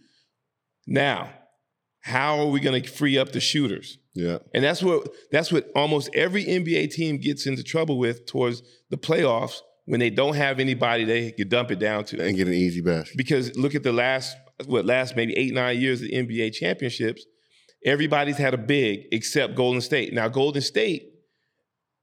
now, 0.87 1.31
how 2.01 2.39
are 2.39 2.47
we 2.47 2.61
going 2.61 2.81
to 2.81 2.89
free 2.89 3.19
up 3.19 3.33
the 3.33 3.41
shooters? 3.41 3.99
Yeah. 4.17 4.39
And 4.55 4.65
that's 4.65 4.83
what 4.83 5.09
that's 5.31 5.53
what 5.53 5.69
almost 5.77 6.11
every 6.15 6.45
NBA 6.45 6.91
team 6.93 7.19
gets 7.19 7.47
into 7.47 7.63
trouble 7.63 7.99
with 7.99 8.27
towards 8.27 8.63
the 8.91 8.97
playoffs 8.97 9.59
when 9.85 10.01
they 10.01 10.11
don't 10.11 10.35
have 10.35 10.59
anybody 10.59 11.05
they 11.05 11.31
can 11.33 11.49
dump 11.49 11.71
it 11.71 11.79
down 11.79 12.05
to. 12.07 12.21
And 12.21 12.37
get 12.37 12.49
an 12.49 12.55
easy 12.55 12.81
basket. 12.81 13.17
Because 13.17 13.57
look 13.57 13.75
at 13.75 13.83
the 13.85 13.93
last 13.93 14.37
what 14.67 14.85
last 14.87 15.15
maybe 15.17 15.37
eight 15.37 15.53
nine 15.55 15.79
years 15.81 16.01
of 16.03 16.09
the 16.09 16.15
NBA 16.15 16.55
championships, 16.55 17.25
everybody's 17.85 18.39
had 18.39 18.55
a 18.55 18.59
big 18.59 19.01
except 19.13 19.55
Golden 19.55 19.81
State. 19.81 20.13
Now 20.15 20.29
Golden 20.29 20.63
State, 20.63 21.03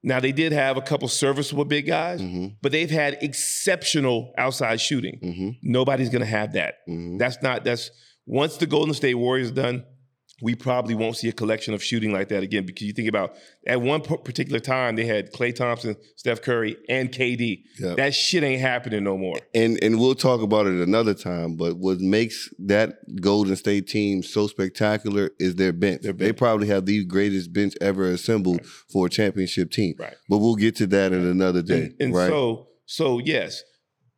now 0.04 0.20
they 0.20 0.32
did 0.32 0.52
have 0.52 0.78
a 0.78 0.82
couple 0.82 1.08
serviceable 1.08 1.66
big 1.66 1.88
guys, 1.88 2.22
Mm-hmm. 2.22 2.48
but 2.62 2.72
they've 2.72 2.90
had 2.92 3.18
exceptional 3.22 4.34
outside 4.38 4.80
shooting. 4.80 5.20
Mm-hmm. 5.24 5.50
Nobody's 5.64 6.10
going 6.10 6.22
to 6.22 6.28
have 6.28 6.54
that. 6.54 6.76
Mhm. 6.90 7.18
That's 7.20 7.42
not 7.42 7.64
that's 7.64 7.90
once 8.26 8.58
the 8.58 8.66
Golden 8.66 8.94
State 8.94 9.16
Warriors 9.16 9.50
are 9.52 9.56
done, 9.56 9.84
we 10.42 10.56
probably 10.56 10.96
won't 10.96 11.16
see 11.16 11.30
a 11.30 11.32
collection 11.32 11.74
of 11.74 11.84
shooting 11.84 12.12
like 12.12 12.30
that 12.30 12.44
again 12.44 12.66
because 12.66 12.88
you 12.88 12.94
think 12.94 13.08
about 13.08 13.36
at 13.68 13.80
one 13.82 14.02
particular 14.02 14.60
time 14.60 14.96
they 14.96 15.06
had 15.06 15.32
Klay 15.32 15.56
Thompson, 15.56 15.96
Steph 16.16 16.42
Curry, 16.42 16.76
and 16.90 17.12
KD. 17.12 17.62
Yeah. 17.80 17.94
That 17.96 18.16
shit 18.16 18.44
ain't 18.44 18.62
happening 18.62 19.04
no 19.04 19.18
more. 19.18 19.38
And 19.54 19.82
and 19.84 20.00
we'll 20.00 20.16
talk 20.16 20.42
about 20.42 20.66
it 20.66 20.74
another 20.74 21.14
time. 21.14 21.56
But 21.56 21.78
what 21.78 22.00
makes 22.00 22.50
that 22.60 22.96
Golden 23.22 23.56
State 23.56 23.88
team 23.88 24.24
so 24.24 24.48
spectacular 24.48 25.30
is 25.40 25.56
their 25.56 25.72
bench. 25.72 26.02
They 26.04 26.34
probably 26.34 26.68
have 26.68 26.86
the 26.86 27.06
greatest 27.06 27.54
bench 27.54 27.76
ever 27.80 28.06
assembled 28.10 28.66
for 28.92 29.06
a 29.06 29.10
championship 29.10 29.72
team. 29.72 29.96
Right. 30.00 30.16
But 30.28 30.40
we'll 30.40 30.56
get 30.56 30.76
to 30.78 30.88
that 30.88 31.14
in 31.14 31.26
another 31.26 31.62
day. 31.62 31.84
And, 31.84 31.96
and 32.00 32.16
right. 32.16 32.30
so, 32.30 32.68
so 32.86 33.20
yes, 33.20 33.62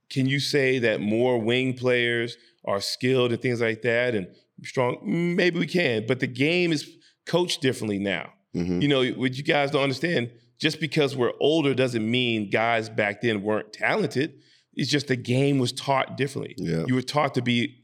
can 0.10 0.28
you 0.28 0.40
say 0.40 0.80
that 0.80 1.02
more 1.02 1.40
wing 1.40 1.74
players 1.74 2.38
are 2.64 2.82
skilled 2.82 3.32
and 3.32 3.42
things 3.42 3.62
like 3.62 3.82
that 3.84 4.16
and 4.16 4.28
strong? 4.64 5.00
Maybe 5.04 5.60
we 5.60 5.68
can, 5.68 6.06
but 6.08 6.20
the 6.20 6.28
game 6.28 6.72
is 6.72 6.90
coached 7.26 7.62
differently 7.62 8.00
now. 8.00 8.32
Mhm. 8.56 8.82
You 8.82 8.88
know, 8.88 9.06
what 9.14 9.36
you 9.36 9.44
guys 9.44 9.72
don't 9.72 9.84
understand, 9.84 10.32
just 10.60 10.80
because 10.80 11.16
we're 11.16 11.34
older 11.40 11.74
doesn't 11.74 12.10
mean 12.10 12.50
guys 12.50 12.90
back 12.90 13.22
then 13.22 13.42
weren't 13.44 13.74
talented. 13.74 14.34
It's 14.74 14.90
just 14.90 15.08
the 15.08 15.16
game 15.16 15.58
was 15.60 15.72
taught 15.72 16.18
differently. 16.18 16.56
Yeah. 16.58 16.86
You 16.88 16.96
were 16.96 17.02
taught 17.02 17.34
to 17.36 17.42
be, 17.42 17.84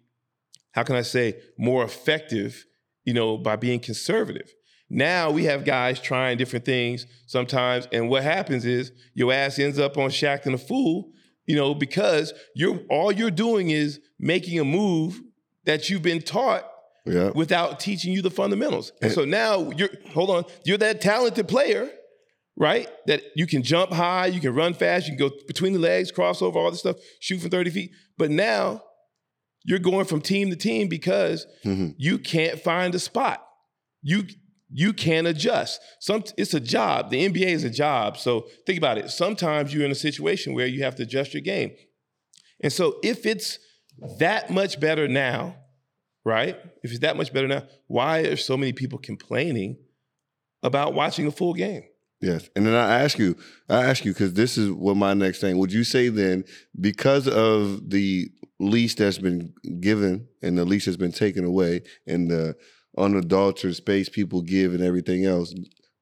how 0.72 0.84
can 0.84 0.96
I 0.96 1.02
say, 1.02 1.36
more 1.58 1.84
effective, 1.84 2.66
you 3.06 3.14
know, 3.14 3.38
by 3.38 3.56
being 3.56 3.80
conservative. 3.80 4.54
Now 4.90 5.32
we 5.32 5.46
have 5.46 5.64
guys 5.64 6.02
trying 6.02 6.38
different 6.38 6.66
things 6.66 7.06
sometimes, 7.26 7.88
and 7.94 8.10
what 8.10 8.24
happens 8.24 8.66
is 8.66 8.92
your 9.14 9.32
ass 9.32 9.58
ends 9.58 9.80
up 9.80 9.98
on 9.98 10.10
Shaqtin' 10.10 10.54
a 10.54 10.58
Fool, 10.58 11.12
you 11.46 11.56
know, 11.56 11.74
because 11.74 12.34
you're 12.56 12.82
all 12.90 13.12
you're 13.12 13.32
doing 13.32 13.70
is 13.70 14.00
making 14.20 14.60
a 14.60 14.66
move 14.66 15.22
that 15.66 15.90
you've 15.90 16.02
been 16.02 16.22
taught 16.22 16.68
yeah. 17.06 17.32
without 17.34 17.80
teaching 17.80 18.14
you 18.14 18.22
the 18.22 18.32
fundamentals. 18.32 18.92
And 19.02 19.12
so 19.12 19.26
now 19.26 19.72
you're 19.72 19.90
hold 20.14 20.30
on, 20.30 20.44
you're 20.66 20.78
that 20.80 21.02
talented 21.02 21.48
player, 21.48 21.90
right? 22.58 22.88
That 23.08 23.24
you 23.36 23.48
can 23.48 23.64
jump 23.64 23.92
high, 23.92 24.28
you 24.28 24.40
can 24.40 24.54
run 24.54 24.74
fast, 24.74 25.08
you 25.08 25.16
can 25.18 25.30
go 25.30 25.36
between 25.48 25.74
the 25.74 25.80
legs, 25.80 26.12
crossover, 26.12 26.56
all 26.56 26.72
this 26.72 26.80
stuff, 26.82 26.98
shoot 27.20 27.40
from 27.40 27.50
30 27.50 27.70
feet. 27.72 27.92
But 28.18 28.32
now 28.32 28.84
you're 29.64 29.80
going 29.80 30.06
from 30.06 30.22
team 30.22 30.50
to 30.50 30.56
team 30.56 30.88
because 30.88 31.46
Mhm. 31.64 31.96
you 31.98 32.18
can't 32.18 32.60
find 32.60 32.94
a 32.96 33.00
spot. 33.00 33.46
You 34.02 34.26
you 34.74 34.94
can 34.94 35.26
adjust. 35.26 35.82
Some 36.00 36.24
it's 36.38 36.54
a 36.54 36.60
job. 36.60 37.12
The 37.12 37.26
NBA 37.28 37.48
is 37.52 37.66
a 37.66 37.70
job. 37.70 38.18
So 38.18 38.48
think 38.66 38.78
about 38.78 38.98
it. 38.98 39.10
Sometimes 39.10 39.74
you're 39.74 39.84
in 39.84 39.92
a 39.92 39.96
situation 39.96 40.54
where 40.54 40.66
you 40.66 40.82
have 40.84 40.96
to 40.96 41.04
adjust 41.04 41.34
your 41.34 41.42
game. 41.42 41.72
And 42.64 42.72
so 42.72 42.98
if 43.04 43.26
it's 43.26 43.60
that 44.20 44.50
much 44.50 44.80
better 44.80 45.08
now, 45.08 45.56
right? 46.26 46.58
If 46.84 46.92
it's 46.92 47.00
that 47.02 47.18
much 47.18 47.32
better 47.34 47.48
now, 47.48 47.64
why 47.88 48.20
are 48.20 48.36
so 48.36 48.58
many 48.58 48.74
people 48.74 49.00
complaining 49.00 49.78
about 50.64 50.94
watching 50.94 51.28
a 51.28 51.32
full 51.32 51.54
game? 51.54 51.84
Yes, 52.22 52.50
and 52.56 52.68
then 52.68 52.76
I 52.76 53.02
ask 53.02 53.18
you, 53.18 53.36
I 53.68 53.84
ask 53.86 54.06
you 54.06 54.14
because 54.14 54.34
this 54.34 54.56
is 54.58 54.70
what 54.70 54.96
my 54.96 55.16
next 55.16 55.42
thing. 55.42 55.58
Would 55.58 55.74
you 55.74 55.84
say 55.84 56.10
then, 56.10 56.44
because 56.80 57.28
of 57.28 57.90
the 57.90 58.30
leash 58.60 58.94
that's 58.94 59.18
been 59.18 59.54
given 59.80 60.28
and 60.44 60.56
the 60.56 60.66
leash 60.66 60.86
that's 60.86 60.98
been 60.98 61.12
taken 61.12 61.44
away, 61.44 61.82
and 62.06 62.30
the 62.30 62.56
unadulterated 62.96 63.76
space 63.76 64.08
people 64.08 64.42
give 64.42 64.74
and 64.74 64.84
everything 64.84 65.26
else, 65.26 65.54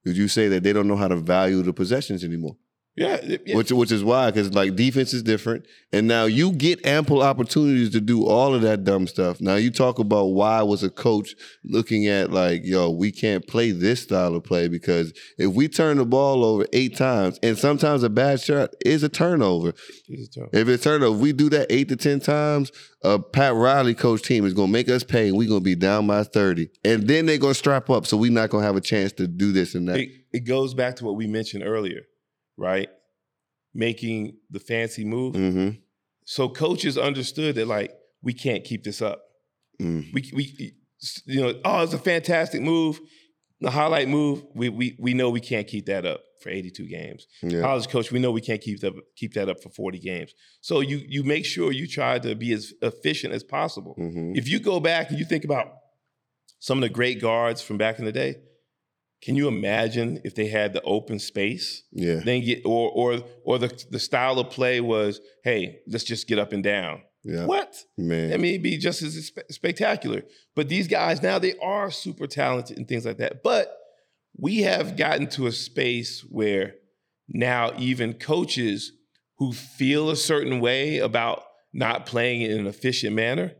would 0.05 0.17
you 0.17 0.27
say 0.27 0.49
that 0.49 0.63
they 0.63 0.73
don't 0.73 0.87
know 0.87 0.97
how 0.97 1.07
to 1.07 1.15
value 1.15 1.61
the 1.61 1.71
possessions 1.71 2.23
anymore? 2.23 2.57
Yeah, 2.99 3.37
yeah. 3.45 3.55
Which 3.55 3.71
which 3.71 3.91
is 3.91 4.03
why, 4.03 4.29
because 4.29 4.53
like 4.53 4.75
defense 4.75 5.13
is 5.13 5.23
different, 5.23 5.65
and 5.93 6.05
now 6.07 6.25
you 6.25 6.51
get 6.51 6.85
ample 6.85 7.21
opportunities 7.21 7.91
to 7.91 8.01
do 8.01 8.25
all 8.27 8.53
of 8.53 8.61
that 8.63 8.83
dumb 8.83 9.07
stuff. 9.07 9.39
Now 9.39 9.55
you 9.55 9.71
talk 9.71 9.99
about 9.99 10.25
why 10.25 10.61
was 10.63 10.83
a 10.83 10.89
coach 10.89 11.33
looking 11.63 12.07
at 12.07 12.31
like, 12.31 12.61
yo, 12.65 12.89
we 12.89 13.11
can't 13.11 13.47
play 13.47 13.71
this 13.71 14.01
style 14.03 14.35
of 14.35 14.43
play 14.43 14.67
because 14.67 15.13
if 15.37 15.53
we 15.53 15.69
turn 15.69 15.97
the 15.97 16.05
ball 16.05 16.43
over 16.43 16.65
eight 16.73 16.97
times, 16.97 17.39
and 17.41 17.57
sometimes 17.57 18.03
a 18.03 18.09
bad 18.09 18.41
shot 18.41 18.71
is 18.85 19.01
a 19.03 19.09
turnover. 19.09 19.73
It's 20.09 20.35
a 20.35 20.39
turn- 20.41 20.49
If 20.51 20.67
it's 20.67 20.83
turnover, 20.83 21.15
if 21.15 21.21
we 21.21 21.31
do 21.33 21.49
that 21.51 21.67
eight 21.69 21.87
to 21.89 21.95
ten 21.95 22.19
times, 22.19 22.71
a 23.01 23.17
Pat 23.17 23.53
Riley 23.55 23.95
coach 23.95 24.23
team 24.23 24.45
is 24.45 24.53
gonna 24.53 24.71
make 24.71 24.89
us 24.89 25.05
pay, 25.05 25.29
and 25.29 25.37
we're 25.37 25.47
gonna 25.47 25.61
be 25.61 25.75
down 25.75 26.05
by 26.07 26.23
thirty, 26.23 26.69
and 26.83 27.07
then 27.07 27.27
they're 27.27 27.37
gonna 27.37 27.53
strap 27.53 27.89
up, 27.89 28.05
so 28.05 28.17
we're 28.17 28.29
not 28.31 28.49
gonna 28.49 28.65
have 28.65 28.75
a 28.75 28.81
chance 28.81 29.13
to 29.13 29.25
do 29.25 29.53
this 29.53 29.73
and 29.73 29.87
that. 29.87 29.99
it, 29.99 30.09
it 30.33 30.39
goes 30.41 30.73
back 30.73 30.97
to 30.97 31.05
what 31.05 31.15
we 31.15 31.25
mentioned 31.25 31.63
earlier, 31.65 32.01
right? 32.59 32.89
Making 33.73 34.37
the 34.49 34.59
fancy 34.59 35.05
move. 35.05 35.35
hmm 35.35 35.69
So 36.25 36.49
coaches 36.49 36.97
understood 36.97 37.55
that 37.55 37.67
like 37.67 37.91
we 38.21 38.33
can't 38.33 38.63
keep 38.63 38.83
this 38.83 39.01
up. 39.01 39.21
Mm. 39.81 40.13
We 40.13 40.31
we 40.35 40.73
you 41.25 41.41
know 41.41 41.53
oh 41.63 41.83
it's 41.83 41.93
a 41.93 41.97
fantastic 41.97 42.61
move, 42.61 42.99
the 43.61 43.71
highlight 43.71 44.09
move. 44.09 44.43
We 44.53 44.69
we 44.69 44.95
we 44.99 45.13
know 45.13 45.29
we 45.29 45.39
can't 45.39 45.67
keep 45.67 45.85
that 45.85 46.05
up 46.05 46.21
for 46.41 46.49
82 46.49 46.87
games. 46.87 47.27
Yeah. 47.41 47.61
College 47.61 47.87
coach, 47.89 48.11
we 48.11 48.19
know 48.19 48.31
we 48.31 48.41
can't 48.41 48.61
keep 48.61 48.79
that 48.81 48.93
keep 49.15 49.33
that 49.33 49.49
up 49.49 49.61
for 49.61 49.69
40 49.69 49.99
games. 49.99 50.33
So 50.61 50.81
you 50.81 51.01
you 51.07 51.23
make 51.23 51.45
sure 51.45 51.71
you 51.71 51.87
try 51.87 52.19
to 52.19 52.35
be 52.35 52.51
as 52.53 52.73
efficient 52.81 53.33
as 53.33 53.43
possible. 53.43 53.95
Mhm. 53.97 54.37
If 54.37 54.47
you 54.49 54.59
go 54.59 54.79
back 54.79 55.09
and 55.09 55.19
you 55.19 55.25
think 55.25 55.43
about 55.45 55.67
some 56.59 56.77
of 56.79 56.81
the 56.81 56.89
great 56.89 57.21
guards 57.21 57.61
from 57.61 57.77
back 57.77 57.99
in 57.99 58.05
the 58.05 58.11
day, 58.11 58.35
can 59.21 59.35
you 59.35 59.47
imagine 59.47 60.21
if 60.23 60.35
they 60.35 60.47
had 60.47 60.73
the 60.73 60.81
open 60.83 61.19
space? 61.19 61.83
Yeah. 61.91 62.21
Then 62.23 62.41
get 62.41 62.61
or 62.65 62.89
or 62.91 63.23
or 63.43 63.59
the 63.59 63.85
the 63.89 63.99
style 63.99 64.39
of 64.39 64.49
play 64.49 64.79
was, 64.81 65.19
hey, 65.43 65.79
let's 65.87 66.03
just 66.03 66.27
get 66.27 66.39
up 66.39 66.53
and 66.53 66.63
down. 66.63 67.01
Yeah. 67.23 67.45
What? 67.45 67.75
Man. 67.97 68.29
Mean, 68.39 68.53
it'd 68.53 68.63
be 68.63 68.77
just 68.77 69.01
as 69.01 69.27
spe- 69.27 69.51
spectacular. 69.51 70.23
But 70.55 70.69
these 70.69 70.87
guys 70.87 71.21
now 71.21 71.37
they 71.37 71.55
are 71.61 71.91
super 71.91 72.27
talented 72.27 72.77
and 72.77 72.87
things 72.87 73.05
like 73.05 73.17
that. 73.17 73.43
But 73.43 73.75
we 74.37 74.61
have 74.61 74.95
gotten 74.95 75.27
to 75.31 75.47
a 75.47 75.51
space 75.51 76.21
where 76.29 76.75
now 77.27 77.73
even 77.77 78.13
coaches 78.13 78.93
who 79.37 79.51
feel 79.53 80.09
a 80.09 80.15
certain 80.15 80.59
way 80.59 80.99
about 80.99 81.43
not 81.73 82.05
playing 82.05 82.41
in 82.41 82.57
an 82.59 82.67
efficient 82.67 83.15
manner 83.15 83.53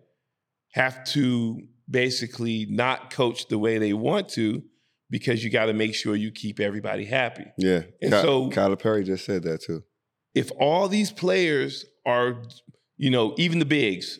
have 0.73 1.03
to 1.03 1.61
basically 1.89 2.65
not 2.69 3.11
coach 3.11 3.47
the 3.47 3.57
way 3.57 3.77
they 3.77 3.93
want 3.93 4.29
to 4.29 4.63
because 5.09 5.43
you 5.43 5.49
got 5.49 5.65
to 5.65 5.73
make 5.73 5.95
sure 5.95 6.15
you 6.15 6.31
keep 6.31 6.59
everybody 6.59 7.05
happy. 7.05 7.45
Yeah. 7.57 7.83
And 8.01 8.11
Ky- 8.11 8.21
so- 8.21 8.49
Kyler 8.49 8.79
Perry 8.79 9.03
just 9.03 9.25
said 9.25 9.43
that 9.43 9.61
too. 9.61 9.83
if 10.35 10.51
all 10.59 10.87
these 10.87 11.11
players 11.11 11.85
are, 12.05 12.41
you 12.97 13.09
know, 13.09 13.33
even 13.37 13.59
the 13.59 13.65
bigs, 13.65 14.19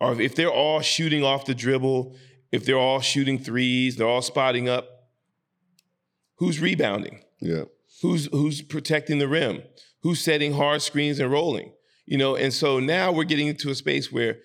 or 0.00 0.20
if 0.20 0.34
they're 0.34 0.50
all 0.50 0.80
shooting 0.80 1.22
off 1.24 1.44
the 1.46 1.54
dribble, 1.54 2.14
if 2.52 2.64
they're 2.64 2.78
all 2.78 3.00
shooting 3.00 3.38
threes, 3.38 3.96
they're 3.96 4.06
all 4.08 4.22
spotting 4.22 4.68
up, 4.68 4.86
who's 6.36 6.60
rebounding? 6.60 7.20
Yeah. 7.40 7.64
Who's 8.02 8.26
who's 8.26 8.62
protecting 8.62 9.18
the 9.18 9.28
rim? 9.28 9.62
Who's 10.02 10.20
setting 10.20 10.52
hard 10.52 10.82
screens 10.82 11.18
and 11.18 11.30
rolling? 11.30 11.72
You 12.04 12.18
know, 12.18 12.36
and 12.36 12.52
so 12.52 12.78
now 12.78 13.10
we're 13.10 13.24
getting 13.24 13.48
into 13.48 13.70
a 13.70 13.74
space 13.74 14.12
where 14.12 14.38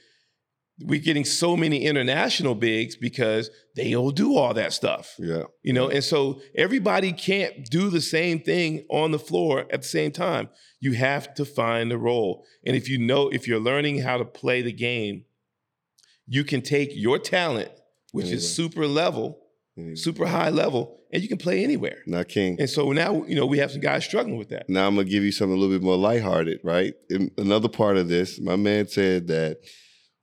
we're 0.86 1.00
getting 1.00 1.26
so 1.26 1.56
many 1.58 1.86
international 1.86 2.56
bigs 2.56 2.96
because 2.96 3.50
they 3.76 3.96
all 3.96 4.12
do 4.12 4.36
all 4.36 4.54
that 4.54 4.74
stuff. 4.74 5.16
Yeah. 5.20 5.44
You 5.64 5.74
know, 5.74 5.90
and 5.90 6.04
so 6.04 6.42
everybody 6.56 7.12
can't 7.14 7.66
do 7.70 7.90
the 7.90 8.02
same 8.02 8.40
thing 8.40 8.86
on 8.90 9.12
the 9.12 9.20
floor 9.20 9.66
at 9.72 9.82
the 9.82 9.88
same 9.88 10.12
time. 10.12 10.50
You 10.80 10.94
have 10.94 11.34
to 11.36 11.46
find 11.46 11.92
a 11.92 11.98
role. 11.98 12.46
And 12.66 12.76
if 12.76 12.90
you 12.90 12.98
know, 13.00 13.30
if 13.30 13.48
you're 13.48 13.60
learning 13.60 14.00
how 14.00 14.18
to 14.18 14.26
play 14.26 14.62
the 14.62 14.72
game, 14.74 15.26
you 16.28 16.44
can 16.44 16.62
take 16.62 16.90
your 16.94 17.20
talent, 17.20 17.70
which 18.12 18.26
Anyway. 18.26 18.38
is 18.38 18.56
super 18.56 18.88
level, 18.88 19.40
Anyway. 19.78 19.96
super 19.96 20.26
high 20.28 20.50
level, 20.50 21.00
and 21.14 21.22
you 21.22 21.28
can 21.28 21.38
play 21.38 21.64
anywhere. 21.64 21.98
Not 22.08 22.30
King. 22.30 22.56
And 22.60 22.70
so 22.70 22.92
now, 22.92 23.24
you 23.26 23.36
know, 23.36 23.46
we 23.46 23.58
have 23.58 23.72
some 23.72 23.82
guys 23.82 24.06
struggling 24.06 24.38
with 24.38 24.50
that. 24.50 24.70
Now 24.70 24.88
I'm 24.88 24.96
gonna 24.96 25.08
give 25.10 25.24
you 25.24 25.32
something 25.32 25.56
a 25.58 25.60
little 25.60 25.76
bit 25.76 25.84
more 25.84 25.98
lighthearted, 25.98 26.60
right? 26.64 26.94
In 27.10 27.32
another 27.38 27.68
part 27.70 27.98
of 27.98 28.08
this, 28.08 28.40
my 28.40 28.56
man 28.56 28.88
said 28.88 29.28
that 29.28 29.58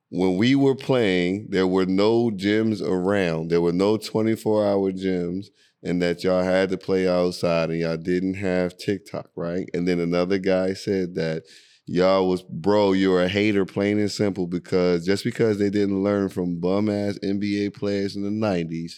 when 0.09 0.37
we 0.37 0.55
were 0.55 0.75
playing, 0.75 1.47
there 1.49 1.67
were 1.67 1.85
no 1.85 2.31
gyms 2.31 2.81
around. 2.81 3.49
There 3.49 3.61
were 3.61 3.73
no 3.73 3.97
24 3.97 4.65
hour 4.65 4.91
gyms, 4.91 5.47
and 5.83 6.01
that 6.01 6.23
y'all 6.23 6.43
had 6.43 6.69
to 6.69 6.77
play 6.77 7.07
outside 7.07 7.69
and 7.69 7.79
y'all 7.79 7.97
didn't 7.97 8.33
have 8.35 8.77
TikTok, 8.77 9.29
right? 9.35 9.69
And 9.73 9.87
then 9.87 9.99
another 9.99 10.37
guy 10.37 10.73
said 10.73 11.15
that 11.15 11.43
y'all 11.85 12.27
was, 12.27 12.41
bro, 12.41 12.93
you're 12.93 13.23
a 13.23 13.29
hater, 13.29 13.65
plain 13.65 13.99
and 13.99 14.11
simple, 14.11 14.47
because 14.47 15.05
just 15.05 15.23
because 15.23 15.59
they 15.59 15.69
didn't 15.69 16.03
learn 16.03 16.29
from 16.29 16.59
bum 16.59 16.89
ass 16.89 17.19
NBA 17.23 17.75
players 17.75 18.15
in 18.15 18.23
the 18.23 18.47
90s 18.47 18.93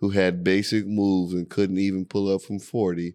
who 0.00 0.10
had 0.10 0.44
basic 0.44 0.86
moves 0.86 1.34
and 1.34 1.48
couldn't 1.48 1.78
even 1.78 2.04
pull 2.04 2.34
up 2.34 2.42
from 2.42 2.58
40, 2.58 3.14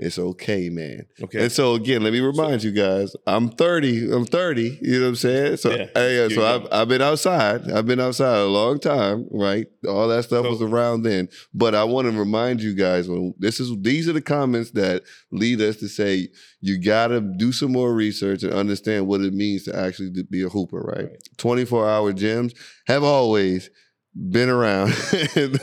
it's 0.00 0.18
okay, 0.18 0.70
man. 0.70 1.06
Okay. 1.22 1.42
And 1.42 1.52
so 1.52 1.74
again, 1.74 2.02
let 2.02 2.12
me 2.12 2.20
remind 2.20 2.62
you 2.62 2.72
guys, 2.72 3.14
I'm 3.26 3.50
30. 3.50 4.10
I'm 4.10 4.24
30. 4.24 4.78
You 4.80 4.92
know 4.98 5.00
what 5.02 5.08
I'm 5.08 5.16
saying? 5.16 5.56
So 5.58 5.70
Yeah, 5.70 5.86
hey, 5.94 6.14
you're 6.14 6.30
so 6.30 6.44
I've. 6.44 6.66
I've 6.72 6.88
been 6.88 7.02
outside. 7.02 7.70
I've 7.70 7.86
been 7.86 8.00
outside 8.00 8.38
a 8.38 8.46
long 8.46 8.80
time, 8.80 9.26
right? 9.30 9.66
All 9.86 10.08
that 10.08 10.24
stuff 10.24 10.46
was 10.46 10.62
around 10.62 11.02
then. 11.02 11.28
But 11.52 11.74
I 11.74 11.84
want 11.84 12.10
to 12.10 12.18
remind 12.18 12.62
you 12.62 12.74
guys 12.74 13.08
when 13.08 13.34
this 13.38 13.60
is 13.60 13.76
these 13.80 14.08
are 14.08 14.14
the 14.14 14.22
comments 14.22 14.70
that 14.72 15.02
lead 15.30 15.60
us 15.60 15.76
to 15.76 15.88
say 15.88 16.28
you 16.60 16.82
gotta 16.82 17.20
do 17.20 17.52
some 17.52 17.72
more 17.72 17.94
research 17.94 18.42
and 18.42 18.52
understand 18.54 19.06
what 19.06 19.20
it 19.20 19.34
means 19.34 19.64
to 19.64 19.76
actually 19.76 20.10
be 20.30 20.42
a 20.42 20.48
hooper, 20.48 20.80
right? 20.80 21.10
24 21.36 21.88
hour 21.88 22.12
gyms 22.12 22.56
have 22.86 23.04
always 23.04 23.68
been 24.14 24.48
around. 24.48 24.88
Listen, 25.12 25.58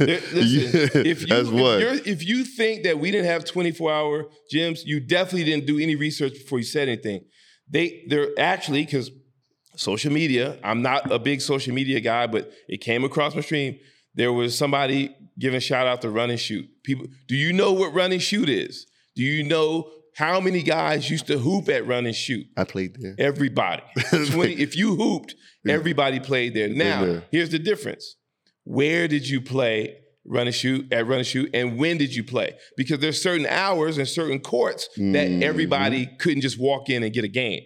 if 1.06 1.22
you 1.22 1.28
That's 1.28 1.50
what. 1.50 1.82
If, 1.82 2.06
you're, 2.06 2.14
if 2.14 2.26
you 2.26 2.44
think 2.46 2.84
that 2.84 3.00
we 3.00 3.12
didn't 3.12 3.28
have 3.28 3.46
24 3.46 3.92
hour 3.92 4.26
gyms, 4.54 4.80
you 4.86 5.00
definitely 5.00 5.44
didn't 5.44 5.66
do 5.66 5.80
any 5.80 5.96
research 5.96 6.34
before 6.34 6.60
you 6.60 6.66
said 6.66 6.88
anything. 6.88 7.26
They 7.70 8.06
they're 8.08 8.30
actually 8.38 8.86
because 8.86 9.12
social 9.76 10.12
media. 10.12 10.58
I'm 10.64 10.82
not 10.82 11.12
a 11.12 11.20
big 11.20 11.42
social 11.42 11.74
media 11.74 12.00
guy, 12.00 12.28
but 12.28 12.52
it 12.68 12.82
came 12.82 13.04
across 13.04 13.36
my 13.36 13.42
stream. 13.42 13.80
There 14.16 14.34
was 14.34 14.58
somebody 14.58 15.16
giving 15.38 15.60
shout 15.60 15.88
out 15.88 16.02
to 16.02 16.10
run 16.10 16.30
and 16.30 16.40
shoot. 16.40 16.66
People, 16.84 17.08
do 17.28 17.36
you 17.36 17.54
know 17.54 17.72
what 17.74 17.94
run 17.94 18.12
and 18.12 18.22
shoot 18.22 18.50
is? 18.50 18.88
Do 19.16 19.24
you 19.24 19.44
know 19.44 19.90
how 20.16 20.40
many 20.40 20.64
guys 20.64 21.10
used 21.10 21.28
to 21.28 21.38
hoop 21.38 21.70
at 21.70 21.86
run 21.86 22.06
and 22.06 22.16
shoot? 22.16 22.48
I 22.58 22.64
played 22.64 22.98
there. 23.00 23.16
Everybody. 23.20 23.84
20, 24.10 24.54
if 24.54 24.76
you 24.76 24.96
hooped, 24.96 25.36
everybody 25.68 26.20
played 26.20 26.56
there. 26.56 26.70
Now, 26.70 27.22
here's 27.30 27.52
the 27.52 27.60
difference. 27.60 28.16
Where 28.68 29.08
did 29.08 29.30
you 29.30 29.40
play 29.40 30.00
run 30.26 30.46
and 30.46 30.54
shoot 30.56 30.92
at 30.92 31.08
run 31.08 31.20
and 31.20 31.28
shoot, 31.28 31.50
and 31.54 31.78
when 31.78 31.98
did 31.98 32.14
you 32.14 32.22
play? 32.22 32.54
Because 32.76 33.00
there's 33.00 33.22
certain 33.22 33.46
hours 33.46 33.98
and 33.98 34.06
certain 34.06 34.40
courts 34.40 34.90
that 34.98 35.30
Mhm. 35.30 35.42
everybody 35.42 36.10
couldn't 36.20 36.42
just 36.42 36.60
walk 36.60 36.90
in 36.90 37.02
and 37.02 37.14
get 37.14 37.24
a 37.24 37.30
game. 37.30 37.62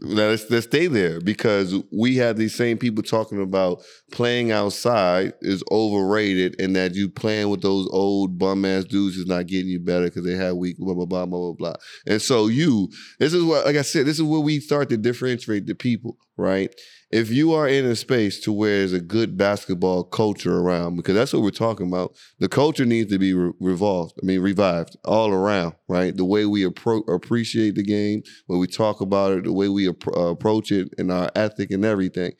Now 0.00 0.28
let's, 0.28 0.48
let's 0.48 0.66
stay 0.66 0.86
there 0.86 1.20
because 1.20 1.74
we 1.92 2.16
have 2.16 2.36
these 2.36 2.54
same 2.54 2.78
people 2.78 3.02
talking 3.02 3.42
about 3.42 3.82
playing 4.12 4.52
outside 4.52 5.32
is 5.42 5.64
overrated 5.72 6.54
and 6.60 6.76
that 6.76 6.94
you 6.94 7.08
playing 7.08 7.48
with 7.48 7.62
those 7.62 7.88
old 7.90 8.38
bum 8.38 8.64
ass 8.64 8.84
dudes 8.84 9.16
is 9.16 9.26
not 9.26 9.48
getting 9.48 9.68
you 9.68 9.80
better 9.80 10.04
because 10.04 10.24
they 10.24 10.36
have 10.36 10.54
weak 10.56 10.78
blah 10.78 10.94
blah 10.94 11.04
blah 11.04 11.26
blah 11.26 11.38
blah 11.40 11.52
blah. 11.54 11.74
And 12.06 12.22
so 12.22 12.46
you, 12.46 12.88
this 13.18 13.34
is 13.34 13.42
what, 13.42 13.66
like 13.66 13.76
I 13.76 13.82
said, 13.82 14.06
this 14.06 14.16
is 14.18 14.22
where 14.22 14.40
we 14.40 14.60
start 14.60 14.88
to 14.90 14.96
differentiate 14.96 15.66
the 15.66 15.74
people, 15.74 16.16
right? 16.36 16.72
If 17.10 17.30
you 17.30 17.52
are 17.52 17.68
in 17.68 17.84
a 17.84 17.94
space 17.94 18.40
to 18.40 18.52
where 18.52 18.78
there's 18.78 18.92
a 18.92 19.00
good 19.00 19.36
basketball 19.36 20.02
culture 20.02 20.58
around, 20.58 20.96
because 20.96 21.14
that's 21.14 21.32
what 21.32 21.42
we're 21.42 21.50
talking 21.50 21.86
about, 21.86 22.16
the 22.40 22.48
culture 22.48 22.84
needs 22.84 23.12
to 23.12 23.18
be 23.18 23.32
re- 23.32 23.52
revolved. 23.60 24.14
I 24.20 24.26
mean, 24.26 24.40
revived 24.40 24.96
all 25.04 25.30
around, 25.30 25.74
right? 25.86 26.16
The 26.16 26.24
way 26.24 26.46
we 26.46 26.64
appro- 26.64 27.08
appreciate 27.08 27.76
the 27.76 27.84
game, 27.84 28.22
when 28.46 28.58
we 28.58 28.66
talk 28.66 29.00
about 29.00 29.32
it, 29.32 29.44
the 29.44 29.52
way 29.52 29.68
we 29.68 29.88
uh, 29.88 29.92
approach 30.16 30.72
it, 30.72 30.92
and 30.98 31.12
our 31.12 31.30
ethic 31.36 31.70
and 31.70 31.84
everything. 31.84 32.32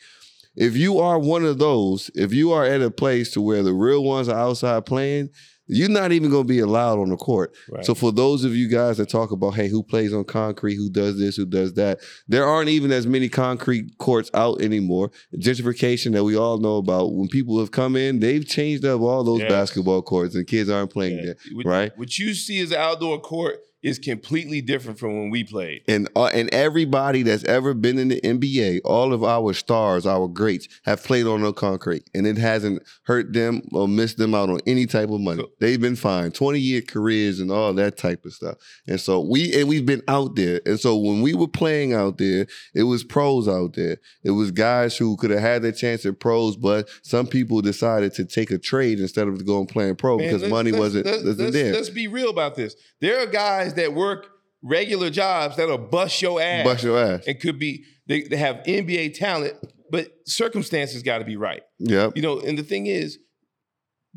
If 0.56 0.76
you 0.76 0.98
are 0.98 1.18
one 1.18 1.44
of 1.44 1.58
those, 1.58 2.10
if 2.14 2.32
you 2.32 2.50
are 2.50 2.64
at 2.64 2.82
a 2.82 2.90
place 2.90 3.30
to 3.32 3.40
where 3.40 3.62
the 3.62 3.74
real 3.74 4.02
ones 4.02 4.28
are 4.28 4.38
outside 4.38 4.84
playing, 4.86 5.30
you're 5.66 5.88
not 5.88 6.12
even 6.12 6.30
going 6.30 6.44
to 6.44 6.48
be 6.48 6.60
allowed 6.60 6.98
on 6.98 7.10
the 7.10 7.16
court. 7.16 7.54
Right. 7.70 7.84
So 7.84 7.94
for 7.94 8.12
those 8.12 8.44
of 8.44 8.54
you 8.54 8.68
guys 8.68 8.96
that 8.98 9.08
talk 9.08 9.30
about, 9.30 9.54
hey, 9.54 9.68
who 9.68 9.82
plays 9.82 10.12
on 10.12 10.24
concrete, 10.24 10.76
who 10.76 10.90
does 10.90 11.18
this, 11.18 11.36
who 11.36 11.46
does 11.46 11.74
that, 11.74 12.00
there 12.28 12.46
aren't 12.46 12.68
even 12.68 12.92
as 12.92 13.06
many 13.06 13.28
concrete 13.28 13.98
courts 13.98 14.30
out 14.34 14.60
anymore. 14.60 15.10
Gentrification 15.36 16.12
that 16.12 16.24
we 16.24 16.36
all 16.36 16.58
know 16.58 16.76
about. 16.76 17.14
When 17.14 17.28
people 17.28 17.58
have 17.58 17.70
come 17.70 17.96
in, 17.96 18.20
they've 18.20 18.46
changed 18.46 18.84
up 18.84 19.00
all 19.00 19.24
those 19.24 19.42
basketball 19.42 20.02
courts, 20.02 20.34
and 20.34 20.46
kids 20.46 20.70
aren't 20.70 20.92
playing 20.92 21.24
there, 21.24 21.36
What, 21.52 21.66
right? 21.66 21.98
What 21.98 22.18
you 22.18 22.34
see 22.34 22.58
is 22.58 22.72
outdoor 22.72 23.20
court 23.20 23.58
is 23.86 24.00
completely 24.00 24.60
different 24.60 24.98
from 24.98 25.16
when 25.16 25.30
we 25.30 25.44
played. 25.44 25.82
And 25.86 26.08
uh, 26.16 26.26
and 26.26 26.52
everybody 26.52 27.22
that's 27.22 27.44
ever 27.44 27.72
been 27.72 27.98
in 27.98 28.08
the 28.08 28.20
NBA, 28.20 28.80
all 28.84 29.12
of 29.12 29.22
our 29.22 29.52
stars, 29.52 30.06
our 30.06 30.26
greats, 30.26 30.66
have 30.84 31.04
played 31.04 31.26
on 31.26 31.40
no 31.42 31.52
concrete, 31.52 32.10
and 32.12 32.26
it 32.26 32.36
hasn't 32.36 32.82
hurt 33.04 33.32
them 33.32 33.62
or 33.72 33.86
missed 33.86 34.16
them 34.18 34.34
out 34.34 34.50
on 34.50 34.58
any 34.66 34.86
type 34.86 35.08
of 35.10 35.20
money. 35.20 35.44
They've 35.60 35.80
been 35.80 35.94
fine, 35.94 36.32
twenty 36.32 36.58
year 36.58 36.82
careers 36.82 37.38
and 37.38 37.52
all 37.52 37.72
that 37.74 37.96
type 37.96 38.24
of 38.24 38.32
stuff. 38.32 38.56
And 38.88 39.00
so 39.00 39.20
we 39.20 39.54
and 39.58 39.68
we've 39.68 39.86
been 39.86 40.02
out 40.08 40.34
there. 40.34 40.60
And 40.66 40.80
so 40.80 40.96
when 40.96 41.22
we 41.22 41.34
were 41.34 41.46
playing 41.48 41.94
out 41.94 42.18
there, 42.18 42.48
it 42.74 42.82
was 42.82 43.04
pros 43.04 43.46
out 43.46 43.74
there. 43.74 43.98
It 44.24 44.32
was 44.32 44.50
guys 44.50 44.96
who 44.96 45.16
could 45.16 45.30
have 45.30 45.40
had 45.40 45.62
their 45.62 45.70
chance 45.72 46.04
at 46.04 46.18
pros, 46.18 46.56
but 46.56 46.88
some 47.02 47.28
people 47.28 47.60
decided 47.62 48.14
to 48.14 48.24
take 48.24 48.50
a 48.50 48.58
trade 48.58 48.98
instead 48.98 49.28
of 49.28 49.46
going 49.46 49.66
playing 49.66 49.94
pro 49.94 50.18
Man, 50.18 50.32
because 50.32 50.50
money 50.50 50.72
let's- 50.72 50.80
wasn't 50.80 51.06
let's, 51.06 51.18
wasn't 51.18 51.38
let's- 51.38 51.52
there. 51.54 51.72
Let's 51.72 51.90
be 51.90 52.08
real 52.08 52.30
about 52.30 52.56
this. 52.56 52.74
There 53.00 53.22
are 53.22 53.26
guys 53.26 53.74
that 53.76 53.94
work 53.94 54.28
regular 54.62 55.10
jobs 55.10 55.56
that'll 55.56 55.78
bust 55.78 56.20
your 56.20 56.40
ass. 56.40 56.64
Bust 56.64 56.84
your 56.84 56.98
ass. 56.98 57.24
It 57.26 57.40
could 57.40 57.58
be 57.58 57.84
they, 58.06 58.22
they 58.22 58.36
have 58.36 58.56
NBA 58.66 59.18
talent, 59.18 59.54
but 59.90 60.08
circumstances 60.26 61.02
got 61.02 61.18
to 61.18 61.24
be 61.24 61.36
right. 61.36 61.62
Yeah. 61.78 62.10
You 62.14 62.22
know, 62.22 62.40
and 62.40 62.58
the 62.58 62.62
thing 62.62 62.86
is, 62.86 63.18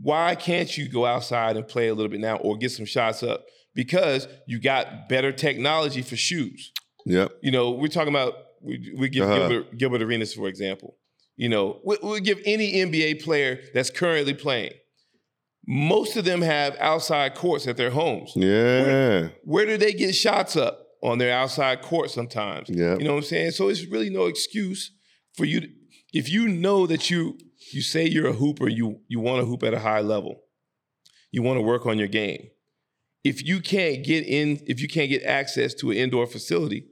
why 0.01 0.35
can't 0.35 0.77
you 0.77 0.87
go 0.89 1.05
outside 1.05 1.57
and 1.57 1.67
play 1.67 1.89
a 1.89 1.93
little 1.93 2.09
bit 2.09 2.19
now 2.21 2.37
or 2.37 2.57
get 2.57 2.71
some 2.71 2.85
shots 2.85 3.21
up? 3.23 3.43
Because 3.75 4.27
you 4.47 4.59
got 4.59 5.09
better 5.09 5.31
technology 5.31 6.01
for 6.01 6.15
shoes. 6.15 6.71
Yep. 7.05 7.31
You 7.41 7.51
know, 7.51 7.71
we're 7.71 7.87
talking 7.87 8.13
about 8.13 8.33
we, 8.61 8.93
we 8.97 9.09
give 9.09 9.23
Uh-huh. 9.29 9.47
Gilbert, 9.49 9.77
Gilbert 9.77 10.01
Arenas 10.01 10.33
for 10.33 10.47
example. 10.47 10.95
You 11.35 11.49
know, 11.49 11.79
we, 11.85 11.97
we'll 12.01 12.19
give 12.19 12.39
any 12.45 12.73
NBA 12.73 13.23
player 13.23 13.59
that's 13.73 13.89
currently 13.89 14.33
playing. 14.33 14.73
Most 15.71 16.17
of 16.17 16.25
them 16.25 16.41
have 16.41 16.75
outside 16.79 17.35
courts 17.35 17.67
at 17.67 17.77
their 17.77 17.91
homes. 17.91 18.31
Yeah. 18.35 19.29
Where 19.43 19.67
do 19.67 19.77
they 19.77 19.93
get 19.93 20.15
shots 20.15 20.55
up 20.55 20.87
on 21.03 21.19
their 21.19 21.31
outside 21.31 21.83
court 21.83 22.09
sometimes? 22.09 22.69
Yeah. 22.71 22.97
You 22.97 23.03
know 23.03 23.11
what 23.11 23.19
I'm 23.19 23.25
saying? 23.25 23.51
So 23.51 23.69
it's 23.69 23.85
really 23.85 24.09
no 24.09 24.25
excuse 24.25 24.91
for 25.37 25.45
you 25.45 25.61
to, 25.61 25.67
if 26.11 26.27
you 26.27 26.47
know 26.47 26.87
that 26.87 27.11
you 27.11 27.37
you 27.71 27.83
say 27.83 28.07
you're 28.07 28.29
a 28.29 28.33
hooper, 28.33 28.67
you 28.67 29.01
you 29.07 29.19
want 29.19 29.41
to 29.41 29.45
hoop 29.45 29.61
at 29.61 29.75
a 29.75 29.79
high 29.79 30.01
level. 30.01 30.41
You 31.31 31.43
want 31.43 31.57
to 31.57 31.61
work 31.61 31.85
on 31.85 31.99
your 31.99 32.07
game. 32.07 32.49
If 33.23 33.45
you 33.45 33.59
can't 33.59 34.03
get 34.03 34.25
in, 34.25 34.59
if 34.65 34.81
you 34.81 34.87
can't 34.87 35.09
get 35.09 35.21
access 35.21 35.75
to 35.75 35.91
an 35.91 35.97
indoor 35.97 36.25
facility, 36.25 36.87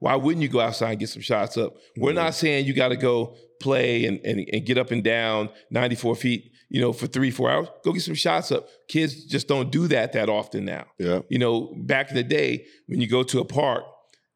why 0.00 0.16
wouldn't 0.16 0.42
you 0.42 0.48
go 0.48 0.58
outside 0.58 0.90
and 0.90 0.98
get 0.98 1.10
some 1.10 1.22
shots 1.22 1.56
up? 1.56 1.74
We're 1.96 2.12
not 2.12 2.34
saying 2.34 2.66
you 2.66 2.74
got 2.74 2.88
to 2.88 2.96
go 2.96 3.36
play 3.60 4.04
and, 4.04 4.18
and, 4.24 4.48
and 4.52 4.66
get 4.66 4.78
up 4.78 4.90
and 4.90 5.04
down 5.04 5.50
94 5.70 6.16
feet, 6.16 6.50
you 6.68 6.80
know, 6.80 6.92
for 6.92 7.06
three, 7.06 7.30
four 7.30 7.50
hours. 7.50 7.68
Go 7.84 7.92
get 7.92 8.02
some 8.02 8.14
shots 8.14 8.50
up. 8.50 8.68
Kids 8.88 9.24
just 9.24 9.48
don't 9.48 9.70
do 9.70 9.86
that 9.88 10.12
that 10.12 10.28
often 10.28 10.64
now. 10.64 10.86
Yeah. 10.98 11.20
You 11.28 11.38
know, 11.38 11.72
back 11.76 12.10
in 12.10 12.16
the 12.16 12.22
day, 12.22 12.66
when 12.86 13.00
you 13.00 13.08
go 13.08 13.22
to 13.22 13.40
a 13.40 13.44
park, 13.44 13.84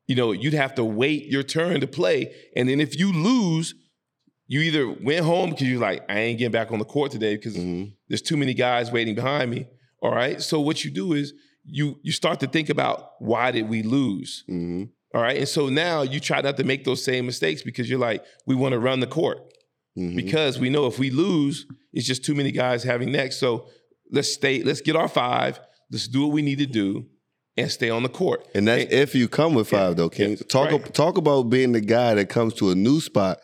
you 0.07 0.17
know, 0.17 0.33
you'd 0.33 0.55
have 0.55 0.75
to 0.77 0.85
wait 0.85 1.27
your 1.27 1.43
turn 1.43 1.81
to 1.81 1.87
play. 1.87 2.35
And 2.57 2.69
then 2.69 2.81
if 2.81 2.99
you 2.99 3.13
lose, 3.13 3.75
you 4.47 4.61
either 4.61 4.89
went 4.89 5.25
home 5.25 5.51
because 5.51 5.69
you're 5.69 5.81
like, 5.81 6.05
I 6.09 6.19
ain't 6.19 6.39
getting 6.39 6.53
back 6.53 6.73
on 6.73 6.81
the 6.81 6.85
court 6.85 7.13
today 7.13 7.37
because 7.37 7.57
mm-hmm. 7.57 7.91
there's 8.09 8.23
too 8.23 8.37
many 8.37 8.55
guys 8.55 8.91
waiting 8.91 9.15
behind 9.15 9.51
me. 9.51 9.69
All 10.03 10.13
right. 10.13 10.43
So 10.43 10.61
what 10.61 10.85
you 10.85 10.91
do 10.91 11.13
is 11.13 11.33
you 11.65 12.01
you 12.03 12.11
start 12.11 12.41
to 12.41 12.47
think 12.47 12.69
about 12.69 13.11
why 13.19 13.51
did 13.51 13.69
we 13.69 13.83
lose? 13.83 14.45
Mm-hmm. 14.51 14.85
All 15.15 15.23
right. 15.23 15.37
And 15.37 15.49
so 15.49 15.69
now 15.69 16.03
you 16.03 16.21
try 16.21 16.41
not 16.41 16.57
to 16.57 16.65
make 16.65 16.85
those 16.85 17.05
same 17.05 17.27
mistakes 17.27 17.63
because 17.63 17.91
you're 17.91 17.99
like, 17.99 18.25
we 18.47 18.55
want 18.55 18.73
to 18.73 18.79
run 18.79 19.01
the 19.01 19.07
court. 19.07 19.39
Mm-hmm. 20.01 20.17
Because 20.17 20.59
we 20.59 20.71
know 20.71 20.87
if 20.87 20.99
we 20.99 21.11
lose, 21.11 21.67
it's 21.93 22.07
just 22.07 22.25
too 22.25 22.35
many 22.35 22.51
guys 22.51 22.83
having 22.83 23.13
next. 23.13 23.39
So 23.39 23.67
let's 24.11 24.33
stay, 24.33 24.63
let's 24.63 24.81
get 24.81 24.97
our 24.97 25.09
five, 25.09 25.61
let's 25.91 26.09
do 26.09 26.23
what 26.23 26.33
we 26.33 26.43
need 26.43 26.59
to 26.59 26.67
do 26.67 27.07
and 27.57 27.71
stay 27.71 27.91
on 27.91 28.03
the 28.03 28.09
court. 28.09 28.47
And 28.55 28.67
that's 28.67 28.91
if 28.91 29.15
you 29.15 29.29
come 29.29 29.55
with 29.55 29.69
five 29.69 29.97
though, 29.97 30.09
King. 30.09 30.37
Talk 30.37 30.93
talk 30.93 31.19
about 31.19 31.45
being 31.45 31.73
the 31.73 31.81
guy 31.81 32.15
that 32.15 32.29
comes 32.29 32.55
to 32.55 32.71
a 32.71 32.75
new 32.75 33.01
spot 33.01 33.39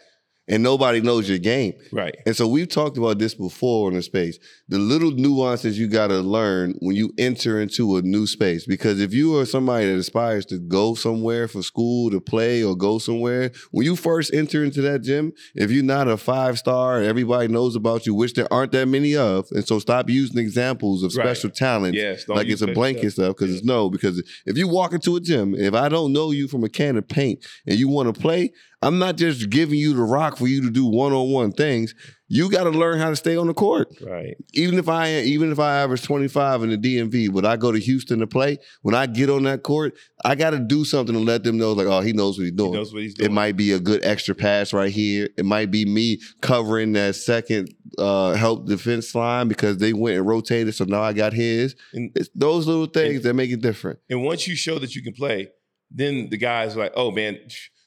and 0.49 0.62
nobody 0.62 1.01
knows 1.01 1.28
your 1.28 1.38
game. 1.38 1.74
Right. 1.92 2.14
And 2.24 2.36
so 2.36 2.47
we've 2.47 2.68
talked 2.68 2.97
about 2.97 3.18
this 3.18 3.34
before 3.34 3.88
in 3.90 3.97
the 3.97 4.03
space. 4.03 4.38
The 4.68 4.78
little 4.78 5.11
nuances 5.11 5.78
you 5.78 5.88
gotta 5.88 6.20
learn 6.20 6.74
when 6.80 6.94
you 6.97 7.12
enter 7.18 7.61
into 7.61 7.97
a 7.97 8.03
new 8.03 8.26
space. 8.26 8.64
Because 8.66 9.01
if 9.01 9.12
you 9.12 9.36
are 9.38 9.44
somebody 9.47 9.86
that 9.86 9.99
aspires 9.99 10.47
to 10.47 10.59
go 10.59 10.94
somewhere 10.94 11.49
for 11.49 11.62
school 11.62 12.11
to 12.11 12.20
play 12.20 12.62
or 12.62 12.76
go 12.76 12.99
somewhere, 12.99 13.51
when 13.72 13.84
you 13.84 13.97
first 13.97 14.32
enter 14.32 14.62
into 14.64 14.80
that 14.82 15.03
gym, 15.03 15.32
if 15.55 15.70
you're 15.70 15.82
not 15.84 16.09
a 16.09 16.16
five 16.16 16.59
star 16.59 16.99
and 16.99 17.07
everybody 17.07 17.49
knows 17.49 17.74
about 17.76 18.07
you, 18.07 18.14
which 18.14 18.34
there 18.34 18.53
aren't 18.53 18.72
that 18.72 18.86
many 18.86 19.16
of, 19.16 19.47
and 19.51 19.66
so 19.66 19.78
stop 19.78 20.09
using 20.09 20.38
examples 20.38 21.03
of 21.03 21.14
Right. 21.16 21.24
special 21.24 21.51
talent 21.51 21.94
Yes, 21.94 22.28
like 22.28 22.49
it's 22.49 22.62
a 22.62 22.66
blanket 22.68 23.11
stuff 23.12 23.36
because 23.36 23.55
it's 23.55 23.64
no 23.64 23.88
because 23.90 24.22
if 24.44 24.57
you 24.59 24.68
walk 24.68 24.92
into 24.92 25.16
a 25.16 25.20
gym 25.20 25.55
if 25.55 25.72
i 25.74 25.88
don't 25.88 26.12
know 26.12 26.30
you 26.30 26.47
from 26.49 26.62
a 26.64 26.68
can 26.68 26.97
of 26.97 27.09
paint 27.09 27.44
and 27.66 27.78
you 27.78 27.88
want 27.88 28.12
to 28.12 28.20
play 28.20 28.53
i'm 28.83 28.99
not 28.99 29.16
just 29.16 29.51
giving 29.51 29.79
you 29.79 29.95
the 29.95 30.03
rock 30.03 30.37
for 30.37 30.47
you 30.47 30.62
to 30.62 30.70
do 30.70 30.87
one-on-one 30.87 31.53
things. 31.53 31.95
You 32.29 32.51
got 32.51 32.64
to 32.64 32.70
learn 32.70 32.99
how 32.99 33.11
to 33.11 33.14
stay 33.14 33.37
on 33.37 33.47
the 33.47 33.55
court. 33.55 33.89
Right. 34.05 34.35
even 34.53 34.79
if 34.81 34.89
i 34.89 35.20
even 35.20 35.53
if 35.53 35.61
i 35.61 35.77
average 35.77 36.03
25 36.03 36.64
in 36.64 36.70
the 36.70 36.77
dmv 36.79 37.31
when 37.31 37.47
i 37.47 37.57
go 37.57 37.70
to 37.70 37.79
houston 37.79 38.18
to 38.18 38.27
play? 38.27 38.59
When 38.83 38.95
i 38.95 39.07
get 39.07 39.31
on 39.31 39.45
that 39.45 39.62
court 39.62 39.97
i 40.24 40.35
got 40.35 40.51
to 40.51 40.59
do 40.59 40.85
something 40.85 41.14
to 41.14 41.20
let 41.20 41.45
them 41.45 41.57
know 41.57 41.72
like 41.72 41.87
oh 41.87 42.01
he 42.01 42.12
knows 42.12 42.37
what 42.37 42.45
he's 42.45 42.53
doing. 42.53 42.72
knows 42.72 42.93
what 42.93 43.03
he's 43.03 43.14
doing. 43.14 43.31
it 43.31 43.33
might 43.35 43.57
be 43.57 43.72
a 43.72 43.81
good 43.81 44.05
extra 44.05 44.35
pass 44.35 44.72
right 44.72 44.91
here. 44.93 45.29
It 45.37 45.45
might 45.45 45.70
be 45.70 45.85
me 45.85 46.18
covering 46.41 46.93
that 46.95 47.14
second 47.14 47.72
uh 47.99 48.35
help 48.35 48.66
defense 48.66 49.14
line 49.14 49.47
because 49.49 49.79
they 49.79 49.93
went 49.93 50.16
and 50.16 50.27
rotated 50.27 50.74
so 50.74 50.85
now 50.85 51.03
i 51.03 51.12
got 51.12 51.33
his. 51.33 51.77
It's 51.93 52.29
those 52.35 52.66
little 52.66 52.87
things 52.87 53.22
that 53.22 53.35
make 53.35 53.51
it 53.51 53.61
different. 53.61 54.01
And 54.11 54.22
once 54.24 54.49
you 54.49 54.57
show 54.57 54.79
that 54.81 54.95
you 54.95 55.03
can 55.03 55.12
play, 55.12 55.49
then 55.91 56.29
the 56.29 56.37
guys 56.37 56.77
are 56.77 56.81
like, 56.81 56.93
oh 56.97 57.11
man, 57.12 57.39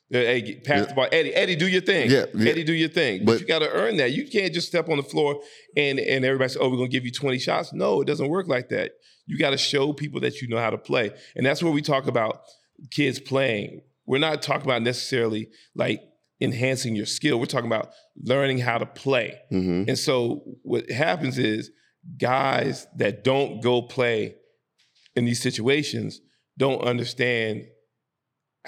hey, 0.10 0.42
get- 0.42 0.64
pass 0.64 0.88
the 0.88 0.94
ball. 0.94 1.08
Eddie, 1.12 1.34
Eddie, 1.34 1.56
do 1.56 1.68
your 1.68 1.82
thing. 1.82 2.10
Yeah, 2.10 2.26
yeah. 2.34 2.52
Eddie, 2.52 2.64
do 2.64 2.74
your 2.74 2.90
thing. 2.90 3.26
But, 3.26 3.34
But- 3.34 3.42
you 3.42 3.48
got 3.48 3.60
to 3.60 3.70
earn 3.72 3.98
that. 3.98 4.12
You 4.12 4.28
can't 4.28 4.54
just 4.54 4.68
step 4.68 4.90
on 4.90 4.98
the 4.98 5.04
floor 5.04 5.42
and 5.78 6.00
and 6.00 6.26
everybody 6.26 6.50
say, 6.50 6.60
oh, 6.60 6.70
we're 6.70 6.78
gonna 6.78 6.90
give 6.90 7.06
you 7.06 7.12
20 7.12 7.38
shots. 7.40 7.74
No, 7.74 8.02
it 8.02 8.06
doesn't 8.06 8.28
work 8.30 8.48
like 8.48 8.70
that. 8.70 8.92
You 9.26 9.38
got 9.38 9.52
to 9.52 9.58
show 9.58 9.94
people 9.94 10.22
that 10.22 10.42
you 10.42 10.48
know 10.48 10.58
how 10.58 10.72
to 10.72 10.78
play. 10.78 11.12
And 11.36 11.46
that's 11.46 11.62
where 11.62 11.72
we 11.72 11.82
talk 11.84 12.08
about 12.08 12.42
kids 12.90 13.20
playing. 13.20 13.82
We're 14.08 14.18
not 14.18 14.42
talking 14.42 14.66
about 14.66 14.82
necessarily 14.82 15.50
like 15.76 16.02
enhancing 16.42 16.96
your 16.96 17.06
skill. 17.06 17.40
We're 17.40 17.46
talking 17.46 17.68
about 17.68 17.92
learning 18.18 18.58
how 18.58 18.80
to 18.80 18.86
play. 18.88 19.40
Mm-hmm. 19.52 19.84
And 19.88 19.98
so 20.00 20.44
what 20.64 20.90
happens 20.90 21.38
is 21.38 21.70
guys 22.18 22.88
that 22.98 23.24
don't 23.24 23.62
go 23.62 23.84
play 23.84 24.36
in 25.16 25.26
these 25.26 25.42
situations 25.42 26.22
don't 26.58 26.82
understand 26.82 27.68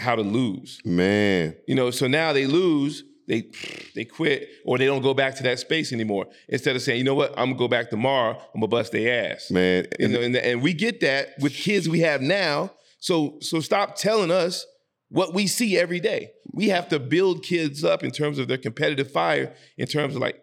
how 0.01 0.15
to 0.15 0.21
lose. 0.21 0.81
man 0.83 1.55
You 1.67 1.75
know, 1.75 1.91
so 1.91 2.07
now 2.07 2.33
they 2.33 2.47
lose, 2.47 3.03
they 3.27 3.49
they 3.95 4.05
quit, 4.05 4.49
or 4.65 4.77
they 4.77 4.85
don't 4.85 5.01
go 5.01 5.13
back 5.13 5.35
to 5.35 5.43
that 5.43 5.59
space 5.59 5.93
anymore. 5.93 6.27
Instead 6.49 6.75
of 6.75 6.81
saying, 6.81 6.97
you 6.97 7.03
know 7.05 7.15
what, 7.15 7.31
I'm 7.31 7.49
gonna 7.49 7.55
go 7.55 7.67
back 7.67 7.89
tomorrow, 7.89 8.37
I'm 8.53 8.61
gonna 8.61 8.67
bust 8.67 8.91
their 8.91 9.31
ass. 9.31 9.49
man 9.51 9.87
You 9.99 10.07
know, 10.09 10.21
and, 10.21 10.35
and 10.35 10.61
we 10.61 10.73
get 10.73 10.99
that 11.01 11.29
with 11.39 11.53
kids 11.53 11.87
we 11.87 12.01
have 12.01 12.21
now. 12.21 12.71
So 12.99 13.37
so 13.41 13.61
stop 13.61 13.95
telling 13.95 14.31
us 14.31 14.65
what 15.11 15.33
we 15.33 15.45
see 15.45 15.77
every 15.77 15.99
day. 15.99 16.31
We 16.53 16.69
have 16.69 16.87
to 16.89 16.99
build 16.99 17.43
kids 17.43 17.83
up 17.83 18.03
in 18.03 18.11
terms 18.11 18.39
of 18.39 18.47
their 18.47 18.57
competitive 18.57 19.11
fire, 19.11 19.53
in 19.77 19.85
terms 19.85 20.15
of 20.15 20.21
like, 20.21 20.41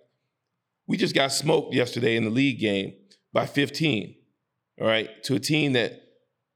we 0.86 0.96
just 0.96 1.14
got 1.14 1.32
smoked 1.32 1.74
yesterday 1.74 2.16
in 2.16 2.24
the 2.24 2.30
league 2.30 2.60
game 2.60 2.94
by 3.32 3.46
15. 3.46 4.14
All 4.80 4.86
right, 4.86 5.10
to 5.24 5.34
a 5.34 5.40
team 5.40 5.72
that 5.72 6.02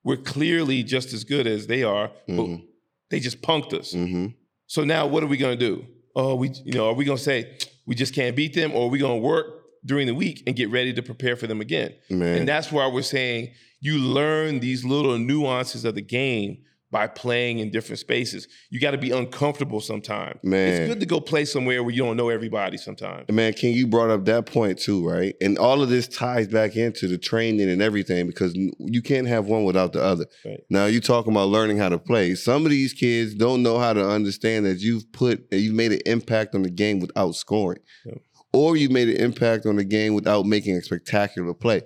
we're 0.04 0.16
clearly 0.16 0.82
just 0.82 1.12
as 1.12 1.24
good 1.24 1.46
as 1.46 1.66
they 1.66 1.82
are, 1.82 2.10
but 2.28 2.34
mm-hmm. 2.34 2.66
They 3.12 3.20
just 3.20 3.42
punked 3.42 3.74
us. 3.74 3.92
Mm-hmm. 3.92 4.28
So 4.66 4.84
now 4.84 5.06
what 5.06 5.22
are 5.22 5.26
we 5.26 5.36
gonna 5.36 5.54
do? 5.54 5.84
Oh, 6.16 6.34
we 6.34 6.50
you 6.64 6.72
know, 6.72 6.88
are 6.88 6.94
we 6.94 7.04
gonna 7.04 7.18
say 7.18 7.58
we 7.86 7.94
just 7.94 8.14
can't 8.14 8.34
beat 8.34 8.54
them, 8.54 8.72
or 8.72 8.86
are 8.86 8.88
we 8.88 8.98
gonna 8.98 9.18
work 9.18 9.46
during 9.84 10.06
the 10.06 10.14
week 10.14 10.42
and 10.46 10.56
get 10.56 10.70
ready 10.70 10.94
to 10.94 11.02
prepare 11.02 11.36
for 11.36 11.46
them 11.46 11.60
again? 11.60 11.94
Man. 12.08 12.38
And 12.38 12.48
that's 12.48 12.72
why 12.72 12.86
we're 12.88 13.02
saying 13.02 13.52
you 13.80 13.98
learn 13.98 14.60
these 14.60 14.82
little 14.82 15.18
nuances 15.18 15.84
of 15.84 15.94
the 15.94 16.00
game 16.00 16.62
by 16.92 17.06
playing 17.06 17.58
in 17.58 17.70
different 17.70 17.98
spaces. 17.98 18.46
You 18.68 18.78
got 18.78 18.90
to 18.90 18.98
be 18.98 19.10
uncomfortable 19.10 19.80
sometimes. 19.80 20.38
Man. 20.44 20.68
It's 20.68 20.88
good 20.92 21.00
to 21.00 21.06
go 21.06 21.20
play 21.20 21.46
somewhere 21.46 21.82
where 21.82 21.92
you 21.92 22.04
don't 22.04 22.18
know 22.18 22.28
everybody 22.28 22.76
sometimes. 22.76 23.28
Man, 23.30 23.54
King, 23.54 23.74
you 23.74 23.86
brought 23.86 24.10
up 24.10 24.26
that 24.26 24.44
point 24.44 24.78
too, 24.78 25.08
right? 25.08 25.34
And 25.40 25.58
all 25.58 25.82
of 25.82 25.88
this 25.88 26.06
ties 26.06 26.48
back 26.48 26.76
into 26.76 27.08
the 27.08 27.16
training 27.16 27.70
and 27.70 27.80
everything 27.80 28.26
because 28.26 28.54
you 28.54 29.02
can't 29.02 29.26
have 29.26 29.46
one 29.46 29.64
without 29.64 29.94
the 29.94 30.02
other. 30.02 30.26
Right. 30.44 30.60
Now 30.68 30.84
you 30.84 31.00
talking 31.00 31.32
about 31.32 31.48
learning 31.48 31.78
how 31.78 31.88
to 31.88 31.98
play. 31.98 32.34
Some 32.34 32.66
of 32.66 32.70
these 32.70 32.92
kids 32.92 33.34
don't 33.34 33.62
know 33.62 33.78
how 33.78 33.94
to 33.94 34.06
understand 34.06 34.66
that 34.66 34.80
you've 34.80 35.10
put 35.12 35.50
that 35.50 35.60
you've 35.60 35.74
made 35.74 35.92
an 35.92 36.00
impact 36.04 36.54
on 36.54 36.62
the 36.62 36.70
game 36.70 37.00
without 37.00 37.34
scoring, 37.34 37.80
or 38.52 38.76
you 38.76 38.90
made 38.90 39.08
an 39.08 39.16
impact 39.16 39.64
on 39.64 39.76
the 39.76 39.84
game 39.84 40.12
without 40.12 40.44
making 40.44 40.76
a 40.76 40.82
spectacular 40.82 41.54
play. 41.54 41.80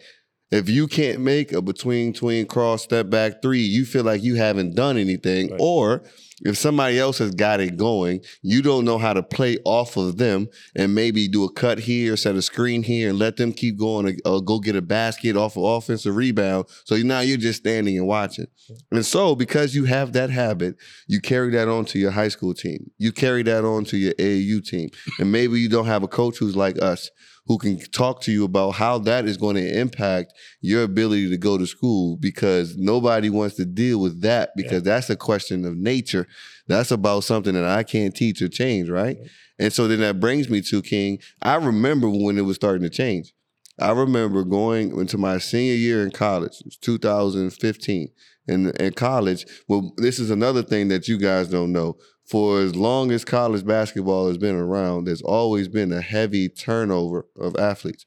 If 0.50 0.68
you 0.68 0.86
can't 0.86 1.20
make 1.20 1.52
a 1.52 1.60
between 1.60 2.12
tween 2.12 2.46
cross 2.46 2.82
step 2.84 3.10
back 3.10 3.42
three, 3.42 3.62
you 3.62 3.84
feel 3.84 4.04
like 4.04 4.22
you 4.22 4.36
haven't 4.36 4.76
done 4.76 4.96
anything. 4.96 5.50
Or 5.58 6.04
if 6.42 6.56
somebody 6.56 7.00
else 7.00 7.18
has 7.18 7.34
got 7.34 7.60
it 7.60 7.76
going, 7.76 8.20
you 8.42 8.62
don't 8.62 8.84
know 8.84 8.98
how 8.98 9.12
to 9.12 9.22
play 9.22 9.58
off 9.64 9.96
of 9.96 10.18
them 10.18 10.48
and 10.76 10.94
maybe 10.94 11.26
do 11.26 11.44
a 11.44 11.52
cut 11.52 11.80
here, 11.80 12.16
set 12.16 12.36
a 12.36 12.42
screen 12.42 12.84
here, 12.84 13.08
and 13.08 13.18
let 13.18 13.36
them 13.36 13.52
keep 13.52 13.76
going 13.76 14.20
or 14.24 14.36
uh, 14.36 14.40
go 14.40 14.60
get 14.60 14.76
a 14.76 14.82
basket 14.82 15.36
off 15.36 15.56
of 15.56 15.64
offensive 15.64 16.14
rebound. 16.14 16.66
So 16.84 16.96
now 16.96 17.20
you're 17.20 17.38
just 17.38 17.60
standing 17.60 17.96
and 17.98 18.06
watching. 18.06 18.46
And 18.92 19.04
so 19.04 19.34
because 19.34 19.74
you 19.74 19.84
have 19.84 20.12
that 20.12 20.30
habit, 20.30 20.76
you 21.08 21.20
carry 21.20 21.50
that 21.52 21.68
on 21.68 21.86
to 21.86 21.98
your 21.98 22.10
high 22.10 22.28
school 22.28 22.54
team. 22.54 22.90
You 22.98 23.10
carry 23.12 23.42
that 23.44 23.64
on 23.64 23.84
to 23.86 23.96
your 23.96 24.12
AAU 24.14 24.64
team. 24.64 24.90
And 25.18 25.32
maybe 25.32 25.58
you 25.58 25.68
don't 25.68 25.86
have 25.86 26.02
a 26.02 26.08
coach 26.08 26.38
who's 26.38 26.56
like 26.56 26.80
us 26.80 27.10
who 27.46 27.58
can 27.58 27.78
talk 27.92 28.20
to 28.22 28.32
you 28.32 28.44
about 28.44 28.72
how 28.72 28.98
that 28.98 29.26
is 29.26 29.36
going 29.36 29.56
to 29.56 29.78
impact 29.78 30.32
your 30.60 30.82
ability 30.82 31.30
to 31.30 31.36
go 31.36 31.56
to 31.56 31.66
school 31.66 32.16
because 32.16 32.76
nobody 32.76 33.30
wants 33.30 33.56
to 33.56 33.64
deal 33.64 34.00
with 34.00 34.20
that 34.22 34.50
because 34.56 34.82
that's 34.82 35.10
a 35.10 35.16
question 35.16 35.64
of 35.64 35.76
nature. 35.76 36.26
That's 36.66 36.90
about 36.90 37.24
something 37.24 37.54
that 37.54 37.64
I 37.64 37.84
can't 37.84 38.14
teach 38.14 38.42
or 38.42 38.48
change, 38.48 38.88
right? 38.88 39.16
And 39.58 39.72
so 39.72 39.86
then 39.88 40.00
that 40.00 40.20
brings 40.20 40.50
me 40.50 40.60
to 40.62 40.82
King. 40.82 41.18
I 41.40 41.54
remember 41.54 42.08
when 42.08 42.36
it 42.36 42.42
was 42.42 42.56
starting 42.56 42.82
to 42.82 42.90
change. 42.90 43.32
I 43.78 43.92
remember 43.92 44.42
going 44.42 44.98
into 44.98 45.18
my 45.18 45.38
senior 45.38 45.74
year 45.74 46.02
in 46.02 46.10
college, 46.10 46.60
it 46.60 46.66
was 46.66 46.76
2015. 46.78 48.08
In, 48.48 48.70
in 48.78 48.92
college, 48.92 49.44
well, 49.68 49.92
this 49.96 50.20
is 50.20 50.30
another 50.30 50.62
thing 50.62 50.86
that 50.88 51.08
you 51.08 51.18
guys 51.18 51.48
don't 51.48 51.72
know 51.72 51.96
for 52.26 52.60
as 52.60 52.74
long 52.74 53.12
as 53.12 53.24
college 53.24 53.64
basketball 53.64 54.28
has 54.28 54.36
been 54.36 54.56
around, 54.56 55.04
there's 55.04 55.22
always 55.22 55.68
been 55.68 55.92
a 55.92 56.00
heavy 56.00 56.48
turnover 56.48 57.26
of 57.38 57.56
athletes. 57.56 58.04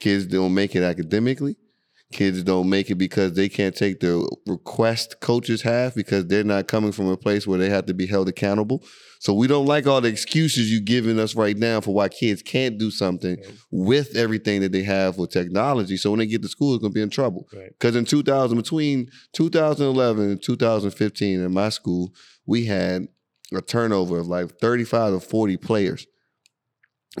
Kids 0.00 0.26
don't 0.26 0.52
make 0.52 0.76
it 0.76 0.82
academically. 0.82 1.56
Kids 2.12 2.42
don't 2.44 2.68
make 2.68 2.90
it 2.90 2.96
because 2.96 3.32
they 3.32 3.48
can't 3.48 3.74
take 3.74 4.00
the 4.00 4.28
request 4.46 5.18
coaches 5.20 5.62
have 5.62 5.94
because 5.94 6.26
they're 6.26 6.44
not 6.44 6.68
coming 6.68 6.92
from 6.92 7.08
a 7.08 7.16
place 7.16 7.46
where 7.46 7.58
they 7.58 7.70
have 7.70 7.86
to 7.86 7.94
be 7.94 8.06
held 8.06 8.28
accountable. 8.28 8.84
So 9.18 9.32
we 9.32 9.46
don't 9.46 9.66
like 9.66 9.86
all 9.86 10.02
the 10.02 10.08
excuses 10.08 10.70
you're 10.70 10.82
giving 10.82 11.18
us 11.18 11.34
right 11.34 11.56
now 11.56 11.80
for 11.80 11.94
why 11.94 12.10
kids 12.10 12.42
can't 12.42 12.78
do 12.78 12.90
something 12.90 13.38
with 13.70 14.14
everything 14.14 14.60
that 14.60 14.70
they 14.72 14.82
have 14.82 15.16
with 15.16 15.30
technology. 15.30 15.96
So 15.96 16.10
when 16.10 16.20
they 16.20 16.26
get 16.26 16.42
to 16.42 16.48
school, 16.48 16.74
it's 16.74 16.82
gonna 16.82 16.92
be 16.92 17.00
in 17.00 17.10
trouble. 17.10 17.48
Because 17.70 17.96
in 17.96 18.04
2000, 18.04 18.58
between 18.58 19.10
2011 19.32 20.30
and 20.30 20.42
2015 20.42 21.40
in 21.40 21.52
my 21.52 21.70
school, 21.70 22.12
we 22.46 22.66
had 22.66 23.08
a 23.52 23.60
turnover 23.60 24.18
of 24.18 24.26
like 24.26 24.58
35 24.58 25.14
to 25.14 25.20
40 25.20 25.56
players 25.58 26.06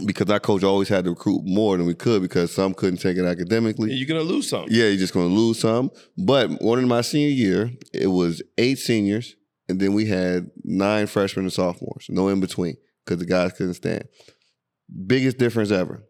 because 0.04 0.28
our 0.28 0.40
coach 0.40 0.64
always 0.64 0.88
had 0.88 1.04
to 1.04 1.10
recruit 1.10 1.42
more 1.44 1.76
than 1.76 1.86
we 1.86 1.94
could 1.94 2.22
because 2.22 2.52
some 2.52 2.74
couldn't 2.74 2.98
take 2.98 3.16
it 3.16 3.24
academically. 3.24 3.92
You're 3.92 4.08
gonna 4.08 4.28
lose 4.28 4.48
some. 4.48 4.66
Yeah, 4.68 4.86
you're 4.86 4.96
just 4.96 5.14
going 5.14 5.28
to 5.28 5.34
lose 5.34 5.60
some. 5.60 5.90
But 6.18 6.62
one 6.62 6.78
in 6.78 6.88
my 6.88 7.02
senior 7.02 7.28
year, 7.28 7.70
it 7.92 8.08
was 8.08 8.42
eight 8.58 8.78
seniors, 8.78 9.36
and 9.68 9.80
then 9.80 9.92
we 9.92 10.06
had 10.06 10.50
nine 10.64 11.06
freshmen 11.06 11.44
and 11.44 11.52
sophomores, 11.52 12.06
no 12.08 12.28
in 12.28 12.40
between 12.40 12.76
because 13.04 13.20
the 13.20 13.26
guys 13.26 13.52
couldn't 13.52 13.74
stand. 13.74 14.04
Biggest 15.06 15.38
difference 15.38 15.70
ever. 15.70 16.04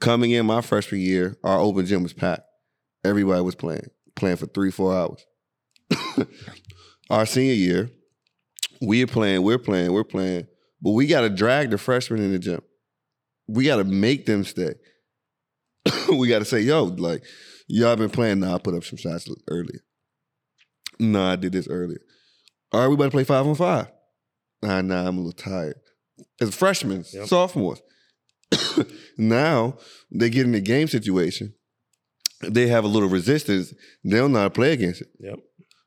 Coming 0.00 0.32
in 0.32 0.46
my 0.46 0.60
freshman 0.60 1.00
year, 1.00 1.36
our 1.44 1.58
open 1.58 1.86
gym 1.86 2.02
was 2.02 2.12
packed. 2.12 2.42
Everybody 3.04 3.42
was 3.42 3.54
playing, 3.54 3.88
playing 4.16 4.36
for 4.36 4.46
three, 4.46 4.70
four 4.70 4.94
hours. 4.94 5.24
our 7.10 7.26
senior 7.26 7.54
year, 7.54 7.90
we're 8.82 9.06
playing, 9.06 9.42
we're 9.42 9.58
playing, 9.58 9.92
we're 9.92 10.04
playing, 10.04 10.48
but 10.82 10.90
we 10.90 11.06
got 11.06 11.20
to 11.22 11.30
drag 11.30 11.70
the 11.70 11.78
freshmen 11.78 12.20
in 12.20 12.32
the 12.32 12.38
gym. 12.38 12.60
We 13.46 13.64
got 13.64 13.76
to 13.76 13.84
make 13.84 14.26
them 14.26 14.44
stay. 14.44 14.74
we 16.10 16.28
got 16.28 16.40
to 16.40 16.44
say, 16.44 16.60
yo, 16.60 16.84
like, 16.84 17.22
y'all 17.68 17.94
been 17.94 18.10
playing. 18.10 18.40
Nah, 18.40 18.56
I 18.56 18.58
put 18.58 18.74
up 18.74 18.84
some 18.84 18.98
shots 18.98 19.28
earlier. 19.48 19.80
Nah, 20.98 21.32
I 21.32 21.36
did 21.36 21.52
this 21.52 21.68
earlier. 21.68 22.00
All 22.72 22.80
right, 22.80 22.88
we 22.88 22.96
better 22.96 23.10
play 23.10 23.24
five 23.24 23.46
on 23.46 23.54
five. 23.54 23.86
Nah, 24.62 24.82
nah, 24.82 25.06
I'm 25.06 25.16
a 25.16 25.20
little 25.20 25.32
tired. 25.32 25.76
As 26.40 26.54
freshmen, 26.54 27.04
sophomores. 27.04 27.82
now 29.16 29.76
they 30.10 30.28
get 30.28 30.46
in 30.46 30.52
the 30.52 30.60
game 30.60 30.88
situation. 30.88 31.54
They 32.40 32.66
have 32.66 32.84
a 32.84 32.88
little 32.88 33.08
resistance. 33.08 33.72
They 34.04 34.16
don't 34.16 34.32
know 34.32 34.40
how 34.40 34.44
to 34.44 34.50
play 34.50 34.72
against 34.72 35.02
it. 35.02 35.08
Yep. 35.20 35.38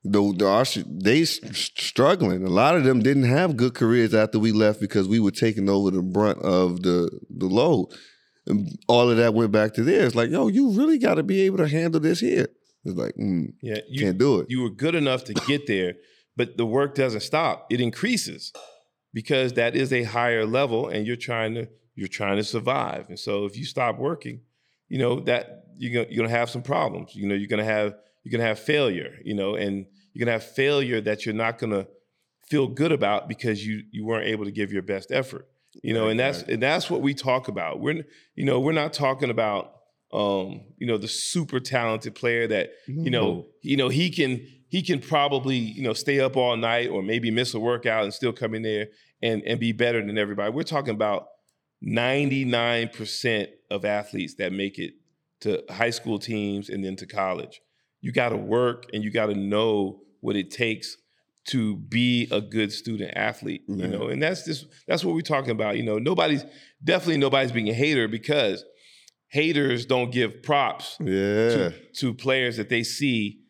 The, 0.08 0.34
the, 0.38 0.47
our, 0.47 0.66
they 0.86 1.26
struggling. 1.26 2.45
A 2.45 2.49
lot 2.49 2.76
of 2.76 2.84
them 2.84 3.01
didn't 3.01 3.24
have 3.24 3.58
good 3.58 3.74
careers 3.74 4.14
after 4.14 4.38
we 4.38 4.51
left 4.51 4.80
because 4.80 5.08
we 5.08 5.20
were 5.20 5.32
taking 5.32 5.68
over 5.68 5.89
the 5.89 6.03
brunt 6.03 6.39
of 6.43 6.84
the 6.84 7.10
the 7.30 7.47
load. 7.47 7.88
And 8.47 8.70
all 8.88 9.10
of 9.10 9.18
that 9.18 9.34
went 9.34 9.51
back 9.51 9.74
to 9.74 9.84
theirs. 9.84 10.14
Like, 10.14 10.30
yo, 10.30 10.47
you 10.47 10.70
really 10.72 10.99
got 10.99 11.16
to 11.16 11.24
be 11.24 11.41
able 11.41 11.58
to 11.58 11.68
handle 11.68 11.99
this 11.99 12.20
here. 12.20 12.47
It's 12.84 12.95
like, 12.95 13.16
mm, 13.16 13.53
Yeah, 13.62 13.80
you 13.89 14.06
can't 14.06 14.18
do 14.20 14.39
it. 14.39 14.47
You 14.49 14.62
were 14.62 14.70
good 14.70 14.93
enough 14.93 15.24
to 15.26 15.34
get 15.34 15.66
there, 15.66 15.95
but 16.38 16.56
the 16.56 16.66
work 16.66 16.93
doesn't 16.93 17.22
stop. 17.22 17.66
It 17.72 17.82
increases 17.82 18.53
because 19.14 19.53
that 19.53 19.76
is 19.76 19.91
a 19.91 20.03
higher 20.03 20.45
level, 20.45 20.88
and 20.89 21.08
you're 21.08 21.16
trying 21.16 21.56
to 21.56 21.68
you're 21.95 22.08
trying 22.08 22.38
to 22.38 22.43
survive. 22.43 23.08
And 23.10 23.18
so, 23.18 23.45
if 23.45 23.58
you 23.58 23.66
stop 23.66 23.97
working, 23.97 24.41
you 24.88 24.99
know 24.99 25.22
that 25.22 25.64
you're 25.78 25.93
gonna, 25.93 26.14
you're 26.14 26.24
gonna 26.24 26.38
have 26.38 26.49
some 26.49 26.62
problems. 26.62 27.16
You 27.16 27.28
know, 27.28 27.34
you're 27.36 27.47
gonna 27.47 27.64
have 27.64 27.95
you're 28.24 28.32
gonna 28.32 28.47
have 28.47 28.60
failure. 28.60 29.16
You 29.24 29.34
know, 29.34 29.56
and 29.56 29.88
you're 30.16 30.26
gonna 30.26 30.32
have 30.39 30.43
failure 30.43 31.01
that 31.01 31.26
you're 31.26 31.36
not 31.36 31.59
gonna 31.59 31.86
feel 32.49 32.68
good 32.68 32.91
about 32.91 33.28
because 33.28 33.66
you 33.66 33.84
you 33.91 34.05
weren't 34.05 34.26
able 34.28 34.45
to 34.45 34.51
give 34.51 34.72
your 34.72 34.82
best 34.82 35.11
effort. 35.11 35.47
You 35.84 35.93
know, 35.93 36.07
and 36.07 36.18
that's 36.20 36.41
and 36.43 36.63
that's 36.63 36.89
what 36.89 37.01
we 37.01 37.13
talk 37.13 37.47
about. 37.49 37.82
We're 37.82 38.05
you 38.36 38.45
know 38.45 38.59
we're 38.61 38.72
not 38.72 38.93
talking 38.93 39.30
about 39.30 39.74
um, 40.13 40.61
you 40.78 40.88
know 40.88 40.97
the 40.97 41.07
super 41.09 41.59
talented 41.59 42.16
player 42.16 42.47
that 42.47 42.72
you 42.88 43.09
know 43.11 43.26
No. 43.34 43.45
you 43.61 43.76
know 43.76 43.89
he 43.89 44.09
can 44.09 44.47
he 44.70 44.82
can 44.82 44.99
probably 45.01 45.57
you 45.57 45.84
know 45.84 45.93
stay 45.93 46.20
up 46.22 46.38
all 46.38 46.55
night 46.55 46.89
or 46.89 47.01
maybe 47.03 47.30
miss 47.30 47.53
a 47.53 47.59
workout 47.59 48.03
and 48.05 48.13
still 48.13 48.32
come 48.32 48.55
in 48.55 48.61
there 48.61 48.88
and 49.22 49.43
and 49.43 49.59
be 49.59 49.74
better 49.74 49.99
than 50.05 50.18
everybody. 50.18 50.51
We're 50.53 50.63
talking 50.63 50.93
about 50.93 51.28
99% 51.86 53.47
of 53.70 53.86
athletes 53.86 54.36
that 54.36 54.53
make 54.53 54.80
it 54.80 54.93
to 55.41 55.63
high 55.70 55.89
school 55.89 56.20
teams 56.20 56.70
and 56.70 56.84
then 56.84 56.95
to 56.97 57.05
college. 57.05 57.61
You 58.01 58.11
got 58.11 58.30
to 58.30 58.38
work 58.38 58.86
and 58.93 59.03
you 59.03 59.11
got 59.11 59.28
to 59.28 59.36
know 59.36 60.01
what 60.26 60.36
it 60.36 60.49
takes 60.51 60.97
to 61.49 61.76
be 61.78 62.28
a 62.32 62.41
good 62.41 62.71
student 62.71 63.11
athlete, 63.15 63.61
you 63.67 63.76
Yeah. 63.78 63.88
know. 63.88 64.07
And 64.07 64.21
that's 64.21 64.43
just 64.45 64.65
that's 64.88 65.03
what 65.05 65.13
we're 65.13 65.21
talking 65.21 65.51
about, 65.51 65.78
you 65.78 65.84
know. 65.84 65.99
Nobody's 65.99 66.43
definitely 66.84 67.17
nobody's 67.17 67.51
being 67.51 67.69
a 67.69 67.73
hater 67.73 68.07
because 68.07 68.65
haters 69.30 69.86
don't 69.86 70.11
give 70.11 70.41
props 70.43 70.97
Yeah. 70.99 71.49
to, 71.49 71.73
to 71.97 72.13
players 72.13 72.57
that 72.57 72.69
they 72.69 72.84
see 72.84 73.41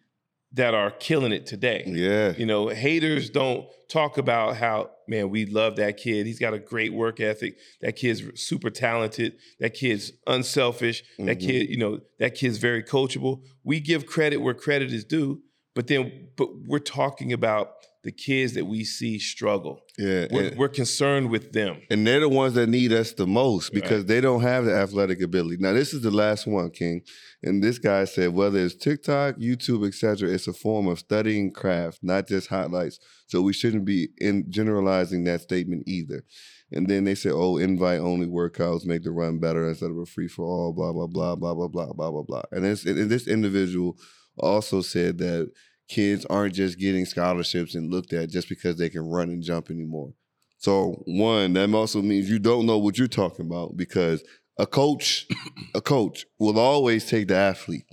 that 0.53 0.73
are 0.73 0.91
killing 0.91 1.32
it 1.34 1.45
today. 1.45 1.84
Yeah. 1.86 2.34
You 2.38 2.45
know, 2.45 2.69
haters 2.69 3.30
don't 3.30 3.67
talk 3.89 4.17
about 4.17 4.55
how, 4.57 4.89
man, 5.07 5.30
we 5.30 5.45
love 5.45 5.76
that 5.76 5.97
kid. 5.97 6.26
He's 6.26 6.39
got 6.39 6.53
a 6.53 6.59
great 6.59 6.93
work 6.93 7.19
ethic. 7.19 7.57
That 7.82 7.95
kid's 7.97 8.23
super 8.41 8.69
talented. 8.69 9.34
That 9.59 9.73
kid's 9.73 10.13
unselfish. 10.28 11.03
That 11.19 11.39
Mhm. 11.39 11.45
kid, 11.47 11.69
you 11.69 11.78
know, 11.78 11.99
that 12.19 12.36
kid's 12.36 12.57
very 12.57 12.84
coachable. 12.84 13.43
We 13.63 13.80
give 13.82 14.05
credit 14.05 14.38
where 14.38 14.53
credit 14.53 14.93
is 14.93 15.03
due, 15.03 15.41
but 15.76 15.88
then 15.88 16.30
but 16.36 16.49
we're 16.65 16.80
talking 16.80 17.32
about 17.34 17.71
the 18.05 18.11
kids 18.11 18.53
that 18.53 18.65
we 18.65 18.84
see 18.84 19.17
struggle. 19.17 19.82
Yeah. 19.97 20.28
We're, 20.30 20.47
and- 20.49 20.57
we're 20.57 20.69
concerned 20.69 21.32
with 21.32 21.53
them. 21.53 21.82
And 21.89 22.05
they're 22.05 22.19
the 22.19 22.30
ones 22.30 22.53
that 22.53 22.69
need 22.69 22.93
us 22.93 23.13
the 23.13 23.26
most 23.26 23.73
because 23.73 24.05
they 24.05 24.21
don't 24.21 24.41
have 24.41 24.65
the 24.65 24.73
athletic 24.76 25.23
ability. 25.23 25.57
Now, 25.59 25.73
this 25.73 25.91
is 25.91 26.01
the 26.01 26.11
last 26.11 26.45
one, 26.45 26.69
King. 26.69 27.01
And 27.41 27.63
this 27.63 27.80
guy 27.80 28.05
said, 28.05 28.34
whether 28.36 28.59
it's 28.59 28.76
TikTok, 28.76 29.38
YouTube, 29.38 29.88
etc., 29.88 30.30
it's 30.30 30.47
a 30.47 30.53
form 30.53 30.86
of 30.86 30.99
studying 30.99 31.51
craft, 31.51 31.99
not 32.03 32.28
just 32.28 32.47
highlights. 32.47 32.99
So 33.26 33.41
we 33.41 33.53
shouldn't 33.53 33.86
be 33.86 34.09
in 34.19 34.51
generalizing 34.51 35.23
that 35.23 35.41
statement 35.41 35.84
either. 35.88 36.23
And 36.71 36.88
then 36.88 37.05
they 37.05 37.15
said, 37.15 37.32
oh, 37.34 37.57
invite 37.57 37.99
only 37.99 38.28
workouts 38.28 38.86
make 38.86 39.01
the 39.01 39.11
run 39.11 39.39
better 39.39 39.67
instead 39.67 39.89
of 39.89 39.97
a 39.97 40.05
free 40.05 40.28
for 40.28 40.45
all, 40.45 40.73
blah, 40.73 40.93
blah, 40.93 41.07
blah, 41.07 41.36
blah, 41.36 41.55
blah, 41.55 41.67
blah, 41.67 41.93
blah, 41.93 42.11
blah, 42.11 42.23
blah. 42.23 42.43
And 42.51 42.65
this, 42.65 42.86
and 42.86 43.09
this 43.09 43.28
individual 43.28 43.97
also 44.38 44.82
said 44.82 45.18
that 45.20 45.52
kids 45.88 46.26
aren't 46.26 46.56
just 46.56 46.80
getting 46.80 47.06
scholarships 47.06 47.76
and 47.76 47.92
looked 47.92 48.14
at 48.14 48.30
just 48.30 48.50
because 48.50 48.78
they 48.78 48.90
can 48.90 49.02
run 49.02 49.30
and 49.30 49.44
jump 49.44 49.70
anymore. 49.70 50.14
So 50.58 51.04
one, 51.06 51.54
that 51.54 51.72
also 51.74 52.02
means 52.02 52.30
you 52.30 52.40
don't 52.40 52.66
know 52.66 52.78
what 52.78 52.98
you're 52.98 53.08
talking 53.08 53.46
about 53.46 53.78
because 53.78 54.24
a 54.58 54.66
coach, 54.66 55.28
a 55.76 55.82
coach 55.82 56.26
will 56.40 56.60
always 56.60 57.06
take 57.06 57.28
the 57.28 57.36
athlete, 57.36 57.86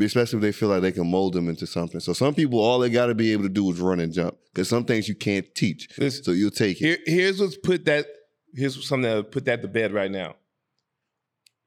especially 0.00 0.38
if 0.38 0.42
they 0.42 0.52
feel 0.52 0.68
like 0.68 0.82
they 0.82 0.92
can 0.92 1.08
mold 1.08 1.34
them 1.34 1.48
into 1.48 1.66
something. 1.66 2.00
So 2.00 2.12
some 2.12 2.34
people, 2.34 2.58
all 2.58 2.78
they 2.78 2.90
got 2.90 3.06
to 3.06 3.14
be 3.14 3.32
able 3.32 3.44
to 3.44 3.48
do 3.48 3.70
is 3.70 3.78
run 3.78 4.00
and 4.00 4.12
jump 4.12 4.36
because 4.52 4.68
some 4.68 4.84
things 4.84 5.08
you 5.08 5.14
can't 5.14 5.46
teach. 5.54 5.88
so 5.96 6.32
you'll 6.32 6.50
take 6.50 6.80
it. 6.80 6.84
Here, 6.84 6.98
here's 7.06 7.40
what's 7.40 7.56
put 7.56 7.84
that. 7.84 8.06
Here's 8.54 8.88
something 8.88 9.02
that 9.02 9.30
put 9.30 9.44
that 9.44 9.62
to 9.62 9.68
bed 9.68 9.92
right 9.92 10.10
now. 10.10 10.36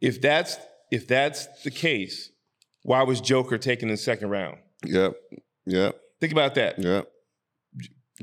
If 0.02 0.20
that's 0.20 0.58
if 0.92 1.08
that's 1.08 1.48
the 1.64 1.72
case, 1.72 2.31
why 2.84 3.04
was 3.04 3.22
Joker 3.22 3.58
taken 3.58 3.90
in 3.90 3.94
the 3.94 3.98
second 4.02 4.30
round? 4.30 4.58
Yep. 4.86 5.16
Yep. 5.68 6.00
Think 6.20 6.32
about 6.34 6.56
that. 6.56 6.80
Yep. 6.80 7.08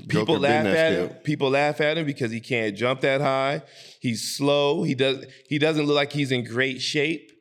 People 0.09 0.37
Joker 0.37 0.39
laugh 0.41 0.67
at 0.67 0.93
him. 0.93 1.09
People 1.25 1.51
laugh 1.51 1.81
at 1.81 1.99
him 1.99 2.07
because 2.07 2.31
he 2.31 2.41
can't 2.41 2.77
jump 2.77 3.01
that 3.01 3.21
high. 3.21 3.63
He's 4.01 4.37
slow. 4.37 4.85
He 4.85 4.95
does. 4.95 5.25
He 5.49 5.59
doesn't 5.59 5.87
look 5.87 5.97
like 5.97 6.13
he's 6.13 6.31
in 6.31 6.45
great 6.45 6.81
shape. 6.81 7.33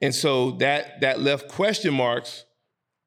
And 0.00 0.14
so 0.14 0.52
that 0.52 1.00
that 1.00 1.20
left 1.20 1.48
question 1.48 1.94
marks 1.94 2.44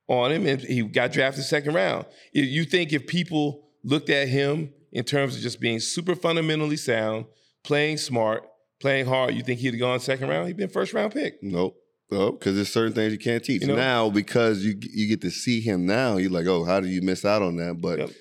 on 0.09 0.31
him, 0.31 0.45
and 0.45 0.59
he 0.61 0.81
got 0.83 1.11
drafted 1.11 1.43
second 1.43 1.73
round. 1.73 2.05
You- 2.33 2.43
You 2.43 2.63
think 2.65 2.91
if 2.93 3.07
people 3.07 3.69
looked 3.83 4.09
at 4.09 4.27
him 4.27 4.73
in 4.91 5.03
terms 5.03 5.35
of 5.35 5.41
just 5.41 5.59
being 5.59 5.79
super 5.79 6.15
fundamentally 6.15 6.77
sound, 6.77 7.25
playing 7.63 7.97
smart, 7.97 8.43
playing 8.79 9.05
hard, 9.05 9.35
you 9.35 9.41
think 9.43 9.59
he'd 9.59 9.73
have 9.73 9.79
gone 9.79 9.99
second 9.99 10.27
round? 10.29 10.47
He'd 10.47 10.57
been 10.57 10.69
first 10.69 10.93
round 10.93 11.13
pick. 11.13 11.41
Nope. 11.43 11.77
Nope, 12.09 12.39
because 12.39 12.55
there's 12.55 12.71
certain 12.71 12.93
things 12.93 13.11
you 13.11 13.19
can't 13.19 13.43
teach. 13.43 13.61
You 13.61 13.69
know? 13.69 13.75
now, 13.75 14.09
because 14.09 14.63
you 14.63 14.79
you 14.79 15.07
get 15.09 15.21
to 15.21 15.31
see 15.31 15.59
him 15.59 15.85
now, 15.85 16.17
you're 16.17 16.31
like, 16.31 16.47
oh, 16.47 16.63
how 16.63 16.79
do 16.79 16.87
you 16.87 17.01
miss 17.01 17.25
out 17.25 17.41
on 17.41 17.57
that? 17.57 17.81
But 17.81 18.11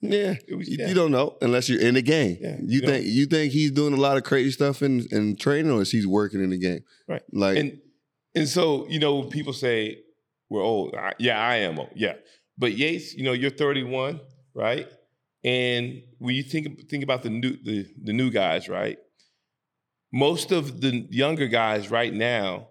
yeah, 0.00 0.34
was- 0.50 0.68
you, 0.68 0.76
yeah. 0.78 0.88
you 0.88 0.94
don't 0.94 1.10
know 1.10 1.36
unless 1.42 1.68
you're 1.68 1.80
in 1.80 1.94
the 1.94 2.02
game. 2.02 2.38
Yeah, 2.40 2.56
you 2.60 2.80
you 2.80 2.86
think 2.86 3.06
you 3.06 3.26
think 3.26 3.52
he's 3.52 3.72
doing 3.72 3.94
a 3.94 3.96
lot 3.96 4.16
of 4.16 4.22
crazy 4.22 4.52
stuff 4.52 4.82
in, 4.82 5.06
in 5.10 5.36
training, 5.36 5.72
or 5.72 5.82
is 5.82 5.90
he 5.90 6.06
working 6.06 6.42
in 6.42 6.50
the 6.50 6.58
game? 6.58 6.84
Right. 7.08 7.22
Like, 7.32 7.56
and 7.56 7.80
and 8.34 8.48
so 8.48 8.86
you 8.88 9.00
know, 9.00 9.24
people 9.24 9.52
say 9.52 9.98
we're 10.48 10.62
old. 10.62 10.94
I, 10.94 11.14
yeah, 11.18 11.40
I 11.40 11.56
am 11.56 11.78
old. 11.80 11.90
Yeah, 11.96 12.14
but 12.58 12.72
Yates, 12.74 13.14
you 13.14 13.24
know, 13.24 13.32
you're 13.32 13.50
31, 13.50 14.20
right? 14.54 14.88
And 15.44 16.02
when 16.18 16.36
you 16.36 16.44
think 16.44 16.88
think 16.88 17.02
about 17.02 17.24
the 17.24 17.30
new 17.30 17.56
the 17.62 17.86
the 18.00 18.12
new 18.12 18.30
guys, 18.30 18.68
right? 18.68 18.98
Most 20.12 20.52
of 20.52 20.80
the 20.80 21.06
younger 21.10 21.48
guys 21.48 21.90
right 21.90 22.12
now 22.12 22.68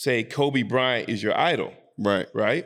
say 0.00 0.24
Kobe 0.24 0.62
Bryant 0.62 1.08
is 1.10 1.22
your 1.22 1.36
idol, 1.38 1.72
right? 1.98 2.26
Right. 2.34 2.64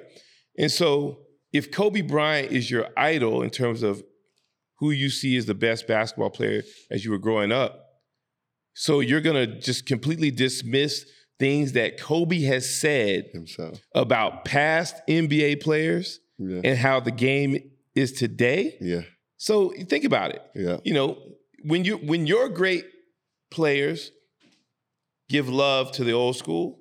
And 0.57 0.70
so 0.70 1.18
if 1.53 1.70
Kobe 1.72 2.01
Bryant 2.03 2.53
is 2.53 2.70
your 2.70 2.87
idol 2.97 3.43
in 3.43 3.51
terms 3.51 3.82
of 3.82 4.03
who 4.78 4.91
you 4.93 5.11
see 5.11 5.37
as 5.37 5.47
the 5.47 5.55
best 5.55 5.87
basketball 5.89 6.30
player 6.30 6.62
as 6.91 7.05
you 7.05 7.11
were 7.11 7.18
growing 7.18 7.51
up, 7.51 7.80
so 8.74 9.01
you're 9.01 9.20
gonna 9.20 9.47
just 9.61 9.87
completely 9.87 10.30
dismiss 10.30 11.05
things 11.41 11.72
that 11.72 11.99
Kobe 12.01 12.41
has 12.43 12.64
said 12.80 13.26
himself 13.32 13.80
about 13.95 14.45
past 14.45 14.95
NBA 15.09 15.57
players 15.61 16.20
Yeah. 16.39 16.61
and 16.64 16.78
how 16.78 17.01
the 17.01 17.11
game 17.11 17.70
is 17.97 18.12
today. 18.12 18.76
Yeah. 18.80 19.03
So 19.37 19.70
think 19.89 20.05
about 20.05 20.30
it. 20.35 20.43
Yeah. 20.55 20.78
You 20.85 20.95
know, 20.95 21.18
when 21.64 21.85
you 21.85 21.97
when 21.97 22.26
your 22.26 22.49
great 22.49 22.85
players 23.51 24.11
give 25.28 25.49
love 25.49 25.91
to 25.93 26.05
the 26.05 26.12
old 26.12 26.37
school, 26.37 26.78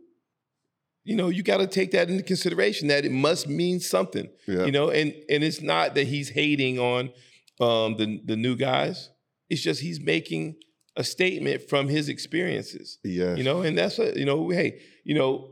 you 1.04 1.16
know, 1.16 1.30
you 1.30 1.44
got 1.44 1.58
to 1.58 1.68
take 1.68 1.92
that 1.92 2.10
into 2.10 2.24
consideration 2.24 2.88
that 2.88 3.06
it 3.06 3.12
must 3.12 3.48
mean 3.48 3.80
something. 3.80 4.30
Yeah. 4.48 4.66
You 4.66 4.72
know, 4.72 4.90
and 4.90 5.14
and 5.30 5.44
it's 5.44 5.62
not 5.62 5.96
that 5.96 6.08
he's 6.08 6.30
hating 6.30 6.80
on 6.80 7.12
um 7.60 7.98
the 7.98 8.22
the 8.26 8.36
new 8.36 8.56
guys. 8.56 9.10
It's 9.50 9.62
just 9.62 9.82
he's 9.82 10.00
making 10.00 10.56
a 10.96 11.04
statement 11.04 11.70
from 11.70 11.88
his 11.88 12.10
experiences. 12.10 13.00
Yeah. 13.04 13.36
You 13.36 13.44
know, 13.44 13.62
and 13.62 13.78
that's 13.78 13.98
what, 13.98 14.16
you 14.16 14.26
know, 14.26 14.50
hey, 14.50 14.80
you 15.04 15.16
know, 15.16 15.52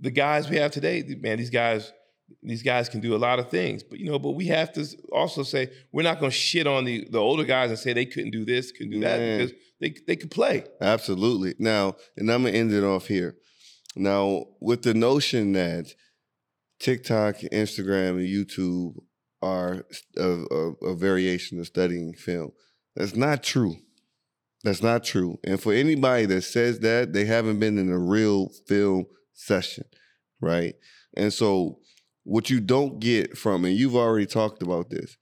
the 0.00 0.10
guys 0.10 0.48
we 0.48 0.56
have 0.56 0.70
today, 0.70 1.02
man, 1.20 1.38
these 1.38 1.50
guys, 1.50 1.92
these 2.42 2.62
guys 2.62 2.88
can 2.88 3.00
do 3.00 3.14
a 3.14 3.18
lot 3.18 3.38
of 3.38 3.50
things. 3.50 3.82
But 3.82 3.98
you 3.98 4.10
know, 4.10 4.18
but 4.18 4.32
we 4.32 4.46
have 4.46 4.72
to 4.74 4.86
also 5.12 5.42
say 5.42 5.70
we're 5.92 6.02
not 6.02 6.20
gonna 6.20 6.30
shit 6.32 6.66
on 6.66 6.84
the 6.84 7.06
the 7.10 7.18
older 7.18 7.44
guys 7.44 7.70
and 7.70 7.78
say 7.78 7.92
they 7.92 8.06
couldn't 8.06 8.32
do 8.32 8.44
this, 8.44 8.72
couldn't 8.72 8.92
do 8.92 9.00
that, 9.00 9.18
Man. 9.18 9.38
because 9.38 9.56
they 9.80 9.94
they 10.06 10.16
could 10.16 10.30
play. 10.30 10.64
Absolutely. 10.80 11.54
Now, 11.58 11.96
and 12.16 12.30
I'm 12.30 12.44
gonna 12.44 12.56
end 12.56 12.72
it 12.72 12.84
off 12.84 13.06
here. 13.06 13.36
Now, 13.96 14.44
with 14.60 14.82
the 14.82 14.94
notion 14.94 15.52
that 15.52 15.94
TikTok, 16.78 17.36
Instagram, 17.52 18.18
and 18.18 18.28
YouTube 18.28 18.94
are 19.42 19.86
a, 20.16 20.22
a, 20.22 20.72
a 20.88 20.94
variation 20.94 21.58
of 21.58 21.66
studying 21.66 22.12
film, 22.12 22.52
that's 22.94 23.16
not 23.16 23.42
true. 23.42 23.76
That's 24.64 24.82
not 24.82 25.04
true. 25.04 25.38
And 25.44 25.60
for 25.60 25.72
anybody 25.72 26.26
that 26.26 26.42
says 26.42 26.80
that, 26.80 27.12
they 27.12 27.24
haven't 27.24 27.58
been 27.58 27.78
in 27.78 27.90
a 27.90 27.98
real 27.98 28.50
film 28.66 29.06
session, 29.32 29.84
right? 30.40 30.74
And 31.16 31.32
so, 31.32 31.78
what 32.24 32.50
you 32.50 32.60
don't 32.60 32.98
get 32.98 33.38
from, 33.38 33.64
and 33.64 33.76
you've 33.76 33.94
already 33.94 34.26
talked 34.26 34.62
about 34.62 34.90
this, 34.90 35.16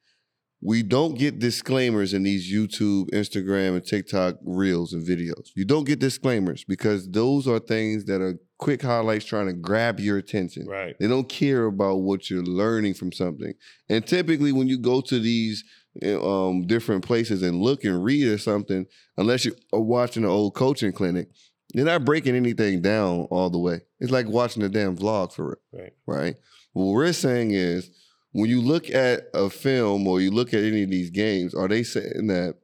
we 0.63 0.83
don't 0.83 1.19
get 1.19 1.39
disclaimers 1.39 2.15
in 2.15 2.23
these 2.23 2.51
YouTube, 2.51 3.11
Instagram, 3.11 3.75
and 3.75 3.85
TikTok 3.85 4.37
reels 4.43 4.95
and 4.95 5.07
videos. 5.07 5.51
You 5.55 5.67
don't 5.67 5.85
get 5.85 5.99
disclaimers 5.99 6.65
because 6.65 7.07
those 7.11 7.47
are 7.47 7.59
things 7.59 8.07
that 8.07 8.23
are 8.23 8.39
quick 8.65 8.81
highlights 8.81 9.27
trying 9.27 9.47
to 9.47 9.53
grab 9.53 10.01
your 10.01 10.17
attention. 10.17 10.67
Right. 10.67 10.97
They 10.99 11.07
don't 11.07 11.29
care 11.29 11.67
about 11.67 11.97
what 11.97 12.31
you're 12.31 12.43
learning 12.43 12.95
from 12.95 13.13
something. 13.13 13.53
And 13.91 14.07
typically, 14.07 14.53
when 14.53 14.69
you 14.69 14.79
go 14.79 15.03
to 15.03 15.21
these 15.21 15.63
uh, 16.03 16.19
um, 16.27 16.67
different 16.67 17.05
places 17.05 17.43
and 17.43 17.61
look 17.61 17.85
and 17.85 18.03
read 18.03 18.27
or 18.27 18.39
something, 18.39 18.87
unless 19.19 19.45
you 19.45 19.55
are 19.75 19.81
watching 19.83 20.25
an 20.25 20.31
old 20.31 20.55
coaching 20.55 20.93
clinic, 20.93 21.29
you're 21.75 21.85
not 21.85 22.07
breaking 22.07 22.37
anything 22.37 22.81
down 22.81 23.27
all 23.31 23.51
the 23.51 23.59
way. 23.59 23.83
It's 24.01 24.11
like 24.11 24.29
watching 24.29 24.63
a 24.63 24.71
damn 24.71 24.97
vlog 24.97 25.35
for 25.35 25.53
it 25.53 25.59
Right. 25.71 25.93
right? 26.07 26.37
What 26.73 26.93
we're 26.93 27.13
saying 27.13 27.51
is 27.51 27.91
when 28.33 28.49
you 28.49 28.63
look 28.63 28.89
at 28.89 29.29
a 29.35 29.51
film 29.51 30.09
or 30.09 30.23
you 30.23 30.31
look 30.31 30.55
at 30.55 30.63
any 30.65 30.85
of 30.85 30.91
these 30.91 31.11
games, 31.11 31.55
are 31.55 31.69
they 31.69 31.83
saying 31.83 32.29
that 32.29 32.55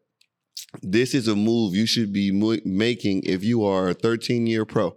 this 0.83 1.15
is 1.15 1.29
a 1.29 1.37
move 1.37 1.75
you 1.75 1.85
should 1.85 2.11
be 2.11 2.31
making 2.65 3.23
if 3.25 3.45
you 3.45 3.65
are 3.65 3.91
a 3.91 3.95
13 3.95 4.47
year 4.47 4.65
pro 4.65 4.97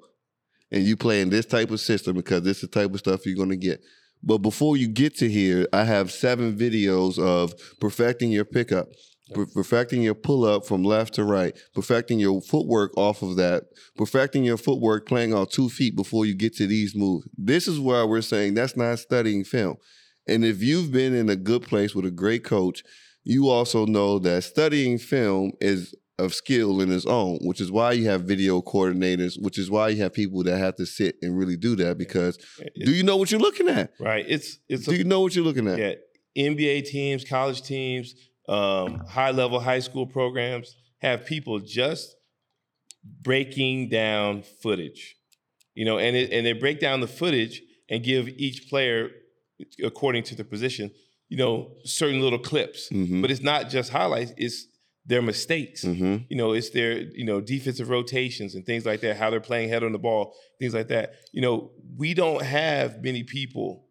and 0.74 0.84
you 0.84 0.98
play 0.98 1.22
in 1.22 1.30
this 1.30 1.46
type 1.46 1.72
of 1.72 1.80
system 1.80 2.16
because 2.16 2.42
this 2.42 2.58
is 2.58 2.70
the 2.70 2.80
type 2.80 2.94
of 2.94 3.00
stuff 3.00 3.26
you're 3.26 3.38
going 3.38 3.50
to 3.50 3.56
get? 3.56 3.82
But 4.24 4.40
before 4.40 4.78
you 4.78 4.88
get 4.88 5.16
to 5.18 5.30
here, 5.30 5.68
I 5.74 5.84
have 5.84 6.12
seven 6.12 6.58
videos 6.58 7.20
of 7.20 7.54
perfecting 7.80 8.32
your 8.32 8.46
pickup, 8.46 8.88
per- 9.34 9.46
perfecting 9.46 10.02
your 10.02 10.16
pull 10.16 10.46
up 10.46 10.66
from 10.66 10.84
left 10.84 11.14
to 11.16 11.26
right, 11.26 11.58
perfecting 11.76 12.20
your 12.20 12.42
footwork 12.42 12.98
off 12.98 13.22
of 13.22 13.36
that, 13.36 13.64
perfecting 13.98 14.46
your 14.46 14.58
footwork 14.58 15.08
playing 15.08 15.34
on 15.34 15.48
two 15.48 15.70
feet 15.70 15.96
before 15.96 16.26
you 16.26 16.34
get 16.36 16.56
to 16.56 16.68
these 16.68 16.96
moves. 16.96 17.28
This 17.38 17.68
is 17.68 17.80
why 17.80 18.04
we're 18.06 18.22
saying 18.22 18.54
that's 18.54 18.78
not 18.78 19.00
studying 19.00 19.44
film. 19.44 19.76
And 20.26 20.46
if 20.46 20.64
you've 20.64 20.92
been 20.92 21.14
in 21.14 21.30
a 21.30 21.36
good 21.36 21.64
place 21.64 21.94
with 21.94 22.06
a 22.06 22.12
great 22.12 22.46
coach, 22.46 22.82
you 23.26 23.50
also 23.50 23.86
know 23.86 24.20
that 24.20 24.44
studying 24.44 24.98
film 24.98 25.52
is 25.60 25.94
of 26.20 26.34
skill 26.34 26.80
in 26.82 26.92
its 26.92 27.06
own, 27.06 27.40
which 27.42 27.60
is 27.60 27.72
why 27.72 27.92
you 27.92 28.08
have 28.08 28.24
video 28.24 28.62
coordinators, 28.62 29.42
which 29.42 29.58
is 29.58 29.72
why 29.72 29.90
you 29.90 30.02
have 30.02 30.14
people 30.14 30.44
that 30.44 30.58
have 30.58 30.76
to 30.76 30.86
sit 30.86 31.16
and 31.22 31.38
really 31.38 31.58
do 31.58 31.76
that 31.76 31.98
because 31.98 32.38
do 32.76 32.92
you 32.92 33.04
know 33.04 33.18
what 33.18 33.32
you're 33.32 33.40
looking 33.40 33.68
at? 33.68 33.94
Right. 34.00 34.26
It's 34.28 34.60
it's 34.70 34.86
Do 34.86 34.96
you 34.96 35.04
know 35.04 35.22
what 35.22 35.36
you're 35.36 35.44
looking 35.44 35.68
at? 35.68 35.80
Yeah, 35.80 35.96
NBA 36.52 36.86
teams, 36.86 37.24
college 37.24 37.64
teams, 37.64 38.16
um, 38.48 39.00
high 39.08 39.32
level 39.32 39.60
high 39.60 39.80
school 39.80 40.06
programs 40.06 40.76
have 41.00 41.26
people 41.26 41.60
just 41.60 42.16
breaking 43.04 43.90
down 43.90 44.44
footage, 44.62 45.16
you 45.76 45.84
know, 45.86 45.98
and 45.98 46.16
it, 46.16 46.32
and 46.32 46.46
they 46.46 46.54
break 46.54 46.80
down 46.80 47.02
the 47.02 47.08
footage 47.08 47.62
and 47.90 48.04
give 48.04 48.28
each 48.30 48.70
player, 48.70 49.10
according 49.84 50.24
to 50.24 50.36
the 50.36 50.44
position, 50.44 50.92
you 51.28 51.38
know, 51.38 51.72
certain 51.84 52.22
little 52.22 52.40
clips. 52.40 52.90
Mhm. 52.90 53.22
But 53.22 53.32
it's 53.32 53.42
not 53.42 53.70
just 53.70 53.92
highlights; 53.92 54.32
it's 54.38 54.68
their 55.06 55.22
mistakes. 55.22 55.84
Mhm. 55.84 56.26
You 56.30 56.38
know, 56.38 56.54
it's 56.54 56.70
their 56.70 57.00
you 57.02 57.26
know 57.26 57.42
defensive 57.42 57.90
rotations 57.90 58.56
and 58.56 58.66
things 58.66 58.86
like 58.86 59.02
that. 59.02 59.18
How 59.18 59.30
they're 59.30 59.42
playing 59.42 59.70
head 59.70 59.84
on 59.84 59.92
the 59.92 60.00
ball, 60.00 60.34
things 60.60 60.74
like 60.74 60.88
that. 60.90 61.14
You 61.34 61.42
know, 61.42 61.72
we 61.98 62.14
don't 62.14 62.42
have 62.44 63.02
many 63.04 63.24
people 63.24 63.88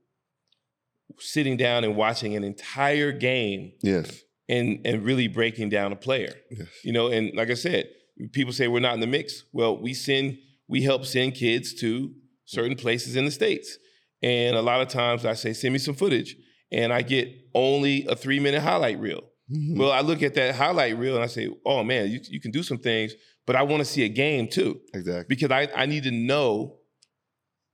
sitting 1.18 1.56
down 1.56 1.84
and 1.84 1.96
watching 1.96 2.34
an 2.36 2.44
entire 2.44 3.12
game 3.12 3.72
Yes. 3.82 4.22
and 4.48 4.80
and 4.86 5.04
really 5.04 5.28
breaking 5.28 5.68
down 5.68 5.92
a 5.92 5.96
player. 5.96 6.34
Yes. 6.50 6.68
You 6.84 6.92
know, 6.92 7.08
and 7.08 7.32
like 7.34 7.50
I 7.50 7.54
said, 7.54 7.88
people 8.32 8.52
say 8.52 8.68
we're 8.68 8.80
not 8.80 8.94
in 8.94 9.00
the 9.00 9.06
mix. 9.06 9.44
Well, 9.52 9.76
we 9.80 9.94
send 9.94 10.38
we 10.68 10.82
help 10.82 11.04
send 11.04 11.34
kids 11.34 11.74
to 11.80 12.14
certain 12.46 12.76
places 12.76 13.16
in 13.16 13.24
the 13.26 13.30
states, 13.30 13.76
and 14.22 14.56
a 14.56 14.62
lot 14.62 14.80
of 14.80 14.88
times 14.88 15.26
I 15.26 15.34
say 15.34 15.52
send 15.52 15.72
me 15.74 15.78
some 15.78 15.94
footage, 15.94 16.36
and 16.70 16.92
I 16.92 17.02
get 17.02 17.28
only 17.54 18.06
a 18.06 18.16
three 18.16 18.40
minute 18.40 18.62
highlight 18.62 18.98
reel. 18.98 19.28
Mhm. 19.50 19.76
Well, 19.78 19.90
I 19.92 20.00
look 20.00 20.22
at 20.22 20.34
that 20.34 20.54
highlight 20.54 20.96
reel 20.98 21.14
and 21.14 21.24
I 21.24 21.26
say, 21.28 21.48
oh 21.66 21.82
man, 21.82 22.10
you 22.10 22.20
you 22.28 22.40
can 22.40 22.50
do 22.50 22.62
some 22.62 22.78
things, 22.78 23.12
but 23.46 23.56
I 23.56 23.62
want 23.62 23.80
to 23.80 23.84
see 23.84 24.04
a 24.04 24.08
game 24.08 24.48
too 24.48 24.80
Exactly. 24.94 25.24
because 25.28 25.50
I, 25.50 25.68
I 25.74 25.86
need 25.86 26.04
to 26.04 26.10
know 26.12 26.78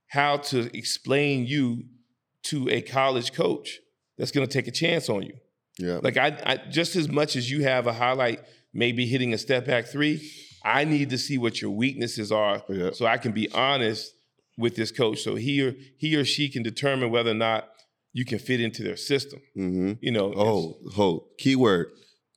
how 0.07 0.37
to 0.37 0.75
explain 0.75 1.45
you 1.45 1.83
to 2.43 2.67
a 2.69 2.81
college 2.81 3.33
coach 3.33 3.79
that's 4.17 4.31
going 4.31 4.47
to 4.47 4.51
take 4.51 4.67
a 4.67 4.71
chance 4.71 5.09
on 5.09 5.21
you. 5.23 5.33
Yeah. 5.77 5.99
Like 6.01 6.17
I, 6.17 6.37
I 6.45 6.57
just 6.69 6.95
as 6.95 7.07
much 7.07 7.35
as 7.35 7.49
you 7.51 7.63
have 7.63 7.85
a 7.87 7.93
highlight, 7.93 8.39
maybe 8.73 9.05
hitting 9.05 9.33
a 9.33 9.37
step 9.37 9.65
back 9.67 9.85
three, 9.85 10.29
I 10.65 10.83
need 10.85 11.09
to 11.11 11.17
see 11.17 11.37
what 11.37 11.61
your 11.61 11.71
weaknesses 11.71 12.31
are, 12.31 12.63
Yeah. 12.67 12.91
so 12.91 13.05
I 13.05 13.17
can 13.17 13.31
be 13.31 13.49
honest 13.51 14.11
with 14.57 14.75
this 14.75 14.91
coach, 14.91 15.21
so 15.21 15.35
he 15.35 15.61
or 15.61 15.73
he 15.97 16.15
or 16.17 16.25
she 16.25 16.49
can 16.49 16.63
determine 16.63 17.11
whether 17.11 17.31
or 17.31 17.35
not 17.35 17.69
you 18.13 18.25
can 18.25 18.39
fit 18.39 18.59
into 18.61 18.83
their 18.83 18.97
system. 18.97 19.39
Mm-hmm. 19.57 19.93
You 20.01 20.11
know, 20.11 20.33
Oh, 20.35 20.77
hold. 20.93 21.25
Keyword 21.37 21.87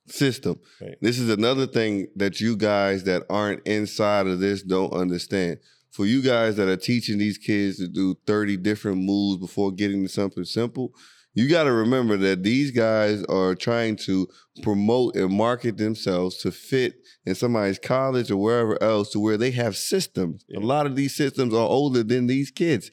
system. 0.07 0.59
Right. 0.81 0.95
This 1.01 1.17
is 1.19 1.29
another 1.29 1.65
thing 1.65 2.07
that 2.15 2.39
you 2.41 2.55
guys 2.57 3.03
that 3.05 3.23
aren't 3.29 3.65
inside 3.65 4.27
of 4.27 4.39
this 4.39 4.61
don't 4.63 4.93
understand. 4.93 5.59
For 5.91 6.05
you 6.05 6.21
guys 6.21 6.55
that 6.55 6.67
are 6.67 6.75
teaching 6.77 7.19
these 7.19 7.37
kids 7.37 7.77
to 7.77 7.87
do 7.87 8.15
30 8.25 8.57
different 8.57 8.97
moves 8.97 9.39
before 9.39 9.71
getting 9.71 10.03
to 10.03 10.09
something 10.09 10.43
simple, 10.43 10.91
You 11.35 11.49
got 11.49 11.63
to 11.63 11.71
remember 11.71 12.15
that 12.17 12.43
these 12.43 12.69
guys 12.71 13.23
are 13.25 13.55
trying 13.55 13.95
to 14.05 14.27
promote 14.61 15.15
and 15.15 15.33
market 15.33 15.77
themselves 15.77 16.37
to 16.37 16.51
fit 16.51 16.93
in 17.25 17.33
somebody's 17.33 17.79
college 17.79 18.29
or 18.29 18.37
wherever 18.37 18.81
else 18.83 19.09
to 19.11 19.19
where 19.19 19.37
they 19.37 19.49
have 19.51 19.75
systems. 19.75 20.45
A 20.55 20.59
lot 20.59 20.85
of 20.85 20.95
these 20.95 21.15
systems 21.15 21.53
are 21.53 21.67
older 21.67 22.03
than 22.03 22.27
these 22.27 22.51
kids. 22.51 22.91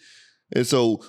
And 0.52 0.66
so 0.66 1.00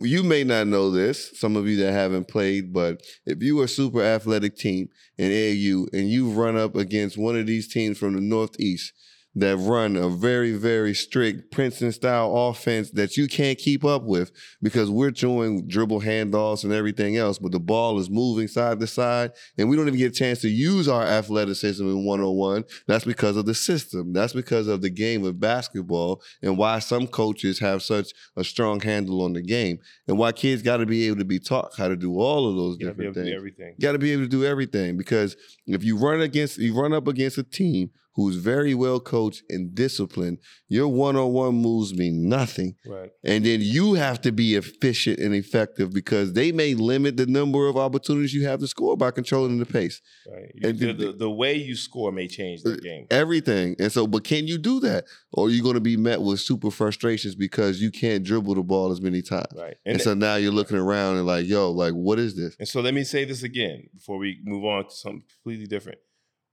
you 0.00 0.22
may 0.22 0.44
not 0.44 0.66
know 0.66 0.90
this, 0.90 1.38
some 1.38 1.56
of 1.56 1.66
you 1.66 1.76
that 1.78 1.92
haven't 1.92 2.28
played, 2.28 2.72
but 2.72 3.02
if 3.24 3.42
you 3.42 3.60
are 3.60 3.64
a 3.64 3.68
super 3.68 4.02
athletic 4.02 4.56
team 4.56 4.88
in 5.16 5.30
AU 5.30 5.86
and 5.96 6.10
you 6.10 6.30
run 6.30 6.56
up 6.56 6.76
against 6.76 7.16
one 7.16 7.38
of 7.38 7.46
these 7.46 7.72
teams 7.72 7.96
from 7.98 8.14
the 8.14 8.20
Northeast 8.20 8.92
that 9.34 9.56
run 9.56 9.96
a 9.96 10.08
very, 10.10 10.52
very 10.52 10.92
strict 10.94 11.50
Princeton 11.50 11.90
style 11.90 12.36
offense 12.36 12.90
that 12.90 13.16
you 13.16 13.26
can't 13.26 13.58
keep 13.58 13.82
up 13.84 14.02
with 14.02 14.30
because 14.60 14.90
we're 14.90 15.10
doing 15.10 15.66
dribble 15.66 16.02
handoffs 16.02 16.64
and 16.64 16.72
everything 16.72 17.16
else, 17.16 17.38
but 17.38 17.50
the 17.50 17.58
ball 17.60 17.98
is 17.98 18.10
moving 18.10 18.46
side 18.46 18.78
to 18.80 18.86
side 18.86 19.32
and 19.56 19.70
we 19.70 19.76
don't 19.76 19.88
even 19.88 19.98
get 19.98 20.12
a 20.12 20.14
chance 20.14 20.40
to 20.42 20.48
use 20.50 20.86
our 20.86 21.02
athleticism 21.02 21.82
in 21.82 22.04
one 22.04 22.20
on 22.20 22.36
one. 22.36 22.64
That's 22.86 23.06
because 23.06 23.36
of 23.38 23.46
the 23.46 23.54
system. 23.54 24.12
That's 24.12 24.34
because 24.34 24.68
of 24.68 24.82
the 24.82 24.90
game 24.90 25.24
of 25.24 25.40
basketball 25.40 26.22
and 26.42 26.58
why 26.58 26.78
some 26.80 27.06
coaches 27.06 27.58
have 27.60 27.82
such 27.82 28.12
a 28.36 28.44
strong 28.44 28.80
handle 28.80 29.22
on 29.22 29.32
the 29.32 29.42
game 29.42 29.78
and 30.06 30.18
why 30.18 30.32
kids 30.32 30.60
got 30.60 30.76
to 30.78 30.86
be 30.86 31.06
able 31.06 31.18
to 31.18 31.24
be 31.24 31.38
taught 31.38 31.72
how 31.78 31.88
to 31.88 31.96
do 31.96 32.18
all 32.20 32.48
of 32.50 32.56
those 32.56 32.76
You 32.78 32.86
gotta 32.86 32.98
be 32.98 33.04
different 33.06 33.06
able 33.06 33.14
to 33.14 33.20
do 33.20 33.24
things. 33.30 33.36
everything. 33.38 33.74
Got 33.80 33.92
to 33.92 33.98
be 33.98 34.12
able 34.12 34.24
to 34.24 34.28
do 34.28 34.44
everything 34.44 34.96
because 34.98 35.36
if 35.66 35.82
you 35.82 35.96
run 35.96 36.20
against 36.20 36.58
you 36.58 36.74
run 36.78 36.92
up 36.92 37.08
against 37.08 37.38
a 37.38 37.42
team 37.42 37.90
who's 38.14 38.36
very 38.36 38.74
well 38.74 39.00
coached 39.00 39.42
and 39.48 39.74
disciplined, 39.74 40.38
your 40.68 40.88
one-on-one 40.88 41.54
moves 41.54 41.94
mean 41.94 42.28
nothing. 42.28 42.76
Right. 42.86 43.10
And 43.24 43.44
then 43.44 43.60
you 43.62 43.94
have 43.94 44.20
to 44.22 44.32
be 44.32 44.54
efficient 44.54 45.18
and 45.18 45.34
effective 45.34 45.92
because 45.92 46.32
they 46.34 46.52
may 46.52 46.74
limit 46.74 47.16
the 47.16 47.26
number 47.26 47.68
of 47.68 47.76
opportunities 47.76 48.34
you 48.34 48.46
have 48.46 48.60
to 48.60 48.66
score 48.66 48.96
by 48.96 49.10
controlling 49.12 49.58
the 49.58 49.66
pace. 49.66 50.00
Right. 50.30 50.50
You- 50.54 50.68
And 50.68 50.78
the, 50.78 50.92
the- 50.92 51.12
the, 51.12 51.30
way 51.30 51.54
you 51.54 51.74
score 51.76 52.12
may 52.12 52.28
change 52.28 52.62
the 52.62 52.74
uh, 52.74 52.76
game. 52.76 53.06
Everything. 53.10 53.76
And 53.78 53.90
so, 53.90 54.06
but 54.06 54.24
can 54.24 54.46
you 54.46 54.58
do 54.58 54.80
that? 54.80 55.04
Or 55.32 55.46
are 55.46 55.50
you 55.50 55.62
going 55.62 55.74
to 55.74 55.80
be 55.80 55.96
met 55.96 56.20
with 56.20 56.40
super 56.40 56.70
frustrations 56.70 57.34
because 57.34 57.80
you 57.80 57.90
can't 57.90 58.22
dribble 58.22 58.54
the 58.56 58.62
ball 58.62 58.92
as 58.92 59.00
many 59.00 59.22
times? 59.22 59.46
Right. 59.56 59.76
And, 59.86 59.94
And 59.94 60.02
so 60.02 60.12
now 60.14 60.36
you're 60.36 60.52
looking 60.52 60.76
around 60.76 61.16
and 61.16 61.26
like, 61.26 61.46
yo, 61.46 61.70
like, 61.70 61.94
what 61.94 62.18
is 62.18 62.36
this? 62.36 62.54
And 62.58 62.68
so 62.68 62.80
let 62.82 62.92
me 62.92 63.04
say 63.04 63.24
this 63.24 63.42
again 63.42 63.88
before 63.94 64.18
we 64.18 64.38
move 64.44 64.64
on 64.64 64.84
to 64.84 64.94
something 64.94 65.22
completely 65.42 65.66
different. 65.66 65.98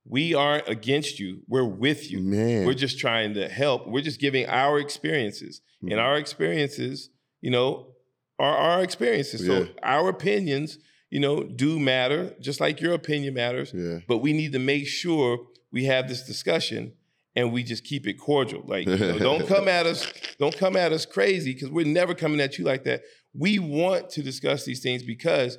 We 0.05 0.33
aren't 0.33 0.67
against 0.67 1.19
you. 1.19 1.41
We're 1.47 1.65
with 1.65 2.11
you. 2.11 2.21
Man. 2.21 2.65
We're 2.65 2.73
just 2.73 2.99
trying 2.99 3.33
to 3.35 3.47
help. 3.47 3.87
We're 3.87 4.01
just 4.01 4.19
giving 4.19 4.47
our 4.47 4.79
experiences. 4.79 5.61
Mm-hmm. 5.83 5.91
And 5.91 5.99
our 5.99 6.17
experiences, 6.17 7.09
you 7.41 7.51
know, 7.51 7.93
are 8.39 8.55
our 8.55 8.83
experiences. 8.83 9.45
So 9.45 9.67
our 9.83 10.09
opinions, 10.09 10.77
you 11.09 11.19
know, 11.19 11.43
do 11.43 11.79
matter, 11.79 12.35
just 12.39 12.59
like 12.59 12.81
your 12.81 12.93
opinion 12.93 13.33
matters. 13.33 13.71
Yeah. 13.73 13.99
But 14.07 14.19
we 14.19 14.33
need 14.33 14.53
to 14.53 14.59
make 14.59 14.87
sure 14.87 15.39
we 15.71 15.85
have 15.85 16.07
this 16.07 16.23
discussion 16.23 16.93
and 17.35 17.51
we 17.53 17.63
just 17.63 17.83
keep 17.83 18.07
it 18.07 18.13
cordial. 18.13 18.63
Like, 18.65 18.87
you 18.87 18.97
know, 18.97 19.19
don't 19.19 19.47
come 19.47 19.67
at 19.67 19.85
us, 19.85 20.11
don't 20.39 20.57
come 20.57 20.75
at 20.75 20.91
us 20.91 21.05
crazy 21.05 21.53
because 21.53 21.69
we're 21.69 21.85
never 21.85 22.15
coming 22.15 22.39
at 22.39 22.57
you 22.57 22.65
like 22.65 22.83
that. 22.85 23.03
We 23.33 23.59
want 23.59 24.09
to 24.11 24.23
discuss 24.23 24.65
these 24.65 24.81
things 24.81 25.03
because 25.03 25.57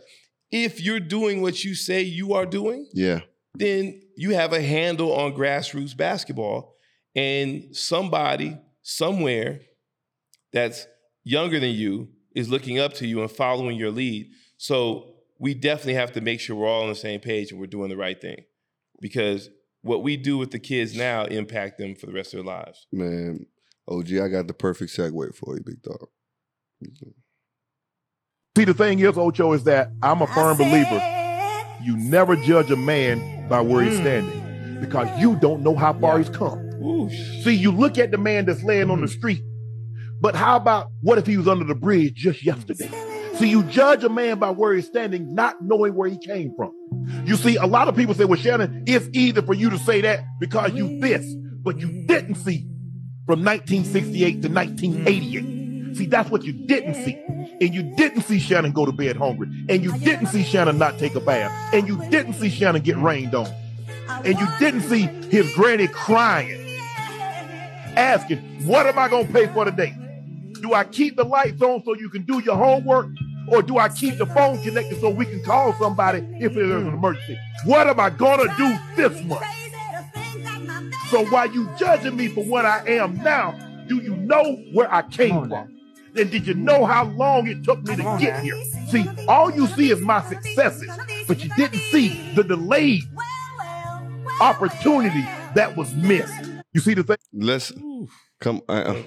if 0.51 0.80
you're 0.80 1.01
doing 1.01 1.43
what 1.43 1.62
you 1.64 1.74
say 1.74 2.03
you 2.03 2.34
are 2.34 2.47
doing, 2.47 2.88
Yeah. 2.93 3.20
then 3.55 4.03
you 4.20 4.34
have 4.34 4.52
a 4.52 4.60
handle 4.60 5.14
on 5.14 5.32
grassroots 5.32 5.96
basketball 5.96 6.76
and 7.16 7.74
somebody 7.74 8.54
somewhere 8.82 9.62
that's 10.52 10.86
younger 11.24 11.58
than 11.58 11.70
you 11.70 12.06
is 12.36 12.50
looking 12.50 12.78
up 12.78 12.92
to 12.92 13.06
you 13.06 13.22
and 13.22 13.30
following 13.30 13.78
your 13.78 13.90
lead. 13.90 14.28
So 14.58 15.14
we 15.38 15.54
definitely 15.54 15.94
have 15.94 16.12
to 16.12 16.20
make 16.20 16.38
sure 16.38 16.54
we're 16.54 16.68
all 16.68 16.82
on 16.82 16.90
the 16.90 16.94
same 16.94 17.20
page 17.20 17.50
and 17.50 17.58
we're 17.58 17.66
doing 17.66 17.88
the 17.88 17.96
right 17.96 18.20
thing 18.20 18.44
because 19.00 19.48
what 19.80 20.02
we 20.02 20.18
do 20.18 20.36
with 20.36 20.50
the 20.50 20.58
kids 20.58 20.94
now 20.94 21.24
impact 21.24 21.78
them 21.78 21.94
for 21.94 22.04
the 22.04 22.12
rest 22.12 22.34
of 22.34 22.44
their 22.44 22.54
lives. 22.54 22.86
Man, 22.92 23.46
OG, 23.88 24.12
I 24.22 24.28
got 24.28 24.48
the 24.48 24.52
perfect 24.52 24.94
segue 24.94 25.34
for 25.34 25.56
you, 25.56 25.62
big 25.64 25.80
dog. 25.80 26.08
See, 28.54 28.64
the 28.66 28.74
thing 28.74 28.98
is, 28.98 29.16
Ocho, 29.16 29.54
is 29.54 29.64
that 29.64 29.92
I'm 30.02 30.20
a 30.20 30.26
firm 30.26 30.58
believer. 30.58 31.19
You 31.83 31.97
never 31.97 32.37
judge 32.37 32.70
a 32.70 32.76
man 32.76 33.49
by 33.49 33.61
where 33.61 33.83
he's 33.83 33.99
mm. 33.99 34.03
standing 34.03 34.81
because 34.81 35.09
you 35.20 35.37
don't 35.37 35.62
know 35.62 35.74
how 35.74 35.93
far 35.93 36.18
he's 36.18 36.31
come. 36.31 36.66
See, 37.43 37.55
you 37.55 37.72
look 37.72 37.99
at 37.99 38.11
the 38.11 38.18
man 38.18 38.47
that's 38.47 38.62
laying 38.62 38.91
on 38.91 39.01
the 39.01 39.07
mm. 39.07 39.16
street, 39.16 39.43
but 40.20 40.35
how 40.35 40.57
about 40.57 40.89
what 41.03 41.18
if 41.18 41.26
he 41.26 41.37
was 41.37 41.49
under 41.49 41.64
the 41.64 41.74
bridge 41.74 42.14
just 42.14 42.45
yesterday? 42.45 42.91
See, 43.35 43.49
you 43.49 43.62
judge 43.64 44.05
a 44.05 44.09
man 44.09 44.39
by 44.39 44.51
where 44.51 44.74
he's 44.74 44.87
standing, 44.87 45.35
not 45.35 45.57
knowing 45.62 45.95
where 45.95 46.09
he 46.09 46.18
came 46.18 46.53
from. 46.57 46.72
You 47.24 47.37
see, 47.37 47.57
a 47.57 47.66
lot 47.66 47.89
of 47.89 47.97
people 47.97 48.14
say, 48.14 48.24
well, 48.24 48.39
Shannon, 48.39 48.85
it's 48.87 49.09
easy 49.14 49.41
for 49.41 49.55
you 49.55 49.70
to 49.70 49.78
say 49.78 50.03
that 50.03 50.20
because 50.39 50.74
you 50.74 51.01
this, 51.01 51.24
but 51.62 51.78
you 51.78 52.05
didn't 52.07 52.35
see 52.35 52.66
from 53.26 53.45
1968 53.45 54.43
to 54.43 54.49
1988. 54.49 55.59
See, 55.95 56.07
that's 56.07 56.30
what 56.30 56.45
you 56.45 56.53
didn't 56.53 56.95
see. 56.95 57.18
And 57.61 57.74
you 57.74 57.82
didn't 57.97 58.22
see 58.22 58.38
Shannon 58.38 58.72
go 58.72 58.86
to 58.86 58.93
bed 58.93 59.16
hungry. 59.16 59.49
And 59.68 59.82
you 59.82 59.97
didn't 59.99 60.26
see 60.26 60.43
Shannon 60.43 60.78
not 60.78 60.99
take 60.99 61.14
a 61.14 61.20
bath. 61.20 61.74
And 61.74 61.86
you 61.88 61.99
didn't 62.11 62.34
see 62.34 62.49
Shannon 62.49 62.82
get 62.82 62.97
rained 62.97 63.34
on. 63.34 63.49
And 64.24 64.38
you 64.38 64.47
didn't 64.59 64.82
see 64.82 65.03
his 65.03 65.53
granny 65.55 65.86
crying, 65.86 66.78
asking, 67.97 68.38
what 68.66 68.86
am 68.86 68.99
I 68.99 69.09
going 69.09 69.26
to 69.26 69.32
pay 69.32 69.47
for 69.49 69.64
today? 69.64 69.95
Do 70.61 70.74
I 70.74 70.84
keep 70.84 71.16
the 71.16 71.24
lights 71.24 71.62
on 71.62 71.82
so 71.84 71.95
you 71.95 72.11
can 72.11 72.22
do 72.22 72.41
your 72.41 72.57
homework? 72.57 73.09
Or 73.49 73.62
do 73.62 73.78
I 73.78 73.88
keep 73.88 74.18
the 74.18 74.26
phone 74.26 74.62
connected 74.62 75.01
so 75.01 75.11
we 75.11 75.24
can 75.26 75.43
call 75.43 75.72
somebody 75.74 76.18
if 76.38 76.55
there's 76.55 76.70
an 76.70 76.88
emergency? 76.88 77.38
What 77.64 77.88
am 77.88 77.99
I 77.99 78.11
going 78.11 78.49
to 78.49 78.55
do 78.57 78.78
this 78.97 79.24
month? 79.24 79.45
So 81.09 81.24
while 81.26 81.51
you 81.51 81.68
judging 81.78 82.16
me 82.16 82.28
for 82.28 82.45
what 82.45 82.64
I 82.64 82.86
am 82.86 83.16
now, 83.16 83.59
do 83.88 83.97
you 83.97 84.16
know 84.16 84.57
where 84.72 84.93
I 84.93 85.03
came 85.03 85.49
from? 85.49 85.80
And 86.16 86.30
did 86.30 86.46
you 86.46 86.54
know 86.54 86.84
how 86.86 87.04
long 87.04 87.46
it 87.46 87.62
took 87.64 87.82
me 87.82 87.96
to 87.96 88.02
get 88.20 88.42
here? 88.42 88.56
See, 88.88 89.06
all 89.28 89.50
you 89.50 89.66
see 89.68 89.90
is 89.90 90.00
my 90.00 90.22
successes, 90.28 90.90
but 91.28 91.42
you 91.44 91.50
didn't 91.56 91.78
see 91.90 92.32
the 92.34 92.42
delayed 92.42 93.04
opportunity 94.40 95.22
that 95.54 95.76
was 95.76 95.92
missed. 95.94 96.34
You 96.72 96.80
see 96.80 96.94
the 96.94 97.04
thing? 97.04 97.16
Let's 97.32 97.72
come. 98.40 98.62
I, 98.68 98.78
uh, 98.82 99.02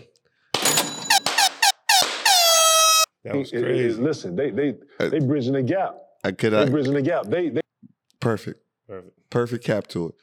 That 3.26 3.36
was 3.38 3.54
It- 3.54 3.60
it- 3.60 3.64
crazy. 3.64 4.02
listen, 4.02 4.36
they 4.36 4.52
they 4.52 4.76
they 5.00 5.20
bridging 5.20 5.54
the 5.54 5.64
gap. 5.64 5.96
I 6.26 6.32
could 6.34 6.52
They 6.52 6.58
I 6.58 6.70
bridging 6.70 6.94
the 6.94 7.02
gap. 7.02 7.26
They 7.28 7.48
they 7.50 7.62
perfect, 8.20 8.60
Perfect. 8.88 9.30
perfect 9.30 9.64
cap 9.64 9.88
to 9.88 10.08
it, 10.10 10.16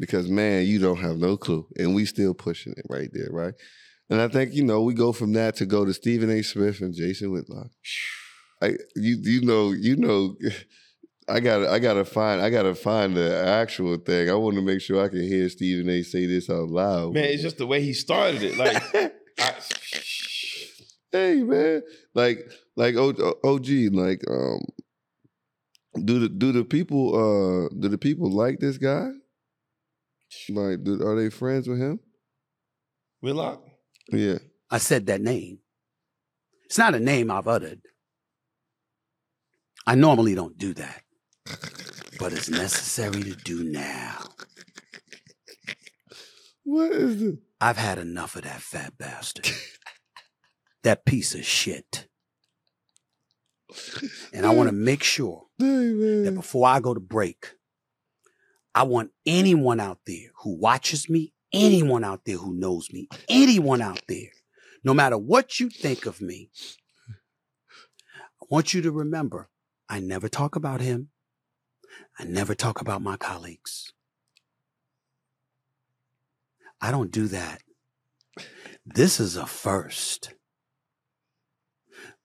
because 0.00 0.28
man, 0.28 0.66
you 0.66 0.80
don't 0.80 0.96
have 0.96 1.18
no 1.18 1.36
clue, 1.36 1.68
and 1.78 1.94
we 1.94 2.04
still 2.04 2.34
pushing 2.34 2.72
it 2.76 2.84
right 2.88 3.10
there, 3.12 3.28
right? 3.30 3.54
And 4.10 4.20
I 4.20 4.28
think 4.28 4.54
you 4.54 4.64
know 4.64 4.82
we 4.82 4.94
go 4.94 5.12
from 5.12 5.32
that 5.34 5.56
to 5.56 5.66
go 5.66 5.84
to 5.84 5.92
Stephen 5.92 6.30
A. 6.30 6.42
Smith 6.42 6.80
and 6.80 6.94
Jason 6.94 7.30
Whitlock. 7.30 7.70
I 8.62 8.76
you 8.96 9.18
you 9.22 9.40
know 9.42 9.72
you 9.72 9.96
know. 9.96 10.36
I 11.30 11.40
gotta, 11.40 11.70
I 11.70 11.78
gotta 11.78 12.06
find, 12.06 12.40
I 12.40 12.48
gotta 12.48 12.74
find 12.74 13.14
the 13.14 13.36
actual 13.46 13.98
thing. 13.98 14.30
I 14.30 14.34
want 14.34 14.56
to 14.56 14.62
make 14.62 14.80
sure 14.80 15.04
I 15.04 15.08
can 15.08 15.20
hear 15.20 15.46
Stephen 15.50 15.86
A. 15.90 16.02
say 16.02 16.24
this 16.24 16.48
out 16.48 16.70
loud. 16.70 17.12
Man, 17.12 17.24
it's 17.24 17.42
just 17.42 17.58
the 17.58 17.66
way 17.66 17.82
he 17.82 17.92
started 17.92 18.42
it. 18.42 18.56
Like, 18.56 18.82
I, 19.38 19.54
hey 21.12 21.42
man, 21.42 21.82
like 22.14 22.50
like 22.76 22.96
OG, 22.96 23.68
like 23.92 24.24
um, 24.30 24.60
do 26.02 26.20
the 26.20 26.28
do 26.28 26.52
the 26.52 26.64
people 26.64 27.14
uh 27.14 27.68
do 27.78 27.88
the 27.88 27.98
people 27.98 28.30
like 28.30 28.58
this 28.58 28.78
guy? 28.78 29.10
Like, 30.48 30.82
do, 30.84 31.06
are 31.06 31.20
they 31.20 31.30
friends 31.30 31.68
with 31.68 31.78
him? 31.78 32.00
Whitlock? 33.20 33.67
Yeah. 34.08 34.38
I 34.70 34.78
said 34.78 35.06
that 35.06 35.20
name. 35.20 35.58
It's 36.64 36.78
not 36.78 36.94
a 36.94 37.00
name 37.00 37.30
I've 37.30 37.48
uttered. 37.48 37.80
I 39.86 39.94
normally 39.94 40.34
don't 40.34 40.58
do 40.58 40.74
that, 40.74 41.02
but 42.18 42.32
it's 42.32 42.50
necessary 42.50 43.22
to 43.22 43.34
do 43.34 43.64
now. 43.64 44.18
What 46.64 46.92
is 46.92 47.22
it? 47.22 47.38
I've 47.58 47.78
had 47.78 47.98
enough 47.98 48.36
of 48.36 48.42
that 48.42 48.60
fat 48.60 48.98
bastard. 48.98 49.48
that 50.82 51.06
piece 51.06 51.34
of 51.34 51.44
shit. 51.44 52.06
And 54.32 54.44
I 54.44 54.54
want 54.54 54.68
to 54.68 54.74
make 54.74 55.02
sure 55.02 55.46
that 55.58 56.32
before 56.34 56.68
I 56.68 56.80
go 56.80 56.92
to 56.92 57.00
break, 57.00 57.54
I 58.74 58.82
want 58.82 59.10
anyone 59.26 59.80
out 59.80 60.00
there 60.06 60.28
who 60.42 60.58
watches 60.58 61.08
me, 61.08 61.32
anyone 61.52 62.04
out 62.04 62.22
there 62.26 62.36
who 62.38 62.54
knows 62.54 62.92
me, 62.92 63.08
anyone 63.28 63.82
out 63.82 64.02
there, 64.08 64.30
no 64.84 64.94
matter 64.94 65.18
what 65.18 65.60
you 65.60 65.70
think 65.70 66.06
of 66.06 66.20
me, 66.20 66.50
I 68.42 68.46
want 68.50 68.74
you 68.74 68.82
to 68.82 68.92
remember 68.92 69.48
I 69.88 70.00
never 70.00 70.28
talk 70.28 70.56
about 70.56 70.80
him. 70.80 71.10
I 72.18 72.24
never 72.24 72.54
talk 72.54 72.80
about 72.80 73.02
my 73.02 73.16
colleagues. 73.16 73.92
I 76.80 76.90
don't 76.90 77.10
do 77.12 77.28
that. 77.28 77.62
This 78.86 79.20
is 79.20 79.36
a 79.36 79.46
first. 79.46 80.30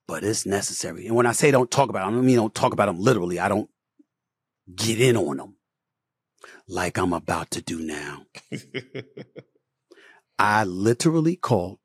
but 0.08 0.24
it's 0.24 0.46
necessary. 0.46 1.08
And 1.08 1.16
when 1.16 1.26
I 1.26 1.32
say 1.32 1.52
don't 1.52 1.72
talk 1.72 1.90
about 1.90 2.06
them, 2.10 2.20
I 2.20 2.22
mean 2.22 2.36
don't 2.36 2.54
talk 2.56 2.74
about 2.74 2.88
them 2.88 3.00
literally. 3.00 3.40
I 3.40 3.50
don't 3.50 3.70
get 4.76 5.00
in 5.02 5.18
on 5.18 5.38
them 5.38 5.56
like 6.68 6.98
I'm 6.98 7.14
about 7.14 7.52
to 7.52 7.62
do 7.62 7.80
now. 7.80 8.24
I 10.40 10.64
literally 10.64 11.36
called 11.36 11.80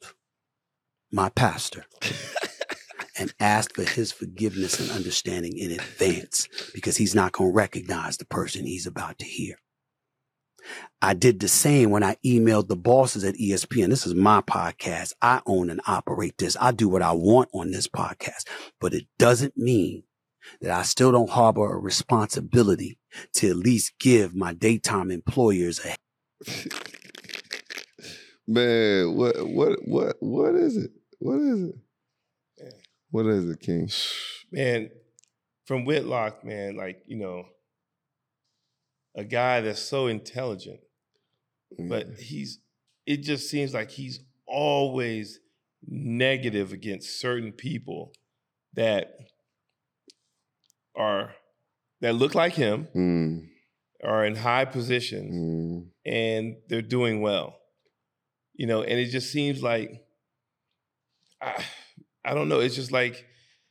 my 1.13 1.29
pastor 1.29 1.85
and 3.19 3.35
asked 3.41 3.75
for 3.75 3.85
his 3.85 4.13
forgiveness 4.13 4.81
and 4.81 4.91
understanding 4.91 5.57
in 5.59 5.73
advance 5.73 6.49
because 6.75 6.97
he's 6.97 7.15
not 7.15 7.33
going 7.33 7.51
to 7.51 7.57
recognize 7.57 8.17
the 8.17 8.27
person 8.27 8.67
he's 8.67 8.87
about 8.87 9.19
to 9.19 9.25
hear. 9.25 9.57
I 11.01 11.15
did 11.15 11.41
the 11.41 11.49
same 11.49 11.91
when 11.91 12.03
I 12.03 12.17
emailed 12.25 12.69
the 12.69 12.77
bosses 12.77 13.25
at 13.25 13.37
ESPN. 13.37 13.89
This 13.89 14.07
is 14.07 14.15
my 14.15 14.41
podcast. 14.43 15.13
I 15.23 15.41
own 15.47 15.71
and 15.71 15.81
operate 15.87 16.37
this. 16.39 16.57
I 16.61 16.73
do 16.73 16.89
what 16.89 17.03
I 17.03 17.13
want 17.13 17.49
on 17.55 17.71
this 17.71 17.89
podcast, 17.89 18.47
but 18.81 18.93
it 18.93 19.07
doesn't 19.19 19.57
mean 19.57 20.03
that 20.61 20.71
I 20.71 20.83
still 20.83 21.13
don't 21.13 21.31
harbor 21.31 21.73
a 21.73 21.79
responsibility 21.79 22.99
to 23.35 23.51
at 23.51 23.57
least 23.57 23.99
give 23.99 24.35
my 24.35 24.55
daytime 24.55 25.11
employers 25.11 25.81
a 25.85 25.97
Man, 28.51 29.15
what 29.15 29.47
what 29.47 29.79
what 29.85 30.17
what 30.21 30.55
is 30.55 30.79
it? 30.79 30.91
What 31.19 31.39
is 31.39 31.69
it? 31.69 31.75
What 33.11 33.27
is 33.27 33.49
it, 33.49 33.61
King? 33.61 33.91
man, 34.53 34.91
from 35.67 35.85
Whitlock, 35.85 36.45
man, 36.45 36.77
like, 36.77 37.03
you 37.07 37.19
know, 37.19 37.45
a 39.17 39.25
guy 39.25 39.61
that's 39.61 39.81
so 39.81 40.07
intelligent, 40.07 40.81
but 41.79 42.11
mm. 42.11 42.19
he's, 42.19 42.61
it 43.07 43.23
just 43.23 43.51
seems 43.51 43.75
like 43.75 43.91
he's 43.91 44.21
always 44.47 45.41
negative 45.87 46.73
against 46.73 47.21
certain 47.21 47.53
people 47.53 48.13
that 48.75 49.15
are, 50.99 51.35
that 52.01 52.15
look 52.15 52.35
like 52.35 52.55
him, 52.55 52.89
Mm, 52.95 53.49
are 54.05 54.25
in 54.25 54.35
high 54.37 54.65
positions, 54.65 55.33
mm, 55.33 55.89
and 56.05 56.57
they're 56.69 56.83
doing 56.83 57.21
well. 57.21 57.57
You 58.55 58.67
know, 58.67 58.83
and 58.83 58.99
it 58.99 59.07
just 59.11 59.31
seems 59.33 59.63
like, 59.63 60.03
I, 61.41 61.65
I 62.25 62.35
don't 62.35 62.49
know, 62.49 62.61
it's 62.61 62.75
just 62.75 62.93
like 62.93 63.25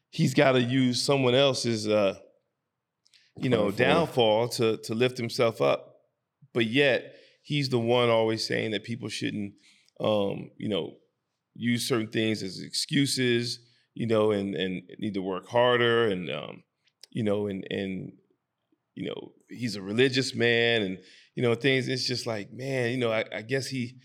he's 0.10 0.34
got 0.34 0.54
to 0.54 0.62
use 0.62 1.02
someone 1.02 1.36
else's, 1.36 1.88
uh, 1.88 2.16
you 3.40 3.50
know, 3.50 3.70
Downfall. 3.72 4.48
downfall 4.48 4.50
to 4.50 4.78
to 4.78 4.96
lift 4.96 5.18
himself 5.18 5.62
up. 5.62 5.96
But 6.54 6.66
yet 6.66 7.14
he's 7.44 7.70
the 7.70 7.80
one 7.80 8.10
always 8.10 8.48
saying 8.48 8.72
that 8.72 8.84
people 8.84 9.10
shouldn't, 9.10 9.54
um, 10.00 10.50
you 10.58 10.70
know, 10.70 10.96
use 11.54 11.88
certain 11.88 12.08
things 12.08 12.42
as 12.42 12.60
excuses, 12.62 13.60
you 13.94 14.08
know, 14.08 14.32
and 14.32 14.56
and 14.56 14.82
need 14.98 15.14
to 15.16 15.22
work 15.22 15.48
harder, 15.48 16.08
and 16.08 16.30
um, 16.32 16.64
you 17.10 17.24
know, 17.24 17.48
and 17.48 17.66
and 17.70 18.14
you 18.96 19.08
know, 19.08 19.32
he's 19.50 19.76
a 19.76 19.82
religious 19.82 20.34
man, 20.34 20.82
and 20.82 21.00
you 21.36 21.44
know, 21.44 21.56
things. 21.56 21.88
It's 21.88 22.06
just 22.06 22.26
like, 22.26 22.52
man, 22.52 22.92
you 22.92 22.98
know, 22.98 23.12
I, 23.12 23.26
I 23.34 23.42
guess 23.42 23.68
he. 23.68 23.98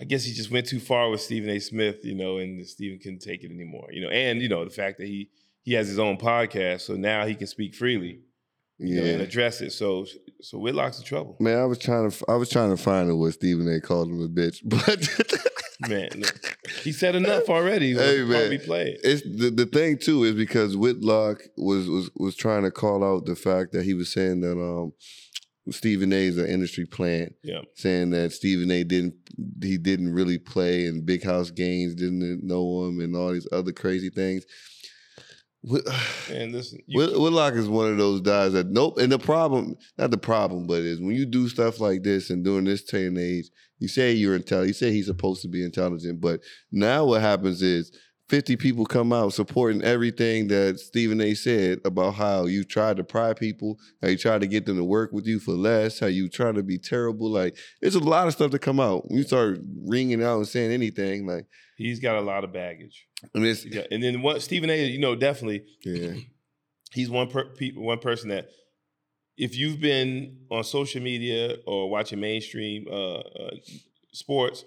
I 0.00 0.04
guess 0.04 0.24
he 0.24 0.32
just 0.32 0.50
went 0.50 0.66
too 0.66 0.80
far 0.80 1.10
with 1.10 1.20
Stephen 1.20 1.50
A. 1.50 1.58
Smith, 1.58 2.06
you 2.06 2.14
know, 2.14 2.38
and 2.38 2.66
Stephen 2.66 2.98
couldn't 3.00 3.18
take 3.18 3.44
it 3.44 3.50
anymore, 3.50 3.86
you 3.90 4.00
know, 4.00 4.08
and 4.08 4.40
you 4.40 4.48
know 4.48 4.64
the 4.64 4.70
fact 4.70 4.96
that 4.96 5.06
he 5.06 5.28
he 5.62 5.74
has 5.74 5.88
his 5.88 5.98
own 5.98 6.16
podcast, 6.16 6.80
so 6.80 6.94
now 6.94 7.26
he 7.26 7.34
can 7.34 7.46
speak 7.46 7.74
freely, 7.74 8.20
you 8.78 8.96
know, 8.96 9.04
and 9.04 9.20
address 9.20 9.60
it. 9.60 9.72
So 9.72 10.06
so 10.40 10.58
Whitlock's 10.58 10.98
in 10.98 11.04
trouble, 11.04 11.36
Man, 11.38 11.58
I 11.58 11.66
was 11.66 11.78
trying 11.78 12.10
to 12.10 12.24
I 12.28 12.36
was 12.36 12.48
trying 12.48 12.70
to 12.70 12.82
find 12.82 13.10
out 13.10 13.18
what 13.18 13.34
Stephen 13.34 13.68
A. 13.68 13.78
called 13.78 14.08
him 14.08 14.22
a 14.22 14.28
bitch, 14.28 14.60
but 14.64 15.06
man. 15.88 16.08
look, 16.16 16.56
he 16.82 16.92
said 16.92 17.14
enough 17.14 17.48
already. 17.48 17.94
Hey 17.94 18.22
Why 18.22 18.28
man, 18.30 18.50
we 18.50 18.58
play 18.58 18.90
it? 18.92 19.00
it's 19.04 19.22
the 19.22 19.50
the 19.50 19.66
thing 19.66 19.98
too 19.98 20.24
is 20.24 20.34
because 20.34 20.76
Whitlock 20.76 21.42
was 21.56 21.88
was 21.88 22.10
was 22.16 22.36
trying 22.36 22.62
to 22.64 22.70
call 22.70 23.02
out 23.04 23.26
the 23.26 23.36
fact 23.36 23.72
that 23.72 23.84
he 23.84 23.94
was 23.94 24.12
saying 24.12 24.40
that 24.42 24.52
um 24.58 24.92
Stephen 25.70 26.12
A. 26.12 26.16
is 26.26 26.38
an 26.38 26.46
industry 26.46 26.84
plant, 26.86 27.34
Yeah. 27.44 27.60
saying 27.74 28.10
that 28.10 28.32
Stephen 28.32 28.70
A. 28.70 28.82
didn't 28.82 29.14
he 29.62 29.78
didn't 29.78 30.12
really 30.12 30.38
play 30.38 30.86
in 30.86 31.04
big 31.04 31.22
house 31.22 31.50
games, 31.50 31.94
didn't 31.94 32.44
know 32.44 32.84
him, 32.86 33.00
and 33.00 33.14
all 33.14 33.32
these 33.32 33.48
other 33.52 33.72
crazy 33.72 34.10
things. 34.10 34.44
And 36.30 36.52
listen, 36.52 36.80
you, 36.86 36.98
Whit- 36.98 37.18
Whitlock 37.18 37.54
is 37.54 37.68
one 37.68 37.90
of 37.90 37.98
those 37.98 38.20
guys 38.20 38.52
that 38.52 38.68
nope. 38.68 38.98
And 38.98 39.10
the 39.10 39.18
problem, 39.18 39.76
not 39.98 40.10
the 40.10 40.18
problem, 40.18 40.66
but 40.66 40.82
is 40.82 41.00
when 41.00 41.16
you 41.16 41.26
do 41.26 41.48
stuff 41.48 41.80
like 41.80 42.02
this 42.02 42.30
and 42.30 42.44
during 42.44 42.64
this 42.64 42.84
day 42.84 43.06
and 43.06 43.18
age, 43.18 43.50
you 43.78 43.88
say 43.88 44.12
you're 44.12 44.36
intelligent. 44.36 44.68
You 44.68 44.74
say 44.74 44.92
he's 44.92 45.06
supposed 45.06 45.42
to 45.42 45.48
be 45.48 45.64
intelligent, 45.64 46.20
but 46.20 46.40
now 46.70 47.04
what 47.04 47.20
happens 47.20 47.62
is 47.62 47.90
50 48.30 48.54
people 48.56 48.86
come 48.86 49.12
out 49.12 49.32
supporting 49.32 49.82
everything 49.82 50.46
that 50.48 50.78
Stephen 50.78 51.20
A. 51.20 51.34
said 51.34 51.80
about 51.84 52.14
how 52.14 52.46
you 52.46 52.62
tried 52.62 52.98
to 52.98 53.04
pry 53.04 53.34
people, 53.34 53.76
how 54.00 54.08
you 54.08 54.16
tried 54.16 54.42
to 54.42 54.46
get 54.46 54.66
them 54.66 54.76
to 54.76 54.84
work 54.84 55.10
with 55.12 55.26
you 55.26 55.40
for 55.40 55.52
less, 55.52 55.98
how 55.98 56.06
you 56.06 56.28
try 56.28 56.52
to 56.52 56.62
be 56.62 56.78
terrible. 56.78 57.28
Like 57.28 57.58
it's 57.82 57.96
a 57.96 57.98
lot 57.98 58.28
of 58.28 58.32
stuff 58.32 58.52
to 58.52 58.58
come 58.60 58.78
out. 58.78 59.08
When 59.08 59.18
you 59.18 59.24
start 59.24 59.58
ringing 59.84 60.22
out 60.22 60.36
and 60.36 60.46
saying 60.46 60.70
anything, 60.70 61.26
like 61.26 61.46
he's 61.76 61.98
got 61.98 62.18
a 62.18 62.20
lot 62.20 62.44
of 62.44 62.52
baggage. 62.52 63.08
And 63.34 63.44
it's 63.46 63.64
Yeah, 63.64 63.82
and 63.90 64.02
then 64.02 64.22
what 64.22 64.42
Stephen 64.42 64.70
A. 64.70 64.84
You 64.84 64.98
know, 64.98 65.14
definitely, 65.14 65.64
yeah. 65.84 66.14
he's 66.92 67.10
one 67.10 67.28
per, 67.28 67.44
pe- 67.46 67.72
one 67.72 67.98
person 67.98 68.30
that 68.30 68.48
if 69.36 69.56
you've 69.56 69.80
been 69.80 70.38
on 70.50 70.64
social 70.64 71.00
media 71.02 71.56
or 71.66 71.88
watching 71.90 72.20
mainstream 72.20 72.86
uh, 72.90 73.18
uh, 73.20 73.50
sports, 74.12 74.64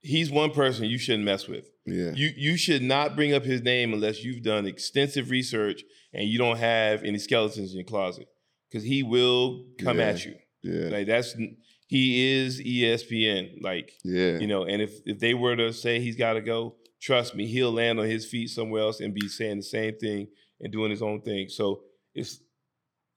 he's 0.00 0.30
one 0.30 0.50
person 0.52 0.86
you 0.86 0.98
shouldn't 0.98 1.24
mess 1.24 1.46
with. 1.48 1.68
Yeah. 1.86 2.12
You 2.14 2.30
you 2.36 2.56
should 2.56 2.82
not 2.82 3.16
bring 3.16 3.34
up 3.34 3.44
his 3.44 3.62
name 3.62 3.92
unless 3.92 4.22
you've 4.24 4.42
done 4.42 4.66
extensive 4.66 5.30
research 5.30 5.82
and 6.12 6.28
you 6.28 6.38
don't 6.38 6.58
have 6.58 7.02
any 7.04 7.18
skeletons 7.18 7.72
in 7.72 7.78
your 7.78 7.84
closet 7.86 8.26
because 8.70 8.84
he 8.84 9.02
will 9.02 9.64
come 9.78 9.98
Yeah. 9.98 10.04
at 10.06 10.24
you. 10.24 10.34
Yeah. 10.62 10.88
Like 10.90 11.06
that's 11.06 11.34
he 11.88 12.36
is 12.38 12.60
ESPN. 12.60 13.60
Like 13.62 13.92
Yeah. 14.04 14.38
you 14.38 14.46
know, 14.46 14.64
and 14.64 14.80
if 14.80 14.92
if 15.04 15.18
they 15.18 15.34
were 15.34 15.56
to 15.56 15.72
say 15.72 16.00
he's 16.00 16.16
got 16.16 16.34
to 16.34 16.40
go, 16.40 16.76
trust 17.00 17.34
me, 17.34 17.46
he'll 17.46 17.72
land 17.72 17.98
on 17.98 18.06
his 18.06 18.26
feet 18.26 18.48
somewhere 18.50 18.82
else 18.82 19.00
and 19.00 19.14
be 19.14 19.28
saying 19.28 19.56
the 19.58 19.62
same 19.62 19.96
thing 19.96 20.28
and 20.60 20.72
doing 20.72 20.90
his 20.90 21.02
own 21.02 21.20
thing. 21.22 21.48
So 21.48 21.82
it's 22.14 22.40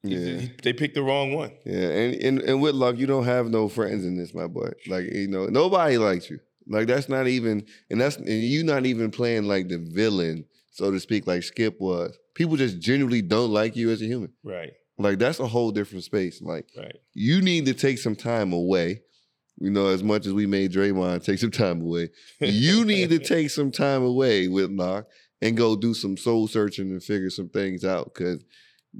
Yeah. 0.04 0.40
he- 0.40 0.52
they 0.62 0.74
picked 0.74 0.96
the 0.96 1.04
wrong 1.04 1.34
one. 1.34 1.52
Yeah, 1.66 1.90
and, 1.90 2.16
and 2.16 2.42
and 2.42 2.62
Whitlock, 2.62 2.98
you 2.98 3.06
don't 3.08 3.26
have 3.26 3.50
no 3.50 3.70
friends 3.70 4.06
in 4.06 4.18
this, 4.18 4.34
my 4.34 4.48
boy. 4.48 4.72
Like 4.88 5.06
you 5.14 5.28
know, 5.28 5.46
nobody 5.48 5.98
likes 5.98 6.30
you. 6.30 6.40
Like 6.68 6.88
that's 6.88 7.10
not 7.10 7.28
even, 7.28 7.66
and 7.90 8.00
that's 8.00 8.16
and 8.18 8.28
you 8.30 8.64
not 8.64 8.86
even 8.86 9.12
playing 9.12 9.44
like 9.44 9.68
the 9.70 9.78
villain, 9.78 10.46
so 10.72 10.92
to 10.92 11.00
speak, 11.00 11.28
like 11.28 11.44
Skip 11.44 11.80
was. 11.80 12.18
People 12.36 12.56
just 12.56 12.80
genuinely 12.80 13.22
don't 13.22 13.52
like 13.52 13.76
you 13.76 13.92
as 13.92 14.02
a 14.02 14.06
human. 14.06 14.32
Right. 14.44 14.72
Like 14.98 15.20
that's 15.20 15.40
a 15.40 15.48
whole 15.48 15.72
different 15.72 16.04
space. 16.04 16.42
Like 16.42 16.68
Right. 16.78 16.96
you 17.14 17.42
need 17.42 17.66
to 17.66 17.74
take 17.74 17.98
some 17.98 18.16
time 18.16 18.54
away. 18.54 19.02
You 19.64 19.70
know, 19.72 19.88
as 19.88 20.04
much 20.04 20.26
as 20.26 20.34
we 20.34 20.46
made 20.46 20.74
Draymond 20.74 21.24
take 21.24 21.40
some 21.40 21.50
time 21.52 21.80
away, 21.82 22.10
you 22.42 22.84
need 22.84 23.10
to 23.12 23.20
take 23.34 23.50
some 23.50 23.72
time 23.72 24.04
away, 24.04 24.50
Whitlock, 24.50 25.06
and 25.42 25.56
go 25.56 25.78
do 25.78 25.94
some 25.94 26.18
soul 26.18 26.48
searching 26.50 26.90
and 26.92 27.02
figure 27.02 27.30
some 27.30 27.48
things 27.48 27.86
out. 27.86 28.14
Cause 28.14 28.44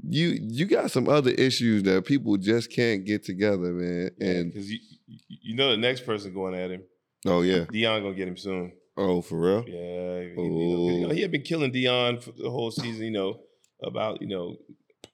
you 0.08 0.38
you 0.40 0.64
got 0.64 0.90
some 0.90 1.06
other 1.08 1.32
issues 1.32 1.82
that 1.82 2.06
people 2.06 2.36
just 2.38 2.72
can't 2.72 3.04
get 3.04 3.24
together, 3.24 3.72
man. 3.74 4.10
And 4.20 4.52
because 4.52 4.70
you 4.72 4.78
you- 5.06 5.18
you 5.42 5.54
know 5.54 5.70
the 5.70 5.76
next 5.76 6.06
person 6.06 6.32
going 6.32 6.54
at 6.54 6.70
him, 6.70 6.82
oh 7.26 7.42
yeah, 7.42 7.66
Deion 7.66 8.02
gonna 8.02 8.14
get 8.14 8.26
him 8.26 8.38
soon. 8.38 8.72
oh 8.96 9.20
for 9.20 9.38
real, 9.38 9.64
Yeah, 9.68 10.22
he, 10.22 10.42
you 10.42 10.92
you 10.92 11.00
know, 11.06 11.10
he 11.14 11.20
had 11.20 11.30
been 11.30 11.42
killing 11.42 11.72
Deion 11.72 12.22
for 12.22 12.32
the 12.32 12.48
whole 12.50 12.70
season. 12.70 13.04
You 13.04 13.10
know 13.12 13.40
about 13.82 14.22
you 14.22 14.28
know 14.28 14.56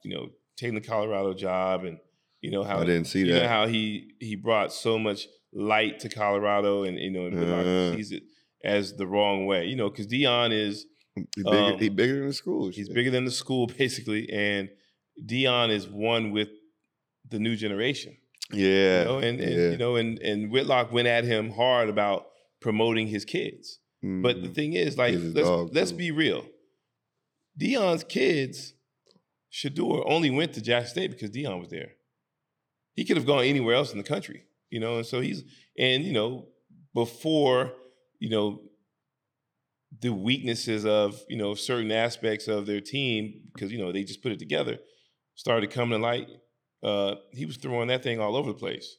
you 0.04 0.14
know 0.14 0.28
taking 0.56 0.76
the 0.76 0.80
Colorado 0.80 1.34
job 1.34 1.84
and 1.84 1.98
you 2.40 2.52
know 2.52 2.62
how 2.62 2.78
I 2.78 2.84
didn't 2.84 3.06
see 3.06 3.18
you 3.20 3.32
that. 3.32 3.42
know 3.42 3.48
how 3.48 3.66
he 3.66 4.12
he 4.20 4.36
brought 4.36 4.72
so 4.72 4.96
much 4.96 5.26
light 5.52 6.00
to 6.00 6.08
Colorado 6.08 6.84
and 6.84 6.98
you 6.98 7.10
know 7.10 7.26
and 7.26 7.38
Whitlock 7.38 7.66
Uh. 7.66 7.96
sees 7.96 8.12
it 8.12 8.22
as 8.64 8.94
the 8.96 9.06
wrong 9.06 9.46
way. 9.46 9.66
You 9.66 9.76
know 9.76 9.90
because 9.90 10.06
Deion 10.06 10.52
is 10.52 10.86
he 11.16 11.24
bigger, 11.42 11.72
um, 11.74 11.78
he 11.78 11.88
bigger 11.88 12.18
than 12.20 12.28
the 12.28 12.32
school. 12.32 12.68
he's 12.68 12.88
bigger 12.88 13.10
than 13.10 13.24
the 13.24 13.30
school 13.30 13.66
basically, 13.78 14.30
and 14.30 14.68
Deion 15.24 15.70
is 15.70 15.88
one 15.88 16.30
with 16.30 16.48
the 17.28 17.38
new 17.38 17.56
generation. 17.56 18.16
Yeah, 18.52 19.00
You 19.00 19.04
know, 19.04 19.18
and, 19.18 19.40
and 19.40 19.54
yeah. 19.54 19.70
you 19.70 19.76
know, 19.76 19.96
and 19.96 20.18
and 20.20 20.50
Whitlock 20.50 20.90
went 20.92 21.06
at 21.08 21.24
him 21.24 21.50
hard 21.50 21.88
about 21.88 22.26
promoting 22.60 23.06
his 23.08 23.24
kids. 23.24 23.78
But 24.02 24.40
the 24.42 24.48
Mhm. 24.48 24.54
thing 24.54 24.72
is, 24.72 24.96
like, 24.96 25.14
let's 25.18 25.48
dog, 25.48 25.70
let's 25.74 25.92
be 25.92 26.10
real. 26.10 26.46
Deion's 27.60 28.02
kids, 28.04 28.72
Shedeur 29.52 30.02
only 30.06 30.30
went 30.30 30.52
to 30.54 30.62
Jack 30.62 30.86
State 30.86 31.10
because 31.10 31.30
Deion 31.30 31.60
was 31.60 31.68
there. 31.68 31.92
He 32.94 33.04
could 33.04 33.16
have 33.18 33.26
gone 33.26 33.44
anywhere 33.44 33.74
else 33.74 33.92
in 33.92 33.98
the 33.98 34.04
country, 34.04 34.44
you 34.70 34.80
know. 34.80 34.98
And 34.98 35.06
so 35.06 35.20
he's 35.20 35.42
and 35.78 36.04
you 36.04 36.12
know 36.12 36.46
before 36.94 37.72
you 38.18 38.30
know 38.30 38.60
the 40.00 40.12
weaknesses 40.12 40.86
of 40.86 41.20
you 41.28 41.36
know 41.36 41.54
certain 41.54 41.92
aspects 41.92 42.48
of 42.48 42.66
their 42.66 42.80
team 42.80 43.42
because 43.52 43.72
you 43.72 43.78
know 43.78 43.92
they 43.92 44.04
just 44.04 44.22
put 44.22 44.32
it 44.32 44.38
together 44.38 44.78
started 45.40 45.70
coming 45.70 45.98
to 45.98 46.06
light. 46.06 46.28
Uh, 46.82 47.14
he 47.32 47.46
was 47.46 47.56
throwing 47.56 47.88
that 47.88 48.02
thing 48.02 48.20
all 48.20 48.36
over 48.36 48.52
the 48.52 48.58
place. 48.58 48.96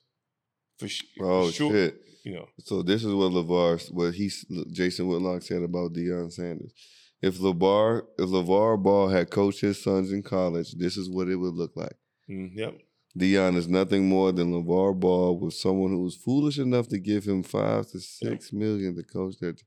For, 0.79 0.87
sh- 0.87 1.03
for 1.17 1.25
Oh 1.25 1.51
sure, 1.51 1.71
shit! 1.71 1.95
you 2.25 2.33
know. 2.33 2.47
So 2.59 2.81
this 2.81 3.03
is 3.03 3.13
what 3.13 3.31
Levar, 3.31 3.79
what 3.91 4.13
he, 4.15 4.31
Jason 4.71 5.07
Whitlock 5.07 5.43
said 5.43 5.61
about 5.61 5.93
Deion 5.93 6.31
Sanders. 6.31 6.73
If 7.21 7.37
LeVar 7.37 8.03
if 8.17 8.29
LeVar 8.29 8.81
Ball 8.81 9.09
had 9.09 9.29
coached 9.29 9.61
his 9.61 9.83
sons 9.83 10.11
in 10.11 10.23
college, 10.23 10.73
this 10.73 10.97
is 10.97 11.09
what 11.09 11.27
it 11.27 11.35
would 11.35 11.53
look 11.53 11.71
like. 11.75 11.95
Mm, 12.29 12.51
yep. 12.55 12.77
Deion 13.17 13.55
is 13.57 13.67
nothing 13.67 14.07
more 14.07 14.31
than 14.31 14.51
LeVar 14.53 14.99
Ball 14.99 15.37
with 15.37 15.53
someone 15.53 15.91
who 15.91 16.03
was 16.03 16.15
foolish 16.15 16.57
enough 16.59 16.87
to 16.89 16.99
give 16.99 17.25
him 17.25 17.43
five 17.43 17.87
to 17.91 17.99
six 17.99 18.53
million 18.53 18.95
to 18.95 19.03
coach 19.03 19.35
that. 19.41 19.61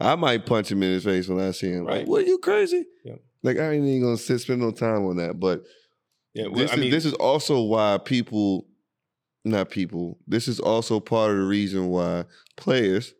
I 0.00 0.14
might 0.16 0.46
punch 0.46 0.70
him 0.70 0.82
in 0.82 0.92
his 0.92 1.04
face 1.04 1.28
when 1.28 1.40
I 1.40 1.50
see 1.52 1.70
him. 1.70 1.84
Like, 1.84 1.94
Right. 1.94 2.08
what 2.08 2.22
are 2.22 2.26
you 2.26 2.38
crazy? 2.38 2.84
Yeah. 3.04 3.16
Like 3.42 3.58
I 3.58 3.72
ain't 3.72 3.84
even 3.84 4.02
gonna 4.02 4.16
sit 4.16 4.40
spend 4.40 4.60
no 4.60 4.70
time 4.72 5.04
on 5.06 5.16
that. 5.16 5.38
But 5.38 5.62
Yeah, 6.34 6.46
well, 6.46 6.54
this 6.56 6.70
I 6.70 6.74
is 6.74 6.80
mean- 6.80 6.90
this 6.90 7.04
is 7.04 7.14
also 7.14 7.62
why 7.62 7.98
people, 8.04 8.66
not 9.44 9.70
people. 9.70 10.18
This 10.26 10.48
is 10.48 10.58
also 10.60 10.98
part 11.00 11.30
of 11.32 11.36
the 11.38 11.44
reason 11.44 11.88
why 11.88 12.24
players 12.56 13.14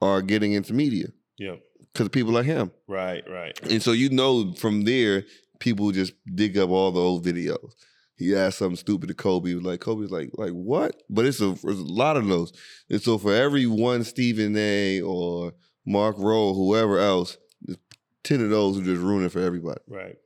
are 0.00 0.22
getting 0.22 0.52
into 0.52 0.72
media 0.72 1.08
Yeah. 1.38 1.56
because 1.92 2.08
people 2.08 2.32
like 2.32 2.46
him. 2.46 2.70
Right. 2.86 3.22
Right. 3.28 3.58
And 3.70 3.82
so 3.82 3.92
you 3.92 4.08
know 4.10 4.52
from 4.54 4.82
there, 4.84 5.24
people 5.60 5.90
just 5.92 6.12
dig 6.34 6.56
up 6.56 6.70
all 6.70 6.92
the 6.92 7.00
old 7.00 7.24
videos. 7.26 7.72
He 8.18 8.34
asked 8.34 8.58
something 8.58 8.76
stupid 8.76 9.08
to 9.08 9.14
Kobe. 9.14 9.54
Like 9.54 9.80
Kobe's 9.80 10.10
like, 10.10 10.30
like 10.34 10.50
what? 10.52 11.02
But 11.08 11.24
it's 11.24 11.40
a, 11.40 11.54
there's 11.62 11.78
a 11.78 11.84
lot 11.84 12.16
of 12.16 12.26
those. 12.26 12.52
And 12.90 13.00
so 13.00 13.16
for 13.16 13.32
every 13.32 13.66
one 13.66 14.02
Stephen 14.04 14.56
A. 14.56 15.00
or 15.00 15.52
Mark 15.86 16.16
Rowe, 16.18 16.52
whoever 16.52 16.98
else, 16.98 17.38
there's 17.62 17.78
ten 18.24 18.42
of 18.42 18.50
those 18.50 18.76
who 18.76 18.82
just 18.84 19.00
ruin 19.00 19.24
it 19.24 19.32
for 19.32 19.40
everybody. 19.40 19.80
Right. 19.86 20.16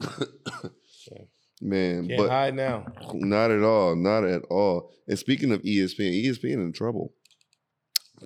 Man, 1.64 2.08
Can't 2.08 2.18
but 2.18 2.28
hide 2.28 2.54
now. 2.56 2.84
not 3.14 3.52
at 3.52 3.62
all, 3.62 3.94
not 3.94 4.24
at 4.24 4.42
all. 4.50 4.90
And 5.06 5.16
speaking 5.16 5.52
of 5.52 5.62
ESPN, 5.62 6.24
ESPN 6.24 6.54
in 6.54 6.72
trouble. 6.72 7.14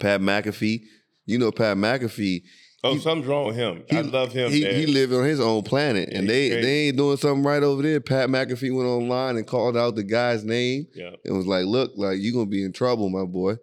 Pat 0.00 0.20
McAfee, 0.22 0.80
you 1.26 1.38
know 1.38 1.52
Pat 1.52 1.76
McAfee. 1.76 2.42
Oh, 2.84 2.98
something's 2.98 3.26
wrong 3.26 3.46
with 3.46 3.56
him. 3.56 3.84
I 3.90 4.02
love 4.02 4.32
him. 4.32 4.50
He, 4.50 4.64
he 4.64 4.86
lived 4.86 5.12
on 5.12 5.24
his 5.24 5.40
own 5.40 5.62
planet, 5.62 6.10
and 6.12 6.28
they 6.28 6.50
crazy. 6.50 6.62
they 6.62 6.78
ain't 6.88 6.96
doing 6.96 7.16
something 7.16 7.42
right 7.42 7.62
over 7.62 7.82
there. 7.82 8.00
Pat 8.00 8.28
McAfee 8.28 8.74
went 8.74 8.86
online 8.88 9.36
and 9.36 9.46
called 9.46 9.76
out 9.76 9.96
the 9.96 10.04
guy's 10.04 10.44
name. 10.44 10.86
Yeah. 10.94 11.10
and 11.24 11.36
was 11.36 11.46
like, 11.46 11.64
"Look, 11.64 11.92
like 11.96 12.18
you 12.20 12.32
gonna 12.32 12.46
be 12.46 12.64
in 12.64 12.72
trouble, 12.72 13.08
my 13.08 13.24
boy." 13.24 13.56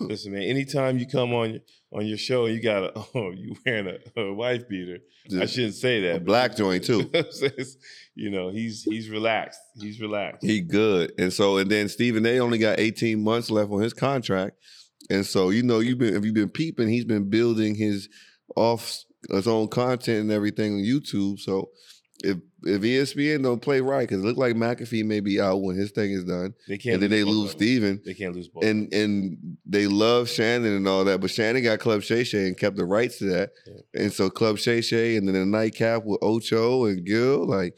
Listen, 0.00 0.32
man. 0.32 0.42
Anytime 0.42 0.98
you 0.98 1.06
come 1.06 1.32
on 1.32 1.60
on 1.92 2.06
your 2.06 2.18
show, 2.18 2.46
you 2.46 2.60
got 2.60 2.84
a 2.84 2.92
oh, 3.14 3.30
you 3.30 3.56
wearing 3.64 3.86
a, 3.86 4.20
a 4.20 4.34
wife 4.34 4.68
beater. 4.68 4.98
I 5.40 5.46
shouldn't 5.46 5.74
say 5.74 6.00
that. 6.02 6.16
A 6.16 6.20
black 6.20 6.56
joint 6.56 6.84
too. 6.84 7.10
you 8.14 8.30
know, 8.30 8.50
he's 8.50 8.82
he's 8.82 9.08
relaxed. 9.08 9.60
He's 9.80 10.00
relaxed. 10.00 10.44
He 10.44 10.60
good, 10.60 11.12
and 11.18 11.32
so 11.32 11.56
and 11.56 11.70
then 11.70 11.88
Stephen 11.88 12.22
they 12.22 12.40
only 12.40 12.58
got 12.58 12.78
eighteen 12.78 13.24
months 13.24 13.50
left 13.50 13.70
on 13.70 13.80
his 13.80 13.94
contract, 13.94 14.56
and 15.10 15.24
so 15.26 15.50
you 15.50 15.62
know 15.62 15.80
you've 15.80 15.98
been 15.98 16.14
if 16.16 16.24
you've 16.24 16.34
been 16.34 16.48
peeping, 16.50 16.88
he's 16.88 17.04
been 17.04 17.28
building 17.30 17.74
his 17.74 18.08
off 18.56 18.98
his 19.30 19.46
own 19.46 19.68
content 19.68 20.20
and 20.20 20.30
everything 20.32 20.74
on 20.74 20.80
YouTube. 20.80 21.38
So 21.40 21.70
if 22.22 22.38
if 22.62 22.80
ESPN 22.80 23.42
don't 23.42 23.60
play 23.60 23.80
right, 23.82 24.08
because 24.08 24.22
it 24.22 24.26
look 24.26 24.38
like 24.38 24.54
McAfee 24.54 25.04
may 25.04 25.20
be 25.20 25.38
out 25.40 25.60
when 25.62 25.76
his 25.76 25.90
thing 25.90 26.12
is 26.12 26.24
done, 26.24 26.54
They 26.66 26.78
can't 26.78 26.94
and 26.94 27.02
then 27.02 27.10
they 27.10 27.22
lose. 27.24 27.50
Stephen. 27.50 28.00
They 28.04 28.14
can't 28.14 28.34
lose 28.34 28.48
both. 28.48 28.64
and 28.64 28.92
and 28.94 29.58
they 29.66 29.86
love 29.86 30.30
Shannon 30.30 30.74
and 30.74 30.88
all 30.88 31.04
that, 31.04 31.20
but 31.20 31.30
Shannon 31.30 31.62
got 31.62 31.80
Club 31.80 32.02
Shay 32.02 32.24
Shay 32.24 32.46
and 32.46 32.56
kept 32.56 32.76
the 32.76 32.86
rights 32.86 33.18
to 33.18 33.26
that, 33.26 33.50
and 33.92 34.12
so 34.12 34.30
Club 34.30 34.56
Shay 34.58 34.80
Shay 34.80 35.16
and 35.16 35.28
then 35.28 35.34
the 35.34 35.44
nightcap 35.44 36.04
with 36.04 36.20
Ocho 36.22 36.86
and 36.86 37.04
Gil, 37.04 37.46
like 37.46 37.74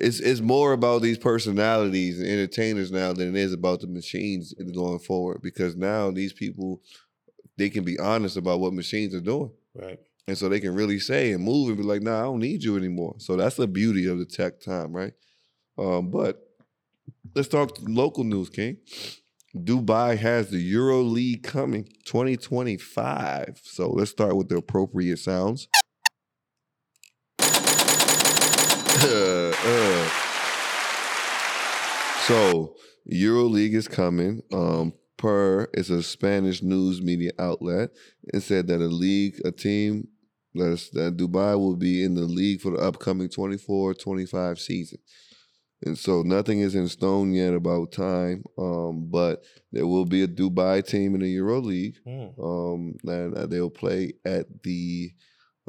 it's 0.00 0.20
it's 0.20 0.40
more 0.40 0.72
about 0.72 1.02
these 1.02 1.18
personalities 1.18 2.20
and 2.20 2.28
entertainers 2.28 2.92
now 2.92 3.12
than 3.12 3.34
it 3.34 3.40
is 3.40 3.52
about 3.52 3.80
the 3.80 3.86
machines 3.86 4.54
going 4.74 4.98
forward 4.98 5.40
because 5.42 5.76
now 5.76 6.10
these 6.10 6.32
people 6.32 6.80
they 7.56 7.68
can 7.68 7.84
be 7.84 7.98
honest 7.98 8.36
about 8.36 8.60
what 8.60 8.72
machines 8.72 9.14
are 9.14 9.20
doing. 9.20 9.50
Right. 9.74 9.98
And 10.28 10.38
so 10.38 10.48
they 10.48 10.60
can 10.60 10.74
really 10.74 11.00
say 11.00 11.32
and 11.32 11.42
move 11.42 11.68
and 11.68 11.76
be 11.76 11.82
like, 11.82 12.02
nah, 12.02 12.20
I 12.20 12.22
don't 12.22 12.38
need 12.38 12.62
you 12.62 12.76
anymore. 12.76 13.16
So 13.18 13.36
that's 13.36 13.56
the 13.56 13.66
beauty 13.66 14.06
of 14.06 14.18
the 14.18 14.26
tech 14.26 14.60
time, 14.60 14.92
right? 14.92 15.14
Um, 15.76 16.10
but 16.10 16.40
let's 17.34 17.48
talk 17.48 17.76
local 17.80 18.24
news, 18.24 18.50
King. 18.50 18.76
Dubai 19.56 20.18
has 20.18 20.50
the 20.50 20.58
Euro 20.58 21.00
League 21.00 21.42
coming 21.42 21.84
2025. 22.04 23.60
So 23.64 23.90
let's 23.90 24.10
start 24.10 24.36
with 24.36 24.48
the 24.48 24.58
appropriate 24.58 25.18
sounds. 25.18 25.66
Uh. 29.64 30.08
So 32.26 32.76
Euro 33.06 33.44
League 33.44 33.74
is 33.74 33.88
coming. 33.88 34.42
Um, 34.52 34.92
per 35.16 35.68
it's 35.74 35.90
a 35.90 36.02
Spanish 36.02 36.62
news 36.62 37.00
media 37.02 37.32
outlet. 37.38 37.90
It 38.34 38.40
said 38.40 38.68
that 38.68 38.80
a 38.80 38.86
league, 38.86 39.40
a 39.44 39.50
team 39.50 40.08
that's, 40.54 40.90
that 40.90 41.16
Dubai 41.16 41.58
will 41.58 41.76
be 41.76 42.04
in 42.04 42.14
the 42.14 42.22
league 42.22 42.60
for 42.60 42.70
the 42.72 42.78
upcoming 42.78 43.28
24-25 43.28 44.58
season. 44.58 44.98
And 45.84 45.96
so 45.96 46.22
nothing 46.22 46.60
is 46.60 46.74
in 46.74 46.88
stone 46.88 47.32
yet 47.32 47.54
about 47.54 47.92
time, 47.92 48.42
um, 48.58 49.08
but 49.10 49.44
there 49.70 49.86
will 49.86 50.04
be 50.04 50.22
a 50.22 50.28
Dubai 50.28 50.84
team 50.86 51.14
in 51.14 51.20
the 51.20 51.28
Euro 51.30 51.60
League, 51.60 51.98
Hmm. 52.04 52.40
um, 52.42 52.94
and 53.04 53.34
uh, 53.36 53.46
they'll 53.46 53.70
play 53.70 54.14
at 54.24 54.46
the 54.64 55.12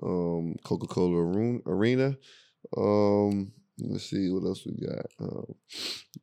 um, 0.01 0.55
Coca-Cola 0.63 1.59
Arena. 1.67 2.17
Um, 2.75 3.51
let's 3.81 4.09
see 4.09 4.29
what 4.29 4.45
else 4.45 4.65
we 4.65 4.85
got. 4.85 5.05
Um, 5.19 5.55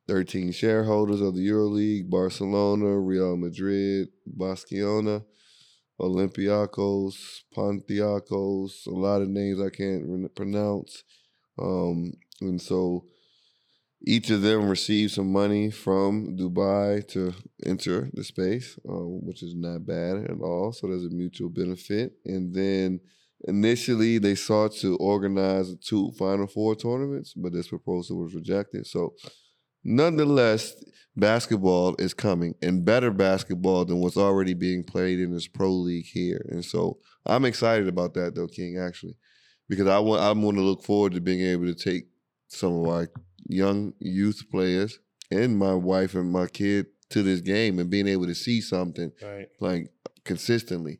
Thirteen 0.07 0.51
shareholders 0.51 1.21
of 1.21 1.35
the 1.35 1.47
EuroLeague, 1.47 2.09
Barcelona, 2.09 2.99
Real 2.99 3.35
Madrid, 3.37 4.09
Basquiona, 4.37 5.23
Olympiacos, 5.99 7.15
Pontiacos. 7.55 8.87
A 8.87 8.91
lot 8.91 9.21
of 9.21 9.29
names 9.29 9.59
I 9.59 9.69
can't 9.69 10.03
re- 10.07 10.29
pronounce. 10.29 11.03
Um, 11.59 12.13
and 12.41 12.61
so 12.61 13.05
each 14.05 14.29
of 14.29 14.43
them 14.43 14.69
received 14.69 15.13
some 15.13 15.31
money 15.31 15.71
from 15.71 16.37
Dubai 16.37 17.05
to 17.09 17.33
enter 17.65 18.09
the 18.13 18.23
space, 18.23 18.77
um, 18.87 19.25
which 19.25 19.41
is 19.41 19.55
not 19.55 19.85
bad 19.85 20.17
at 20.29 20.39
all. 20.39 20.71
So 20.71 20.87
there's 20.87 21.05
a 21.05 21.09
mutual 21.09 21.49
benefit. 21.49 22.13
And 22.25 22.53
then 22.53 22.99
initially 23.45 24.17
they 24.17 24.35
sought 24.35 24.73
to 24.77 24.95
organize 24.97 25.73
two 25.83 26.11
Final 26.17 26.47
Four 26.47 26.75
tournaments, 26.75 27.33
but 27.35 27.53
this 27.53 27.67
proposal 27.67 28.17
was 28.23 28.33
rejected. 28.33 28.85
So 28.87 29.13
nonetheless, 29.83 30.73
basketball 31.15 31.95
is 31.99 32.13
coming 32.13 32.55
and 32.61 32.85
better 32.85 33.11
basketball 33.11 33.85
than 33.85 33.99
what's 33.99 34.17
already 34.17 34.53
being 34.53 34.83
played 34.83 35.19
in 35.19 35.31
this 35.31 35.47
pro 35.47 35.71
league 35.71 36.05
here. 36.05 36.45
And 36.49 36.63
so 36.63 36.99
I'm 37.25 37.45
excited 37.45 37.87
about 37.87 38.13
that 38.15 38.35
though, 38.35 38.47
King, 38.47 38.77
actually. 38.79 39.15
Because 39.69 39.87
I 39.87 39.99
want 39.99 40.21
I'm 40.21 40.41
gonna 40.41 40.61
look 40.61 40.83
forward 40.83 41.13
to 41.13 41.21
being 41.21 41.41
able 41.41 41.65
to 41.65 41.75
take 41.75 42.07
some 42.47 42.73
of 42.73 42.87
our 42.87 43.07
young 43.47 43.93
youth 43.99 44.43
players 44.49 44.99
and 45.31 45.57
my 45.57 45.73
wife 45.73 46.15
and 46.15 46.31
my 46.31 46.47
kid 46.47 46.85
to 47.09 47.21
this 47.23 47.41
game 47.41 47.79
and 47.79 47.89
being 47.89 48.07
able 48.07 48.25
to 48.27 48.35
see 48.35 48.61
something 48.61 49.11
Right. 49.21 49.47
like 49.59 49.89
consistently. 50.23 50.99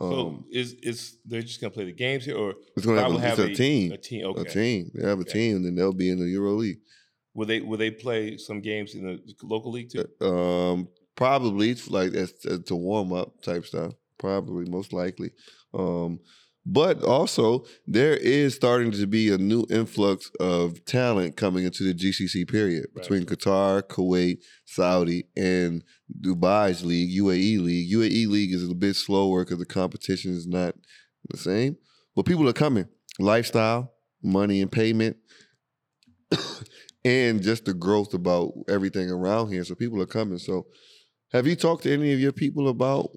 Um, 0.00 0.10
so 0.10 0.44
is 0.50 0.74
is 0.82 1.18
they're 1.24 1.42
just 1.42 1.60
gonna 1.60 1.70
play 1.70 1.84
the 1.84 1.92
games 1.92 2.24
here, 2.24 2.36
or 2.36 2.54
it's 2.76 2.84
gonna 2.84 3.00
have, 3.00 3.38
a, 3.38 3.44
it's 3.44 3.58
a, 3.58 3.62
team. 3.62 3.92
A 3.92 3.96
team. 3.96 4.26
Okay. 4.26 4.40
A 4.40 4.44
team. 4.44 4.90
They 4.94 5.08
have 5.08 5.20
a 5.20 5.24
team, 5.24 5.56
and 5.56 5.64
then 5.64 5.74
they'll 5.74 5.92
be 5.92 6.10
in 6.10 6.18
the 6.18 6.28
Euro 6.30 6.52
League. 6.52 6.78
Will 7.34 7.46
they 7.46 7.60
will 7.60 7.78
they 7.78 7.90
play 7.90 8.36
some 8.36 8.60
games 8.60 8.94
in 8.94 9.04
the 9.04 9.20
local 9.42 9.72
league 9.72 9.90
too? 9.90 10.26
Um, 10.26 10.88
probably 11.16 11.70
it's 11.70 11.88
like 11.88 12.14
as, 12.14 12.32
to 12.32 12.74
warm 12.74 13.12
up 13.12 13.42
type 13.42 13.66
stuff. 13.66 13.92
Probably, 14.18 14.64
most 14.66 14.92
likely. 14.92 15.30
Um, 15.74 16.20
but 16.64 17.04
also 17.04 17.64
there 17.86 18.16
is 18.16 18.54
starting 18.54 18.90
to 18.90 19.06
be 19.06 19.30
a 19.30 19.38
new 19.38 19.64
influx 19.70 20.30
of 20.40 20.84
talent 20.84 21.36
coming 21.36 21.64
into 21.64 21.84
the 21.84 21.94
GCC 21.94 22.48
period 22.50 22.86
between 22.92 23.24
Qatar, 23.24 23.82
Kuwait, 23.82 24.38
Saudi, 24.64 25.28
and 25.36 25.84
Dubai's 26.20 26.84
league, 26.84 27.10
UAE 27.18 27.60
league. 27.60 27.92
UAE 27.92 28.28
league 28.28 28.52
is 28.52 28.68
a 28.68 28.74
bit 28.74 28.94
slower 28.94 29.44
because 29.44 29.58
the 29.58 29.66
competition 29.66 30.32
is 30.32 30.46
not 30.46 30.74
the 31.28 31.36
same, 31.36 31.76
but 32.14 32.26
people 32.26 32.48
are 32.48 32.52
coming. 32.52 32.86
Lifestyle, 33.18 33.92
money, 34.22 34.60
and 34.60 34.70
payment 34.70 35.16
and 37.04 37.42
just 37.42 37.64
the 37.64 37.74
growth 37.74 38.14
about 38.14 38.52
everything 38.68 39.10
around 39.10 39.52
here. 39.52 39.64
So 39.64 39.74
people 39.74 40.00
are 40.02 40.06
coming. 40.06 40.38
So 40.38 40.66
have 41.32 41.46
you 41.46 41.56
talked 41.56 41.84
to 41.84 41.92
any 41.92 42.12
of 42.12 42.20
your 42.20 42.32
people 42.32 42.68
about 42.68 43.10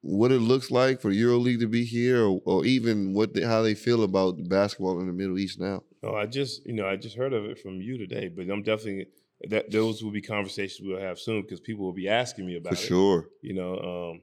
what 0.00 0.32
it 0.32 0.40
looks 0.40 0.70
like 0.70 1.00
for 1.00 1.10
EuroLeague 1.10 1.60
to 1.60 1.68
be 1.68 1.84
here, 1.84 2.24
or, 2.24 2.40
or 2.44 2.64
even 2.64 3.14
what 3.14 3.30
how 3.42 3.62
they 3.62 3.74
feel 3.74 4.02
about 4.02 4.36
basketball 4.48 5.00
in 5.00 5.06
the 5.06 5.12
Middle 5.12 5.38
East 5.38 5.58
now? 5.58 5.82
No, 6.02 6.14
I 6.14 6.26
just 6.26 6.66
you 6.66 6.74
know 6.74 6.86
I 6.86 6.96
just 6.96 7.16
heard 7.16 7.32
of 7.32 7.44
it 7.44 7.58
from 7.58 7.80
you 7.80 7.98
today, 7.98 8.28
but 8.28 8.48
I'm 8.50 8.62
definitely 8.62 9.06
that 9.50 9.70
those 9.70 10.02
will 10.02 10.10
be 10.10 10.20
conversations 10.22 10.80
we'll 10.86 11.00
have 11.00 11.18
soon 11.18 11.42
because 11.42 11.60
people 11.60 11.84
will 11.84 11.92
be 11.92 12.08
asking 12.08 12.46
me 12.46 12.56
about 12.56 12.74
For 12.76 12.82
it. 12.84 12.86
sure. 12.86 13.26
You 13.42 13.54
know, 13.54 14.10
um, 14.12 14.22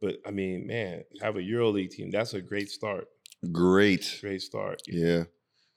but 0.00 0.16
I 0.26 0.30
mean, 0.30 0.66
man, 0.66 1.04
have 1.20 1.36
a 1.36 1.40
EuroLeague 1.40 1.90
team. 1.90 2.10
That's 2.10 2.34
a 2.34 2.40
great 2.40 2.70
start. 2.70 3.06
Great. 3.52 4.18
Great 4.20 4.42
start. 4.42 4.82
Yeah. 4.86 5.24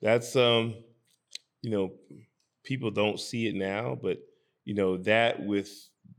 That's 0.02 0.36
um, 0.36 0.74
you 1.62 1.70
know, 1.70 1.92
people 2.62 2.90
don't 2.90 3.18
see 3.18 3.46
it 3.46 3.54
now, 3.54 3.98
but 4.00 4.18
you 4.64 4.74
know 4.74 4.96
that 4.98 5.44
with 5.44 5.70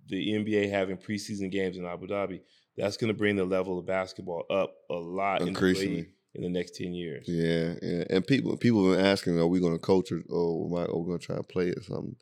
the 0.08 0.34
NBA 0.34 0.70
having 0.70 0.98
preseason 0.98 1.52
games 1.52 1.78
in 1.78 1.86
Abu 1.86 2.08
Dhabi, 2.08 2.42
that's 2.78 2.98
going 2.98 3.08
to 3.10 3.18
bring 3.18 3.36
the 3.36 3.46
level 3.46 3.78
of 3.80 3.86
basketball 3.86 4.44
up 4.50 4.74
a 4.90 4.96
lot 4.96 5.42
in 5.42 5.46
the 5.46 5.50
Increasingly. 5.50 6.02
UAE. 6.04 6.08
in 6.36 6.42
the 6.44 6.50
next 6.50 6.76
ten 6.76 6.94
years. 6.94 7.26
Yeah, 7.28 7.74
yeah. 7.82 8.04
And 8.10 8.26
people 8.26 8.58
people 8.58 8.88
have 8.90 8.98
been 8.98 9.06
asking, 9.06 9.40
are 9.40 9.48
we 9.48 9.60
going 9.60 9.74
to 9.74 9.80
coach 9.80 10.12
or, 10.12 10.22
or 10.30 10.68
am 10.68 10.84
I, 10.84 10.86
are 10.92 10.98
we 10.98 11.08
going 11.08 11.20
to 11.20 11.26
try 11.26 11.36
to 11.38 11.44
play 11.44 11.70
or 11.72 11.82
something? 11.82 12.16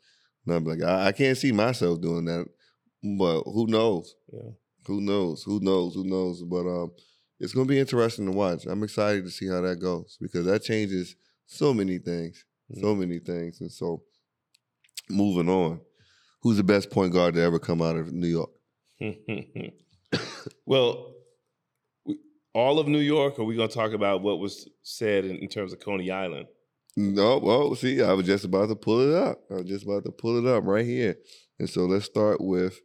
I'm 0.52 0.64
like, 0.64 0.82
I, 0.82 1.06
I 1.08 1.12
can't 1.12 1.38
see 1.38 1.52
myself 1.52 2.00
doing 2.00 2.24
that, 2.26 2.46
but 3.02 3.42
who 3.42 3.66
knows? 3.66 4.14
Yeah. 4.32 4.50
Who 4.86 5.00
knows? 5.00 5.42
Who 5.44 5.60
knows? 5.60 5.94
Who 5.94 6.04
knows? 6.04 6.42
But 6.42 6.66
um, 6.66 6.92
it's 7.40 7.52
going 7.52 7.66
to 7.66 7.72
be 7.72 7.78
interesting 7.78 8.26
to 8.26 8.32
watch. 8.32 8.66
I'm 8.66 8.82
excited 8.82 9.24
to 9.24 9.30
see 9.30 9.48
how 9.48 9.60
that 9.62 9.80
goes 9.80 10.18
because 10.20 10.46
that 10.46 10.62
changes 10.62 11.16
so 11.46 11.72
many 11.72 11.98
things, 11.98 12.44
so 12.80 12.94
many 12.94 13.18
things. 13.18 13.60
And 13.60 13.72
so, 13.72 14.02
moving 15.08 15.48
on, 15.48 15.80
who's 16.42 16.58
the 16.58 16.64
best 16.64 16.90
point 16.90 17.12
guard 17.12 17.34
to 17.34 17.40
ever 17.40 17.58
come 17.58 17.82
out 17.82 17.96
of 17.96 18.12
New 18.12 18.28
York? 18.28 18.50
well, 20.66 21.14
we, 22.04 22.18
all 22.52 22.78
of 22.78 22.86
New 22.86 23.00
York, 23.00 23.38
are 23.38 23.44
we 23.44 23.56
going 23.56 23.68
to 23.68 23.74
talk 23.74 23.92
about 23.92 24.22
what 24.22 24.38
was 24.38 24.68
said 24.82 25.24
in, 25.24 25.36
in 25.36 25.48
terms 25.48 25.72
of 25.72 25.80
Coney 25.80 26.10
Island? 26.10 26.46
No, 26.96 27.38
well, 27.38 27.74
see, 27.74 28.00
I 28.02 28.12
was 28.12 28.26
just 28.26 28.44
about 28.44 28.68
to 28.68 28.76
pull 28.76 29.00
it 29.00 29.14
up. 29.14 29.40
I 29.50 29.54
was 29.54 29.64
just 29.64 29.84
about 29.84 30.04
to 30.04 30.12
pull 30.12 30.38
it 30.38 30.46
up 30.48 30.64
right 30.64 30.86
here. 30.86 31.16
And 31.58 31.68
so 31.68 31.86
let's 31.86 32.04
start 32.04 32.40
with 32.40 32.78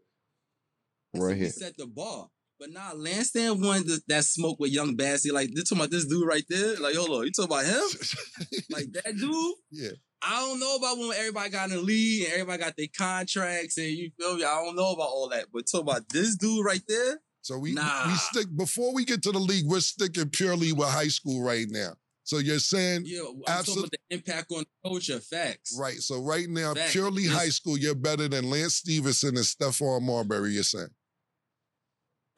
right 1.16 1.38
here. 1.38 1.50
set 1.50 1.78
the 1.78 1.86
bar. 1.88 2.28
But 2.60 2.72
nah, 2.72 2.92
Lanston 2.94 3.62
won 3.62 3.86
the, 3.88 4.02
that 4.08 4.26
smoke 4.26 4.60
with 4.60 4.72
Young 4.72 4.96
Bassy. 4.96 5.32
Like, 5.32 5.50
they're 5.54 5.64
talking 5.64 5.78
about 5.78 5.92
this 5.92 6.06
dude 6.06 6.28
right 6.28 6.44
there. 6.50 6.76
Like, 6.78 6.96
hold 6.96 7.10
on, 7.12 7.26
you 7.26 7.32
talking 7.32 7.52
about 7.52 7.66
him? 7.66 7.82
like 8.70 8.92
that 8.94 9.16
dude? 9.18 9.56
Yeah. 9.72 9.92
I 10.22 10.42
don't 10.42 10.60
know 10.60 10.76
about 10.76 10.98
when 10.98 11.14
everybody 11.14 11.50
got 11.52 11.70
in 11.70 11.78
the 11.78 11.82
league 11.82 12.24
and 12.26 12.34
everybody 12.34 12.62
got 12.62 12.76
their 12.76 12.88
contracts 12.98 13.78
and 13.78 13.88
you 13.88 14.12
feel 14.20 14.36
me. 14.36 14.44
I 14.44 14.62
don't 14.66 14.76
know 14.76 14.92
about 14.92 15.08
all 15.08 15.30
that. 15.30 15.46
But 15.54 15.68
talk 15.72 15.82
about 15.82 16.10
this 16.10 16.36
dude 16.36 16.66
right 16.66 16.82
there. 16.90 17.22
So 17.42 17.58
we 17.58 17.72
Nah. 17.72 18.08
we 18.08 18.16
stick 18.16 18.48
before 18.58 18.94
we 18.94 19.06
get 19.06 19.24
to 19.24 19.32
the 19.32 19.40
league, 19.40 19.66
we're 19.66 19.80
sticking 19.80 20.30
purely 20.30 20.74
with 20.74 20.90
high 20.90 21.08
school 21.08 21.42
right 21.42 21.68
now. 21.70 21.94
So 22.30 22.38
you're 22.38 22.60
saying 22.60 23.06
Yeah, 23.08 23.22
I'm 23.22 23.26
talking 23.26 23.44
absolutely 23.48 23.82
about 23.82 23.92
the 24.10 24.16
impact 24.16 24.52
on 24.52 24.60
the 24.60 24.90
culture. 24.90 25.20
Facts. 25.20 25.76
right. 25.80 25.98
So 25.98 26.22
right 26.22 26.48
now, 26.48 26.76
Facts. 26.76 26.92
purely 26.92 27.24
Yes. 27.24 27.34
high 27.34 27.50
school, 27.50 27.76
you're 27.76 27.96
better 27.96 28.28
than 28.28 28.52
Lance 28.52 28.76
Stephenson 28.76 29.36
and 29.36 29.44
Stephon 29.44 30.04
Marbury. 30.04 30.52
You're 30.52 30.62
saying 30.62 30.90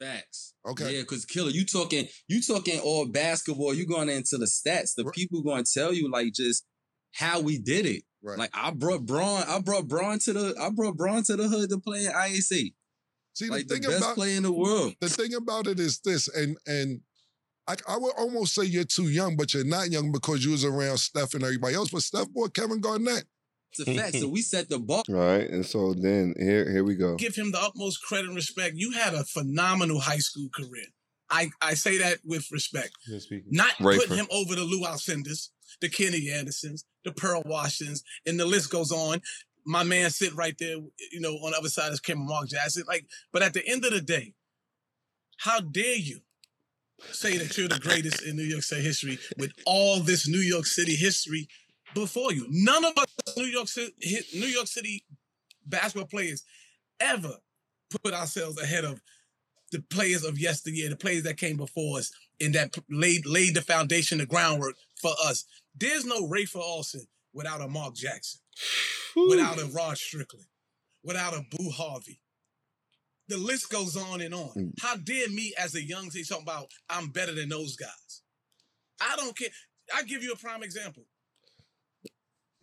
Facts. 0.00 0.54
Okay. 0.66 0.94
Yeah, 0.96 1.00
because 1.02 1.26
killer, 1.26 1.50
you 1.50 1.66
talking, 1.66 2.08
you 2.26 2.40
talking 2.40 2.80
all 2.80 3.04
basketball. 3.04 3.74
You 3.74 3.84
going 3.86 4.08
into 4.08 4.38
the 4.38 4.46
stats. 4.46 4.94
The 4.96 5.04
people 5.14 5.42
going 5.42 5.64
to 5.64 5.70
tell 5.70 5.92
you 5.92 6.10
like 6.10 6.32
just 6.32 6.64
how 7.12 7.40
we 7.40 7.58
did 7.58 7.84
it. 7.84 8.02
Right. 8.22 8.38
Like 8.38 8.50
I 8.54 8.70
brought 8.70 9.04
Bron, 9.04 9.44
I 9.46 9.60
brought 9.60 9.88
Bron 9.88 10.18
to 10.20 10.32
the, 10.32 10.54
I 10.58 10.70
brought 10.70 10.96
Bron 10.96 11.22
to 11.24 11.36
the 11.36 11.48
hood 11.48 11.68
to 11.68 11.78
play 11.78 12.06
in 12.06 12.12
IAC. 12.12 12.72
See, 13.34 13.50
like 13.50 13.66
the 13.66 13.74
the, 13.74 13.88
best 13.88 13.98
about 13.98 14.14
player 14.14 14.38
in 14.38 14.42
the 14.42 14.52
world. 14.52 14.94
the 15.02 15.10
thing 15.10 15.34
about 15.34 15.66
it 15.66 15.78
is 15.78 15.98
this, 16.00 16.28
and 16.28 16.56
and 16.66 17.02
I, 17.68 17.76
I 17.88 17.96
would 17.96 18.12
almost 18.18 18.54
say 18.54 18.64
you're 18.64 18.84
too 18.84 19.08
young, 19.08 19.36
but 19.36 19.54
you're 19.54 19.64
not 19.64 19.90
young 19.90 20.10
because 20.10 20.44
you 20.44 20.50
was 20.50 20.64
around 20.64 20.98
Steph 20.98 21.34
and 21.34 21.44
everybody 21.44 21.74
else. 21.74 21.90
But 21.90 22.02
Steph 22.02 22.32
bought 22.32 22.54
Kevin 22.54 22.80
Garnett. 22.80 23.24
It's 23.72 23.88
a 23.88 23.94
fact. 23.94 24.16
so 24.16 24.28
we 24.28 24.42
set 24.42 24.68
the 24.68 24.78
bar. 24.78 25.02
All 25.08 25.14
right. 25.14 25.48
And 25.48 25.64
so 25.64 25.94
then 25.94 26.34
here 26.38 26.70
here 26.70 26.84
we 26.84 26.94
go. 26.94 27.16
give 27.16 27.34
him 27.34 27.52
the 27.52 27.60
utmost 27.60 28.02
credit 28.02 28.26
and 28.26 28.36
respect. 28.36 28.74
You 28.76 28.92
had 28.92 29.14
a 29.14 29.24
phenomenal 29.24 30.00
high 30.00 30.18
school 30.18 30.48
career. 30.54 30.86
I, 31.30 31.50
I 31.62 31.74
say 31.74 31.96
that 31.98 32.18
with 32.24 32.50
respect. 32.52 32.90
Not 33.48 33.70
Rayford. 33.80 33.96
putting 33.96 34.16
him 34.18 34.26
over 34.30 34.54
the 34.54 34.64
Lew 34.64 34.82
Alcindors, 34.82 35.48
the 35.80 35.88
Kenny 35.88 36.30
Andersons, 36.30 36.84
the 37.06 37.12
Pearl 37.12 37.42
Washingtons, 37.46 38.04
and 38.26 38.38
the 38.38 38.44
list 38.44 38.70
goes 38.70 38.92
on. 38.92 39.22
My 39.64 39.82
man 39.82 40.10
sit 40.10 40.34
right 40.34 40.54
there, 40.58 40.76
you 41.10 41.20
know, 41.20 41.32
on 41.36 41.52
the 41.52 41.58
other 41.58 41.70
side 41.70 41.90
of 41.92 42.02
Kim 42.02 42.26
Mark 42.26 42.48
Jackson. 42.48 42.82
Like, 42.86 43.06
but 43.32 43.42
at 43.42 43.54
the 43.54 43.66
end 43.66 43.84
of 43.86 43.92
the 43.92 44.02
day, 44.02 44.34
how 45.38 45.60
dare 45.60 45.96
you 45.96 46.20
say 47.10 47.36
that 47.38 47.56
you're 47.56 47.68
the 47.68 47.78
greatest 47.78 48.22
in 48.22 48.36
New 48.36 48.42
York 48.44 48.62
City 48.62 48.82
history 48.82 49.18
with 49.38 49.52
all 49.66 50.00
this 50.00 50.28
New 50.28 50.38
York 50.38 50.66
City 50.66 50.94
history 50.94 51.48
before 51.94 52.32
you? 52.32 52.46
None 52.50 52.84
of 52.84 52.96
us 52.96 53.06
New 53.36 53.44
York 53.44 53.68
City, 53.68 53.92
New 54.34 54.46
York 54.46 54.66
City 54.66 55.04
basketball 55.66 56.08
players 56.08 56.44
ever 57.00 57.34
put 58.02 58.14
ourselves 58.14 58.60
ahead 58.60 58.84
of 58.84 59.00
the 59.70 59.80
players 59.90 60.24
of 60.24 60.38
yesteryear, 60.38 60.90
the 60.90 60.96
players 60.96 61.22
that 61.24 61.36
came 61.36 61.56
before 61.56 61.98
us, 61.98 62.12
and 62.40 62.54
that 62.54 62.76
laid 62.90 63.26
laid 63.26 63.54
the 63.54 63.62
foundation, 63.62 64.18
the 64.18 64.26
groundwork 64.26 64.74
for 65.00 65.12
us. 65.24 65.44
There's 65.74 66.04
no 66.04 66.28
Rafer 66.28 66.56
Alston 66.60 67.06
without 67.32 67.62
a 67.62 67.68
Mark 67.68 67.94
Jackson, 67.94 68.40
without 69.16 69.58
a 69.58 69.66
Rod 69.66 69.96
Strickland, 69.96 70.46
without 71.02 71.34
a 71.34 71.44
Boo 71.50 71.70
Harvey. 71.70 72.20
The 73.32 73.38
list 73.38 73.70
goes 73.70 73.96
on 73.96 74.20
and 74.20 74.34
on. 74.34 74.50
Mm. 74.56 74.72
How 74.80 74.96
dare 74.96 75.28
me 75.30 75.54
as 75.58 75.74
a 75.74 75.82
young 75.82 76.10
say 76.10 76.22
talking 76.22 76.42
about 76.42 76.66
I'm 76.90 77.08
better 77.08 77.32
than 77.34 77.48
those 77.48 77.76
guys? 77.76 78.22
I 79.00 79.16
don't 79.16 79.34
care. 79.36 79.48
I 79.94 80.02
give 80.02 80.22
you 80.22 80.32
a 80.32 80.36
prime 80.36 80.62
example. 80.62 81.04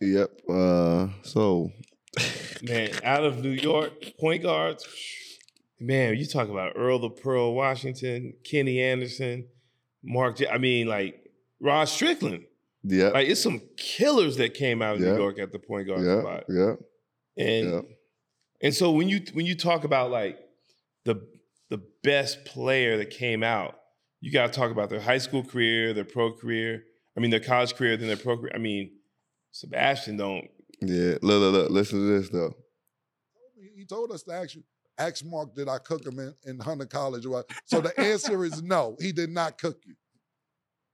Yep. 0.00 0.30
Uh 0.48 1.08
so 1.22 1.70
Man, 2.62 2.90
out 3.04 3.24
of 3.24 3.42
New 3.42 3.50
York, 3.50 3.92
point 4.20 4.42
guards, 4.42 4.84
man, 5.80 6.16
you 6.16 6.26
talk 6.26 6.48
about 6.48 6.72
Earl 6.76 6.98
the 7.00 7.10
Pearl 7.10 7.54
Washington, 7.54 8.34
Kenny 8.48 8.80
Anderson, 8.80 9.48
Mark. 10.04 10.36
J- 10.36 10.48
I 10.48 10.58
mean, 10.58 10.86
like 10.86 11.16
Rod 11.60 11.86
Strickland. 11.88 12.44
yeah. 12.84 13.08
Like 13.08 13.28
it's 13.28 13.42
some 13.42 13.60
killers 13.76 14.36
that 14.36 14.54
came 14.54 14.82
out 14.82 14.94
of 14.96 15.00
Yeah. 15.00 15.12
New 15.12 15.18
York 15.18 15.38
at 15.40 15.50
the 15.52 15.58
point 15.58 15.88
guard 15.88 16.04
Yeah. 16.04 16.20
spot. 16.20 16.44
Yeah. 16.48 16.74
And 17.44 17.70
Yeah. 17.72 17.80
and 18.62 18.74
so 18.74 18.92
when 18.92 19.08
you 19.08 19.20
when 19.32 19.46
you 19.46 19.56
talk 19.56 19.82
about 19.84 20.10
like 20.12 20.38
the 21.04 21.26
the 21.70 21.82
best 22.02 22.44
player 22.44 22.96
that 22.98 23.10
came 23.10 23.42
out, 23.42 23.76
you 24.20 24.32
got 24.32 24.52
to 24.52 24.58
talk 24.58 24.70
about 24.70 24.90
their 24.90 25.00
high 25.00 25.18
school 25.18 25.44
career, 25.44 25.94
their 25.94 26.04
pro 26.04 26.32
career. 26.32 26.82
I 27.16 27.20
mean, 27.20 27.30
their 27.30 27.40
college 27.40 27.74
career, 27.74 27.96
then 27.96 28.08
their 28.08 28.16
pro 28.16 28.36
career. 28.36 28.52
I 28.54 28.58
mean, 28.58 28.92
Sebastian 29.52 30.16
don't. 30.16 30.48
Yeah. 30.80 31.14
Look, 31.22 31.40
look, 31.40 31.52
look. 31.52 31.70
Listen 31.70 31.98
to 32.00 32.20
this 32.20 32.30
though. 32.30 32.54
He 33.76 33.84
told 33.84 34.12
us 34.12 34.22
to 34.24 34.32
ask 34.32 34.54
you, 34.54 34.64
ask 34.98 35.24
Mark, 35.24 35.54
did 35.54 35.68
I 35.68 35.78
cook 35.78 36.04
him 36.06 36.18
in, 36.18 36.34
in 36.44 36.60
Hunter 36.60 36.86
College? 36.86 37.24
or 37.26 37.30
what? 37.30 37.50
So 37.64 37.80
the 37.80 37.98
answer 37.98 38.44
is 38.44 38.62
no, 38.62 38.96
he 39.00 39.12
did 39.12 39.30
not 39.30 39.58
cook 39.58 39.78
you. 39.84 39.94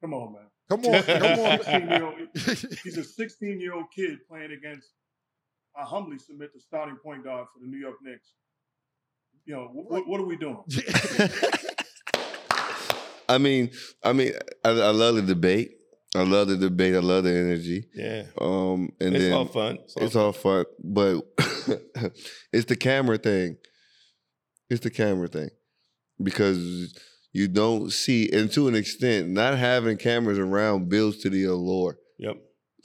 Come 0.01 0.15
on, 0.15 0.35
man. 0.35 0.43
Come 0.69 0.85
on, 0.85 1.03
come 1.03 2.05
on. 2.05 2.29
he's 2.35 2.97
a 2.97 3.05
16 3.05 3.61
year 3.61 3.75
old 3.75 3.87
kid 3.95 4.19
playing 4.29 4.53
against, 4.53 4.89
I 5.77 5.85
humbly 5.85 6.19
submit, 6.19 6.53
the 6.55 6.61
starting 6.61 6.97
point 6.97 7.25
guard 7.25 7.47
for 7.53 7.61
the 7.61 7.67
New 7.67 7.79
York 7.79 7.97
Knicks. 8.03 8.33
You 9.47 9.55
know, 9.55 9.71
what, 9.73 10.09
what 10.09 10.21
are 10.21 10.27
we 10.27 10.37
doing? 10.37 10.59
I 13.29 13.39
mean, 13.39 13.71
I 14.03 14.13
mean, 14.13 14.33
I, 14.65 14.71
I 14.71 14.91
love 14.91 15.17
the 15.17 15.23
debate. 15.23 15.73
I 16.17 16.23
love 16.23 16.49
the 16.49 16.57
debate. 16.57 16.95
I 16.95 17.01
love 17.01 17.25
the 17.25 17.31
energy. 17.31 17.85
Yeah. 17.95 18.25
Um, 18.41 18.91
and 19.01 19.15
It's 19.15 19.25
then 19.25 19.33
all 19.33 19.47
fun. 19.47 19.79
It's 19.85 19.97
It's 19.97 20.17
all 20.17 20.27
all, 20.27 20.33
fun, 20.33 20.65
but 20.83 21.21
it's 22.53 22.67
the 22.67 22.77
camera 22.77 23.19
thing. 23.19 23.59
It's 24.71 24.81
the 24.81 24.91
camera 24.91 25.29
thing 25.29 25.51
because 26.23 26.99
you 27.33 27.49
don't 27.49 27.93
see, 27.93 28.31
and 28.33 28.51
to 28.53 28.67
an 28.67 28.75
extent, 28.75 29.29
not 29.29 29.59
having 29.59 29.97
cameras 29.97 30.39
around 30.39 30.89
builds 30.89 31.19
to 31.19 31.31
the 31.31 31.45
allure. 31.45 31.99
Yep. 32.19 32.37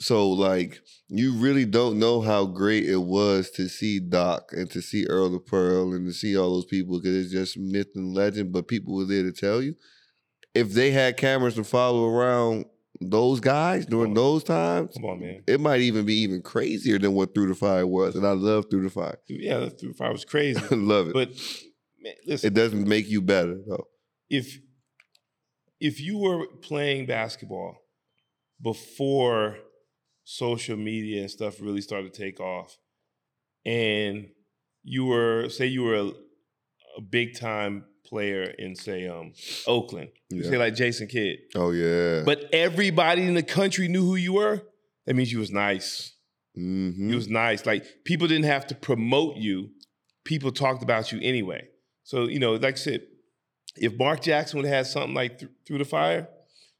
So 0.02 0.28
like 0.30 0.80
you 1.08 1.34
really 1.34 1.64
don't 1.64 1.98
know 1.98 2.20
how 2.20 2.44
great 2.46 2.88
it 2.88 2.96
was 3.02 3.50
to 3.52 3.68
see 3.68 4.00
Doc 4.00 4.50
and 4.52 4.70
to 4.70 4.80
see 4.82 5.06
Earl 5.06 5.34
of 5.34 5.46
Pearl 5.46 5.92
and 5.92 6.06
to 6.06 6.12
see 6.12 6.36
all 6.36 6.54
those 6.54 6.64
people 6.64 6.98
because 6.98 7.24
it's 7.24 7.32
just 7.32 7.56
myth 7.58 7.88
and 7.94 8.14
legend, 8.14 8.52
but 8.52 8.66
people 8.68 8.94
were 8.96 9.04
there 9.04 9.22
to 9.22 9.32
tell 9.32 9.62
you. 9.62 9.74
If 10.54 10.72
they 10.72 10.90
had 10.90 11.16
cameras 11.16 11.54
to 11.54 11.64
follow 11.64 12.08
around 12.08 12.66
those 13.00 13.40
guys 13.40 13.86
during 13.86 14.14
those 14.14 14.44
times, 14.44 14.94
Come 14.94 15.04
on, 15.06 15.20
man. 15.20 15.42
it 15.46 15.60
might 15.60 15.80
even 15.80 16.04
be 16.04 16.14
even 16.20 16.42
crazier 16.42 16.98
than 16.98 17.14
what 17.14 17.34
Through 17.34 17.48
the 17.48 17.54
Fire 17.54 17.86
was. 17.86 18.16
And 18.16 18.26
I 18.26 18.32
love 18.32 18.66
Through 18.70 18.82
the 18.84 18.90
Fire. 18.90 19.18
Yeah, 19.28 19.68
Through 19.70 19.90
the 19.90 19.94
fire 19.94 20.12
was 20.12 20.24
crazy. 20.24 20.60
I 20.70 20.74
love 20.74 21.08
it. 21.08 21.14
But 21.14 21.28
man, 22.00 22.14
listen, 22.26 22.46
it 22.48 22.54
doesn't 22.54 22.86
make 22.86 23.08
you 23.08 23.20
better 23.22 23.56
though. 23.66 23.86
if 24.28 24.58
if 25.80 26.00
you 26.00 26.18
were 26.18 26.46
playing 26.60 27.06
basketball 27.06 27.76
before 28.62 29.56
social 30.24 30.76
media 30.76 31.22
and 31.22 31.30
stuff 31.30 31.60
really 31.60 31.80
started 31.80 32.12
to 32.12 32.22
take 32.22 32.40
off, 32.40 32.78
and 33.64 34.28
you 34.82 35.04
were 35.06 35.48
say 35.48 35.66
you 35.66 35.82
were 35.82 35.94
a, 35.94 36.06
a 36.98 37.00
big 37.08 37.38
time 37.38 37.84
player 38.04 38.42
in 38.58 38.74
say 38.76 39.06
um 39.08 39.32
Oakland, 39.66 40.10
you 40.30 40.42
Yeah. 40.42 40.50
say 40.50 40.58
like 40.58 40.74
Jason 40.74 41.06
Kidd, 41.06 41.38
Oh 41.54 41.70
yeah. 41.70 42.22
but 42.24 42.48
everybody 42.52 43.22
in 43.22 43.34
the 43.34 43.42
country 43.42 43.88
knew 43.88 44.04
who 44.04 44.16
you 44.16 44.34
were. 44.34 44.62
That 45.06 45.14
means 45.14 45.32
you 45.32 45.38
was 45.40 45.50
nice. 45.50 46.12
Mm-hmm. 46.56 47.10
You 47.10 47.16
was 47.16 47.28
nice. 47.28 47.64
Like 47.66 47.84
people 48.04 48.28
didn't 48.28 48.44
have 48.44 48.66
to 48.68 48.74
promote 48.74 49.36
you. 49.36 49.70
People 50.24 50.52
talked 50.52 50.82
about 50.82 51.10
you 51.10 51.18
anyway. 51.22 51.68
So 52.04 52.24
you 52.28 52.38
know, 52.38 52.52
like 52.54 52.74
I 52.74 52.78
said, 52.78 53.02
if 53.76 53.96
Mark 53.96 54.20
Jackson 54.20 54.58
would 54.58 54.66
have 54.66 54.74
had 54.74 54.86
something 54.86 55.14
like 55.14 55.38
Th- 55.38 55.50
Through 55.66 55.78
the 55.78 55.84
Fire, 55.84 56.28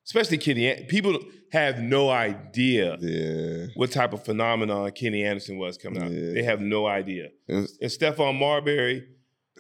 especially 0.05 0.39
Kenny, 0.39 0.69
An- 0.69 0.87
people 0.87 1.19
have 1.53 1.79
no 1.81 2.09
idea 2.11 2.97
yeah. 3.01 3.67
what 3.75 3.91
type 3.91 4.13
of 4.13 4.25
phenomenon 4.25 4.91
Kenny 4.93 5.23
Anderson 5.25 5.59
was 5.59 5.77
coming 5.77 6.03
out. 6.03 6.11
Yeah. 6.11 6.33
They 6.33 6.43
have 6.43 6.61
no 6.61 6.87
idea. 6.87 7.29
And 7.49 7.69
And 7.81 7.91
Stephon 7.91 8.39
Marbury, 8.39 9.07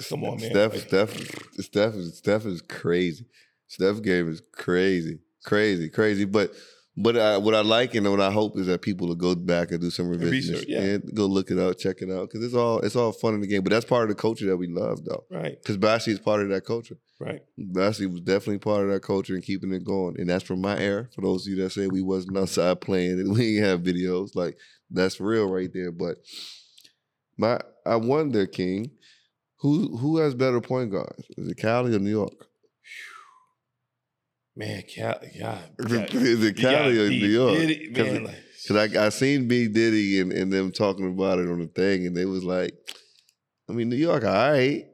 come 0.08 0.24
on, 0.24 0.40
man. 0.40 0.50
Steph, 0.50 0.72
Like, 0.72 0.82
Steph, 0.82 1.10
Steph 1.60 1.94
is 1.94 2.16
Steph 2.18 2.46
is 2.46 2.62
crazy. 2.62 3.26
Steph 3.68 4.02
game 4.02 4.30
is 4.30 4.40
crazy. 4.52 5.18
Crazy, 5.44 5.88
crazy. 5.88 6.24
But 6.24 6.52
but 6.96 7.16
I, 7.16 7.38
what 7.38 7.54
I 7.54 7.62
like 7.62 7.94
and 7.94 8.08
what 8.10 8.20
I 8.20 8.30
hope 8.30 8.58
is 8.58 8.66
that 8.66 8.82
people 8.82 9.08
will 9.08 9.14
go 9.14 9.34
back 9.34 9.70
and 9.70 9.80
do 9.80 9.88
some 9.88 10.08
revision 10.10 10.30
research, 10.30 10.66
yeah. 10.68 10.80
and 10.80 11.14
go 11.14 11.24
look 11.24 11.50
it 11.50 11.58
out, 11.58 11.78
check 11.78 12.02
it 12.02 12.10
out, 12.10 12.28
because 12.28 12.44
it's 12.44 12.54
all 12.54 12.80
it's 12.80 12.96
all 12.96 13.12
fun 13.12 13.34
in 13.34 13.40
the 13.40 13.46
game. 13.46 13.62
But 13.62 13.70
that's 13.70 13.86
part 13.86 14.02
of 14.02 14.08
the 14.10 14.20
culture 14.20 14.46
that 14.46 14.58
we 14.58 14.66
love, 14.66 15.04
though. 15.04 15.24
Right. 15.30 15.56
Because 15.60 15.78
Bashi 15.78 16.10
is 16.10 16.18
part 16.18 16.42
of 16.42 16.50
that 16.50 16.66
culture. 16.66 16.98
Right. 17.18 17.40
Bashi 17.56 18.04
was 18.06 18.20
definitely 18.20 18.58
part 18.58 18.84
of 18.84 18.90
that 18.90 19.02
culture 19.02 19.34
and 19.34 19.42
keeping 19.42 19.72
it 19.72 19.84
going. 19.84 20.16
And 20.18 20.28
that's 20.28 20.44
from 20.44 20.60
my 20.60 20.78
era. 20.78 21.08
For 21.14 21.22
those 21.22 21.46
of 21.46 21.52
you 21.52 21.62
that 21.62 21.70
say 21.70 21.86
we 21.86 22.02
wasn't 22.02 22.36
outside 22.36 22.80
playing 22.82 23.20
and 23.20 23.32
we 23.36 23.54
didn't 23.54 23.64
have 23.64 23.80
videos, 23.80 24.34
like 24.34 24.58
that's 24.90 25.18
real 25.18 25.48
right 25.48 25.72
there. 25.72 25.92
But 25.92 26.18
my 27.38 27.58
I 27.86 27.96
wonder, 27.96 28.46
King, 28.46 28.90
who 29.60 29.96
who 29.96 30.18
has 30.18 30.34
better 30.34 30.60
point 30.60 30.90
guards? 30.90 31.24
Is 31.38 31.48
it 31.48 31.56
Cali 31.56 31.94
or 31.94 31.98
New 31.98 32.10
York? 32.10 32.48
Man, 34.54 34.82
Cali, 34.82 35.30
yeah. 35.34 35.58
Is 35.78 36.44
it 36.44 36.56
Cali 36.58 36.98
or 36.98 37.08
New 37.08 37.26
York? 37.26 37.56
Because 38.68 38.94
I, 38.96 39.06
I 39.06 39.08
seen 39.08 39.48
B 39.48 39.66
Diddy 39.68 40.20
and, 40.20 40.30
and 40.32 40.52
them 40.52 40.70
talking 40.72 41.08
about 41.10 41.38
it 41.38 41.48
on 41.48 41.58
the 41.60 41.66
thing, 41.68 42.06
and 42.06 42.14
they 42.16 42.26
was 42.26 42.44
like, 42.44 42.74
I 43.68 43.72
mean, 43.72 43.88
New 43.88 43.96
York, 43.96 44.24
all 44.24 44.52
right. 44.52 44.84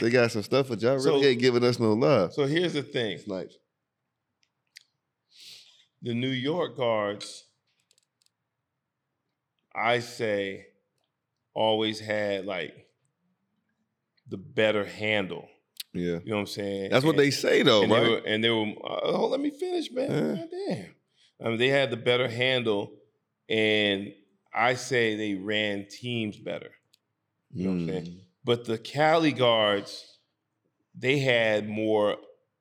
They 0.00 0.10
got 0.10 0.32
some 0.32 0.42
stuff, 0.42 0.68
but 0.68 0.80
y'all 0.80 0.94
really 0.94 1.22
So- 1.22 1.24
ain't 1.28 1.40
giving 1.40 1.62
us 1.64 1.78
no 1.78 1.92
love. 1.92 2.32
So 2.32 2.46
here's 2.46 2.72
the 2.72 2.82
thing. 2.82 3.18
nice. 3.26 3.56
The 6.02 6.14
New 6.14 6.28
York 6.30 6.76
guards, 6.76 7.44
I 9.74 10.00
say, 10.00 10.66
always 11.54 12.00
had 12.00 12.44
like 12.46 12.74
the 14.28 14.36
better 14.38 14.84
handle. 14.84 15.48
Yeah. 15.94 16.18
You 16.24 16.30
know 16.30 16.36
what 16.36 16.40
I'm 16.40 16.46
saying? 16.48 16.90
That's 16.90 17.04
what 17.04 17.16
they 17.16 17.30
say, 17.30 17.62
though, 17.62 17.82
and 17.82 17.92
They 17.92 17.96
right? 17.96 18.10
were, 18.10 18.22
and 18.26 18.42
they 18.42 18.50
were, 18.50 18.66
uh, 18.84 19.00
oh, 19.04 19.28
let 19.28 19.40
me 19.40 19.50
finish, 19.50 19.90
man. 19.92 20.36
God 20.36 20.48
damn. 20.68 20.94
I 21.44 21.48
mean, 21.48 21.58
they 21.58 21.68
had 21.68 21.90
the 21.90 21.96
better 21.96 22.28
handle, 22.28 22.92
and 23.48 24.12
I 24.52 24.74
say 24.74 25.16
they 25.16 25.34
ran 25.34 25.86
teams 25.88 26.38
better. 26.38 26.70
You 27.52 27.64
know 27.64 27.70
what 27.70 27.80
I'm 27.80 27.88
saying? 27.88 28.04
Mm. 28.04 28.20
But 28.44 28.64
the 28.64 28.78
Cali 28.78 29.32
guards, 29.32 30.18
they 30.96 31.18
had 31.18 31.68
more 31.68 32.16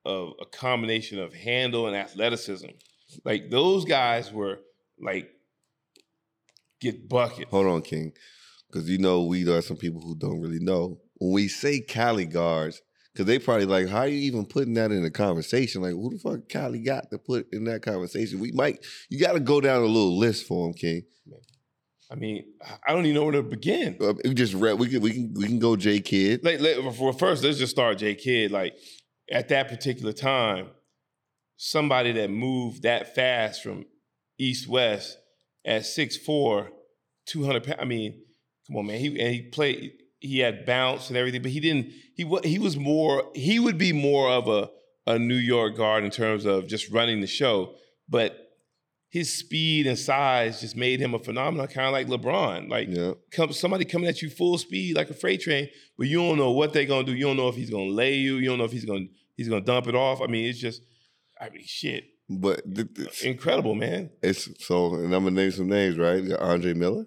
of 0.06 0.34
a 0.40 0.46
combination 0.46 1.20
of 1.20 1.34
handle 1.34 1.88
and 1.88 1.96
athleticism. 1.96 2.70
Like 3.26 3.50
those 3.50 3.86
guys 3.86 4.32
were 4.32 4.60
like 5.00 5.30
get 6.80 7.08
bucket. 7.08 7.48
Hold 7.50 7.68
on, 7.68 7.82
King. 7.82 8.14
Because 8.68 8.90
you 8.90 8.98
know 8.98 9.24
we 9.24 9.44
there 9.44 9.58
are 9.58 9.62
some 9.62 9.78
people 9.78 10.02
who 10.02 10.16
don't 10.16 10.42
really 10.42 10.60
know. 10.60 11.00
When 11.18 11.32
we 11.32 11.48
say 11.48 11.80
Cali 11.80 12.26
guards, 12.26 12.82
because 13.14 13.28
they 13.28 13.40
probably 13.40 13.66
like, 13.66 13.88
how 13.88 14.00
are 14.00 14.08
you 14.08 14.20
even 14.20 14.46
putting 14.46 14.74
that 14.74 14.92
in 14.92 15.06
a 15.06 15.12
conversation? 15.12 15.82
Like, 15.82 15.92
who 15.92 16.10
the 16.12 16.18
fuck 16.18 16.50
Cali 16.50 16.80
got 16.80 17.12
to 17.12 17.18
put 17.20 17.48
in 17.54 17.66
that 17.66 17.84
conversation? 17.84 18.40
We 18.40 18.52
might, 18.52 18.84
you 19.10 19.20
got 19.20 19.34
to 19.34 19.40
go 19.40 19.62
down 19.62 19.84
a 19.84 19.86
little 19.86 20.18
list 20.18 20.48
for 20.48 20.68
him, 20.68 20.74
King. 20.74 21.04
I 22.12 22.16
mean, 22.16 22.44
I 22.88 22.94
don't 22.94 23.06
even 23.06 23.16
know 23.16 23.24
where 23.24 23.34
to 23.34 23.44
begin. 23.44 23.98
Uh, 24.00 24.14
we 24.24 24.36
just 24.36 24.54
read. 24.54 24.78
We 24.78 24.88
can 24.88 25.02
we 25.02 25.14
can 25.14 25.34
we 25.34 25.48
can 25.48 25.58
go 25.58 25.76
J 25.76 26.00
Kidd. 26.00 26.44
Like, 26.44 26.60
well, 26.60 27.12
first, 27.12 27.44
let's 27.44 27.58
just 27.58 27.72
start 27.72 27.98
J 27.98 28.14
Kidd. 28.14 28.52
Like 28.52 28.76
at 29.32 29.50
that 29.50 29.68
particular 29.68 30.14
time, 30.14 30.68
somebody 31.58 32.12
that 32.12 32.30
moved 32.30 32.84
that 32.84 33.16
fast 33.16 33.64
from 33.64 33.86
east 34.38 34.68
west 34.68 35.18
at 35.66 35.84
6'4", 35.84 36.68
200 37.26 37.64
pounds. 37.64 37.80
I 37.80 37.86
mean, 37.86 38.22
come 38.68 38.78
on, 38.78 38.86
man. 38.86 39.00
He 39.00 39.08
and 39.08 39.34
he 39.34 39.42
played. 39.44 39.94
He 40.24 40.40
had 40.40 40.66
bounce 40.66 41.10
and 41.10 41.18
everything, 41.18 41.42
but 41.42 41.52
he 41.52 41.60
didn't. 41.60 41.92
He 42.16 42.24
he 42.44 42.58
was 42.60 42.76
more. 42.78 43.30
He 43.36 43.60
would 43.60 43.78
be 43.78 43.94
more 43.94 44.30
of 44.30 44.48
a 44.48 44.70
a 45.06 45.20
New 45.20 45.36
York 45.36 45.76
guard 45.76 46.04
in 46.04 46.12
terms 46.12 46.46
of 46.46 46.66
just 46.68 46.90
running 46.90 47.22
the 47.22 47.28
show, 47.28 47.76
but. 48.10 48.40
His 49.10 49.32
speed 49.32 49.86
and 49.86 49.96
size 49.96 50.60
just 50.62 50.76
made 50.76 51.00
him 51.00 51.14
a 51.14 51.20
phenomenon, 51.20 51.68
kind 51.68 51.86
of 51.86 51.94
like 51.94 52.08
LeBron. 52.08 52.68
Like 52.68 52.90
come, 53.32 53.54
somebody 53.54 53.86
coming 53.86 54.10
at 54.10 54.24
you 54.24 54.30
full 54.32 54.58
speed 54.58 54.96
like 54.96 55.12
a 55.12 55.14
freight 55.14 55.42
train, 55.42 55.70
but 56.00 56.08
you 56.08 56.18
don't 56.18 56.40
know 56.40 56.50
what 56.50 56.74
they're 56.74 56.86
gonna 56.88 57.04
do. 57.06 57.14
You 57.14 57.26
don't 57.26 57.38
know 57.38 57.48
if 57.48 57.56
he's 57.56 57.70
gonna 57.70 57.92
lay 57.92 58.16
you. 58.16 58.38
You 58.38 58.50
don't 58.50 58.58
know 58.58 58.64
if 58.64 58.72
he's 58.72 58.86
gonna 58.86 59.06
he's 59.38 59.48
gonna 59.48 59.62
dump 59.64 59.86
it 59.86 59.94
off. 59.94 60.20
I 60.20 60.26
mean, 60.26 60.50
it's 60.50 60.58
just, 60.58 60.82
I 61.40 61.50
mean, 61.52 61.62
shit, 61.64 62.06
But 62.28 62.64
th- 62.76 62.88
th- 62.96 63.24
incredible, 63.24 63.76
man. 63.76 64.10
it's 64.24 64.50
so, 64.66 64.96
and 64.96 65.14
I'm 65.14 65.26
gonna 65.26 65.36
name 65.36 65.52
some 65.52 65.68
names, 65.70 65.96
right? 65.96 66.24
Andre 66.40 66.74
Miller. 66.74 67.06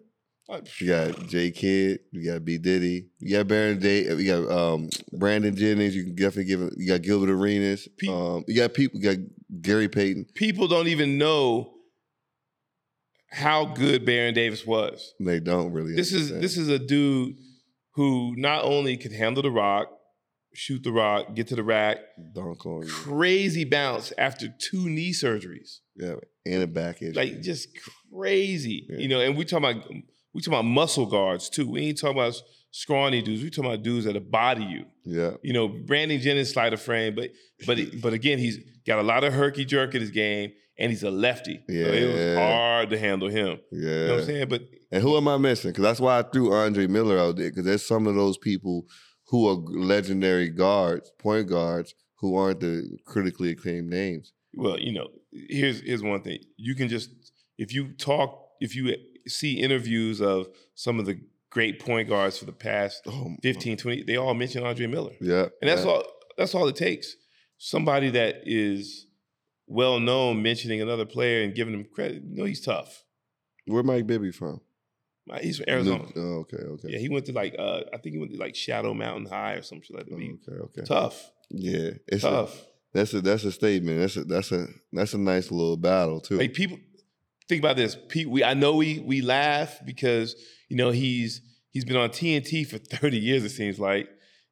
Uh, 0.49 0.61
You 0.81 0.87
got 0.89 1.27
J 1.27 1.51
Kidd. 1.51 2.01
You 2.13 2.33
got 2.33 2.45
B 2.45 2.59
Diddy. 2.59 3.09
You 3.19 3.37
got 3.37 3.49
Baron 3.49 3.79
Day. 3.81 4.05
You 4.05 4.47
got 4.47 4.51
um, 4.57 4.89
Brandon 5.13 5.55
Jennings. 5.57 5.95
You 5.97 6.05
can 6.05 6.15
definitely 6.15 6.45
give. 6.45 6.61
him- 6.61 6.73
You 6.77 6.87
got 6.89 7.03
Gilbert 7.03 7.31
Arenas. 7.31 7.89
Um, 8.09 8.45
you 8.47 8.55
got 8.57 8.73
people. 8.75 9.01
You 9.01 9.17
got 9.17 9.25
Gary 9.61 9.89
Payton. 9.89 10.27
People 10.35 10.69
don't 10.69 10.87
even 10.89 11.19
know 11.19 11.73
how 13.31 13.65
good 13.67 14.05
Baron 14.07 14.35
Davis 14.35 14.65
was. 14.67 15.15
They 15.21 15.41
don't 15.41 15.73
really. 15.73 15.95
This 15.95 16.13
is 16.13 16.31
this 16.31 16.57
is 16.57 16.69
a 16.69 16.79
dude 16.79 17.37
who 17.95 18.35
not 18.37 18.65
only 18.65 18.97
could 18.97 19.13
handle 19.13 19.43
the 19.43 19.51
rock, 19.51 19.89
shoot 20.55 20.83
the 20.85 20.93
rock, 20.93 21.35
get 21.35 21.49
to 21.49 21.57
the 21.57 21.65
rack, 21.65 21.99
dunk 22.35 22.65
on 22.67 22.83
you. 22.83 22.89
crazy 22.89 23.65
bounce 23.65 24.13
after 24.17 24.49
two 24.61 24.89
knee 24.89 25.13
surgeries. 25.13 25.79
Yeah, 25.97 26.15
and 26.45 26.63
a 26.63 26.67
back 26.67 27.03
injury. 27.03 27.15
like 27.33 27.43
just 27.43 27.69
crazy. 28.13 28.87
You 28.89 29.09
know, 29.09 29.21
and 29.21 29.37
we 29.37 29.45
talking 29.45 29.69
about 29.69 29.91
we 30.37 30.41
talking 30.43 30.55
about 30.55 30.65
muscle 30.67 31.07
guards 31.07 31.49
too. 31.51 31.69
We 31.71 31.81
ain't 31.89 31.99
talking 32.01 32.19
about 32.19 32.41
scrawny 32.71 33.23
dudes. 33.23 33.43
We 33.43 33.51
talking 33.51 33.71
about 33.71 33.83
dudes 33.83 34.05
that'll 34.05 34.21
body 34.21 34.65
you. 34.65 34.85
Yeah. 35.05 35.33
You 35.43 35.53
know, 35.55 35.67
Brandon 35.69 36.21
Jennings 36.21 36.53
slider 36.53 36.77
frame, 36.77 37.15
but 37.15 37.31
but 37.67 37.79
but 38.03 38.13
again, 38.13 38.39
he's 38.39 38.59
got 38.87 38.99
a 38.99 39.03
lot 39.03 39.25
of 39.25 39.33
herky 39.33 39.65
jerk 39.65 39.95
in 39.95 40.01
his 40.01 40.11
game, 40.11 40.53
and 40.79 40.91
he's 40.93 41.03
a 41.03 41.11
lefty. 41.11 41.61
So 41.69 41.75
it 41.75 42.07
was 42.07 42.21
Yeah. 42.21 42.35
hard 42.37 42.91
to 42.91 42.99
handle 42.99 43.29
him. 43.29 43.59
Yeah. 43.73 43.81
You 43.91 44.07
know 44.07 44.13
what 44.13 44.21
I'm 44.21 44.27
saying? 44.27 44.49
But 44.49 44.63
And 44.93 45.03
who 45.03 45.17
am 45.17 45.27
I 45.27 45.37
missing? 45.39 45.71
Because 45.73 45.83
that's 45.85 46.01
why 46.01 46.19
I 46.19 46.23
threw 46.23 46.53
Andre 46.53 46.87
Miller 46.87 47.19
out 47.19 47.37
there. 47.37 47.49
Because 47.51 47.65
there's 47.65 47.87
some 47.87 48.07
of 48.07 48.15
those 48.15 48.37
people 48.39 48.85
who 49.29 49.49
are 49.49 49.55
legendary 49.55 50.49
guards, 50.51 51.11
point 51.19 51.49
guards, 51.49 51.95
who 52.21 52.37
aren't 52.37 52.61
the 52.61 52.97
critically 53.05 53.51
acclaimed 53.51 53.89
names. 53.91 54.33
well, 54.55 54.79
you 54.79 54.93
know, 54.93 55.09
here's 55.33 55.81
here's 55.81 56.03
one 56.03 56.23
thing. 56.23 56.39
You 56.57 56.75
can 56.75 56.89
just 56.89 57.11
if 57.59 57.73
you 57.75 57.93
talk, 57.95 58.31
if 58.61 58.77
you 58.77 58.95
see 59.27 59.61
interviews 59.61 60.21
of 60.21 60.49
some 60.75 60.99
of 60.99 61.07
the 61.07 61.21
great 61.51 61.81
point 61.81 62.09
guards 62.09 62.39
for 62.39 62.45
the 62.45 62.53
past 62.53 63.07
15, 63.43 63.77
20, 63.79 64.03
they 64.03 64.17
all 64.17 64.35
mention 64.35 64.65
Andre 64.65 64.87
Miller. 64.87 65.13
Yeah. 65.21 65.47
And 65.61 65.71
that's 65.71 65.85
yeah. 65.85 65.91
all 65.91 66.05
that's 66.37 66.55
all 66.55 66.69
it 66.69 66.77
takes. 66.77 67.17
Somebody 67.59 68.11
that 68.11 68.43
is 68.45 69.07
well 69.67 69.99
known 69.99 70.43
mentioning 70.43 70.81
another 70.81 71.07
player 71.07 71.43
and 71.43 71.55
giving 71.55 71.75
him 71.75 71.87
credit. 71.93 72.23
You 72.25 72.37
know, 72.37 72.45
he's 72.45 72.61
tough. 72.61 73.05
Where 73.67 73.83
Mike 73.83 74.07
Bibby 74.07 74.31
from? 74.31 74.61
He's 75.41 75.57
from 75.57 75.67
Arizona. 75.69 76.05
Oh, 76.15 76.21
okay, 76.41 76.59
okay. 76.59 76.89
Yeah, 76.91 76.99
he 76.99 77.09
went 77.09 77.27
to 77.27 77.33
like 77.33 77.57
uh 77.59 77.81
I 77.93 77.99
think 77.99 78.13
he 78.15 78.19
went 78.19 78.33
to 78.33 78.39
like 78.39 78.55
Shadow 78.55 78.95
Mountain 78.95 79.27
High 79.27 79.55
or 79.55 79.63
some 79.63 79.81
shit 79.81 79.97
like 79.97 80.07
that. 80.07 80.15
Okay, 80.15 80.61
okay. 80.63 80.83
Tough. 80.83 81.31
Yeah, 81.51 81.91
it's 82.07 82.23
Tough. 82.23 82.55
A, 82.55 82.67
that's 82.93 83.15
a 83.15 83.21
that's 83.21 83.45
a 83.45 83.53
statement. 83.53 83.99
That's 83.99 84.17
a 84.17 84.25
that's 84.25 84.53
a 84.53 84.67
that's 84.93 85.15
a 85.15 85.19
nice 85.19 85.51
little 85.51 85.77
battle 85.77 86.21
too. 86.21 86.39
Like 86.39 86.55
people 86.55 86.79
think 87.49 87.63
about 87.63 87.77
this. 87.77 87.97
Pete, 88.09 88.29
we 88.29 88.43
I 88.45 88.55
know 88.55 88.75
we 88.77 88.99
we 89.01 89.21
laugh 89.23 89.79
because 89.85 90.35
you 90.69 90.77
know 90.77 90.91
he's 90.91 91.41
he's 91.71 91.85
been 91.85 91.97
on 91.97 92.11
TNT 92.11 92.67
for 92.67 92.79
30 92.97 93.19
years, 93.19 93.45
it 93.45 93.51
seems 93.51 93.79
like. 93.79 94.09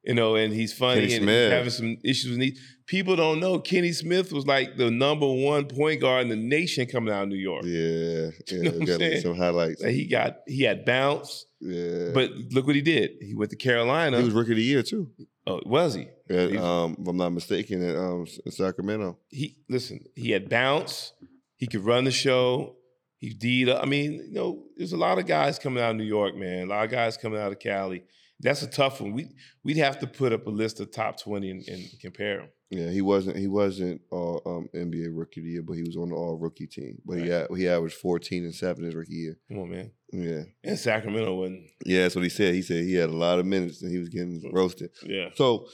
You 0.07 0.13
know, 0.13 0.35
and 0.35 0.53
he's 0.53 0.71
funny 0.71 1.01
Kenny 1.01 1.15
and 1.15 1.23
Smith. 1.23 1.43
he's 1.45 1.51
having 1.51 1.69
some 1.71 1.97
issues 2.03 2.29
with 2.29 2.37
knees. 2.37 2.59
People 2.85 3.15
don't 3.15 3.39
know 3.39 3.57
Kenny 3.57 3.91
Smith 3.91 4.31
was 4.31 4.45
like 4.45 4.77
the 4.77 4.91
number 4.91 5.25
one 5.25 5.65
point 5.65 5.99
guard 5.99 6.21
in 6.21 6.29
the 6.29 6.35
nation 6.35 6.85
coming 6.85 7.11
out 7.11 7.23
of 7.23 7.29
New 7.29 7.37
York. 7.37 7.63
Yeah, 7.65 8.29
yeah. 8.51 8.61
know 8.61 8.69
what 8.71 8.81
I'm 8.81 8.85
got 8.85 8.99
saying? 8.99 9.21
some 9.21 9.35
highlights. 9.35 9.81
Like, 9.81 9.93
he 9.93 10.05
got 10.05 10.41
he 10.45 10.61
had 10.61 10.85
bounce, 10.85 11.47
Yeah, 11.59 12.11
but 12.13 12.29
look 12.51 12.67
what 12.67 12.75
he 12.75 12.83
did. 12.83 13.13
He 13.19 13.33
went 13.33 13.49
to 13.49 13.57
Carolina. 13.57 14.19
he 14.19 14.25
was 14.25 14.33
rookie 14.35 14.51
of 14.51 14.57
the 14.57 14.63
year 14.63 14.83
too. 14.83 15.09
oh, 15.47 15.59
was 15.65 15.95
he? 15.95 16.07
At, 16.29 16.55
um, 16.57 16.95
if 16.99 17.07
I'm 17.07 17.17
not 17.17 17.31
mistaken, 17.31 17.81
at 17.83 17.95
um, 17.95 18.27
in 18.45 18.51
Sacramento. 18.51 19.17
he 19.29 19.57
listen, 19.67 20.01
he 20.15 20.29
had 20.29 20.49
bounce, 20.49 21.13
he 21.55 21.65
could 21.65 21.83
run 21.83 22.03
the 22.03 22.11
show, 22.11 22.75
he 23.17 23.29
D'd. 23.29 23.69
I 23.69 23.85
mean, 23.85 24.13
you 24.27 24.33
know, 24.33 24.63
there's 24.75 24.93
a 24.93 24.97
lot 24.97 25.19
of 25.19 25.25
guys 25.25 25.57
coming 25.59 25.83
out 25.83 25.91
of 25.91 25.97
New 25.97 26.03
York, 26.03 26.35
man. 26.35 26.67
A 26.67 26.69
lot 26.69 26.85
of 26.85 26.91
guys 26.91 27.17
coming 27.17 27.39
out 27.39 27.51
of 27.51 27.59
Cali. 27.59 28.03
That's 28.41 28.61
a 28.63 28.67
tough 28.67 28.99
one. 29.01 29.13
We 29.13 29.29
we'd 29.63 29.77
have 29.77 29.99
to 29.99 30.07
put 30.07 30.33
up 30.33 30.45
a 30.45 30.49
list 30.49 30.79
of 30.79 30.91
top 30.91 31.19
20 31.21 31.49
and, 31.51 31.67
and 31.67 31.83
compare 32.01 32.37
them. 32.37 32.49
Yeah, 32.69 32.89
he 32.89 33.01
wasn't 33.01 33.37
he 33.37 33.47
wasn't 33.47 34.01
all 34.11 34.41
um, 34.45 34.67
NBA 34.75 35.07
rookie 35.13 35.39
of 35.39 35.45
the 35.45 35.51
year, 35.51 35.61
but 35.61 35.73
he 35.73 35.83
was 35.83 35.95
on 35.95 36.09
the 36.09 36.15
all 36.15 36.35
rookie 36.37 36.67
team. 36.67 36.97
But 37.05 37.19
he 37.19 37.29
had, 37.29 37.47
he 37.55 37.67
averaged 37.69 37.95
14 37.95 38.43
and 38.43 38.53
seven 38.53 38.83
his 38.83 38.95
rookie 38.95 39.13
year. 39.13 39.37
Come 39.47 39.59
on, 39.59 39.69
man. 39.71 39.91
Yeah, 40.11 40.43
And 40.63 40.77
Sacramento 40.79 41.33
wasn't. 41.35 41.67
yeah, 41.85 42.03
that's 42.03 42.15
what 42.15 42.23
he 42.23 42.29
said. 42.29 42.53
He 42.55 42.61
said 42.61 42.83
he 42.83 42.95
had 42.95 43.09
a 43.09 43.15
lot 43.15 43.39
of 43.39 43.45
minutes 43.45 43.81
and 43.81 43.91
he 43.91 43.97
was 43.99 44.09
getting 44.09 44.41
roasted. 44.53 44.89
Yeah. 45.03 45.29
So 45.35 45.67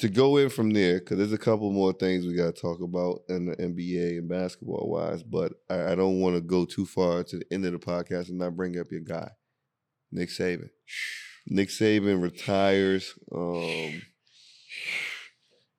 to 0.00 0.08
go 0.08 0.36
in 0.36 0.50
from 0.50 0.70
there, 0.70 0.98
because 0.98 1.18
there's 1.18 1.32
a 1.32 1.38
couple 1.38 1.70
more 1.72 1.92
things 1.92 2.26
we 2.26 2.34
got 2.34 2.54
to 2.54 2.60
talk 2.60 2.80
about 2.82 3.20
in 3.28 3.46
the 3.46 3.56
NBA 3.56 4.18
and 4.18 4.28
basketball 4.28 4.90
wise, 4.90 5.22
but 5.22 5.52
I, 5.70 5.92
I 5.92 5.94
don't 5.94 6.20
want 6.20 6.34
to 6.36 6.40
go 6.40 6.64
too 6.64 6.86
far 6.86 7.22
to 7.24 7.38
the 7.38 7.44
end 7.52 7.64
of 7.66 7.72
the 7.72 7.78
podcast 7.78 8.28
and 8.28 8.38
not 8.38 8.56
bring 8.56 8.78
up 8.78 8.88
your 8.90 9.00
guy, 9.02 9.30
Nick 10.12 10.28
Saban. 10.30 10.70
Nick 11.46 11.68
Saban 11.68 12.22
retires. 12.22 13.14
Um, 13.32 14.02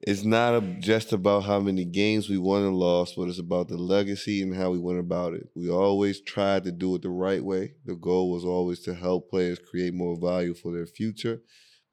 it's 0.01 0.23
not 0.23 0.53
a, 0.53 0.61
just 0.79 1.13
about 1.13 1.45
how 1.45 1.59
many 1.59 1.83
games 1.83 2.29
we 2.29 2.37
won 2.37 2.61
and 2.61 2.75
lost, 2.75 3.15
but 3.17 3.27
it's 3.27 3.39
about 3.39 3.67
the 3.69 3.77
legacy 3.77 4.43
and 4.43 4.55
how 4.55 4.69
we 4.69 4.77
went 4.77 4.99
about 4.99 5.33
it. 5.33 5.49
We 5.55 5.69
always 5.69 6.21
tried 6.21 6.63
to 6.65 6.71
do 6.71 6.93
it 6.95 7.01
the 7.01 7.09
right 7.09 7.43
way. 7.43 7.73
The 7.85 7.95
goal 7.95 8.31
was 8.31 8.45
always 8.45 8.81
to 8.81 8.93
help 8.93 9.31
players 9.31 9.57
create 9.57 9.95
more 9.95 10.15
value 10.15 10.53
for 10.53 10.71
their 10.71 10.85
future, 10.85 11.41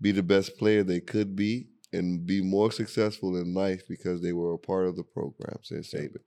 be 0.00 0.12
the 0.12 0.22
best 0.22 0.58
player 0.58 0.82
they 0.82 1.00
could 1.00 1.34
be, 1.34 1.68
and 1.92 2.26
be 2.26 2.42
more 2.42 2.70
successful 2.70 3.36
in 3.36 3.54
life 3.54 3.82
because 3.88 4.20
they 4.20 4.32
were 4.32 4.54
a 4.54 4.58
part 4.58 4.86
of 4.86 4.96
the 4.96 5.02
program, 5.02 5.58
said 5.62 5.84
Saban. 5.84 6.20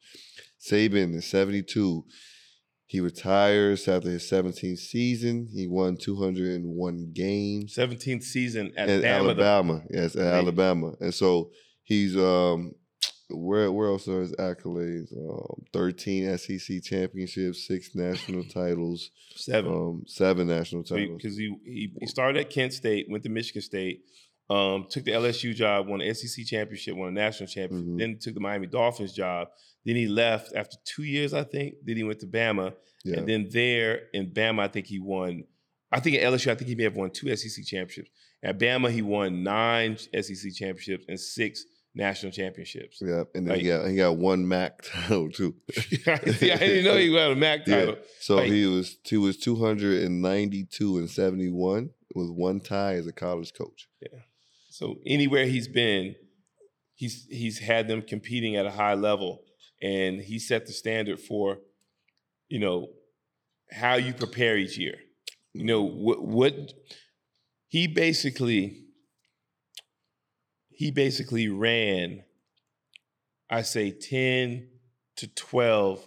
Saban 0.59 1.13
in 1.13 1.21
72, 1.21 2.03
he 2.87 2.99
retires 2.99 3.87
after 3.87 4.09
his 4.09 4.23
17th 4.29 4.77
season. 4.77 5.47
He 5.51 5.67
won 5.67 5.97
201 5.97 7.11
games. 7.13 7.75
17th 7.75 8.23
season 8.23 8.71
at, 8.77 8.89
At 8.89 9.03
Alabama, 9.03 9.81
yes, 9.89 10.15
at. 10.15 10.33
Alabama, 10.33 10.93
and 10.99 11.13
so 11.13 11.51
he's 11.83 12.15
um, 12.15 12.73
where 13.29 13.71
where 13.71 13.87
else 13.89 14.07
are 14.07 14.21
his 14.21 14.33
accolades? 14.33 15.11
Um, 15.17 15.63
Thirteen 15.73 16.37
SEC 16.37 16.83
championships, 16.83 17.65
six 17.67 17.95
national 17.95 18.43
titles, 18.53 19.09
Seven. 19.35 19.71
um, 19.73 20.03
seven 20.05 20.47
national 20.47 20.83
titles. 20.83 21.17
because 21.21 21.35
he, 21.37 21.53
he 21.65 21.91
he 21.99 22.05
started 22.07 22.39
at 22.39 22.49
Kent 22.51 22.73
State, 22.73 23.07
went 23.09 23.23
to 23.23 23.29
Michigan 23.29 23.61
State, 23.63 24.01
um, 24.49 24.85
took 24.89 25.03
the 25.05 25.11
LSU 25.11 25.55
job, 25.55 25.87
won 25.87 25.99
the 26.01 26.13
SEC 26.13 26.45
championship, 26.45 26.95
won 26.95 27.09
a 27.09 27.11
national 27.11 27.47
championship, 27.47 27.87
Mm-hmm. 27.87 27.97
then 27.97 28.17
took 28.21 28.35
the 28.35 28.39
Miami 28.39 28.67
Dolphins 28.67 29.13
job. 29.13 29.47
Then 29.85 29.95
he 29.95 30.07
left 30.07 30.53
after 30.55 30.77
two 30.85 31.03
years, 31.03 31.33
I 31.33 31.43
think. 31.43 31.75
Then 31.83 31.97
he 31.97 32.03
went 32.03 32.19
to 32.21 32.27
Bama, 32.27 32.73
Yeah. 33.03 33.17
and 33.17 33.27
then 33.27 33.47
there 33.51 34.03
in 34.13 34.31
Bama, 34.31 34.61
I 34.61 34.67
think 34.67 34.87
he 34.87 34.99
won. 34.99 35.43
I 35.91 35.99
think 35.99 36.17
at 36.17 36.23
LSU, 36.23 36.51
I 36.51 36.55
think 36.55 36.67
he 36.69 36.75
may 36.75 36.83
have 36.83 36.95
won 36.95 37.11
two 37.11 37.33
SEC 37.35 37.63
championships. 37.65 38.09
At 38.43 38.59
Bama, 38.59 38.91
he 38.91 39.01
won 39.01 39.43
nine 39.43 39.97
SEC 39.97 40.51
championships 40.53 41.05
and 41.07 41.19
six 41.19 41.63
national 41.93 42.31
championships. 42.31 42.99
Yeah, 43.01 43.23
and 43.33 43.45
then 43.47 43.53
Like- 43.53 43.61
he 43.61 43.67
got 43.67 43.87
he 43.87 43.95
got 43.95 44.17
one 44.17 44.45
MAC 44.47 44.81
title 44.81 45.31
too. 45.31 45.55
yeah, 46.05 46.15
I 46.15 46.57
didn't 46.57 46.83
know 46.85 46.97
he 46.97 47.09
got 47.11 47.31
a 47.31 47.35
MAC 47.35 47.65
Yeah. 47.67 47.75
title. 47.77 47.97
So 48.19 48.35
Like- 48.37 48.51
he 48.51 48.65
was 48.65 48.97
he 49.05 49.17
was 49.17 49.37
two 49.37 49.55
hundred 49.55 50.03
and 50.03 50.21
ninety 50.21 50.65
two 50.65 50.97
and 50.97 51.09
seventy 51.09 51.49
one 51.49 51.91
with 52.13 52.29
one 52.31 52.59
tie 52.59 52.95
as 52.95 53.07
a 53.07 53.13
college 53.13 53.53
coach. 53.53 53.87
Yeah. 54.01 54.19
So 54.69 54.99
anywhere 55.05 55.45
he's 55.45 55.69
been, 55.69 56.15
he's 56.95 57.25
he's 57.29 57.59
had 57.59 57.87
them 57.87 58.01
competing 58.01 58.57
at 58.57 58.65
a 58.65 58.71
high 58.71 58.95
level, 58.95 59.44
and 59.81 60.21
he 60.21 60.39
set 60.39 60.65
the 60.65 60.73
standard 60.73 61.19
for, 61.19 61.59
you 62.49 62.59
know, 62.59 62.89
how 63.71 63.95
you 63.95 64.13
prepare 64.13 64.57
each 64.57 64.77
year. 64.77 64.95
You 65.53 65.65
know 65.65 65.83
what 65.83 66.23
what 66.23 66.73
he 67.67 67.87
basically 67.87 68.83
he 70.69 70.91
basically 70.91 71.47
ran, 71.47 72.23
I 73.49 73.61
say 73.61 73.91
ten 73.91 74.67
to 75.17 75.27
twelve 75.27 76.05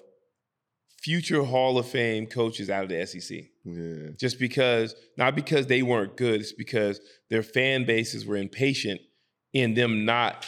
future 1.01 1.43
Hall 1.43 1.79
of 1.79 1.87
Fame 1.87 2.27
coaches 2.27 2.69
out 2.69 2.83
of 2.83 2.91
the 2.91 3.07
SEC 3.07 3.45
Yeah. 3.65 4.11
just 4.19 4.39
because 4.39 4.95
not 5.17 5.35
because 5.35 5.67
they 5.69 5.81
weren't 5.83 6.17
good 6.17 6.41
it's 6.41 6.53
because 6.53 7.01
their 7.31 7.43
fan 7.45 7.85
bases 7.87 8.27
were 8.27 8.37
impatient 8.37 9.01
in 9.53 9.75
them 9.75 10.05
not 10.05 10.45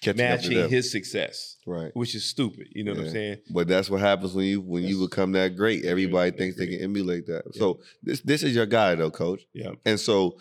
Catching 0.00 0.16
matching 0.16 0.68
his 0.70 0.90
success 0.90 1.53
Right. 1.66 1.90
which 1.94 2.14
is 2.14 2.24
stupid 2.24 2.68
you 2.72 2.84
know 2.84 2.92
what 2.92 3.04
i'm 3.06 3.10
saying 3.10 3.38
But 3.50 3.68
that's 3.68 3.88
what 3.88 4.00
happens 4.00 4.34
when 4.34 4.44
you 4.46 4.60
when 4.60 4.82
you 4.84 5.00
become 5.08 5.32
that 5.32 5.56
great. 5.56 5.84
Everybody 5.84 6.30
thinks 6.30 6.56
they 6.58 6.66
can 6.66 6.80
emulate 6.80 7.26
that. 7.26 7.54
So 7.54 7.80
this 8.02 8.20
this 8.20 8.42
is 8.42 8.54
your 8.54 8.66
guy 8.66 8.94
though, 8.94 9.10
coach. 9.10 9.42
Yeah. 9.54 9.70
And 9.86 9.98
so 9.98 10.38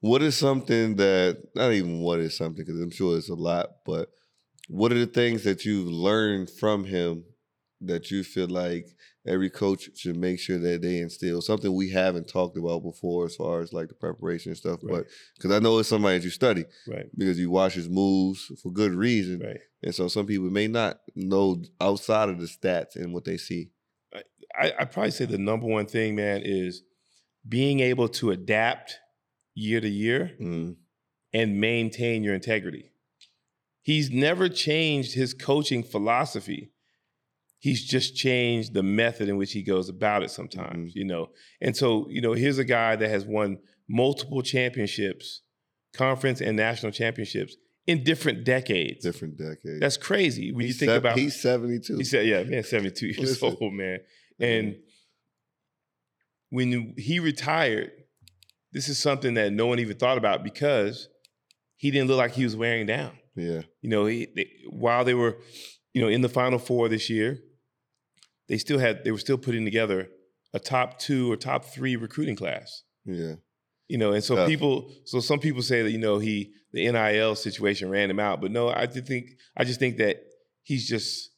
what 0.00 0.22
is 0.22 0.36
something 0.36 0.96
that 0.96 1.38
not 1.54 1.72
even 1.72 2.00
what 2.00 2.18
is 2.20 2.36
something 2.36 2.64
because 2.64 2.80
I'm 2.80 2.90
sure 2.90 3.16
it's 3.16 3.28
a 3.30 3.34
lot, 3.34 3.68
but 3.84 4.08
what 4.68 4.92
are 4.92 4.98
the 4.98 5.06
things 5.06 5.44
that 5.44 5.64
you've 5.64 5.86
learned 5.88 6.50
from 6.50 6.84
him 6.84 7.24
that 7.82 8.10
you 8.10 8.24
feel 8.24 8.48
like 8.48 8.88
every 9.26 9.50
coach 9.50 9.88
should 9.96 10.16
make 10.16 10.38
sure 10.38 10.58
that 10.58 10.82
they 10.82 10.98
instill 10.98 11.40
something 11.42 11.74
we 11.74 11.90
haven't 11.90 12.28
talked 12.28 12.56
about 12.56 12.82
before 12.82 13.26
as 13.26 13.34
far 13.36 13.60
as 13.60 13.72
like 13.72 13.88
the 13.88 13.94
preparation 13.94 14.50
and 14.50 14.56
stuff, 14.58 14.80
but 14.82 15.06
because 15.36 15.50
I 15.52 15.58
know 15.58 15.78
it's 15.78 15.88
somebody 15.88 16.18
that 16.18 16.24
you 16.24 16.30
study, 16.30 16.64
Right. 16.86 17.06
Because 17.16 17.38
you 17.38 17.50
watch 17.50 17.74
his 17.74 17.88
moves 17.88 18.50
for 18.62 18.70
good 18.72 18.92
reason, 18.92 19.40
right? 19.40 19.60
And 19.82 19.94
so 19.94 20.08
some 20.08 20.26
people 20.26 20.50
may 20.50 20.68
not 20.68 20.98
know 21.14 21.62
outside 21.80 22.28
of 22.28 22.38
the 22.40 22.46
stats 22.46 22.96
and 22.96 23.12
what 23.12 23.24
they 23.24 23.36
see. 23.36 23.70
I, 24.58 24.72
I'd 24.78 24.90
probably 24.92 25.10
say 25.10 25.26
the 25.26 25.38
number 25.38 25.66
one 25.66 25.86
thing 25.86 26.14
man 26.14 26.40
is 26.44 26.82
being 27.48 27.80
able 27.80 28.08
to 28.08 28.30
adapt 28.30 28.98
year 29.54 29.80
to 29.80 29.88
year 29.88 30.32
Mm-hmm. 30.40 30.72
and 31.32 31.60
maintain 31.60 32.22
your 32.24 32.34
integrity 32.34 32.90
he's 33.82 34.10
never 34.10 34.48
changed 34.48 35.14
his 35.14 35.32
coaching 35.34 35.82
philosophy 35.82 36.70
he's 37.58 37.84
just 37.84 38.14
changed 38.16 38.74
the 38.74 38.82
method 38.82 39.28
in 39.28 39.36
which 39.36 39.52
he 39.52 39.62
goes 39.62 39.88
about 39.88 40.22
it 40.22 40.30
sometimes 40.30 40.90
Mm-hmm. 40.90 40.98
you 40.98 41.04
know 41.04 41.30
and 41.60 41.76
so 41.76 42.06
you 42.10 42.20
know 42.20 42.32
here's 42.34 42.58
a 42.58 42.64
guy 42.64 42.96
that 42.96 43.08
has 43.08 43.24
won 43.24 43.58
multiple 43.88 44.42
championships 44.42 45.42
conference 45.94 46.40
and 46.40 46.56
national 46.56 46.92
championships 46.92 47.56
in 47.86 48.02
different 48.04 48.44
decades 48.44 49.04
Different 49.04 49.36
decades. 49.38 49.80
that's 49.80 49.96
crazy 49.96 50.52
when 50.52 50.66
He's 50.66 50.74
you 50.74 50.78
think 50.80 50.90
sev- 50.90 51.02
about 51.02 51.18
he's 51.18 51.40
72. 51.40 51.96
he 51.96 52.04
said 52.04 52.26
yeah 52.26 52.42
man 52.44 52.62
72 52.64 53.06
years 53.06 53.18
Listen. 53.18 53.56
old 53.60 53.72
man 53.72 54.00
and 54.40 54.76
when 56.50 56.94
he 56.96 57.18
retired 57.20 57.90
this 58.72 58.88
is 58.88 58.98
something 58.98 59.34
that 59.34 59.52
no 59.52 59.66
one 59.66 59.78
even 59.78 59.96
thought 59.96 60.18
about 60.18 60.44
because 60.44 61.08
he 61.76 61.90
didn't 61.90 62.08
look 62.08 62.18
like 62.18 62.32
he 62.32 62.44
was 62.44 62.56
wearing 62.56 62.86
down 62.86 63.12
Yeah. 63.34 63.62
you 63.80 63.88
know, 63.90 64.06
he, 64.06 64.26
they, 64.34 64.50
while 64.70 65.04
they 65.04 65.14
were, 65.14 65.36
you 65.96 66.02
know, 66.02 66.08
in 66.08 66.20
the 66.20 66.28
Final 66.28 66.58
Four 66.58 66.90
this 66.90 67.08
year, 67.08 67.38
they 68.48 68.58
still 68.58 68.78
had 68.78 69.02
they 69.02 69.12
were 69.12 69.18
still 69.18 69.38
putting 69.38 69.64
together 69.64 70.10
a 70.52 70.58
top 70.58 70.98
two 70.98 71.32
or 71.32 71.36
top 71.36 71.64
three 71.64 71.96
recruiting 71.96 72.36
class. 72.36 72.82
Yeah. 73.06 73.36
You 73.88 73.96
know, 73.96 74.12
and 74.12 74.22
so 74.22 74.36
Tough. 74.36 74.46
people, 74.46 74.92
so 75.06 75.20
some 75.20 75.38
people 75.38 75.62
say 75.62 75.80
that 75.80 75.90
you 75.90 75.96
know 75.96 76.18
he 76.18 76.52
the 76.74 76.92
NIL 76.92 77.34
situation 77.34 77.88
ran 77.88 78.10
him 78.10 78.20
out, 78.20 78.42
but 78.42 78.50
no, 78.50 78.68
I 78.68 78.84
did 78.84 79.06
think 79.06 79.38
I 79.56 79.64
just 79.64 79.80
think 79.80 79.96
that 79.96 80.18
he's 80.64 80.86
just, 80.86 81.30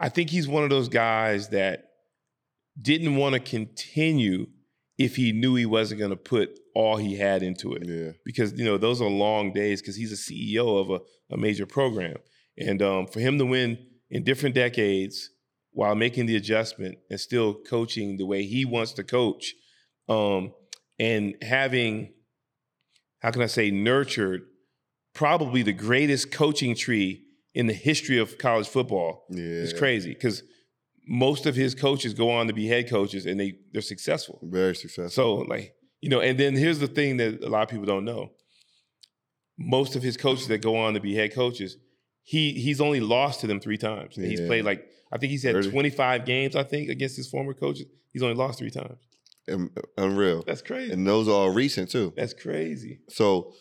I 0.00 0.08
think 0.08 0.30
he's 0.30 0.48
one 0.48 0.64
of 0.64 0.70
those 0.70 0.88
guys 0.88 1.50
that 1.50 1.84
didn't 2.82 3.14
want 3.14 3.34
to 3.34 3.40
continue 3.40 4.46
if 4.98 5.14
he 5.14 5.30
knew 5.30 5.54
he 5.54 5.66
wasn't 5.66 6.00
going 6.00 6.10
to 6.10 6.16
put 6.16 6.58
all 6.74 6.96
he 6.96 7.14
had 7.14 7.44
into 7.44 7.74
it. 7.74 7.84
Yeah. 7.86 8.10
Because 8.24 8.54
you 8.58 8.64
know 8.64 8.76
those 8.76 9.00
are 9.00 9.08
long 9.08 9.52
days 9.52 9.80
because 9.80 9.94
he's 9.94 10.10
a 10.10 10.16
CEO 10.16 10.80
of 10.80 10.90
a, 10.90 11.00
a 11.32 11.36
major 11.36 11.64
program, 11.64 12.16
and 12.58 12.82
um, 12.82 13.06
for 13.06 13.20
him 13.20 13.38
to 13.38 13.46
win 13.46 13.78
in 14.10 14.24
different 14.24 14.54
decades 14.54 15.30
while 15.72 15.94
making 15.94 16.26
the 16.26 16.36
adjustment 16.36 16.98
and 17.10 17.20
still 17.20 17.54
coaching 17.54 18.16
the 18.16 18.26
way 18.26 18.44
he 18.44 18.64
wants 18.64 18.92
to 18.92 19.04
coach, 19.04 19.54
um, 20.08 20.52
and 20.98 21.36
having 21.42 22.12
how 23.20 23.30
can 23.30 23.42
I 23.42 23.46
say 23.46 23.70
nurtured 23.70 24.42
probably 25.14 25.62
the 25.62 25.72
greatest 25.72 26.30
coaching 26.30 26.74
tree 26.74 27.24
in 27.54 27.66
the 27.66 27.72
history 27.72 28.18
of 28.18 28.38
college 28.38 28.68
football. 28.68 29.24
Yeah. 29.30 29.44
It's 29.44 29.72
crazy 29.72 30.14
because 30.14 30.42
most 31.06 31.46
of 31.46 31.56
his 31.56 31.74
coaches 31.74 32.14
go 32.14 32.30
on 32.30 32.46
to 32.46 32.52
be 32.52 32.66
head 32.66 32.88
coaches 32.88 33.26
and 33.26 33.40
they 33.40 33.58
they're 33.72 33.82
successful. 33.82 34.38
Very 34.42 34.76
successful. 34.76 35.10
So 35.10 35.34
like, 35.48 35.74
you 36.00 36.10
know, 36.10 36.20
and 36.20 36.38
then 36.38 36.54
here's 36.54 36.78
the 36.78 36.86
thing 36.86 37.16
that 37.16 37.42
a 37.42 37.48
lot 37.48 37.62
of 37.62 37.68
people 37.68 37.86
don't 37.86 38.04
know. 38.04 38.30
Most 39.58 39.96
of 39.96 40.02
his 40.02 40.16
coaches 40.16 40.46
that 40.48 40.62
go 40.62 40.76
on 40.76 40.94
to 40.94 41.00
be 41.00 41.14
head 41.14 41.34
coaches, 41.34 41.76
he 42.28 42.52
he's 42.52 42.78
only 42.78 43.00
lost 43.00 43.40
to 43.40 43.46
them 43.46 43.58
three 43.58 43.78
times. 43.78 44.18
And 44.18 44.26
He's 44.26 44.42
played 44.42 44.62
like 44.66 44.86
I 45.10 45.16
think 45.16 45.30
he's 45.30 45.44
had 45.44 45.54
30. 45.54 45.70
25 45.70 46.26
games, 46.26 46.54
I 46.54 46.62
think, 46.62 46.90
against 46.90 47.16
his 47.16 47.26
former 47.26 47.54
coaches. 47.54 47.86
He's 48.12 48.22
only 48.22 48.34
lost 48.34 48.58
three 48.58 48.70
times. 48.70 48.98
Um, 49.50 49.70
unreal. 49.96 50.44
That's 50.46 50.60
crazy. 50.60 50.92
And 50.92 51.06
those 51.06 51.26
are 51.26 51.30
all 51.30 51.50
recent 51.50 51.90
too. 51.90 52.12
That's 52.18 52.34
crazy. 52.34 53.00
So 53.08 53.54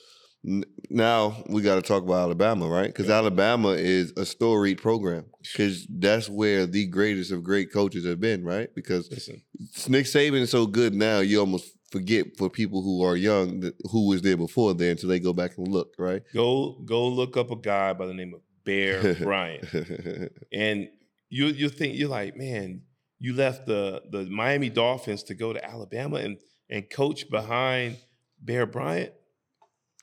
n- 0.45 0.65
now 0.89 1.45
we 1.47 1.61
got 1.61 1.75
to 1.75 1.81
talk 1.81 2.03
about 2.03 2.23
Alabama, 2.23 2.67
right? 2.67 2.87
Because 2.87 3.09
Alabama 3.09 3.69
is 3.69 4.11
a 4.17 4.25
storied 4.25 4.81
program. 4.81 5.27
Because 5.41 5.87
that's 5.89 6.27
where 6.27 6.65
the 6.67 6.87
greatest 6.87 7.31
of 7.31 7.45
great 7.45 7.71
coaches 7.71 8.05
have 8.05 8.19
been, 8.19 8.43
right? 8.43 8.67
Because 8.75 9.09
Listen. 9.09 9.43
Nick 9.87 10.07
Saban 10.07 10.41
is 10.41 10.51
so 10.51 10.65
good 10.65 10.93
now, 10.93 11.19
you 11.19 11.39
almost 11.39 11.71
forget 11.89 12.35
for 12.37 12.49
people 12.49 12.81
who 12.81 13.01
are 13.01 13.15
young 13.15 13.71
who 13.91 14.09
was 14.09 14.21
there 14.23 14.35
before 14.35 14.73
there 14.73 14.91
until 14.91 15.07
they 15.07 15.21
go 15.21 15.31
back 15.31 15.57
and 15.57 15.69
look, 15.69 15.93
right? 15.97 16.21
Go 16.33 16.81
go 16.83 17.07
look 17.07 17.37
up 17.37 17.49
a 17.49 17.55
guy 17.55 17.93
by 17.93 18.07
the 18.07 18.13
name 18.13 18.33
of 18.33 18.41
Bear 18.67 19.15
Bryant. 19.15 19.63
and 20.53 20.89
you 21.29 21.47
you 21.47 21.69
think 21.69 21.97
you're 21.97 22.09
like, 22.09 22.35
man, 22.35 22.81
you 23.17 23.33
left 23.33 23.65
the 23.65 24.03
the 24.11 24.25
Miami 24.25 24.69
Dolphins 24.69 25.23
to 25.23 25.33
go 25.33 25.53
to 25.53 25.65
Alabama 25.65 26.17
and 26.17 26.37
and 26.69 26.89
coach 26.89 27.29
behind 27.29 27.97
Bear 28.41 28.65
Bryant. 28.65 29.13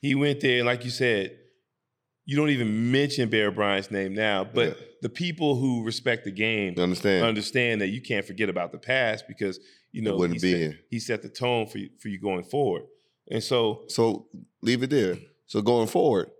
He 0.01 0.15
went 0.15 0.41
there, 0.41 0.57
and 0.57 0.65
like 0.65 0.83
you 0.83 0.89
said, 0.89 1.37
you 2.25 2.35
don't 2.35 2.49
even 2.49 2.91
mention 2.91 3.29
Bear 3.29 3.51
Bryant's 3.51 3.91
name 3.91 4.15
now, 4.15 4.43
but 4.43 4.77
the 5.01 5.09
people 5.09 5.55
who 5.55 5.83
respect 5.83 6.25
the 6.25 6.31
game 6.31 6.73
understand 6.79 7.23
understand 7.23 7.81
that 7.81 7.89
you 7.89 8.01
can't 8.01 8.25
forget 8.25 8.49
about 8.49 8.71
the 8.71 8.79
past 8.79 9.25
because 9.27 9.59
you 9.91 10.01
know 10.01 10.17
wouldn't 10.17 10.41
he 10.41 10.53
be 10.53 10.67
set, 10.67 10.75
he 10.89 10.99
set 10.99 11.21
the 11.21 11.29
tone 11.29 11.67
for 11.67 11.77
you 11.77 11.89
for 11.99 12.09
you 12.09 12.19
going 12.19 12.43
forward. 12.43 12.83
And 13.29 13.43
so 13.43 13.83
So 13.89 14.27
leave 14.61 14.81
it 14.81 14.89
there. 14.89 15.17
So 15.45 15.61
going 15.61 15.87
forward. 15.87 16.31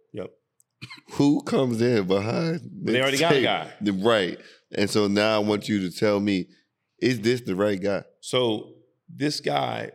Who 1.13 1.41
comes 1.43 1.81
in 1.81 2.07
behind? 2.07 2.61
They 2.83 3.01
already 3.01 3.17
got 3.17 3.33
a 3.35 3.41
guy. 3.41 3.71
Right? 3.81 4.39
And 4.75 4.89
so 4.89 5.07
now 5.07 5.35
I 5.35 5.39
want 5.39 5.67
you 5.69 5.89
to 5.89 5.95
tell 5.95 6.19
me, 6.19 6.47
is 7.01 7.21
this 7.21 7.41
the 7.41 7.55
right 7.55 7.81
guy? 7.81 8.03
So 8.21 8.73
this 9.07 9.39
guy, 9.39 9.91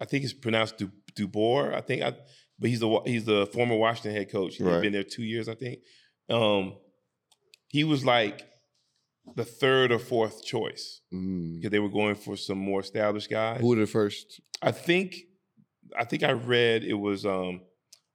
I 0.00 0.04
think 0.04 0.24
it's 0.24 0.32
pronounced 0.32 0.78
Du, 0.78 0.90
Dubois. 1.14 1.74
I 1.74 1.80
think, 1.80 2.02
I, 2.02 2.12
but 2.58 2.70
he's 2.70 2.80
the 2.80 3.00
he's 3.06 3.24
the 3.24 3.46
former 3.46 3.76
Washington 3.76 4.12
head 4.14 4.30
coach. 4.30 4.56
He's 4.56 4.66
Right. 4.66 4.82
been 4.82 4.92
there 4.92 5.04
two 5.04 5.22
years, 5.22 5.48
I 5.48 5.54
think. 5.54 5.78
Um, 6.28 6.74
he 7.68 7.84
was 7.84 8.04
like 8.04 8.46
the 9.36 9.44
third 9.44 9.92
or 9.92 9.98
fourth 9.98 10.44
choice 10.44 11.00
because 11.10 11.70
they 11.70 11.78
were 11.78 11.88
going 11.90 12.14
for 12.14 12.36
some 12.36 12.58
more 12.58 12.80
established 12.80 13.30
guys. 13.30 13.58
Mm. 13.58 13.60
Who 13.60 13.68
were 13.68 13.76
the 13.76 13.86
first? 13.86 14.40
I 14.62 14.72
think, 14.72 15.14
I 15.96 16.04
think 16.04 16.22
I 16.22 16.32
read 16.32 16.82
it 16.84 16.94
was. 16.94 17.24
um 17.24 17.60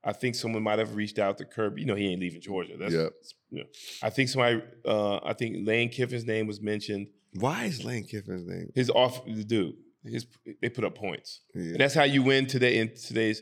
I 0.03 0.11
think 0.13 0.35
someone 0.35 0.63
might 0.63 0.80
have 0.80 0.95
reached 0.95 1.17
out 1.19 1.38
to 1.38 1.45
Kirby. 1.45 1.81
You 1.81 1.88
know, 1.88 1.95
he 1.95 2.07
ain't 2.11 2.19
leaving 2.21 2.41
Georgia. 2.41 2.75
That's, 2.77 2.93
Yep. 2.93 3.13
you 3.51 3.59
know, 3.59 3.65
I 4.01 4.09
think 4.09 4.30
somebody. 4.30 4.61
Uh, 4.85 5.17
I 5.23 5.34
think 5.34 5.65
Lane 5.67 5.89
Kiffin's 5.89 6.25
name 6.25 6.45
was 6.47 6.59
mentioned. 6.61 7.07
Why 7.35 7.65
is 7.65 7.84
Lane 7.84 8.03
Kiffin's 8.05 8.45
name? 8.45 8.71
His 8.75 8.89
off 8.89 9.25
the 9.25 9.43
dude. 9.43 9.75
His 10.05 10.27
they 10.61 10.67
put 10.67 10.84
up 10.84 10.95
points. 10.95 11.39
Yeah. 11.55 11.77
That's 11.77 11.93
how 11.93 12.03
you 12.03 12.21
win 12.23 12.45
today 12.45 12.80
in 12.80 12.93
today's 12.93 13.41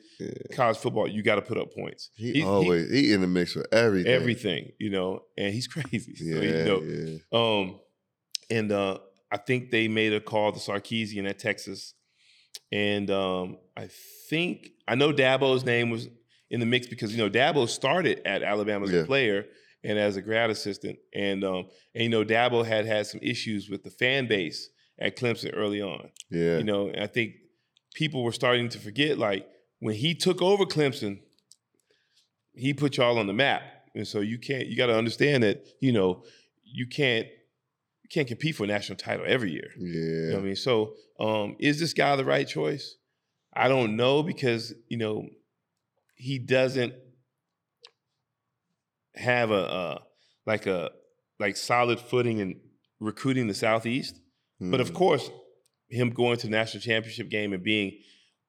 college 0.53 0.77
football. 0.77 1.07
You 1.07 1.23
got 1.23 1.35
to 1.35 1.41
put 1.41 1.57
up 1.57 1.73
points. 1.73 2.11
He, 2.15 2.33
He- 2.33 2.39
he- 2.41 2.43
always 2.45 2.91
he, 2.91 3.11
in 3.13 3.21
the 3.21 3.27
mix 3.27 3.55
with 3.55 3.65
everything. 3.73 4.11
everything, 4.11 4.71
you 4.79 4.91
know, 4.91 5.23
and 5.35 5.51
he's 5.51 5.65
crazy. 5.75 6.15
So, 6.15 6.23
Yeah, 6.23 6.41
you 6.41 6.65
know, 6.65 6.81
yeah. 6.83 7.17
um, 7.33 7.79
and 8.51 8.71
uh, 8.71 8.99
I 9.31 9.37
think 9.37 9.71
they 9.71 9.87
made 9.87 10.13
a 10.13 10.19
call 10.21 10.51
to 10.51 10.59
Sarkisian 10.59 11.27
at 11.27 11.39
Texas, 11.39 11.95
and 12.71 13.09
um, 13.09 13.57
I 13.75 13.89
think 14.29 14.69
I 14.87 14.93
know 14.93 15.11
Dabo's 15.11 15.65
name 15.65 15.89
was 15.89 16.09
in 16.51 16.59
the 16.59 16.65
mix 16.67 16.85
because 16.85 17.11
you 17.15 17.17
know 17.17 17.29
Dabo 17.29 17.67
started 17.67 18.21
at 18.25 18.43
Alabama 18.43 18.85
as 18.85 18.91
Yeah. 18.91 18.99
a 18.99 19.05
player 19.05 19.45
and 19.83 19.97
as 19.97 20.15
a 20.17 20.21
grad 20.21 20.49
assistant, 20.51 20.99
and 21.15 21.43
um, 21.43 21.65
and 21.95 22.03
you 22.03 22.09
know 22.09 22.23
Dabo 22.23 22.63
had 22.63 22.85
had 22.85 23.07
some 23.07 23.19
issues 23.23 23.69
with 23.69 23.83
the 23.83 23.89
fan 23.89 24.27
base 24.27 24.69
at 24.99 25.17
Clemson 25.17 25.51
early 25.55 25.81
on. 25.81 26.09
Yeah. 26.29 26.57
You 26.59 26.63
know, 26.63 26.89
and 26.89 27.01
I 27.03 27.07
think 27.07 27.33
people 27.95 28.23
were 28.23 28.31
starting 28.33 28.69
to 28.69 28.77
forget 28.79 29.17
like 29.17 29.47
when 29.79 29.95
he 29.95 30.13
took 30.13 30.41
over 30.41 30.65
Clemson, 30.65 31.19
he 32.53 32.73
put 32.73 32.97
y'all 32.97 33.17
on 33.17 33.27
the 33.27 33.33
map. 33.33 33.63
And 33.95 34.07
so 34.07 34.19
you 34.19 34.37
can't 34.37 34.67
you 34.67 34.77
got 34.77 34.87
to 34.87 34.95
understand 34.97 35.43
that, 35.43 35.65
you 35.81 35.91
know, 35.91 36.23
you 36.63 36.87
can't 36.87 37.27
you 38.03 38.09
can't 38.11 38.27
compete 38.27 38.55
for 38.55 38.63
a 38.63 38.67
national 38.67 38.97
title 38.97 39.25
every 39.27 39.51
year. 39.51 39.69
Yeah. 39.77 39.87
You 39.93 40.27
know 40.29 40.33
what 40.35 40.41
I 40.41 40.45
mean? 40.45 40.55
So, 40.55 40.93
um 41.19 41.55
is 41.59 41.79
this 41.79 41.93
guy 41.93 42.15
the 42.15 42.25
right 42.25 42.47
choice? 42.47 42.95
I 43.53 43.67
don't 43.67 43.95
know 43.97 44.23
because, 44.23 44.73
you 44.87 44.97
know, 44.97 45.27
he 46.21 46.37
doesn't 46.39 46.93
have 49.15 49.51
a 49.51 49.55
uh 49.55 49.97
like 50.45 50.65
a 50.67 50.91
like 51.39 51.57
solid 51.57 51.99
footing 51.99 52.39
in 52.39 52.59
recruiting 52.99 53.47
the 53.47 53.53
southeast. 53.53 54.19
But 54.59 54.79
of 54.79 54.91
Mm. 54.91 54.93
course, 54.93 55.29
him 55.89 56.11
going 56.11 56.37
to 56.37 56.45
the 56.47 56.51
national 56.51 56.81
championship 56.81 57.29
game 57.29 57.51
and 57.53 57.63
being 57.63 57.97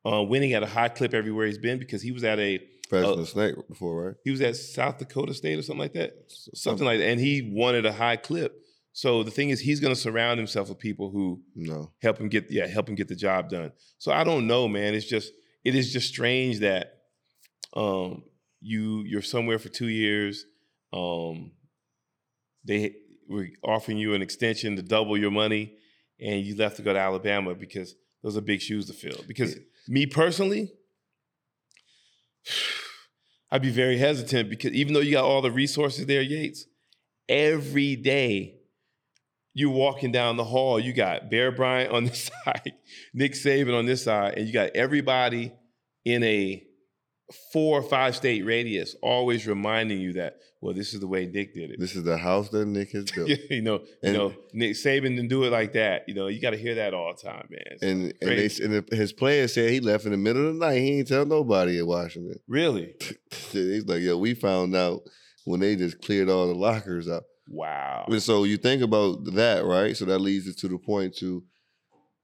uh, 0.05 0.23
winning 0.23 0.53
at 0.53 0.63
a 0.63 0.67
high 0.67 0.89
clip 0.91 1.15
everywhere 1.15 1.47
he's 1.47 1.57
been 1.59 1.79
because 1.79 2.03
he 2.03 2.13
was 2.13 2.23
at 2.25 2.39
a 2.39 2.61
President 2.91 3.21
uh, 3.21 3.25
Snake 3.25 3.55
before, 3.69 4.05
right? 4.09 4.15
he 4.25 4.31
was 4.31 4.43
at 4.43 4.55
South 4.57 4.99
Dakota 4.99 5.33
State 5.33 5.59
or 5.59 5.63
something 5.63 5.81
like 5.81 5.95
that, 5.95 6.13
something 6.29 6.85
like 6.85 6.99
that, 6.99 7.07
and 7.09 7.19
he 7.19 7.51
won 7.55 7.75
at 7.75 7.87
a 7.87 7.93
high 7.93 8.17
clip. 8.17 8.53
So 8.93 9.23
the 9.23 9.31
thing 9.31 9.49
is, 9.49 9.61
he's 9.61 9.81
going 9.81 9.95
to 9.95 9.99
surround 10.01 10.37
himself 10.39 10.69
with 10.69 10.79
people 10.79 11.11
who 11.11 11.41
No. 11.55 11.93
help 12.03 12.19
him 12.21 12.29
get 12.29 12.51
yeah 12.51 12.67
help 12.67 12.87
him 12.91 12.95
get 12.95 13.09
the 13.09 13.17
job 13.17 13.49
done. 13.49 13.73
So 13.97 14.13
I 14.13 14.23
don't 14.25 14.47
know, 14.47 14.69
man. 14.69 14.95
It's 14.95 15.07
just 15.07 15.33
it 15.65 15.75
is 15.75 15.91
just 15.95 16.09
strange 16.09 16.59
that 16.59 16.99
um 17.75 18.23
you 18.63 19.03
you're 19.07 19.23
somewhere 19.23 19.59
for 19.59 19.69
two 19.69 19.89
years. 19.89 20.47
Um, 20.93 21.53
they 22.65 22.95
were 23.29 23.49
offering 23.63 23.99
you 23.99 24.15
an 24.15 24.23
extension 24.23 24.77
to 24.77 24.83
double 24.83 25.19
your 25.19 25.31
money, 25.31 25.75
and 26.21 26.45
you 26.45 26.57
left 26.57 26.77
to 26.77 26.83
go 26.83 26.93
to 26.93 26.99
Alabama 26.99 27.55
because 27.55 27.95
those 28.23 28.37
are 28.37 28.41
big 28.41 28.61
shoes 28.61 28.87
to 28.87 28.93
fill. 28.93 29.25
Because 29.27 29.57
me 29.89 30.07
personally, 30.07 30.73
I'd 33.51 33.63
be 33.63 33.71
very 33.71 33.99
hesitant 33.99 34.49
because 34.49 34.73
even 34.73 34.95
though 34.95 35.01
you 35.01 35.13
got 35.13 35.25
all 35.25 35.43
the 35.43 35.51
resources 35.51 36.07
there, 36.07 36.23
Yates, 36.23 36.65
every 37.29 37.97
day 37.97 38.61
you're 39.53 39.71
walking 39.71 40.13
down 40.13 40.37
the 40.37 40.45
hall, 40.45 40.81
you 40.81 40.95
got 40.95 41.31
Bear 41.31 41.53
Bryant 41.53 41.93
on 41.93 42.05
this 42.05 42.31
side, 42.45 42.73
Nick 43.13 43.33
Saban 43.33 43.77
on 43.77 43.85
this 43.87 44.05
side, 44.05 44.39
and 44.39 44.47
you 44.47 44.53
got 44.53 44.71
everybody 44.71 45.53
in 46.05 46.23
a 46.23 46.65
four 47.53 47.79
or 47.79 47.83
five 47.83 48.15
state 48.17 48.45
radius 48.45 48.95
always 49.03 49.47
reminding 49.47 50.01
you 50.01 50.13
that, 50.15 50.37
well, 50.61 50.75
this 50.75 50.95
is 50.95 51.01
the 51.01 51.07
way 51.07 51.27
Nick 51.27 51.55
did 51.55 51.71
it. 51.71 51.81
This 51.81 51.97
is 51.97 52.05
the 52.05 52.17
house 52.19 52.49
that 52.51 52.67
Nick 52.67 52.91
has 52.93 53.11
built. 53.15 53.29
you 53.51 53.63
know, 53.63 53.83
And- 54.03 54.13
you 54.15 54.19
know, 54.19 54.35
Nick 54.53 54.73
Saban 54.73 55.17
didn't 55.17 55.29
do 55.29 55.45
it 55.45 55.51
like 55.51 55.73
that. 55.73 56.09
You 56.09 56.15
know, 56.15 56.29
you 56.29 56.41
got 56.41 56.51
to 56.51 56.57
hear 56.57 56.75
that 56.77 56.95
all 56.95 57.13
the 57.15 57.21
time, 57.23 57.49
man. 57.51 57.79
And 57.83 58.15
and, 58.21 58.31
they, 58.39 58.51
and 58.65 58.89
his 58.93 59.13
players 59.13 59.55
said 59.55 59.71
he 59.71 59.81
left 59.81 60.05
in 60.05 60.13
the 60.13 60.17
middle 60.19 60.47
of 60.49 60.55
the 60.59 60.67
night. 60.67 60.79
He 60.79 60.99
ain't 60.99 61.09
tell 61.09 61.27
nobody 61.27 61.79
in 61.79 61.87
Washington. 61.87 62.39
really, 62.49 62.95
He's 63.51 63.87
like, 63.87 64.03
yo, 64.03 64.17
we 64.19 64.35
found 64.35 64.77
out 64.77 65.03
when 65.45 65.61
they 65.61 65.75
just 65.77 66.01
cleared 66.03 66.29
all 66.29 66.47
the 66.47 66.55
lockers 66.55 67.09
out. 67.09 67.25
wow. 67.49 68.05
And 68.09 68.23
so 68.23 68.45
you 68.45 68.57
think 68.57 68.83
about 68.83 69.25
that, 69.35 69.65
right? 69.65 69.97
So 69.97 70.05
that 70.05 70.21
leads 70.21 70.47
us 70.49 70.55
to 70.57 70.69
the 70.69 70.79
point 70.79 71.17
to, 71.17 71.43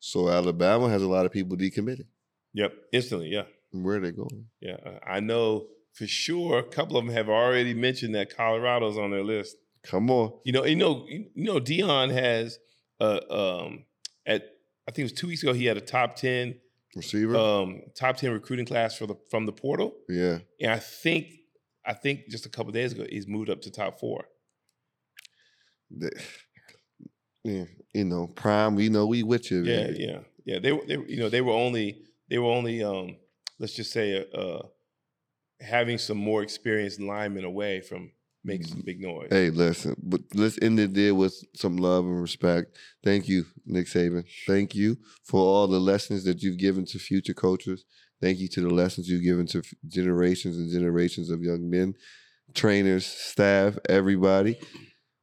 so 0.01 0.28
Alabama 0.28 0.89
has 0.89 1.02
a 1.02 1.09
lot 1.09 1.26
of 1.26 1.32
people 1.32 1.56
decommitted. 1.56 2.06
Yep, 2.55 2.72
instantly, 2.93 3.28
yeah. 3.28 3.43
Where 3.73 3.97
are 3.97 4.01
they 4.01 4.12
going? 4.12 4.47
Yeah, 4.61 4.77
I- 5.07 5.20
know 5.20 5.66
for 5.93 6.07
sure. 6.07 6.59
A 6.59 6.62
couple 6.62 6.97
of 6.97 7.05
them 7.05 7.15
have 7.15 7.28
already 7.28 7.74
mentioned 7.74 8.15
that 8.15 8.35
Colorado's 8.35 8.97
on 8.99 9.11
their 9.11 9.24
list. 9.24 9.57
Come 9.82 10.11
on. 10.11 10.32
You 10.45 10.53
know, 10.53 10.65
you 10.65 10.77
know, 10.77 11.07
you 11.09 11.28
know. 11.36 11.61
Deion 11.61 12.11
has 12.12 12.59
uh, 13.01 13.20
um 13.31 13.85
at 14.27 14.43
I 14.86 14.90
think 14.90 14.99
it 15.01 15.03
was 15.05 15.12
two 15.12 15.28
weeks 15.28 15.43
ago. 15.43 15.53
He 15.53 15.66
had 15.66 15.77
a 15.77 15.81
top 15.81 16.16
ten 16.16 16.57
Receiver? 16.97 17.36
um 17.36 17.82
top 17.95 18.16
ten 18.16 18.32
recruiting 18.32 18.66
class 18.66 18.97
for 18.97 19.07
the 19.07 19.15
from 19.31 19.47
the 19.47 19.53
portal, 19.53 19.95
yeah. 20.09 20.39
and 20.61 20.73
I 20.73 20.78
think 20.78 21.27
I 21.86 21.95
think 21.95 22.28
just 22.28 22.45
a 22.47 22.49
couple 22.49 22.73
days 22.73 22.93
ago 22.93 23.05
he's 23.09 23.27
moved 23.27 23.51
up 23.51 23.61
to 23.62 23.70
top 23.70 23.99
four. 24.01 24.24
The- 25.90 26.12
yeah. 27.45 27.65
You 27.95 28.05
know, 28.05 28.27
prime, 28.27 28.74
we 28.74 28.89
know 28.89 29.07
we 29.07 29.23
with 29.23 29.51
you. 29.51 29.62
Yeah, 29.62 29.86
baby. 29.86 30.05
yeah, 30.05 30.19
yeah. 30.45 30.59
They 30.59 30.73
were, 30.73 30.85
they, 30.86 30.99
you 31.07 31.19
know, 31.19 31.28
they 31.28 31.40
were 31.40 31.53
only, 31.55 32.03
they 32.28 32.39
were 32.39 32.51
only, 32.51 32.82
um, 32.82 33.16
let's 33.59 33.74
just 33.74 33.93
say, 33.93 34.24
uh, 34.35 34.60
having 35.60 35.98
some 35.98 36.18
more 36.18 36.43
experienced 36.43 37.01
linemen 37.01 37.44
away 37.44 37.80
from 37.80 38.12
making 38.44 38.66
some 38.66 38.82
big 38.85 39.01
noise. 39.01 39.28
Hey, 39.30 39.51
listen, 39.51 39.97
but 40.02 40.20
let's 40.35 40.59
end 40.62 40.80
it 40.80 40.94
there 40.94 41.14
with 41.14 41.35
some 41.55 41.76
love 41.76 42.05
and 42.05 42.20
respect. 42.20 42.76
Thank 43.05 43.28
you, 43.28 43.44
Nick 43.66 43.86
Saban. 43.86 44.24
Thank 44.47 44.74
you 44.74 44.98
for 45.24 45.40
all 45.40 45.66
the 45.66 45.80
lessons 45.80 46.24
that 46.24 46.43
you've 46.43 46.59
given 46.59 46.85
to 46.86 46.98
future 46.98 47.35
coaches. 47.35 47.85
Thank 48.20 48.39
you 48.39 48.48
to 48.48 48.60
the 48.60 48.70
lessons 48.70 49.09
you've 49.09 49.22
given 49.22 49.47
to 49.48 49.62
generations 49.86 50.56
and 50.56 50.70
generations 50.70 51.30
of 51.30 51.43
young 51.43 51.70
men, 51.70 51.94
trainers, 52.55 53.06
staff, 53.06 53.78
everybody. 53.89 54.59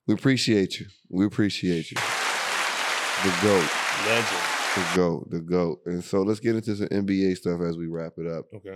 We 0.07 0.13
appreciate 0.13 0.79
you. 0.79 0.85
We 1.09 1.25
appreciate 1.25 1.91
you. 1.91 1.97
The 3.23 3.37
GOAT. 3.41 3.69
Legend. 4.07 4.54
The 4.75 4.91
GOAT. 4.95 5.31
The 5.31 5.39
GOAT. 5.41 5.81
And 5.85 6.03
so 6.03 6.21
let's 6.21 6.39
get 6.39 6.55
into 6.55 6.75
some 6.75 6.87
NBA 6.89 7.37
stuff 7.37 7.61
as 7.61 7.77
we 7.77 7.87
wrap 7.87 8.13
it 8.17 8.27
up. 8.27 8.45
Okay. 8.53 8.75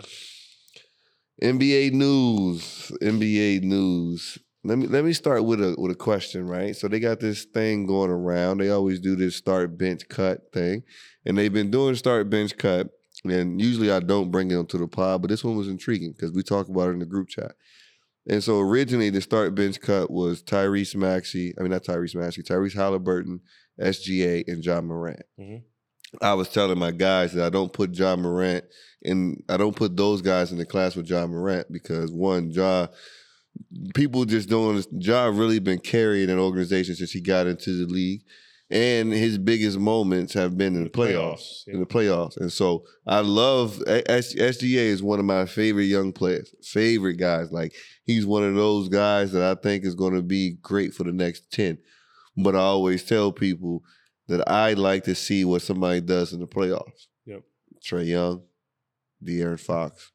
NBA 1.41 1.91
news. 1.93 2.91
NBA 3.01 3.63
news. 3.63 4.37
Let 4.63 4.77
me 4.77 4.87
let 4.87 5.05
me 5.05 5.13
start 5.13 5.45
with 5.45 5.61
a 5.61 5.75
with 5.77 5.91
a 5.91 5.95
question, 5.95 6.45
right? 6.45 6.75
So 6.75 6.87
they 6.89 6.99
got 6.99 7.19
this 7.21 7.45
thing 7.45 7.85
going 7.85 8.11
around. 8.11 8.57
They 8.57 8.69
always 8.69 8.99
do 8.99 9.15
this 9.15 9.35
start 9.35 9.77
bench 9.77 10.07
cut 10.09 10.51
thing, 10.53 10.83
and 11.25 11.37
they've 11.37 11.53
been 11.53 11.71
doing 11.71 11.95
start 11.95 12.29
bench 12.29 12.57
cut. 12.57 12.89
And 13.23 13.59
usually 13.61 13.91
I 13.91 13.99
don't 13.99 14.31
bring 14.31 14.51
it 14.51 14.55
onto 14.55 14.77
the 14.77 14.87
pod, 14.87 15.21
but 15.21 15.29
this 15.29 15.43
one 15.43 15.55
was 15.57 15.67
intriguing 15.69 16.11
because 16.13 16.31
we 16.31 16.43
talked 16.43 16.69
about 16.69 16.89
it 16.89 16.93
in 16.93 16.99
the 16.99 17.05
group 17.05 17.29
chat. 17.29 17.53
And 18.27 18.43
so 18.43 18.59
originally 18.59 19.09
the 19.09 19.21
start 19.21 19.55
bench 19.55 19.79
cut 19.81 20.11
was 20.11 20.43
Tyrese 20.43 20.95
Maxey, 20.95 21.53
I 21.57 21.61
mean 21.61 21.71
not 21.71 21.83
Tyrese 21.83 22.15
Maxey, 22.15 22.43
Tyrese 22.43 22.75
Halliburton, 22.75 23.41
SGA, 23.81 24.43
and 24.47 24.63
Ja 24.63 24.81
Morant. 24.81 25.23
Mhm. 25.39 25.63
I 26.21 26.33
was 26.33 26.49
telling 26.49 26.79
my 26.79 26.91
guys 26.91 27.33
that 27.33 27.45
I 27.45 27.49
don't 27.49 27.71
put 27.71 27.95
Ja 27.95 28.15
Morant 28.15 28.65
and 29.03 29.43
I 29.47 29.57
don't 29.57 29.75
put 29.75 29.95
those 29.95 30.21
guys 30.21 30.51
in 30.51 30.57
the 30.57 30.65
class 30.65 30.95
with 30.95 31.09
Ja 31.09 31.25
Morant 31.27 31.71
because 31.71 32.11
one, 32.11 32.51
John 32.51 32.89
people 33.93 34.25
just 34.25 34.49
don't 34.49 34.85
John 34.99 35.37
really 35.37 35.59
been 35.59 35.79
carrying 35.79 36.29
an 36.29 36.39
organization 36.39 36.95
since 36.95 37.11
he 37.11 37.21
got 37.21 37.47
into 37.47 37.85
the 37.85 37.91
league. 37.91 38.21
And 38.71 39.11
his 39.11 39.39
biggest 39.39 39.79
moments 39.79 40.31
have 40.35 40.55
been 40.55 40.75
in 40.75 40.83
the 40.83 40.91
playoffs, 40.91 41.67
in 41.67 41.79
the 41.79 41.87
playoffs. 41.87 42.37
And 42.37 42.51
so 42.51 42.83
I 43.07 43.21
love 43.21 43.81
SGA 43.87 44.75
is 44.75 45.01
one 45.01 45.17
of 45.17 45.25
my 45.25 45.47
favorite 45.47 45.85
young 45.85 46.13
players, 46.13 46.53
favorite 46.61 47.15
guys. 47.15 47.51
Like 47.51 47.73
he's 48.03 48.27
one 48.27 48.43
of 48.43 48.53
those 48.53 48.87
guys 48.87 49.31
that 49.31 49.41
I 49.41 49.59
think 49.59 49.85
is 49.85 49.95
going 49.95 50.13
to 50.13 50.21
be 50.21 50.57
great 50.61 50.93
for 50.93 51.03
the 51.03 51.11
next 51.11 51.51
10. 51.51 51.79
But 52.37 52.55
I 52.55 52.59
always 52.59 53.03
tell 53.03 53.31
people 53.31 53.81
that 54.29 54.49
I 54.49 54.73
like 54.73 55.03
to 55.05 55.15
see 55.15 55.43
what 55.43 55.63
somebody 55.63 56.01
does 56.01 56.33
in 56.33 56.39
the 56.39 56.47
playoffs. 56.47 57.07
Yep. 57.25 57.41
Trae 57.83 58.07
Young, 58.07 58.43
De'Aaron 59.23 59.59
Fox, 59.59 60.11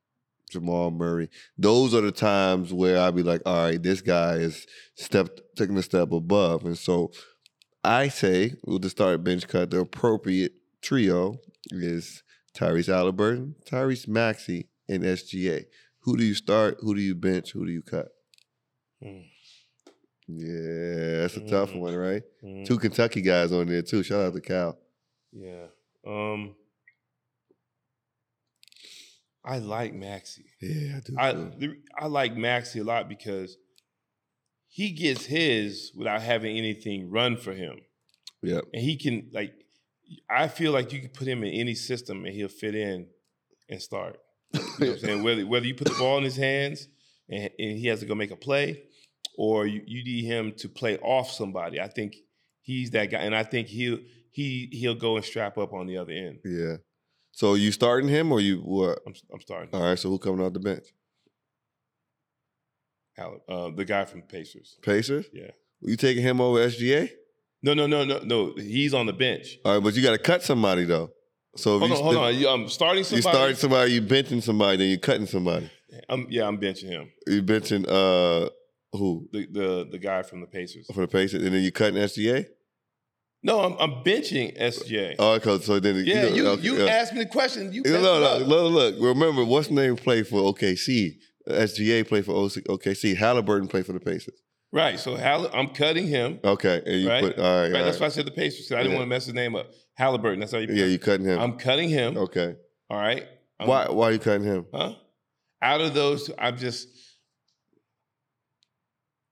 Jamal 0.51 0.93
Murray. 0.93 1.29
Those 1.59 1.95
are 1.95 2.01
the 2.01 2.13
times 2.13 2.73
where 2.73 2.99
I'd 3.01 3.17
be 3.17 3.25
like, 3.25 3.43
all 3.45 3.65
right, 3.65 3.83
this 3.83 4.01
guy 4.01 4.35
is 4.37 4.67
stepped 4.95 5.43
taking 5.57 5.77
a 5.77 5.83
step 5.83 6.13
above. 6.13 6.65
And 6.65 6.79
so 6.79 7.11
I 7.83 8.09
say 8.09 8.55
with 8.65 8.83
the 8.83 8.91
start 8.91 9.25
bench 9.25 9.49
cut, 9.49 9.71
the 9.71 9.81
appropriate 9.81 10.53
trio 10.81 11.39
is 11.71 12.23
Tyrese 12.57 12.87
Halliburton, 12.87 13.57
Tyrese 13.67 14.07
Maxey, 14.07 14.69
and 14.89 15.03
SGA. 15.03 15.65
Who 16.03 16.17
do 16.17 16.25
you 16.25 16.35
start? 16.35 16.79
Who 16.81 16.95
do 16.95 17.01
you 17.01 17.17
bench? 17.17 17.51
Who 17.51 17.67
do 17.67 17.73
you 17.73 17.83
cut? 17.83 18.09
Mm. 19.03 19.25
Yeah, 20.27 21.21
that's 21.21 21.37
a 21.37 21.47
tough 21.47 21.71
Mm. 21.73 21.81
one, 21.81 21.95
right? 21.97 22.23
Mm. 22.43 22.65
Two 22.67 22.79
Kentucky 22.79 23.21
guys 23.21 23.53
on 23.53 23.67
there 23.67 23.83
too. 23.83 24.03
Shout 24.03 24.23
out 24.27 24.35
to 24.35 24.41
Cal. 24.41 24.79
Yeah. 25.33 25.67
Um 26.07 26.55
I 29.45 29.59
like 29.59 29.93
Maxey. 29.95 30.45
Yeah, 30.61 30.97
I 30.97 31.01
do. 31.01 31.15
I 31.19 31.33
too. 31.33 31.77
I 31.99 32.07
like 32.07 32.35
Maxey 32.37 32.79
a 32.81 32.85
lot 32.85 33.09
because 33.09 33.59
he 34.69 34.91
gets 34.93 35.27
his 35.27 35.93
without 35.95 36.23
having 36.23 36.57
anything 36.57 37.11
run 37.11 37.37
for 37.37 37.53
him. 37.53 37.81
Yeah. 38.43 38.61
And 38.73 38.83
he 38.83 38.97
can 38.97 39.29
like 39.33 39.53
I 40.31 40.49
feel 40.49 40.73
like 40.73 40.93
you 40.93 41.01
can 41.01 41.11
put 41.11 41.27
him 41.29 41.45
in 41.45 41.53
any 41.53 41.75
system 41.75 42.25
and 42.25 42.35
he'll 42.35 42.49
fit 42.49 42.75
in 42.75 43.07
and 43.69 43.81
start. 43.83 44.19
You 44.55 44.61
know 44.61 44.67
what 44.79 44.89
I'm 44.89 44.99
saying? 44.99 45.23
Whether 45.25 45.47
whether 45.47 45.67
you 45.67 45.75
put 45.75 45.89
the 45.89 45.99
ball 45.99 46.17
in 46.19 46.25
his 46.25 46.37
hands 46.37 46.89
and, 47.29 47.51
and 47.59 47.79
he 47.79 47.87
has 47.89 48.01
to 48.01 48.07
go 48.07 48.15
make 48.15 48.31
a 48.31 48.37
play, 48.37 48.85
or 49.37 49.67
you, 49.67 49.83
you 49.87 50.05
need 50.05 50.25
him 50.25 50.53
to 50.59 50.69
play 50.69 50.99
off 50.99 51.31
somebody. 51.31 51.81
I 51.81 51.89
think 51.89 52.17
he's 52.63 52.91
that 52.91 53.11
guy, 53.11 53.19
and 53.19 53.35
I 53.35 53.43
think 53.43 53.69
he'll 53.69 53.99
he 54.31 54.69
he'll 54.73 54.95
go 54.95 55.17
and 55.17 55.25
strap 55.25 55.59
up 55.59 55.73
on 55.73 55.87
the 55.87 55.99
other 55.99 56.13
end. 56.13 56.39
Yeah. 56.45 56.77
So 57.33 57.55
you 57.55 57.73
starting 57.73 58.09
him 58.09 58.31
or 58.33 58.41
you 58.41 58.59
what? 58.59 59.01
I'm 59.07 59.15
I'm 59.33 59.41
starting. 59.41 59.71
All 59.73 59.83
right. 59.83 59.99
So 59.99 60.09
who 60.09 60.19
coming 60.19 60.45
off 60.45 60.53
the 60.53 60.61
bench? 60.61 60.87
Uh, 63.17 63.71
the 63.71 63.85
guy 63.85 64.05
from 64.05 64.23
Pacers. 64.23 64.77
Pacers. 64.83 65.27
Yeah. 65.33 65.51
You 65.81 65.97
taking 65.97 66.23
him 66.23 66.41
over 66.41 66.59
SGA? 66.67 67.11
No, 67.63 67.75
no, 67.75 67.87
no, 67.87 68.05
no, 68.05 68.19
no. 68.25 68.55
He's 68.57 68.93
on 68.93 69.07
the 69.07 69.13
bench. 69.13 69.59
All 69.65 69.75
right, 69.75 69.83
but 69.83 69.95
you 69.95 70.03
got 70.03 70.13
to 70.13 70.19
cut 70.19 70.43
somebody 70.43 70.85
though. 70.85 71.11
So 71.57 71.79
Hold 71.79 71.91
you 71.91 71.97
on, 71.97 72.03
hold 72.03 72.17
on. 72.17 72.35
You, 72.35 72.49
I'm 72.49 72.69
starting 72.69 73.05
somebody. 73.05 73.29
You 73.29 73.33
starting 73.33 73.57
somebody, 73.57 73.93
you 73.93 74.03
benching 74.03 74.43
somebody, 74.43 74.77
then 74.79 74.89
you 74.89 74.99
cutting 74.99 75.27
somebody. 75.27 75.71
I'm, 76.09 76.27
yeah, 76.29 76.47
I'm 76.47 76.59
benching 76.59 76.89
him. 76.89 77.13
You 77.27 77.43
benching 77.43 77.87
uh 77.89 78.51
who 78.99 79.29
The 79.33 79.47
the 79.47 79.89
the 79.93 79.99
guy 79.99 80.23
from 80.23 80.41
the 80.41 80.47
Pacers. 80.47 80.87
for 80.95 81.01
the 81.03 81.09
Pacers, 81.09 81.43
and 81.43 81.55
then 81.55 81.63
you 81.63 81.73
cutting 81.73 81.97
SGA. 82.01 82.47
No, 83.43 83.61
I'm, 83.61 83.75
I'm 83.79 84.03
benching 84.03 84.59
SJ. 84.59 85.17
Oh, 85.19 85.33
okay. 85.35 85.59
So 85.63 85.79
then 85.79 85.97
yeah, 86.07 86.27
you 86.29 86.49
okay, 86.49 86.63
you 86.63 86.79
yeah. 86.79 86.91
asked 86.93 87.13
me 87.13 87.19
the 87.21 87.29
question. 87.29 87.73
You 87.75 87.83
look, 87.83 88.01
look, 88.03 88.49
look, 88.49 88.73
look. 88.73 88.95
Remember, 89.01 89.45
what's 89.45 89.69
the 89.69 89.75
name 89.75 89.97
play 89.97 90.23
for 90.23 90.41
OKC? 90.55 91.17
SGA 91.49 92.09
play 92.09 92.23
for 92.23 92.33
OKC. 92.33 93.15
Halliburton 93.17 93.69
play 93.69 93.83
for 93.83 93.93
the 93.93 94.01
Pacers. 94.01 94.41
Right. 94.73 94.99
So 94.99 95.17
Hall- 95.17 95.51
I'm 95.53 95.69
cutting 95.69 96.07
him. 96.09 96.41
Okay, 96.43 96.83
and 96.87 97.01
you 97.03 97.09
right. 97.09 97.23
put 97.23 97.39
all 97.39 97.45
right. 97.45 97.71
right. 97.71 97.81
all 97.81 97.85
That's 97.85 98.01
why. 98.01 98.07
I 98.07 98.09
said 98.09 98.25
the 98.27 98.31
Pacers. 98.31 98.73
I 98.73 98.77
didn't 98.79 98.93
Yeah. 98.93 98.99
want 98.99 99.07
to 99.07 99.11
mess 99.11 99.27
his 99.27 99.35
name 99.35 99.55
up. 99.55 99.67
Halliburton. 99.95 100.41
That's 100.41 100.53
how 100.53 100.59
you. 100.59 100.69
Yeah, 100.73 100.87
you 100.87 100.99
cutting 100.99 101.27
him. 101.27 101.39
I'm 101.39 101.59
cutting 101.59 101.91
him. 101.91 102.17
okay. 102.17 102.57
All 102.89 102.99
right. 102.99 103.27
I'm- 103.61 103.69
Why? 103.69 103.89
Why 103.91 104.09
are 104.09 104.13
you 104.13 104.19
cutting 104.19 104.45
him? 104.45 104.67
Huh? 104.73 104.95
Out 105.61 105.81
of 105.83 105.93
those, 105.93 106.31
I'm 106.39 106.57
just. 106.57 106.89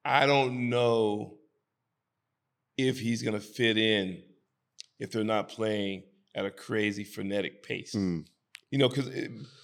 I 0.05 0.27
don't 0.27 0.69
know 0.71 1.39
if 2.77 2.99
he's 3.01 3.23
going 3.23 3.35
to 3.35 3.41
fit 3.41 3.77
in 3.79 4.23
if 4.99 5.13
they're 5.13 5.25
not 5.25 5.49
playing 5.49 6.05
at 6.35 6.45
a 6.47 6.51
crazy 6.51 7.05
frenetic 7.05 7.63
pace. 7.63 7.95
Mm. 7.95 8.25
You 8.71 8.79
know, 8.79 8.89
because 8.89 9.11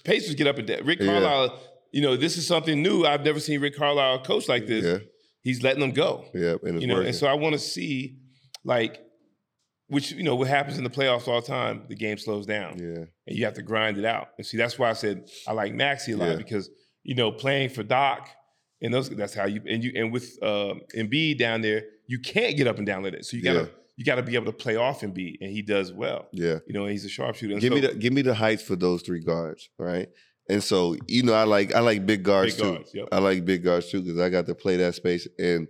Pacers 0.03 0.35
get 0.35 0.47
up 0.47 0.57
and 0.59 0.67
down. 0.67 0.85
Rick 0.85 0.99
Yeah. 0.99 1.07
Carlisle, 1.07 1.59
you 1.91 2.01
know, 2.01 2.15
this 2.15 2.37
is 2.37 2.45
something 2.45 2.81
new. 2.81 3.05
I've 3.05 3.23
never 3.25 3.39
seen 3.39 3.59
Rick 3.59 3.75
Carlisle 3.75 4.23
coach 4.23 4.47
like 4.47 4.67
this. 4.67 4.85
Yeah. 4.85 4.99
He's 5.41 5.63
letting 5.63 5.79
them 5.79 5.91
go. 5.91 6.25
Yeah, 6.33 6.55
and 6.63 6.75
it's 6.75 6.81
You 6.81 6.87
know, 6.87 6.95
working. 6.95 7.07
and 7.07 7.15
so 7.15 7.25
I 7.27 7.33
want 7.33 7.53
to 7.53 7.59
see, 7.59 8.19
like, 8.63 9.01
which 9.87 10.11
you 10.11 10.21
know 10.23 10.35
what 10.35 10.47
happens 10.47 10.77
in 10.77 10.83
the 10.83 10.89
playoffs 10.89 11.27
all 11.27 11.41
the 11.41 11.47
time. 11.47 11.85
The 11.87 11.95
game 11.95 12.17
slows 12.19 12.45
down, 12.45 12.77
yeah. 12.77 13.05
and 13.25 13.37
you 13.37 13.45
have 13.45 13.55
to 13.55 13.63
grind 13.63 13.97
it 13.97 14.05
out. 14.05 14.27
And 14.37 14.45
see, 14.45 14.57
that's 14.57 14.77
why 14.77 14.89
I 14.89 14.93
said 14.93 15.27
I 15.47 15.53
like 15.53 15.73
Maxey 15.73 16.11
a 16.11 16.17
lot 16.17 16.29
Yeah. 16.29 16.35
because 16.35 16.69
you 17.03 17.15
know 17.15 17.31
playing 17.31 17.69
for 17.69 17.81
Doc 17.81 18.29
and 18.81 18.93
those 18.93 19.09
that's 19.09 19.33
how 19.33 19.45
you 19.45 19.61
and 19.67 19.83
you 19.83 19.91
and 19.95 20.11
with 20.11 20.37
um, 20.41 20.81
Embiid 20.95 21.37
down 21.37 21.61
there, 21.61 21.83
you 22.07 22.19
can't 22.19 22.55
get 22.57 22.67
up 22.67 22.77
and 22.77 22.85
down 22.87 23.03
like 23.03 23.13
that. 23.13 23.25
So 23.25 23.37
you 23.37 23.43
gotta 23.43 23.59
Yeah. 23.59 23.65
you 23.97 24.05
gotta 24.05 24.23
be 24.23 24.35
able 24.35 24.45
to 24.47 24.51
play 24.53 24.75
off 24.75 25.01
Embiid, 25.01 25.37
and 25.41 25.51
he 25.51 25.61
does 25.61 25.91
well. 25.91 26.27
Yeah. 26.31 26.59
You 26.67 26.73
know, 26.73 26.83
and 26.83 26.91
he's 26.91 27.05
a 27.05 27.09
sharpshooter. 27.09 27.53
And 27.53 27.61
Give 27.61 27.73
me 27.73 27.81
the 27.81 27.93
give 27.95 28.13
me 28.13 28.21
the 28.21 28.33
heights 28.35 28.63
for 28.63 28.75
those 28.75 29.01
three 29.01 29.21
guards, 29.21 29.69
right? 29.77 30.07
And 30.49 30.63
so 30.63 30.95
you 31.07 31.23
know, 31.23 31.33
I 31.33 31.43
like 31.43 31.73
I 31.75 31.79
like 31.81 32.05
big 32.05 32.23
guards 32.23 32.55
Big 32.55 32.63
too. 32.63 32.71
guards, 32.73 32.91
yep. 32.93 33.07
I 33.11 33.19
like 33.19 33.45
big 33.45 33.63
guards 33.63 33.91
too 33.91 34.01
because 34.01 34.19
I 34.19 34.29
got 34.29 34.45
to 34.47 34.55
play 34.55 34.77
that 34.77 34.95
space 34.95 35.27
and 35.37 35.69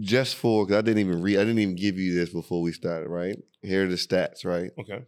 just 0.00 0.36
for 0.36 0.64
because 0.66 0.78
I 0.78 0.82
didn't 0.82 1.00
even 1.00 1.22
read 1.22 1.38
I 1.38 1.44
didn't 1.44 1.58
even 1.58 1.74
give 1.74 1.98
you 1.98 2.14
this 2.14 2.30
before 2.30 2.62
we 2.62 2.72
started, 2.72 3.08
right? 3.08 3.36
Here 3.62 3.84
are 3.84 3.88
the 3.88 3.96
stats, 3.96 4.44
right? 4.44 4.70
Okay. 4.78 5.02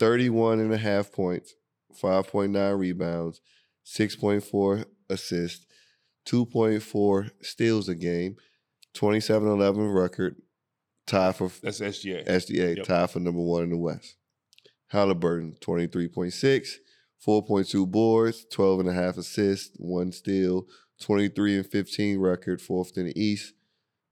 31 0.00 0.58
and 0.58 0.72
a 0.72 0.76
half 0.78 1.12
points, 1.12 1.54
5.9 2.02 2.78
rebounds, 2.78 3.40
6.4 3.86 4.84
assists, 5.08 5.66
2.4 6.26 7.30
steals 7.42 7.88
a 7.88 7.94
game, 7.94 8.36
27-11 8.94 9.94
record, 9.94 10.36
tie 11.06 11.32
for 11.32 11.50
That's 11.62 11.80
SGA. 11.80 12.26
SDA, 12.26 12.76
Yep. 12.78 12.86
tie 12.86 13.06
for 13.06 13.20
number 13.20 13.40
one 13.42 13.64
in 13.64 13.70
the 13.70 13.76
West. 13.78 14.16
Halliburton, 14.88 15.56
23.6, 15.60 16.68
4.2 17.26 17.90
boards, 17.90 18.44
12 18.50 18.80
and 18.80 18.88
a 18.88 18.92
half 18.92 19.16
assists, 19.16 19.74
one 19.78 20.12
steal, 20.12 20.66
23 21.00 21.56
and 21.56 21.66
15 21.66 22.18
record, 22.18 22.60
fourth 22.60 22.96
in 22.96 23.06
the 23.06 23.20
East. 23.20 23.54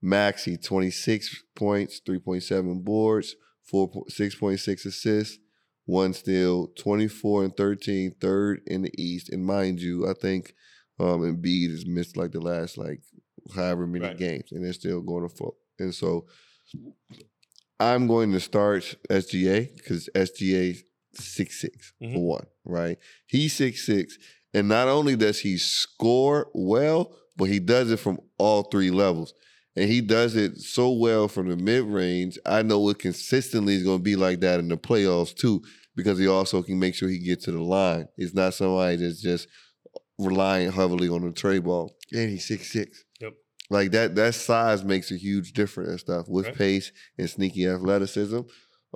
Maxey, 0.01 0.57
26 0.57 1.43
points, 1.55 2.01
3.7 2.05 2.83
boards, 2.83 3.35
4, 3.63 3.89
6.6 4.09 4.85
assists, 4.85 5.37
one 5.85 6.13
steal, 6.13 6.67
24 6.75 7.43
and 7.43 7.55
13, 7.55 8.15
third 8.19 8.61
in 8.65 8.81
the 8.81 8.91
East. 8.99 9.29
And 9.29 9.45
mind 9.45 9.79
you, 9.79 10.09
I 10.09 10.13
think 10.13 10.55
um, 10.99 11.21
Embiid 11.21 11.71
has 11.71 11.85
missed 11.85 12.17
like 12.17 12.31
the 12.31 12.39
last 12.41 12.77
like 12.77 13.01
however 13.55 13.87
many 13.87 14.05
Right. 14.05 14.17
games, 14.17 14.51
and 14.51 14.63
they're 14.63 14.73
still 14.73 15.01
going 15.01 15.27
to 15.27 15.35
fall. 15.35 15.57
And 15.79 15.93
so 15.95 16.27
I'm 17.79 18.07
going 18.07 18.31
to 18.33 18.39
start 18.39 18.95
SGA 19.09 19.75
because 19.75 20.09
SGA 20.15 20.77
six 21.13 21.59
six 21.59 21.93
Mhm. 22.01 22.13
for 22.13 22.25
one, 22.27 22.47
right? 22.65 22.97
He's 23.27 23.53
six 23.53 23.85
six, 23.85 24.17
and 24.53 24.67
not 24.67 24.87
only 24.87 25.15
does 25.15 25.39
he 25.39 25.57
score 25.57 26.49
well, 26.53 27.15
but 27.37 27.45
he 27.45 27.59
does 27.59 27.91
it 27.91 27.97
from 27.97 28.19
all 28.37 28.63
three 28.63 28.91
levels. 28.91 29.33
And 29.75 29.89
he 29.89 30.01
does 30.01 30.35
it 30.35 30.57
so 30.59 30.91
well 30.91 31.27
from 31.29 31.47
the 31.47 31.55
mid 31.55 31.85
range. 31.85 32.37
I 32.45 32.61
know 32.61 32.89
it 32.89 32.99
consistently 32.99 33.75
is 33.75 33.83
going 33.83 33.99
to 33.99 34.03
be 34.03 34.17
like 34.17 34.41
that 34.41 34.59
in 34.59 34.67
the 34.67 34.77
playoffs 34.77 35.33
too, 35.33 35.63
because 35.95 36.19
he 36.19 36.27
also 36.27 36.61
can 36.61 36.77
make 36.77 36.93
sure 36.93 37.07
he 37.09 37.19
gets 37.19 37.45
to 37.45 37.51
the 37.51 37.61
line. 37.63 38.07
It's 38.17 38.33
not 38.33 38.53
somebody 38.53 38.97
that's 38.97 39.21
just 39.21 39.47
relying 40.25 40.71
heavily 40.71 41.09
on 41.09 41.21
the 41.25 41.31
tray 41.31 41.59
ball. 41.59 41.95
And 42.11 42.29
he's 42.29 42.47
six 42.47 42.71
six. 42.71 43.03
Yep. 43.19 43.33
Like 43.69 43.91
that, 43.91 44.15
that 44.15 44.35
size 44.35 44.83
makes 44.83 45.11
a 45.11 45.15
huge 45.17 45.53
difference 45.53 45.89
and 45.89 45.99
stuff 45.99 46.27
with 46.27 46.45
Right. 46.47 46.55
pace 46.55 46.91
and 47.17 47.29
sneaky 47.29 47.67
athleticism. 47.67 48.39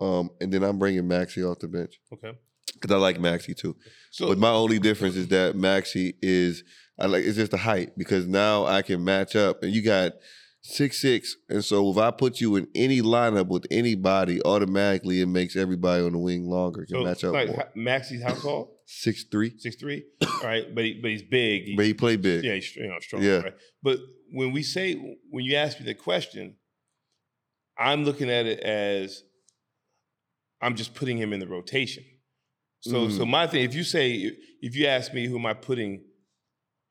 Um, 0.01 0.29
and 0.41 0.51
then 0.51 0.63
I'm 0.63 0.77
bringing 0.77 1.07
Maxey 1.07 1.41
off 1.43 1.59
the 1.59 1.69
bench 1.69 1.99
Okay. 2.13 2.31
because 2.73 2.91
I 2.93 2.97
like 2.97 3.19
Maxey 3.19 3.53
too. 3.53 3.77
So- 4.11 4.27
but 4.27 4.37
my 4.37 4.49
only 4.51 4.79
difference 4.79 5.15
is 5.15 5.27
that 5.29 5.55
Maxey 5.55 6.15
is 6.21 6.63
I 6.97 7.07
like 7.07 7.23
it's 7.25 7.35
just 7.37 7.51
the 7.51 7.57
height 7.57 7.97
because 7.97 8.25
now 8.27 8.65
I 8.65 8.81
can 8.81 9.03
match 9.03 9.35
up 9.35 9.63
and 9.63 9.73
you 9.73 9.81
got 9.81 10.13
six 10.61 10.99
six, 11.01 11.35
and 11.49 11.63
so 11.63 11.91
if 11.91 11.97
I 11.97 12.09
put 12.11 12.41
you 12.41 12.55
in 12.55 12.67
any 12.73 13.01
lineup 13.01 13.47
with 13.47 13.65
anybody, 13.69 14.41
automatically 14.43 15.21
it 15.21 15.27
makes 15.27 15.55
everybody 15.55 16.03
on 16.03 16.13
the 16.13 16.17
wing 16.17 16.49
longer 16.49 16.85
can 16.85 16.95
So 16.95 17.03
match 17.03 17.23
up 17.23 17.33
like 17.33 17.47
more. 17.49 17.69
Maxey's 17.75 18.23
how 18.23 18.33
tall? 18.33 18.74
Six 18.87 19.23
three, 19.31 19.57
Six 19.57 19.75
three. 19.77 20.03
All 20.23 20.39
right, 20.43 20.73
but 20.73 20.83
he, 20.83 20.99
but 21.01 21.09
he's 21.11 21.23
big. 21.23 21.75
but 21.75 21.85
he 21.85 21.93
played 21.93 22.21
big. 22.21 22.43
Yeah, 22.43 22.53
he's 22.53 22.75
you 22.75 22.87
know, 22.87 22.99
strong. 22.99 23.23
Yeah. 23.23 23.37
Right? 23.41 23.53
But 23.81 23.97
when 24.31 24.51
we 24.51 24.61
say 24.61 24.93
when 25.29 25.43
you 25.43 25.55
ask 25.55 25.79
me 25.79 25.85
the 25.85 25.95
question, 25.95 26.55
I'm 27.77 28.03
looking 28.05 28.29
at 28.29 28.45
it 28.45 28.59
as 28.59 29.23
I'm 30.61 30.75
just 30.75 30.93
putting 30.93 31.17
him 31.17 31.33
in 31.33 31.39
the 31.39 31.47
rotation. 31.47 32.03
So 32.81 33.09
so 33.09 33.23
Mm. 33.25 33.29
my 33.29 33.47
thing, 33.47 33.63
if 33.63 33.73
you 33.73 33.83
say 33.83 34.31
if 34.61 34.75
you 34.75 34.85
ask 34.85 35.13
me 35.13 35.25
who 35.27 35.37
am 35.37 35.45
I 35.47 35.53
putting 35.55 36.03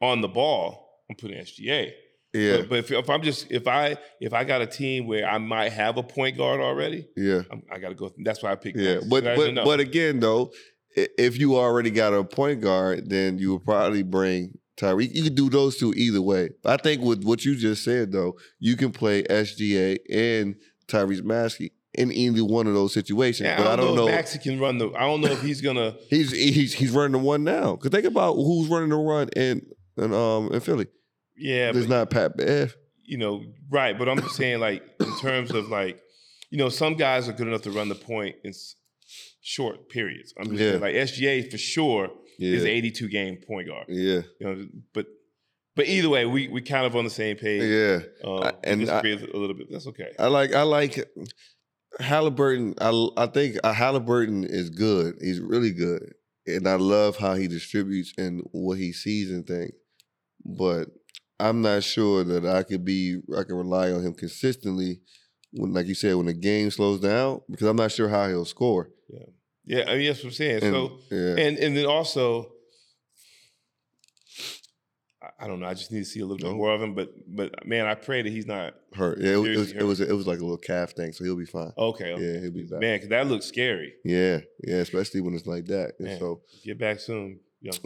on 0.01 0.21
the 0.21 0.29
ball, 0.29 1.05
I'm 1.09 1.16
putting 1.16 1.39
SGA. 1.39 1.93
Yeah. 2.33 2.57
But, 2.59 2.69
but 2.69 2.79
if, 2.81 2.91
if 2.91 3.09
I'm 3.11 3.23
just 3.23 3.47
if 3.53 3.69
I 3.69 3.97
if 4.21 4.33
I 4.33 4.43
got 4.43 4.61
a 4.61 4.66
team 4.66 5.07
where 5.07 5.29
I 5.29 5.39
might 5.39 5.71
have 5.73 5.97
a 5.97 6.03
point 6.03 6.37
guard 6.37 6.61
already, 6.61 7.07
Yeah. 7.16 7.43
I'm, 7.53 7.62
I 7.71 7.79
got 7.79 7.91
to 7.91 7.95
go. 7.95 8.11
That's 8.25 8.43
why 8.43 8.51
I 8.51 8.57
picked. 8.57 8.79
Yeah, 8.79 8.95
Max. 8.95 9.07
but 9.07 9.23
but 9.37 9.55
but 9.65 9.79
again 9.81 10.19
though, 10.19 10.51
if 10.95 11.39
you 11.39 11.57
already 11.57 11.91
got 11.91 12.12
a 12.15 12.25
point 12.25 12.61
guard, 12.61 13.09
then 13.11 13.39
you 13.39 13.53
would 13.55 13.65
probably 13.65 14.03
bring 14.03 14.59
Tyreek. 14.77 15.15
You 15.15 15.25
could 15.25 15.35
do 15.35 15.49
those 15.51 15.77
two 15.79 15.93
either 15.97 16.21
way. 16.23 16.51
I 16.65 16.77
think 16.77 17.03
with 17.03 17.25
what 17.25 17.45
you 17.45 17.55
just 17.57 17.85
said 17.85 18.12
though, 18.12 18.37
you 18.59 18.77
can 18.77 18.91
play 18.93 19.23
SGA 19.25 19.99
and 20.12 20.57
Tyrese 20.89 21.23
Maxey 21.23 21.73
in 21.95 22.11
either 22.12 22.45
one 22.45 22.66
of 22.66 22.75
those 22.75 22.93
situations. 22.93 23.47
Yeah, 23.47 23.57
but 23.57 23.66
I 23.69 23.77
don't, 23.77 23.95
know, 23.95 24.03
know. 24.03 24.09
if 24.09 24.15
Maxey 24.15 24.39
can 24.39 24.59
run 24.59 24.79
the. 24.79 24.91
I 24.91 25.01
don't 25.01 25.21
know 25.21 25.31
if 25.31 25.43
he's 25.43 25.61
gonna. 25.61 25.95
he's 26.11 26.33
he's 26.33 26.75
he's 26.75 26.91
running 26.91 27.12
the 27.12 27.19
one 27.19 27.45
now. 27.45 27.77
Cause 27.77 27.91
think 27.91 28.05
about 28.05 28.35
who's 28.35 28.69
running 28.69 28.89
the 28.91 28.97
run 28.97 29.29
in 29.37 29.65
in 29.97 30.12
um 30.12 30.53
in 30.53 30.61
Philly. 30.61 30.87
Yeah, 31.37 31.73
There's 31.73 31.87
but, 31.87 31.97
not 31.97 32.11
Pat 32.11 32.37
Bev. 32.37 32.77
you 33.05 33.19
know, 33.19 33.43
right? 33.71 33.97
But 33.99 34.09
I'm 34.09 34.21
just 34.21 34.37
saying, 34.37 34.61
like, 34.61 34.83
in 35.01 35.19
terms 35.19 35.51
of 35.53 35.69
like, 35.69 36.01
you 36.51 36.59
know, 36.59 36.69
some 36.69 36.95
guys 36.95 37.29
are 37.29 37.33
good 37.33 37.49
enough 37.49 37.62
to 37.62 37.71
run 37.73 37.89
the 37.89 37.95
point 37.97 38.37
in 38.45 38.51
s- 38.51 38.77
short 39.47 39.89
periods. 39.91 40.33
I'm 40.39 40.57
just 40.57 40.61
Yeah. 40.62 40.79
like 40.81 40.95
SGA 40.95 41.51
for 41.51 41.59
sure 41.59 42.11
is 42.39 42.62
Yeah. 42.62 42.69
an 42.71 42.77
82 42.77 43.09
game 43.09 43.37
point 43.47 43.69
guard. 43.69 43.87
Yeah. 43.89 44.23
You 44.41 44.47
know, 44.47 44.66
but 44.95 45.07
but 45.77 45.87
either 45.87 46.09
way, 46.09 46.25
we 46.25 46.49
we 46.49 46.62
kind 46.62 46.87
of 46.87 46.97
on 46.97 47.05
the 47.05 47.11
same 47.11 47.37
page. 47.37 47.62
Yeah. 47.62 48.01
um, 48.29 48.43
I- 48.45 48.55
and 48.65 48.81
disagree 48.81 49.12
a 49.12 49.37
little 49.37 49.55
bit. 49.55 49.69
That's 49.71 49.87
okay. 49.89 50.11
I 50.19 50.29
like 50.29 50.55
I 50.55 50.62
like 50.62 50.95
Halliburton. 52.01 52.75
I 52.81 53.09
I 53.16 53.27
think 53.27 53.57
uh, 53.62 53.73
Halliburton 53.73 54.45
is 54.45 54.71
good. 54.71 55.16
He's 55.21 55.41
really 55.41 55.73
good, 55.73 56.15
and 56.47 56.66
I 56.69 56.75
love 56.77 57.16
how 57.19 57.35
he 57.35 57.47
distributes 57.49 58.12
and 58.19 58.43
what 58.53 58.79
he 58.79 58.93
sees 58.93 59.31
and 59.31 59.47
things. 59.47 59.73
But 60.45 60.89
I'm 61.39 61.61
not 61.62 61.83
sure 61.85 62.25
that 62.25 62.47
I 62.47 62.62
could 62.62 62.85
be 62.85 63.21
I 63.37 63.43
can 63.45 63.57
rely 63.57 63.91
on 63.93 64.03
him 64.05 64.15
consistently 64.15 65.01
when, 65.53 65.73
like 65.73 65.87
you 65.87 65.95
said, 65.95 66.15
when 66.16 66.27
the 66.27 66.35
game 66.35 66.71
slows 66.71 67.01
down 67.01 67.41
because 67.51 67.66
I'm 67.66 67.77
not 67.77 67.93
sure 67.93 68.09
how 68.09 68.29
he'll 68.29 68.45
score. 68.45 68.91
Yeah. 69.66 69.85
I 69.89 69.97
mean, 69.97 70.07
that's 70.07 70.19
what 70.20 70.27
I'm 70.27 70.32
saying. 70.32 70.62
And- 70.62 70.74
so 70.74 70.99
yeah. 71.11 71.36
and 71.45 71.59
and 71.59 71.77
then 71.77 71.86
also. 71.86 72.51
I- 75.41 75.47
don't 75.47 75.61
know. 75.61 75.66
I 75.66 75.74
just 75.74 75.91
need 75.91 76.01
to 76.01 76.05
see 76.05 76.20
a 76.20 76.27
little 76.27 76.36
bit 76.49 76.55
more 76.55 76.74
of 76.74 76.82
him, 76.82 76.95
but 76.95 77.11
but 77.27 77.66
man, 77.66 77.86
I 77.86 77.95
pray 77.95 78.20
that 78.23 78.31
he's 78.31 78.47
not 78.47 78.74
Hurt. 78.95 79.19
Yeah, 79.20 79.32
it, 79.32 79.36
was- 79.36 79.49
it 79.49 79.57
was 79.59 79.73
it 79.73 79.82
was 79.82 80.01
it 80.01 80.12
was 80.12 80.27
like 80.27 80.39
a 80.39 80.43
little 80.43 80.59
calf 80.59 80.93
thing, 80.93 81.12
so 81.12 81.24
he'll 81.24 81.36
be 81.36 81.47
fine. 81.47 81.73
Okay, 81.78 82.12
okay. 82.12 82.23
Yeah, 82.35 82.41
he'll 82.41 82.51
be 82.53 82.62
back. 82.65 82.81
Man, 82.81 82.97
because 82.97 83.09
that 83.09 83.27
looks 83.27 83.47
scary. 83.47 83.95
Yeah, 84.05 84.41
yeah, 84.66 84.77
especially 84.77 85.20
when 85.23 85.35
it's 85.35 85.47
like 85.47 85.65
that. 85.66 85.95
And 85.99 86.09
Man, 86.09 86.19
so 86.19 86.43
get 86.65 86.78
back 86.78 87.01
soon. 87.01 87.41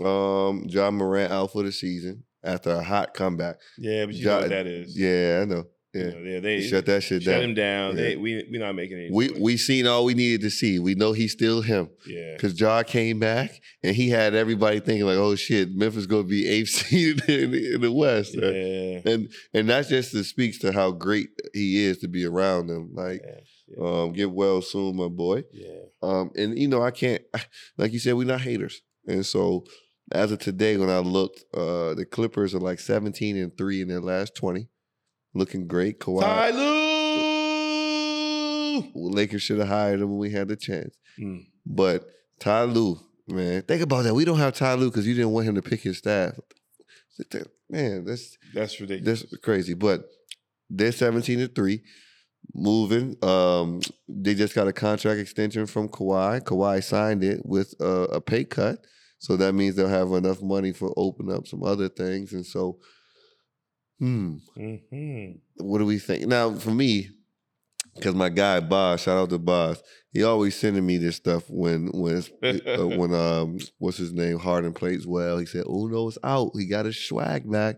Um, 0.04 0.64
Ja 0.66 0.90
Morant 0.90 1.32
out 1.32 1.52
for 1.52 1.62
the 1.62 1.70
season 1.70 2.24
after 2.42 2.70
a 2.70 2.82
hot 2.82 3.14
comeback. 3.14 3.56
yeah 3.78 4.04
but 4.06 4.14
you 4.14 4.24
Ja- 4.24 4.34
know 4.34 4.40
what 4.40 4.50
that 4.50 4.66
is. 4.66 4.98
Yeah, 4.98 5.40
I 5.42 5.44
know. 5.44 5.64
Yeah, 5.98 6.04
You 6.06 6.24
know, 6.34 6.40
they, 6.40 6.60
they 6.60 6.66
shut 6.66 6.86
that 6.86 7.02
shit 7.02 7.22
shut 7.22 7.32
down. 7.32 7.40
Shut 7.40 7.44
him 7.44 7.54
down. 7.54 7.96
Yeah. 7.96 8.02
They 8.02 8.16
we 8.16 8.48
we 8.50 8.58
not 8.58 8.74
making 8.74 8.98
any. 8.98 9.10
we 9.12 9.30
we 9.30 9.56
seen 9.56 9.86
all 9.86 10.04
we 10.04 10.14
needed 10.14 10.40
to 10.42 10.50
see. 10.50 10.78
We 10.78 10.94
know 10.94 11.12
he's 11.12 11.32
still 11.32 11.62
him. 11.62 11.90
Yeah. 12.06 12.34
Because 12.34 12.58
Ja 12.60 12.82
came 12.82 13.18
back 13.18 13.60
and 13.82 13.94
he 13.94 14.10
had 14.10 14.34
everybody 14.34 14.80
thinking 14.80 15.06
like, 15.06 15.16
oh 15.16 15.34
shit, 15.36 15.74
Memphis 15.74 16.06
gonna 16.06 16.24
be 16.24 16.46
eighth 16.48 16.68
seed 16.70 17.22
in 17.28 17.50
the, 17.50 17.74
in 17.74 17.80
the 17.80 17.92
West. 17.92 18.36
right? 18.36 18.54
Yeah. 18.54 19.12
And 19.12 19.32
and 19.54 19.68
that 19.68 19.88
just 19.88 20.12
speaks 20.24 20.58
to 20.58 20.72
how 20.72 20.90
great 20.90 21.28
he 21.52 21.84
is 21.84 21.98
to 21.98 22.08
be 22.08 22.24
around 22.24 22.68
them. 22.68 22.90
Like, 22.94 23.22
um, 23.80 24.12
get 24.12 24.30
well 24.30 24.62
soon, 24.62 24.96
my 24.96 25.08
boy. 25.08 25.44
Yeah. 25.52 25.82
Um, 26.02 26.30
and 26.36 26.58
you 26.58 26.68
know, 26.68 26.82
I 26.82 26.90
can't 26.90 27.22
like 27.76 27.92
you 27.92 27.98
said, 27.98 28.14
we're 28.14 28.26
not 28.26 28.42
haters. 28.42 28.82
And 29.06 29.24
so 29.24 29.64
as 30.12 30.32
of 30.32 30.38
today, 30.38 30.76
when 30.76 30.90
I 30.90 30.98
looked, 30.98 31.44
uh, 31.54 31.94
the 31.94 32.06
Clippers 32.10 32.54
are 32.54 32.60
like 32.60 32.78
17 32.78 33.36
and 33.36 33.56
3 33.56 33.82
in 33.82 33.88
their 33.88 34.00
last 34.00 34.34
20. 34.34 34.68
Looking 35.38 35.68
great. 35.68 36.00
Kawhi. 36.00 36.20
Ty 36.20 36.50
Lue! 36.50 36.88
Lakers 38.94 39.42
should 39.42 39.58
have 39.58 39.68
hired 39.68 40.00
him 40.00 40.10
when 40.10 40.18
we 40.18 40.30
had 40.30 40.48
the 40.48 40.56
chance. 40.56 40.96
Mm. 41.18 41.46
But 41.64 42.06
Ty 42.40 42.64
Lue, 42.64 42.98
man, 43.28 43.62
think 43.62 43.82
about 43.82 44.04
that. 44.04 44.14
We 44.14 44.24
don't 44.24 44.38
have 44.38 44.54
Ty 44.54 44.74
Lue 44.74 44.90
because 44.90 45.06
you 45.06 45.14
didn't 45.14 45.30
want 45.30 45.46
him 45.46 45.54
to 45.54 45.62
pick 45.62 45.80
his 45.80 45.98
staff. 45.98 46.34
Man, 47.70 48.04
that's 48.04 48.38
That's 48.54 48.80
ridiculous. 48.80 49.22
that's 49.22 49.36
crazy. 49.42 49.74
But 49.74 50.04
they're 50.70 50.92
17 50.92 51.38
to 51.38 51.48
3. 51.48 51.82
Moving. 52.54 53.16
Um, 53.22 53.80
they 54.08 54.34
just 54.34 54.54
got 54.54 54.68
a 54.68 54.72
contract 54.72 55.20
extension 55.20 55.66
from 55.66 55.88
Kawhi. 55.88 56.40
Kawhi 56.40 56.82
signed 56.82 57.24
it 57.24 57.44
with 57.44 57.74
a, 57.80 58.04
a 58.14 58.20
pay 58.20 58.44
cut. 58.44 58.78
So 59.18 59.36
that 59.36 59.52
means 59.52 59.74
they'll 59.74 59.88
have 59.88 60.12
enough 60.12 60.40
money 60.40 60.72
for 60.72 60.94
open 60.96 61.30
up 61.30 61.46
some 61.48 61.64
other 61.64 61.88
things. 61.88 62.32
And 62.32 62.46
so, 62.46 62.78
hmm, 63.98 64.36
hmm 64.54 65.30
what 65.56 65.78
do 65.78 65.86
we 65.86 65.98
think? 65.98 66.26
Now, 66.26 66.54
for 66.54 66.70
me, 66.70 67.10
because 67.94 68.14
my 68.14 68.28
guy 68.28 68.60
Boss, 68.60 69.02
shout 69.02 69.18
out 69.18 69.30
to 69.30 69.38
Boss, 69.38 69.82
he 70.12 70.22
always 70.22 70.56
sending 70.56 70.86
me 70.86 70.96
this 70.96 71.16
stuff 71.16 71.44
when 71.48 71.88
when 71.92 72.22
uh, 72.42 72.86
when 72.86 73.12
um 73.14 73.58
what's 73.78 73.98
his 73.98 74.12
name 74.12 74.38
Harden 74.38 74.72
plays 74.72 75.06
well. 75.06 75.38
He 75.38 75.46
said 75.46 75.64
Uno's 75.66 76.18
out. 76.22 76.52
He 76.54 76.66
got 76.66 76.86
his 76.86 76.98
swag 76.98 77.50
back. 77.50 77.76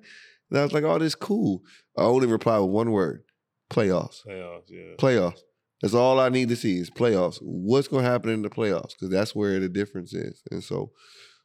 And 0.51 0.59
I 0.59 0.63
was 0.63 0.73
like, 0.73 0.85
oh, 0.85 0.99
this 0.99 1.15
cool. 1.15 1.63
I 1.97 2.03
only 2.03 2.27
reply 2.27 2.59
with 2.59 2.71
one 2.71 2.91
word: 2.91 3.23
playoffs. 3.71 4.27
Playoffs, 4.27 4.69
yeah. 4.69 4.97
Playoffs. 4.99 5.41
That's 5.81 5.95
all 5.95 6.21
I 6.21 6.29
need 6.29 6.51
to 6.51 6.57
see 6.57 6.79
is 6.79 6.91
playoffs. 6.91 7.39
What's 7.41 7.89
going 7.89 8.05
to 8.05 8.11
happen 8.11 8.31
in 8.31 8.43
the 8.43 8.51
playoffs? 8.51 8.91
Because 8.91 9.09
that's 9.09 9.35
where 9.35 9.59
the 9.59 9.69
difference 9.69 10.13
is. 10.13 10.43
And 10.51 10.63
so, 10.63 10.91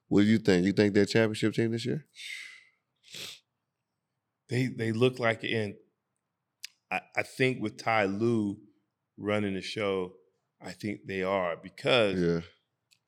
what 0.10 0.22
do 0.22 0.28
you 0.28 0.40
think? 0.40 0.66
You 0.66 0.74
think 0.74 0.94
they're 0.94 1.06
championship 1.06 1.54
team 1.54 1.72
this 1.72 1.86
year? 1.86 2.06
They 4.50 4.68
they 4.68 4.92
look 4.92 5.20
like 5.20 5.44
in. 5.44 5.76
I, 6.92 7.02
I 7.16 7.24
think 7.24 7.62
with 7.62 7.78
Ty 7.78 8.06
Lue 8.06 8.58
running 9.18 9.56
the 9.56 9.62
show, 9.62 10.14
I 10.62 10.72
think 10.72 11.02
they 11.08 11.24
are 11.24 11.56
because 11.62 12.20
Yeah. 12.22 12.42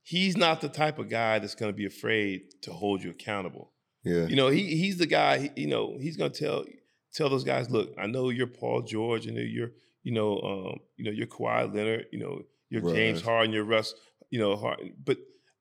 he's 0.03 0.35
not 0.35 0.61
the 0.61 0.69
type 0.69 0.97
of 0.99 1.09
guy 1.09 1.39
that's 1.39 1.53
going 1.55 1.71
to 1.71 1.75
be 1.77 1.85
afraid 1.85 2.41
to 2.63 2.71
hold 2.73 3.03
you 3.03 3.11
accountable. 3.11 3.71
Yeah. 4.03 4.25
You 4.25 4.35
know, 4.35 4.47
he 4.47 4.75
he's 4.77 4.97
the 4.97 5.05
guy. 5.05 5.37
he- 5.39 5.61
You 5.61 5.67
know, 5.67 5.97
he's 5.99 6.17
going 6.17 6.31
to 6.31 6.39
tell 6.39 6.65
tell 7.13 7.29
those 7.29 7.43
guys, 7.43 7.69
look, 7.69 7.93
I 7.97 8.07
know 8.07 8.29
you're 8.29 8.47
Paul 8.47 8.81
George, 8.83 9.27
and 9.27 9.37
you're 9.37 9.71
you 10.03 10.13
know, 10.13 10.39
um, 10.39 10.79
you 10.95 11.03
know, 11.05 11.11
you're 11.11 11.27
Kawhi 11.27 11.73
Leonard, 11.73 12.05
you 12.11 12.19
know, 12.19 12.41
you're 12.69 12.81
James 12.93 13.21
Harden, 13.21 13.53
you're 13.53 13.65
Russ, 13.65 13.93
you 14.29 14.39
know, 14.39 14.55
Harden, 14.55 14.93
but 15.03 15.17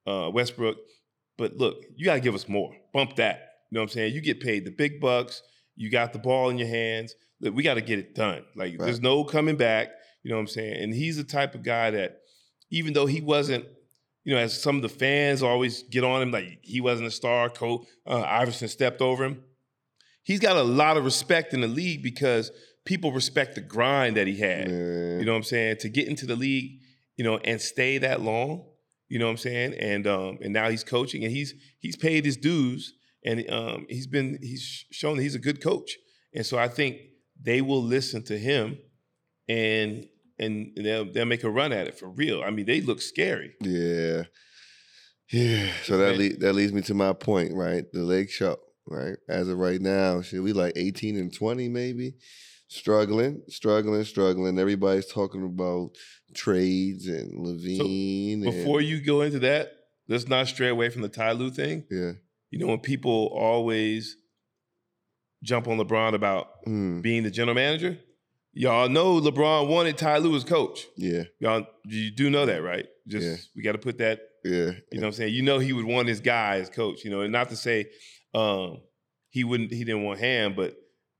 uh, 0.06 0.30
Westbrook. 0.32 0.76
But 1.36 1.56
look, 1.56 1.82
you 1.96 2.04
got 2.06 2.14
to 2.14 2.20
give 2.20 2.34
us 2.34 2.48
more. 2.48 2.72
Bump 2.94 3.16
that. 3.16 3.36
You 3.70 3.74
know 3.76 3.80
what 3.80 3.90
I'm 3.90 3.94
saying? 3.94 4.14
You 4.14 4.20
get 4.22 4.40
paid 4.40 4.64
the 4.64 4.70
big 4.70 5.00
bucks. 5.00 5.42
You 5.76 5.90
got 5.90 6.12
the 6.12 6.18
ball 6.18 6.50
in 6.50 6.58
your 6.58 6.68
hands. 6.68 7.14
Look, 7.40 7.54
we 7.54 7.62
got 7.62 7.74
to 7.74 7.82
get 7.82 7.98
it 7.98 8.14
done. 8.14 8.44
Like, 8.56 8.78
there's 8.78 9.00
no 9.00 9.24
coming 9.24 9.56
back. 9.56 9.88
You 10.22 10.30
know 10.30 10.36
what 10.36 10.42
I'm 10.42 10.48
saying? 10.48 10.82
And 10.82 10.94
he's 10.94 11.16
the 11.16 11.24
type 11.24 11.54
of 11.54 11.62
guy 11.62 11.90
that, 11.92 12.18
even 12.70 12.94
though 12.94 13.06
he 13.06 13.20
wasn't, 13.20 13.64
you 14.24 14.34
know, 14.34 14.40
as 14.40 14.60
some 14.60 14.74
of 14.74 14.82
the 14.82 14.88
fans 14.88 15.42
always 15.42 15.84
get 15.84 16.02
on 16.02 16.20
him, 16.20 16.32
like 16.32 16.58
he 16.62 16.80
wasn't 16.80 17.06
a 17.06 17.12
star. 17.12 17.48
Coach 17.48 17.86
uh, 18.06 18.22
Iverson 18.22 18.66
stepped 18.66 19.00
over 19.00 19.24
him. 19.24 19.44
He's 20.24 20.40
got 20.40 20.56
a 20.56 20.62
lot 20.62 20.96
of 20.96 21.04
respect 21.04 21.54
in 21.54 21.60
the 21.60 21.68
league 21.68 22.02
because 22.02 22.50
people 22.84 23.12
respect 23.12 23.54
the 23.54 23.60
grind 23.60 24.16
that 24.16 24.26
he 24.26 24.36
had. 24.36 24.68
You 24.68 25.24
know 25.24 25.32
what 25.32 25.38
I'm 25.38 25.44
saying? 25.44 25.76
To 25.80 25.88
get 25.88 26.08
into 26.08 26.26
the 26.26 26.34
league, 26.34 26.80
you 27.16 27.24
know, 27.24 27.38
and 27.38 27.60
stay 27.60 27.98
that 27.98 28.20
long. 28.22 28.64
You 29.08 29.20
know 29.20 29.26
what 29.26 29.32
I'm 29.32 29.36
saying? 29.36 29.74
And 29.74 30.08
um, 30.08 30.38
and 30.42 30.52
now 30.52 30.68
he's 30.70 30.82
coaching, 30.82 31.22
and 31.22 31.30
he's 31.32 31.54
he's 31.78 31.96
paid 31.96 32.24
his 32.24 32.36
dues, 32.36 32.94
and 33.26 33.50
um, 33.50 33.86
he's 33.88 34.06
been 34.06 34.38
he's 34.40 34.84
shown 34.90 35.16
that 35.16 35.22
he's 35.22 35.34
a 35.34 35.38
good 35.40 35.60
coach. 35.62 35.96
And 36.34 36.44
so 36.46 36.56
I 36.58 36.68
think 36.68 36.96
they 37.42 37.60
will 37.60 37.82
listen 37.82 38.22
to 38.24 38.38
him, 38.38 38.78
and 39.48 40.06
and 40.38 40.72
they'll 40.76 41.10
they'll 41.12 41.24
make 41.26 41.44
a 41.44 41.50
run 41.50 41.72
at 41.72 41.86
it 41.88 41.98
for 41.98 42.08
real. 42.08 42.42
I 42.42 42.50
mean, 42.50 42.66
they 42.66 42.80
look 42.80 43.00
scary. 43.02 43.52
Yeah. 43.60 44.22
Yeah. 45.32 45.70
So 45.84 45.98
that 45.98 46.16
le- 46.16 46.36
that 46.38 46.52
leads 46.54 46.72
me 46.72 46.82
to 46.82 46.94
my 46.94 47.12
point, 47.12 47.52
right? 47.54 47.84
The 47.92 48.04
Lake 48.04 48.30
Show, 48.30 48.58
right? 48.86 49.16
As 49.28 49.48
of 49.48 49.58
right 49.58 49.80
now, 49.80 50.22
should 50.22 50.42
we 50.42 50.52
like 50.52 50.74
18 50.76 51.16
and 51.16 51.34
20 51.34 51.68
maybe? 51.68 52.14
Struggling, 52.68 53.42
struggling, 53.48 54.04
struggling. 54.04 54.58
Everybody's 54.58 55.06
talking 55.06 55.44
about 55.44 55.90
trades 56.34 57.06
and 57.06 57.44
LaVine. 57.44 58.32
and- 58.34 58.42
Before 58.44 58.80
you 58.80 59.00
go 59.00 59.22
into 59.22 59.38
that, 59.40 59.72
let's 60.08 60.28
not 60.28 60.48
stray 60.48 60.68
away 60.68 60.90
from 60.90 61.02
the 61.02 61.08
Ty 61.08 61.32
Lue 61.32 61.50
thing. 61.50 61.84
Yeah. 61.90 62.12
You 62.56 62.64
know, 62.64 62.68
when 62.68 62.80
people 62.80 63.26
always 63.34 64.16
jump 65.42 65.68
on 65.68 65.76
LeBron 65.76 66.14
about 66.14 66.48
Hmm. 66.64 67.02
being 67.02 67.22
the 67.22 67.30
general 67.30 67.54
manager, 67.54 67.98
y'all 68.54 68.88
know 68.88 69.20
LeBron 69.20 69.68
wanted 69.68 69.98
Ty 69.98 70.18
Lue 70.18 70.34
as 70.34 70.42
coach. 70.42 70.86
Yeah. 70.96 71.24
Y'all, 71.38 71.66
you 71.84 72.10
do 72.10 72.30
know 72.30 72.46
that, 72.46 72.62
right? 72.62 72.86
Just 73.06 73.26
Yeah. 73.26 73.36
we 73.54 73.62
got 73.62 73.72
to 73.72 73.78
put 73.78 73.98
that. 73.98 74.20
Yeah. 74.42 74.52
You 74.90 75.00
know 75.00 75.00
what 75.00 75.04
I'm 75.08 75.12
saying? 75.12 75.34
You 75.34 75.42
know 75.42 75.58
he 75.58 75.74
would 75.74 75.84
want 75.84 76.08
his 76.08 76.20
guy 76.20 76.56
as 76.60 76.70
coach. 76.70 77.04
You 77.04 77.10
know, 77.10 77.20
and 77.20 77.30
not 77.30 77.50
to 77.50 77.56
say 77.56 77.90
um, 78.32 78.80
he 79.28 79.44
wouldn't, 79.44 79.70
he 79.70 79.84
didn't 79.84 80.04
want 80.04 80.18
Ham, 80.20 80.54
but 80.54 80.74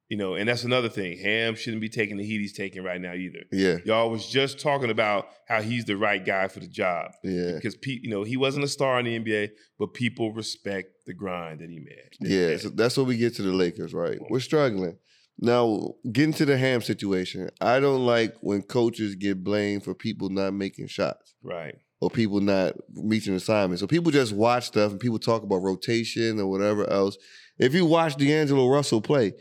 you 0.09 0.17
know, 0.17 0.35
and 0.35 0.49
that's 0.49 0.65
another 0.65 0.89
thing. 0.89 1.19
Ham 1.19 1.55
shouldn't 1.57 1.81
be 1.81 1.89
taking 1.89 2.17
the 2.17 2.25
heat 2.25 2.41
he's 2.41 2.53
taking 2.53 2.85
right 2.85 3.01
now 3.01 3.13
either. 3.13 3.41
Yeah. 3.51 3.79
Y'all 3.85 4.11
was 4.11 4.27
just 4.29 4.61
talking 4.61 4.91
about 4.91 5.29
how 5.49 5.63
he's 5.63 5.85
the 5.85 5.97
right 5.97 6.25
guy 6.25 6.49
for 6.49 6.61
the 6.61 6.69
job. 6.69 7.13
Yeah. 7.25 7.53
Because 7.55 7.77
pe- 7.77 8.01
you 8.03 8.11
know 8.11 8.23
he 8.23 8.37
wasn't 8.37 8.65
a 8.65 8.69
star 8.69 9.01
in 9.01 9.07
the 9.07 9.19
NBA, 9.19 9.51
but 9.79 9.95
people 9.95 10.33
respect 10.33 10.91
the 11.07 11.15
grind 11.15 11.61
that 11.61 11.71
he 11.71 11.79
made. 11.79 12.11
Yeah, 12.21 12.57
so 12.57 12.69
that's 12.69 12.97
what 12.97 13.07
we 13.07 13.17
get 13.17 13.35
to 13.37 13.43
the 13.43 13.53
Lakers, 13.53 13.95
right? 13.95 14.19
We're 14.31 14.41
struggling. 14.41 14.99
Now, 15.39 15.95
getting 16.11 16.33
to 16.35 16.47
the 16.47 16.57
ham 16.57 16.81
situation, 16.81 17.51
I 17.61 17.79
don't 17.81 18.07
like 18.07 18.35
when 18.41 18.63
coaches 18.63 19.15
get 19.17 19.45
blamed 19.45 19.85
for 19.85 19.95
people 19.95 20.31
not 20.31 20.55
making 20.55 20.87
shots. 20.87 21.35
Right. 21.43 21.75
Or 22.01 22.11
people 22.11 22.41
not 22.41 22.75
reaching 22.95 23.35
assignments. 23.35 23.81
So 23.81 23.87
people 23.87 24.13
just 24.13 24.33
watch 24.33 24.67
stuff 24.67 24.93
and 24.93 25.01
people 25.01 25.19
talk 25.19 25.43
about 25.43 25.63
rotation 25.63 26.41
or 26.41 26.47
whatever 26.47 26.89
else. 26.89 27.17
If 27.59 27.75
you 27.75 27.87
watch 27.87 28.17
D'Angelo 28.17 28.69
Russell 28.69 29.01
play, 29.01 29.33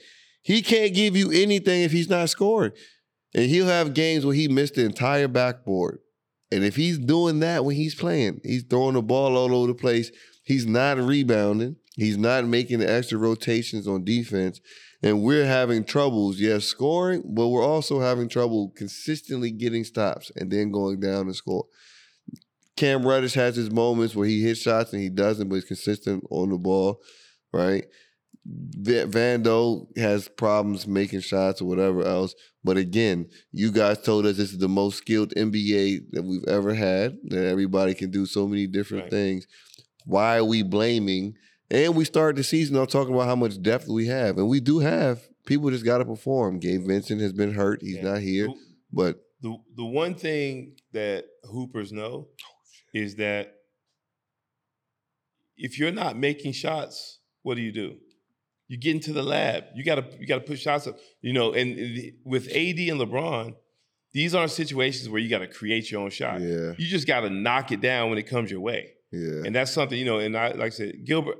he 0.45 0.61
can't 0.61 0.93
give 0.93 1.17
you 1.17 1.31
anything 1.31 1.81
if 1.81 1.91
he's 1.91 2.07
not 2.07 2.29
scoring. 2.29 2.71
And 3.33 3.49
he'll 3.49 3.65
have 3.65 3.95
games 3.95 4.23
where 4.23 4.35
he 4.35 4.47
missed 4.47 4.75
the 4.75 4.85
entire 4.85 5.27
backboard. 5.27 6.01
And 6.51 6.63
if 6.63 6.75
he's 6.75 6.99
doing 6.99 7.39
that 7.39 7.65
when 7.65 7.75
he's 7.75 7.95
playing, 7.95 8.41
he's 8.43 8.61
throwing 8.61 8.93
the 8.93 9.01
ball 9.01 9.35
all 9.35 9.55
over 9.55 9.65
the 9.65 9.73
place. 9.73 10.11
He's 10.43 10.67
not 10.67 10.99
rebounding. 10.99 11.77
He's 11.95 12.15
not 12.15 12.45
making 12.45 12.77
the 12.77 12.91
extra 12.91 13.17
rotations 13.17 13.87
on 13.87 14.03
defense. 14.03 14.61
And 15.01 15.23
we're 15.23 15.47
having 15.47 15.83
troubles, 15.83 16.39
yes, 16.39 16.65
scoring, 16.65 17.23
but 17.25 17.47
we're 17.47 17.65
also 17.65 17.99
having 17.99 18.29
trouble 18.29 18.71
consistently 18.75 19.49
getting 19.49 19.83
stops 19.83 20.31
and 20.35 20.51
then 20.51 20.71
going 20.71 20.99
down 20.99 21.25
and 21.25 21.35
score. 21.35 21.65
Cam 22.77 23.03
Reddish 23.03 23.33
has 23.33 23.55
his 23.55 23.71
moments 23.71 24.15
where 24.15 24.27
he 24.27 24.43
hits 24.43 24.61
shots 24.61 24.93
and 24.93 25.01
he 25.01 25.09
doesn't, 25.09 25.49
but 25.49 25.55
he's 25.55 25.65
consistent 25.65 26.23
on 26.29 26.51
the 26.51 26.57
ball, 26.59 27.01
right? 27.51 27.85
Va- 28.45 29.07
Vando 29.07 29.87
has 29.97 30.27
problems 30.27 30.87
making 30.87 31.21
shots 31.21 31.61
or 31.61 31.65
whatever 31.65 32.05
else. 32.05 32.35
But 32.63 32.77
again, 32.77 33.29
you 33.51 33.71
guys 33.71 34.01
told 34.01 34.25
us 34.25 34.37
this 34.37 34.51
is 34.51 34.57
the 34.57 34.67
most 34.67 34.97
skilled 34.97 35.33
NBA 35.35 36.11
that 36.11 36.23
we've 36.23 36.47
ever 36.47 36.73
had, 36.73 37.17
that 37.25 37.45
everybody 37.45 37.93
can 37.93 38.11
do 38.11 38.25
so 38.25 38.47
many 38.47 38.67
different 38.67 39.09
things. 39.09 39.45
Why 40.05 40.37
are 40.37 40.45
we 40.45 40.63
blaming? 40.63 41.35
And 41.69 41.95
we 41.95 42.05
started 42.05 42.37
the 42.37 42.43
season 42.43 42.77
off 42.77 42.89
talking 42.89 43.13
about 43.13 43.27
how 43.27 43.35
much 43.35 43.61
depth 43.61 43.87
we 43.87 44.07
have. 44.07 44.37
And 44.37 44.47
we 44.47 44.59
do 44.59 44.79
have. 44.79 45.21
People 45.45 45.69
just 45.69 45.85
got 45.85 45.99
to 45.99 46.05
perform. 46.05 46.59
Gabe 46.59 46.87
Vincent 46.87 47.21
has 47.21 47.33
been 47.33 47.53
hurt. 47.53 47.81
He's 47.81 48.01
not 48.01 48.19
here. 48.19 48.47
But 48.91 49.19
The 49.41 49.57
the 49.75 49.85
one 49.85 50.15
thing 50.15 50.77
that 50.93 51.25
Hoopers 51.43 51.91
know 51.91 52.27
oh, 52.29 52.55
is 52.93 53.15
that 53.15 53.53
if 55.57 55.77
you're 55.77 55.91
not 55.91 56.17
making 56.17 56.53
shots, 56.53 57.19
what 57.43 57.55
do 57.55 57.61
you 57.61 57.71
do? 57.71 57.97
You 58.67 58.77
get 58.77 58.95
into 58.95 59.13
the 59.13 59.23
lab. 59.23 59.65
You 59.75 59.83
gotta 59.83 60.05
you 60.19 60.25
gotta 60.25 60.41
put 60.41 60.59
shots 60.59 60.87
up. 60.87 60.97
You 61.21 61.33
know, 61.33 61.53
and 61.53 61.77
the- 61.77 62.13
with 62.25 62.47
AD 62.49 62.79
and 62.89 62.99
LeBron, 62.99 63.55
these 64.13 64.33
aren't 64.33 64.51
situations 64.51 65.07
where 65.09 65.21
you 65.21 65.29
gotta 65.29 65.47
create 65.47 65.91
your 65.91 66.01
own 66.01 66.09
shot. 66.09 66.41
Yeah. 66.41 66.73
You 66.77 66.87
just 66.87 67.05
gotta 67.07 67.29
knock 67.29 67.71
it 67.71 67.81
down 67.81 68.09
when 68.09 68.17
it 68.17 68.23
comes 68.27 68.49
your 68.49 68.61
way. 68.61 68.89
Yeah. 69.11 69.43
And 69.45 69.53
that's 69.55 69.71
something, 69.71 69.97
you 69.97 70.05
know, 70.05 70.17
and 70.19 70.35
I 70.35 70.47
like 70.49 70.61
I 70.61 70.69
said, 70.69 71.05
Gilbert 71.05 71.37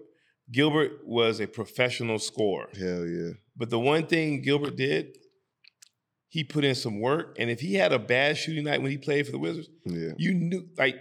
Gilbert 0.52 1.00
was 1.06 1.40
a 1.40 1.48
professional 1.48 2.20
scorer. 2.20 2.70
Hell 2.78 3.06
yeah. 3.08 3.32
But 3.58 3.70
the 3.72 3.80
one 3.80 4.06
thing 4.06 4.42
Gilbert 4.44 4.76
did, 4.76 5.18
he 6.28 6.44
put 6.44 6.64
in 6.64 6.76
some 6.76 7.00
work. 7.00 7.36
And 7.40 7.50
if 7.50 7.60
he 7.62 7.74
had 7.76 7.92
a 7.94 8.00
bad 8.00 8.38
shooting 8.38 8.66
night 8.66 8.82
when 8.82 8.92
he 8.92 8.98
played 8.98 9.26
for 9.26 9.32
the 9.32 9.40
Wizards, 9.40 9.70
Yeah. 9.86 10.12
you 10.18 10.34
knew 10.36 10.68
like 10.78 10.96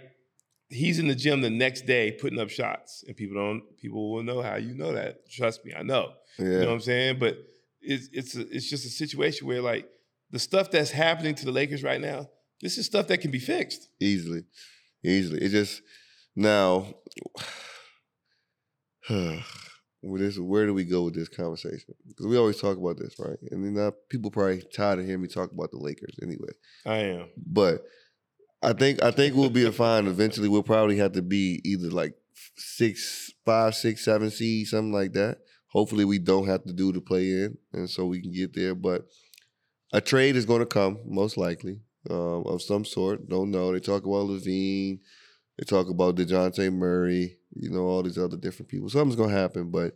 he's 0.75 0.99
in 0.99 1.07
the 1.07 1.15
gym 1.15 1.41
the 1.41 1.49
next 1.49 1.85
day 1.85 2.11
putting 2.11 2.39
up 2.39 2.49
shots. 2.49 3.03
And 3.07 3.15
people 3.15 3.35
don't 3.35 3.63
people 3.77 4.11
will 4.11 4.23
know 4.23 4.41
how 4.41 4.55
you 4.55 4.73
know 4.73 4.93
that. 4.93 5.29
Trust 5.29 5.65
me, 5.65 5.73
I 5.77 5.83
know. 5.83 6.13
You 6.37 6.45
know 6.45 6.67
what 6.67 6.73
I'm 6.73 6.79
saying? 6.81 7.19
But 7.19 7.37
it's 7.81 8.09
it's 8.11 8.35
a, 8.35 8.41
it's 8.55 8.69
just 8.69 8.85
a 8.85 8.89
situation 8.89 9.47
where 9.47 9.61
like 9.61 9.87
the 10.31 10.39
stuff 10.39 10.71
that's 10.71 10.91
happening 10.91 11.35
to 11.35 11.45
the 11.45 11.51
Lakers 11.51 11.83
right 11.83 12.01
now, 12.01 12.29
this 12.61 12.77
is 12.77 12.85
stuff 12.85 13.07
that 13.07 13.19
can 13.19 13.31
be 13.31 13.39
fixed. 13.39 13.89
easily, 13.99 14.43
easily. 15.03 15.41
It 15.41 15.49
just 15.49 15.81
now. 16.35 16.93
this, 20.13 20.37
where 20.37 20.65
do 20.65 20.73
we 20.73 20.83
go 20.83 21.03
with 21.03 21.15
this 21.15 21.29
conversation? 21.29 21.95
Because 22.07 22.27
we 22.27 22.37
always 22.37 22.59
talk 22.59 22.77
about 22.77 22.97
this, 22.97 23.15
right? 23.19 23.37
And 23.51 23.63
then 23.63 23.83
uh, 23.83 23.91
people 24.09 24.31
probably 24.31 24.61
tired 24.75 24.99
of 24.99 25.05
hearing 25.05 25.21
me 25.21 25.27
talk 25.27 25.51
about 25.51 25.71
the 25.71 25.77
Lakers 25.77 26.15
anyway. 26.21 26.51
I 26.85 26.97
am. 26.97 27.29
But 27.37 27.83
I 28.65 28.73
think 28.73 29.03
I 29.03 29.11
think 29.11 29.35
we'll 29.35 29.51
be 29.51 29.65
a 29.65 29.71
fine. 29.71 30.07
Eventually, 30.07 30.49
we'll 30.49 30.63
probably 30.63 30.97
have 30.97 31.11
to 31.11 31.21
be 31.21 31.61
either 31.63 31.89
like 31.91 32.15
six, 32.55 33.31
five, 33.45 33.75
six, 33.75 34.03
seven 34.03 34.31
seed, 34.31 34.67
something 34.67 34.91
like 34.91 35.13
that. 35.13 35.37
Hopefully, 35.67 36.03
we 36.03 36.17
don't 36.17 36.47
have 36.47 36.63
to 36.63 36.73
do 36.73 36.91
the 36.91 36.99
play 36.99 37.29
in, 37.29 37.57
and 37.73 37.87
so 37.87 38.07
we 38.07 38.21
can 38.21 38.31
get 38.31 38.55
there. 38.55 38.73
But 38.73 39.03
a 39.93 40.01
trade 40.01 40.35
is 40.35 40.47
going 40.47 40.61
to 40.61 40.65
come, 40.65 40.97
most 41.05 41.37
likely, 41.37 41.81
um, 42.09 42.43
of 42.47 42.63
some 42.63 42.85
sort. 42.85 43.29
Don't 43.29 43.51
know. 43.51 43.71
They 43.71 43.79
talk 43.79 44.03
about 44.03 44.29
LaVine. 44.29 44.99
They 45.57 45.63
talk 45.63 45.87
about 45.87 46.15
Dejounte 46.15 46.73
Murray. 46.73 47.37
You 47.55 47.69
know, 47.69 47.83
all 47.83 48.01
these 48.01 48.17
other 48.17 48.37
different 48.37 48.69
people. 48.69 48.89
Something's 48.89 49.15
going 49.15 49.29
to 49.29 49.35
happen. 49.35 49.69
But 49.69 49.93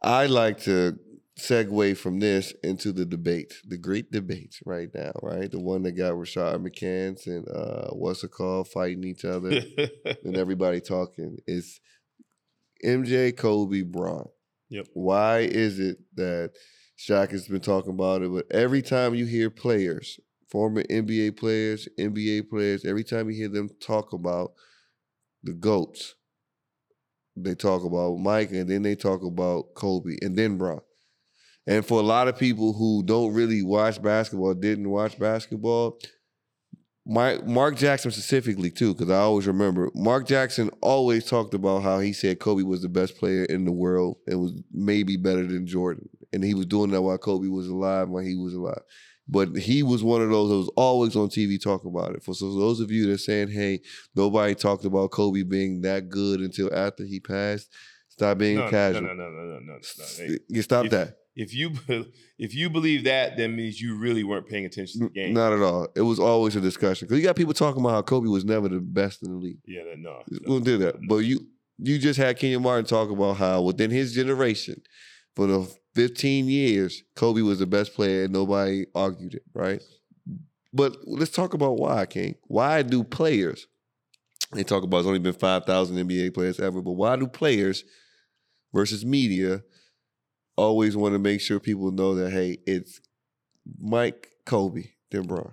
I 0.00 0.26
like 0.26 0.60
to 0.60 0.96
segue 1.38 1.96
from 1.96 2.20
this 2.20 2.52
into 2.62 2.92
the 2.92 3.04
debate, 3.04 3.54
the 3.64 3.78
great 3.78 4.10
debate 4.10 4.56
right 4.66 4.88
now, 4.94 5.12
right? 5.22 5.50
The 5.50 5.60
one 5.60 5.82
that 5.84 5.92
got 5.92 6.12
Rashad 6.12 6.56
McCants 6.66 7.26
and 7.26 7.48
uh, 7.48 7.90
what's 7.90 8.24
it 8.24 8.30
called, 8.30 8.68
fighting 8.68 9.04
each 9.04 9.24
other 9.24 9.50
and 10.24 10.36
everybody 10.36 10.80
talking. 10.80 11.38
Is 11.46 11.80
MJ, 12.84 13.36
Kobe, 13.36 13.82
Bron. 13.82 14.28
Yep. 14.68 14.86
Why 14.92 15.40
is 15.40 15.78
it 15.78 15.98
that 16.14 16.52
Shaq 16.98 17.30
has 17.30 17.48
been 17.48 17.60
talking 17.60 17.92
about 17.92 18.22
it, 18.22 18.30
but 18.30 18.46
every 18.50 18.82
time 18.82 19.14
you 19.14 19.24
hear 19.24 19.50
players, 19.50 20.20
former 20.50 20.82
NBA 20.84 21.36
players, 21.38 21.88
NBA 21.98 22.48
players, 22.50 22.84
every 22.84 23.04
time 23.04 23.30
you 23.30 23.36
hear 23.36 23.48
them 23.48 23.70
talk 23.80 24.12
about 24.12 24.52
the 25.42 25.52
GOATs, 25.52 26.14
they 27.36 27.54
talk 27.54 27.84
about 27.84 28.18
Mike 28.18 28.50
and 28.50 28.68
then 28.68 28.82
they 28.82 28.94
talk 28.94 29.22
about 29.22 29.74
Kobe 29.74 30.16
and 30.20 30.36
then 30.36 30.58
Bron. 30.58 30.80
And 31.66 31.84
for 31.84 32.00
a 32.00 32.04
lot 32.04 32.28
of 32.28 32.38
people 32.38 32.72
who 32.72 33.02
don't 33.02 33.34
really 33.34 33.62
watch 33.62 34.02
basketball, 34.02 34.54
didn't 34.54 34.88
watch 34.88 35.18
basketball, 35.18 35.98
Mike, 37.06 37.46
Mark 37.46 37.76
Jackson 37.76 38.10
specifically 38.10 38.70
too, 38.70 38.94
because 38.94 39.10
I 39.10 39.18
always 39.18 39.46
remember 39.46 39.90
Mark 39.94 40.26
Jackson 40.26 40.70
always 40.80 41.24
talked 41.24 41.54
about 41.54 41.82
how 41.82 41.98
he 41.98 42.12
said 42.12 42.38
Kobe 42.38 42.62
was 42.62 42.82
the 42.82 42.88
best 42.88 43.16
player 43.16 43.44
in 43.44 43.64
the 43.64 43.72
world 43.72 44.18
and 44.26 44.40
was 44.40 44.52
maybe 44.72 45.16
better 45.16 45.46
than 45.46 45.66
Jordan, 45.66 46.08
and 46.32 46.44
he 46.44 46.54
was 46.54 46.66
doing 46.66 46.90
that 46.90 47.02
while 47.02 47.18
Kobe 47.18 47.48
was 47.48 47.68
alive, 47.68 48.08
while 48.08 48.22
he 48.22 48.36
was 48.36 48.54
alive. 48.54 48.82
But 49.26 49.56
he 49.56 49.82
was 49.82 50.02
one 50.02 50.22
of 50.22 50.30
those 50.30 50.50
that 50.50 50.56
was 50.56 50.70
always 50.76 51.16
on 51.16 51.28
TV 51.28 51.60
talking 51.60 51.90
about 51.90 52.14
it. 52.14 52.22
For 52.22 52.34
so 52.34 52.52
those 52.52 52.80
of 52.80 52.90
you 52.90 53.06
that 53.06 53.12
are 53.14 53.18
saying, 53.18 53.48
"Hey, 53.48 53.80
nobody 54.14 54.54
talked 54.54 54.84
about 54.84 55.10
Kobe 55.10 55.42
being 55.42 55.80
that 55.82 56.08
good 56.08 56.40
until 56.40 56.72
after 56.74 57.04
he 57.04 57.18
passed," 57.18 57.68
stop 58.08 58.38
being 58.38 58.58
no, 58.58 58.68
casual. 58.68 59.02
No, 59.02 59.14
no, 59.14 59.30
no, 59.30 59.30
no, 59.30 59.44
no, 59.44 59.58
no. 59.58 59.74
no. 59.74 60.04
Hey, 60.16 60.38
You 60.48 60.62
stop 60.62 60.86
if, 60.86 60.90
that. 60.90 61.16
If 61.36 61.54
you 61.54 61.72
if 62.38 62.54
you 62.54 62.70
believe 62.70 63.04
that, 63.04 63.36
that 63.36 63.48
means 63.48 63.80
you 63.80 63.96
really 63.96 64.24
weren't 64.24 64.48
paying 64.48 64.64
attention 64.64 65.00
to 65.00 65.06
the 65.08 65.12
game. 65.12 65.34
Not 65.34 65.52
at 65.52 65.60
all. 65.60 65.88
It 65.94 66.02
was 66.02 66.18
always 66.18 66.56
a 66.56 66.60
discussion 66.60 67.06
because 67.06 67.20
you 67.20 67.26
got 67.26 67.36
people 67.36 67.54
talking 67.54 67.80
about 67.80 67.92
how 67.92 68.02
Kobe 68.02 68.28
was 68.28 68.44
never 68.44 68.68
the 68.68 68.80
best 68.80 69.22
in 69.22 69.32
the 69.32 69.38
league. 69.38 69.58
Yeah, 69.66 69.82
no. 69.96 70.22
We 70.30 70.38
don't 70.40 70.64
do 70.64 70.78
that. 70.78 70.96
But 71.08 71.18
you 71.18 71.46
you 71.78 71.98
just 71.98 72.18
had 72.18 72.36
Kenyon 72.38 72.62
Martin 72.62 72.84
talk 72.84 73.10
about 73.10 73.36
how 73.36 73.62
within 73.62 73.90
his 73.90 74.14
generation, 74.14 74.82
for 75.34 75.46
the 75.46 75.74
15 75.94 76.46
years, 76.48 77.02
Kobe 77.16 77.42
was 77.42 77.58
the 77.58 77.66
best 77.66 77.94
player 77.94 78.24
and 78.24 78.32
nobody 78.32 78.86
argued 78.94 79.34
it, 79.34 79.42
right? 79.54 79.80
But 80.72 80.96
let's 81.04 81.32
talk 81.32 81.54
about 81.54 81.78
why, 81.78 82.06
King. 82.06 82.36
Why 82.46 82.82
do 82.82 83.02
players, 83.02 83.66
they 84.52 84.62
talk 84.62 84.84
about 84.84 84.98
it's 84.98 85.06
only 85.06 85.18
been 85.18 85.32
5,000 85.32 85.96
NBA 85.96 86.34
players 86.34 86.60
ever, 86.60 86.80
but 86.80 86.92
why 86.92 87.16
do 87.16 87.26
players 87.26 87.84
versus 88.72 89.04
media 89.04 89.62
always 90.60 90.96
want 90.96 91.14
to 91.14 91.18
make 91.18 91.40
sure 91.40 91.58
people 91.58 91.90
know 91.90 92.14
that, 92.14 92.30
hey, 92.30 92.58
it's 92.66 93.00
Mike, 93.78 94.28
Kobe, 94.44 94.90
then 95.10 95.26
Bron? 95.26 95.52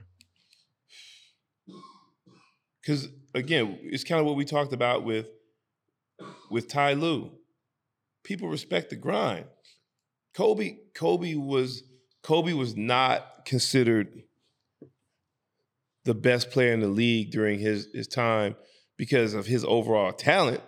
Because 2.81 3.09
again, 3.34 3.79
it's 3.84 4.03
kind 4.03 4.19
of 4.19 4.25
what 4.25 4.35
we 4.35 4.45
talked 4.45 4.73
about 4.73 5.03
with 5.03 5.27
with 6.49 6.67
Ty 6.67 6.93
Lue. 6.93 7.31
People 8.23 8.49
respect 8.49 8.89
the 8.89 8.95
grind. 8.95 9.45
Kobe, 10.34 10.77
Kobe 10.93 11.35
was 11.35 11.84
Kobe 12.23 12.53
was 12.53 12.75
not 12.75 13.45
considered 13.45 14.23
the 16.05 16.13
best 16.13 16.51
player 16.51 16.73
in 16.73 16.79
the 16.79 16.88
league 16.88 17.31
during 17.31 17.59
his 17.59 17.89
his 17.93 18.07
time 18.07 18.55
because 18.97 19.34
of 19.34 19.45
his 19.45 19.65
overall 19.65 20.11
talent. 20.11 20.61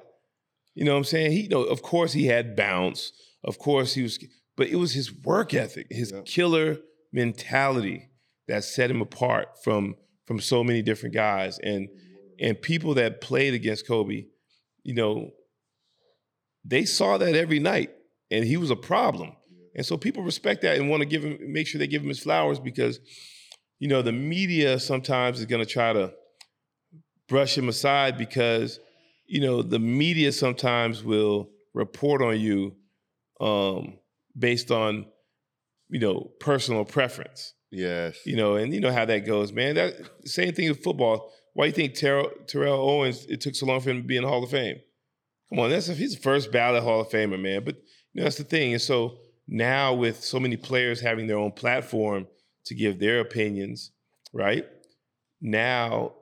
You 0.75 0.85
know 0.85 0.91
what 0.91 0.99
I'm 0.99 1.03
saying? 1.05 1.31
He 1.31 1.41
you 1.41 1.49
know, 1.49 1.63
of 1.63 1.81
course 1.81 2.13
he 2.13 2.25
had 2.25 2.55
bounce. 2.55 3.11
Of 3.43 3.57
course 3.57 3.93
he 3.93 4.03
was 4.03 4.19
but 4.59 4.67
it 4.67 4.75
was 4.75 4.91
his 4.91 5.13
work 5.23 5.53
ethic, 5.53 5.87
his 5.89 6.13
killer 6.25 6.79
mentality 7.13 8.09
that 8.49 8.63
set 8.63 8.91
him 8.91 9.01
apart 9.01 9.63
from 9.63 9.95
from 10.25 10.39
so 10.39 10.63
many 10.63 10.81
different 10.81 11.15
guys. 11.15 11.59
And 11.59 11.87
and 12.39 12.61
people 12.61 12.93
that 12.95 13.21
played 13.21 13.53
against 13.53 13.87
Kobe, 13.87 14.25
you 14.83 14.93
know, 14.93 15.31
they 16.65 16.83
saw 16.83 17.17
that 17.17 17.35
every 17.35 17.59
night 17.59 17.91
and 18.29 18.43
he 18.43 18.57
was 18.57 18.69
a 18.69 18.75
problem. 18.75 19.31
And 19.75 19.85
so 19.85 19.95
people 19.95 20.23
respect 20.23 20.61
that 20.63 20.77
and 20.77 20.89
want 20.89 21.01
to 21.01 21.07
give 21.07 21.23
him 21.23 21.37
make 21.41 21.67
sure 21.67 21.79
they 21.79 21.87
give 21.87 22.01
him 22.01 22.09
his 22.09 22.19
flowers 22.19 22.59
because 22.59 22.99
you 23.79 23.87
know, 23.87 24.01
the 24.01 24.11
media 24.11 24.77
sometimes 24.77 25.39
is 25.39 25.45
going 25.45 25.63
to 25.65 25.71
try 25.71 25.93
to 25.93 26.11
brush 27.29 27.57
him 27.57 27.69
aside 27.69 28.17
because 28.17 28.79
you 29.25 29.39
know, 29.39 29.61
the 29.61 29.79
media 29.79 30.33
sometimes 30.33 31.01
will 31.01 31.49
report 31.73 32.21
on 32.21 32.37
you 32.39 32.75
um 33.39 33.97
based 34.37 34.71
on 34.71 35.05
you 35.89 35.99
know, 35.99 36.31
personal 36.39 36.85
preference. 36.85 37.53
Yes. 37.71 38.17
You 38.25 38.35
know, 38.35 38.55
and 38.55 38.73
you 38.73 38.79
know 38.79 38.91
how 38.91 39.05
that 39.05 39.25
goes, 39.25 39.51
man. 39.51 39.75
That 39.75 39.95
same 40.25 40.53
thing 40.53 40.69
with 40.69 40.83
football. 40.83 41.31
Why 41.53 41.65
do 41.65 41.67
you 41.69 41.73
think 41.73 41.95
Terrell, 41.95 42.31
Terrell 42.47 42.79
Owens? 42.79 43.25
It 43.25 43.41
took 43.41 43.55
so 43.55 43.65
long 43.65 43.81
for 43.81 43.89
him 43.89 43.97
to 43.97 44.07
be 44.07 44.17
in 44.17 44.23
the 44.23 44.29
Hall 44.29 44.43
of 44.43 44.51
Fame. 44.51 44.77
Come 45.49 45.59
on, 45.59 45.71
that's 45.71 45.87
he's 45.87 46.15
the 46.15 46.21
first 46.21 46.51
ballot 46.51 46.83
Hall 46.83 47.01
of 47.01 47.09
Famer, 47.09 47.39
man. 47.41 47.63
But 47.65 47.75
you 48.13 48.21
know 48.21 48.23
that's 48.23 48.37
the 48.37 48.43
thing. 48.43 48.73
And 48.73 48.81
so 48.81 49.17
now 49.47 49.93
with 49.93 50.23
so 50.23 50.39
many 50.39 50.57
players 50.57 51.01
having 51.01 51.25
their 51.25 51.37
own 51.37 51.51
platform 51.51 52.27
to 52.65 52.75
give 52.75 52.99
their 52.99 53.19
opinions, 53.19 53.91
right? 54.31 54.65
Now 55.41 56.13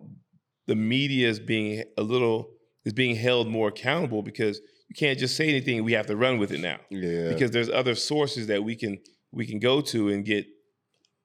the 0.66 0.76
media 0.76 1.28
is 1.28 1.40
being 1.40 1.84
a 1.98 2.04
little 2.04 2.50
is 2.86 2.94
being 2.94 3.18
held 3.18 3.50
more 3.50 3.68
accountable 3.68 4.24
because 4.24 4.62
you 4.90 4.96
can't 4.96 5.20
just 5.20 5.36
say 5.36 5.50
anything. 5.50 5.84
We 5.84 5.94
have 5.94 6.08
to 6.08 6.16
run 6.16 6.38
with 6.38 6.52
it 6.52 6.60
now. 6.60 6.78
Yeah. 6.90 7.30
Because 7.30 7.52
there's 7.52 7.70
other 7.70 7.96
sources 7.96 8.48
that 8.48 8.64
we 8.64 8.76
can 8.76 9.00
we 9.32 9.46
can 9.46 9.60
go 9.60 9.82
to 9.82 10.10
and 10.10 10.26
get 10.26 10.46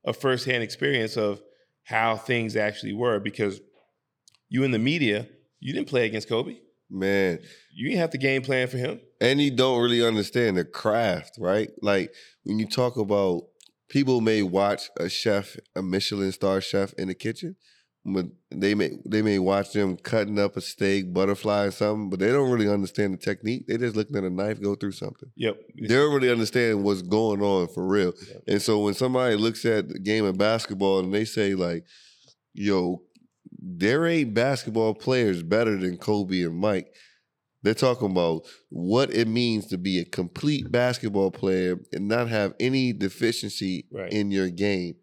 a 0.05 0.13
firsthand 0.13 0.63
experience 0.63 1.17
of 1.17 1.41
how 1.85 2.17
things 2.17 2.57
actually 2.57 2.93
were. 2.93 3.21
Because 3.21 3.61
you 4.49 4.65
in 4.65 4.71
the 4.71 4.79
media, 4.79 5.29
you 5.61 5.73
didn't 5.73 5.89
play 5.89 6.07
against 6.07 6.29
Kobe. 6.29 6.57
Man. 6.91 7.39
You 7.75 7.89
didn't 7.89 8.01
have 8.01 8.11
the 8.11 8.19
game 8.19 8.43
plan 8.43 8.69
for 8.69 8.77
him. 8.77 9.01
And 9.21 9.41
you 9.41 9.51
don't 9.51 9.81
really 9.81 10.05
understand 10.05 10.57
the 10.57 10.65
craft, 10.65 11.37
right? 11.39 11.71
Like 11.81 12.13
when 12.43 12.59
you 12.59 12.67
talk 12.67 12.97
about 12.97 13.45
people 13.89 14.21
may 14.21 14.43
watch 14.43 14.91
a 14.99 15.09
chef, 15.09 15.57
a 15.77 15.83
Michelin 15.83 16.33
star 16.33 16.61
chef 16.61 16.93
in 16.95 17.09
the 17.09 17.15
kitchen, 17.15 17.57
but 18.05 18.27
they 18.51 18.75
may 18.75 18.91
they 19.07 19.23
may 19.23 19.39
watch 19.39 19.73
them 19.73 19.97
cutting 19.97 20.39
up 20.39 20.57
a 20.57 20.61
steak, 20.61 21.13
butterfly 21.15 21.65
or 21.67 21.71
something, 21.71 22.11
but 22.11 22.19
they 22.19 22.33
don't 22.33 22.51
really 22.51 22.69
understand 22.69 23.15
the 23.15 23.19
technique. 23.19 23.67
They 23.69 23.77
just 23.79 23.95
looking 23.97 24.17
at 24.17 24.25
a 24.25 24.31
knife 24.31 24.61
go 24.61 24.75
through 24.75 24.93
something. 24.93 25.31
Yep. 25.37 25.57
They 25.81 25.87
don't 25.95 26.13
really 26.15 26.31
understand 26.31 26.83
what's 26.83 27.03
going 27.03 27.43
on 27.43 27.69
for 27.69 27.87
real. 27.87 28.13
And 28.49 28.61
so 28.61 28.81
when 28.81 28.95
somebody 28.95 29.37
looks 29.37 29.65
at 29.65 29.89
the 29.89 29.99
game 30.01 30.25
of 30.25 30.37
basketball 30.37 30.99
and 30.99 31.15
they 31.15 31.25
say 31.25 31.55
like, 31.55 31.85
yo, 32.55 33.03
there 33.59 34.07
ain't 34.07 34.35
basketball 34.35 34.95
players 34.95 35.43
better 35.43 35.77
than 35.77 35.97
Kobe 35.97 36.43
and 36.43 36.57
Mike. 36.57 36.93
They're 37.63 37.75
talking 37.75 38.11
about 38.11 38.43
what 38.71 39.15
it 39.15 39.29
means 39.29 39.67
to 39.69 39.79
be 39.79 40.01
a 40.01 40.05
complete 40.05 40.73
basketball 40.73 41.31
player 41.31 41.79
and 41.93 42.09
not 42.09 42.29
have 42.29 42.55
any 42.59 42.93
deficiency 42.93 43.87
Right. 43.93 44.13
in 44.13 44.33
your 44.33 44.49
game. 44.51 44.97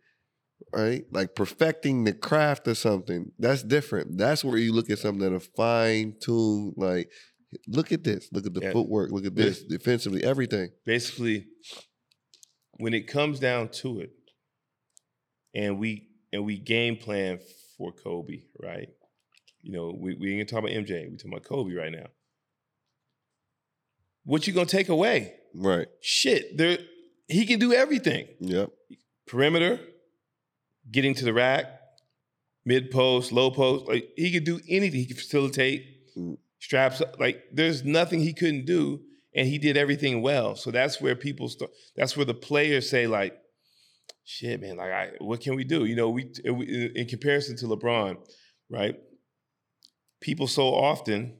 Right? 0.73 1.03
Like 1.11 1.35
perfecting 1.35 2.03
the 2.03 2.13
craft 2.13 2.67
or 2.67 2.75
something. 2.75 3.31
That's 3.39 3.63
different. 3.63 4.17
That's 4.17 4.43
where 4.43 4.57
you 4.57 4.73
look 4.73 4.89
at 4.89 4.99
something 4.99 5.21
that 5.29 5.35
are 5.35 5.39
fine 5.39 6.15
tuned, 6.21 6.73
like 6.77 7.09
look 7.67 7.91
at 7.91 8.03
this, 8.03 8.29
look 8.31 8.45
at 8.45 8.53
the 8.53 8.61
Yeah. 8.61 8.71
footwork, 8.71 9.11
look 9.11 9.25
at 9.25 9.35
this, 9.35 9.63
defensively, 9.63 10.23
everything. 10.23 10.69
basically 10.85 11.47
when 12.77 12.93
it 12.93 13.07
comes 13.07 13.39
down 13.39 13.67
to 13.69 13.99
it 13.99 14.11
and 15.53 15.79
we 15.79 16.07
and 16.31 16.45
we 16.45 16.57
game 16.59 16.95
plan 16.95 17.39
for 17.77 17.91
Kobe, 17.91 18.43
right? 18.61 18.87
You 19.61 19.71
know, 19.73 19.97
we, 19.99 20.13
we 20.15 20.31
ain't 20.33 20.47
gonna 20.49 20.61
talk 20.61 20.69
about 20.69 20.85
MJ, 20.85 21.09
we 21.09 21.17
talking 21.17 21.33
about 21.33 21.43
Kobe 21.43 21.73
right 21.73 21.91
now. 21.91 22.05
What 24.23 24.47
you 24.47 24.53
gonna 24.53 24.65
take 24.67 24.89
away? 24.89 25.33
Right. 25.55 25.87
Shit, 26.01 26.57
there 26.57 26.77
he 27.27 27.45
can 27.45 27.59
do 27.59 27.73
everything. 27.73 28.27
Yep. 28.39 28.69
Perimeter, 29.27 29.79
getting 30.91 31.13
to 31.15 31.25
the 31.25 31.33
rack, 31.33 31.65
mid 32.65 32.91
post, 32.91 33.31
low 33.31 33.51
post, 33.51 33.87
like 33.87 34.09
he 34.15 34.31
could 34.31 34.43
do 34.43 34.59
anything. 34.67 34.99
He 34.99 35.07
could 35.07 35.17
facilitate, 35.17 35.85
straps 36.59 37.01
up. 37.01 37.19
Like 37.19 37.43
there's 37.51 37.83
nothing 37.83 38.19
he 38.21 38.33
couldn't 38.33 38.65
do, 38.65 39.01
and 39.35 39.47
he 39.47 39.57
did 39.57 39.77
everything 39.77 40.21
well. 40.21 40.55
So 40.55 40.71
that's 40.71 41.01
where 41.01 41.15
people 41.15 41.49
start. 41.49 41.71
That's 41.95 42.15
where 42.15 42.25
the 42.25 42.33
players 42.33 42.89
say 42.89 43.07
like, 43.07 43.37
"Shit, 44.25 44.61
man! 44.61 44.77
Like, 44.77 44.91
I, 44.91 45.09
what 45.19 45.41
can 45.41 45.55
we 45.55 45.63
do?" 45.63 45.85
You 45.85 45.95
know, 45.95 46.09
we, 46.09 46.31
we 46.45 46.91
in 46.95 47.07
comparison 47.07 47.57
to 47.57 47.65
LeBron, 47.65 48.17
right? 48.69 48.95
People 50.21 50.47
so 50.47 50.67
often, 50.67 51.37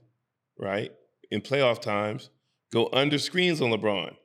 right, 0.58 0.92
in 1.32 1.42
playoff 1.42 1.82
times, 1.82 2.30
go 2.72 2.90
under 2.94 3.18
screens 3.18 3.62
on 3.62 3.72
LeBron. 3.72 4.16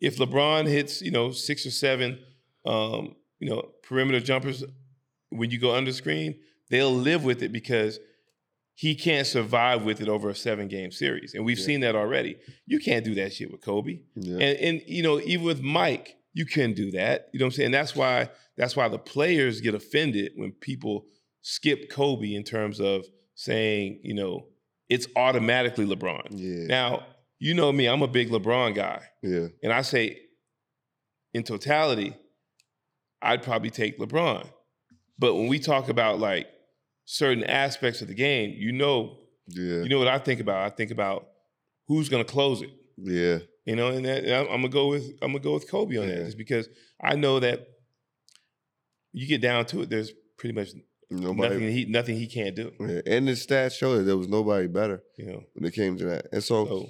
If 0.00 0.18
LeBron 0.18 0.66
hits, 0.66 1.02
you 1.02 1.10
know, 1.10 1.30
six 1.30 1.66
or 1.66 1.70
seven, 1.70 2.18
um, 2.66 3.16
you 3.44 3.50
know, 3.50 3.70
perimeter 3.82 4.20
jumpers, 4.20 4.64
when 5.30 5.50
you 5.50 5.58
go 5.58 5.74
under 5.74 5.92
screen, 5.92 6.34
they'll 6.70 6.94
live 6.94 7.24
with 7.24 7.42
it 7.42 7.52
because 7.52 7.98
he 8.74 8.94
can't 8.94 9.26
survive 9.26 9.84
with 9.84 10.00
it 10.00 10.08
over 10.08 10.30
a 10.30 10.34
seven 10.34 10.66
game 10.66 10.90
series. 10.90 11.34
And 11.34 11.44
we've 11.44 11.58
Yeah. 11.58 11.64
seen 11.66 11.80
that 11.80 11.94
already. 11.94 12.36
You 12.66 12.78
can't 12.78 13.04
do 13.04 13.14
that 13.16 13.32
shit 13.34 13.50
with 13.52 13.60
Kobe. 13.60 14.00
Yeah. 14.16 14.38
And 14.38 14.58
and 14.58 14.82
you 14.86 15.02
know, 15.02 15.20
even 15.20 15.44
with 15.44 15.60
Mike, 15.60 16.16
you 16.32 16.46
couldn't 16.46 16.74
do 16.74 16.90
that. 16.92 17.28
You 17.32 17.38
know 17.38 17.44
what 17.46 17.52
I'm 17.54 17.56
saying? 17.56 17.70
That's 17.72 17.94
why 17.94 18.30
that's 18.56 18.74
why 18.76 18.88
the 18.88 18.98
players 18.98 19.60
get 19.60 19.74
offended 19.74 20.32
when 20.36 20.52
people 20.52 21.06
skip 21.42 21.90
Kobe 21.90 22.34
in 22.34 22.44
terms 22.44 22.80
of 22.80 23.04
saying, 23.34 24.00
you 24.02 24.14
know, 24.14 24.46
it's 24.88 25.06
automatically 25.16 25.84
LeBron. 25.86 26.28
Yeah. 26.30 26.66
Now, 26.66 27.06
you 27.38 27.52
know 27.52 27.70
me, 27.72 27.86
I'm 27.86 28.02
a 28.02 28.08
big 28.08 28.30
LeBron 28.30 28.74
guy. 28.74 29.02
Yeah. 29.22 29.48
And 29.62 29.72
I 29.72 29.82
say, 29.82 30.18
in 31.34 31.42
totality, 31.42 32.14
I'd 33.24 33.42
probably 33.42 33.70
take 33.70 33.98
LeBron. 33.98 34.46
But 35.18 35.34
when 35.34 35.48
we 35.48 35.58
talk 35.58 35.88
about 35.88 36.18
like 36.18 36.46
certain 37.04 37.44
aspects 37.44 38.02
of 38.02 38.08
the 38.08 38.14
game, 38.14 38.54
you 38.56 38.72
know, 38.72 39.18
Yeah. 39.48 39.82
you 39.82 39.88
know 39.88 39.98
what 39.98 40.08
I 40.08 40.18
think 40.18 40.40
about. 40.40 40.58
I 40.70 40.74
think 40.74 40.90
about 40.90 41.26
who's 41.86 42.08
going 42.08 42.24
to 42.24 42.30
close 42.30 42.62
it. 42.62 42.70
Yeah. 42.96 43.38
You 43.66 43.76
know, 43.76 43.88
and, 43.88 44.04
that, 44.04 44.24
and 44.24 44.32
I'm, 44.34 44.46
I'm 44.46 44.60
gonna 44.62 44.68
go 44.68 44.88
with 44.88 45.04
I'm 45.22 45.32
gonna 45.32 45.42
go 45.42 45.54
with 45.54 45.70
Kobe 45.70 45.96
on 45.96 46.06
that, 46.06 46.24
just 46.26 46.36
because 46.36 46.68
I 47.02 47.14
know 47.16 47.40
that 47.40 47.66
you 49.12 49.26
get 49.26 49.40
down 49.40 49.64
to 49.66 49.82
it. 49.82 49.90
There's 49.90 50.12
pretty 50.38 50.54
much 50.54 50.68
Nobody- 51.10 51.54
nothing 51.54 51.72
he 51.72 51.84
nothing 51.86 52.16
he 52.16 52.26
can't 52.26 52.54
do. 52.56 52.72
Yeah, 52.80 53.00
And 53.06 53.28
the 53.28 53.32
stats 53.32 53.72
show 53.78 53.96
that 53.96 54.02
there 54.02 54.16
was 54.16 54.28
nobody 54.28 54.66
better. 54.66 55.02
You 55.16 55.26
know, 55.26 55.44
when 55.54 55.64
it 55.66 55.72
came 55.74 55.96
to 55.98 56.04
that. 56.06 56.26
And 56.32 56.42
so, 56.42 56.88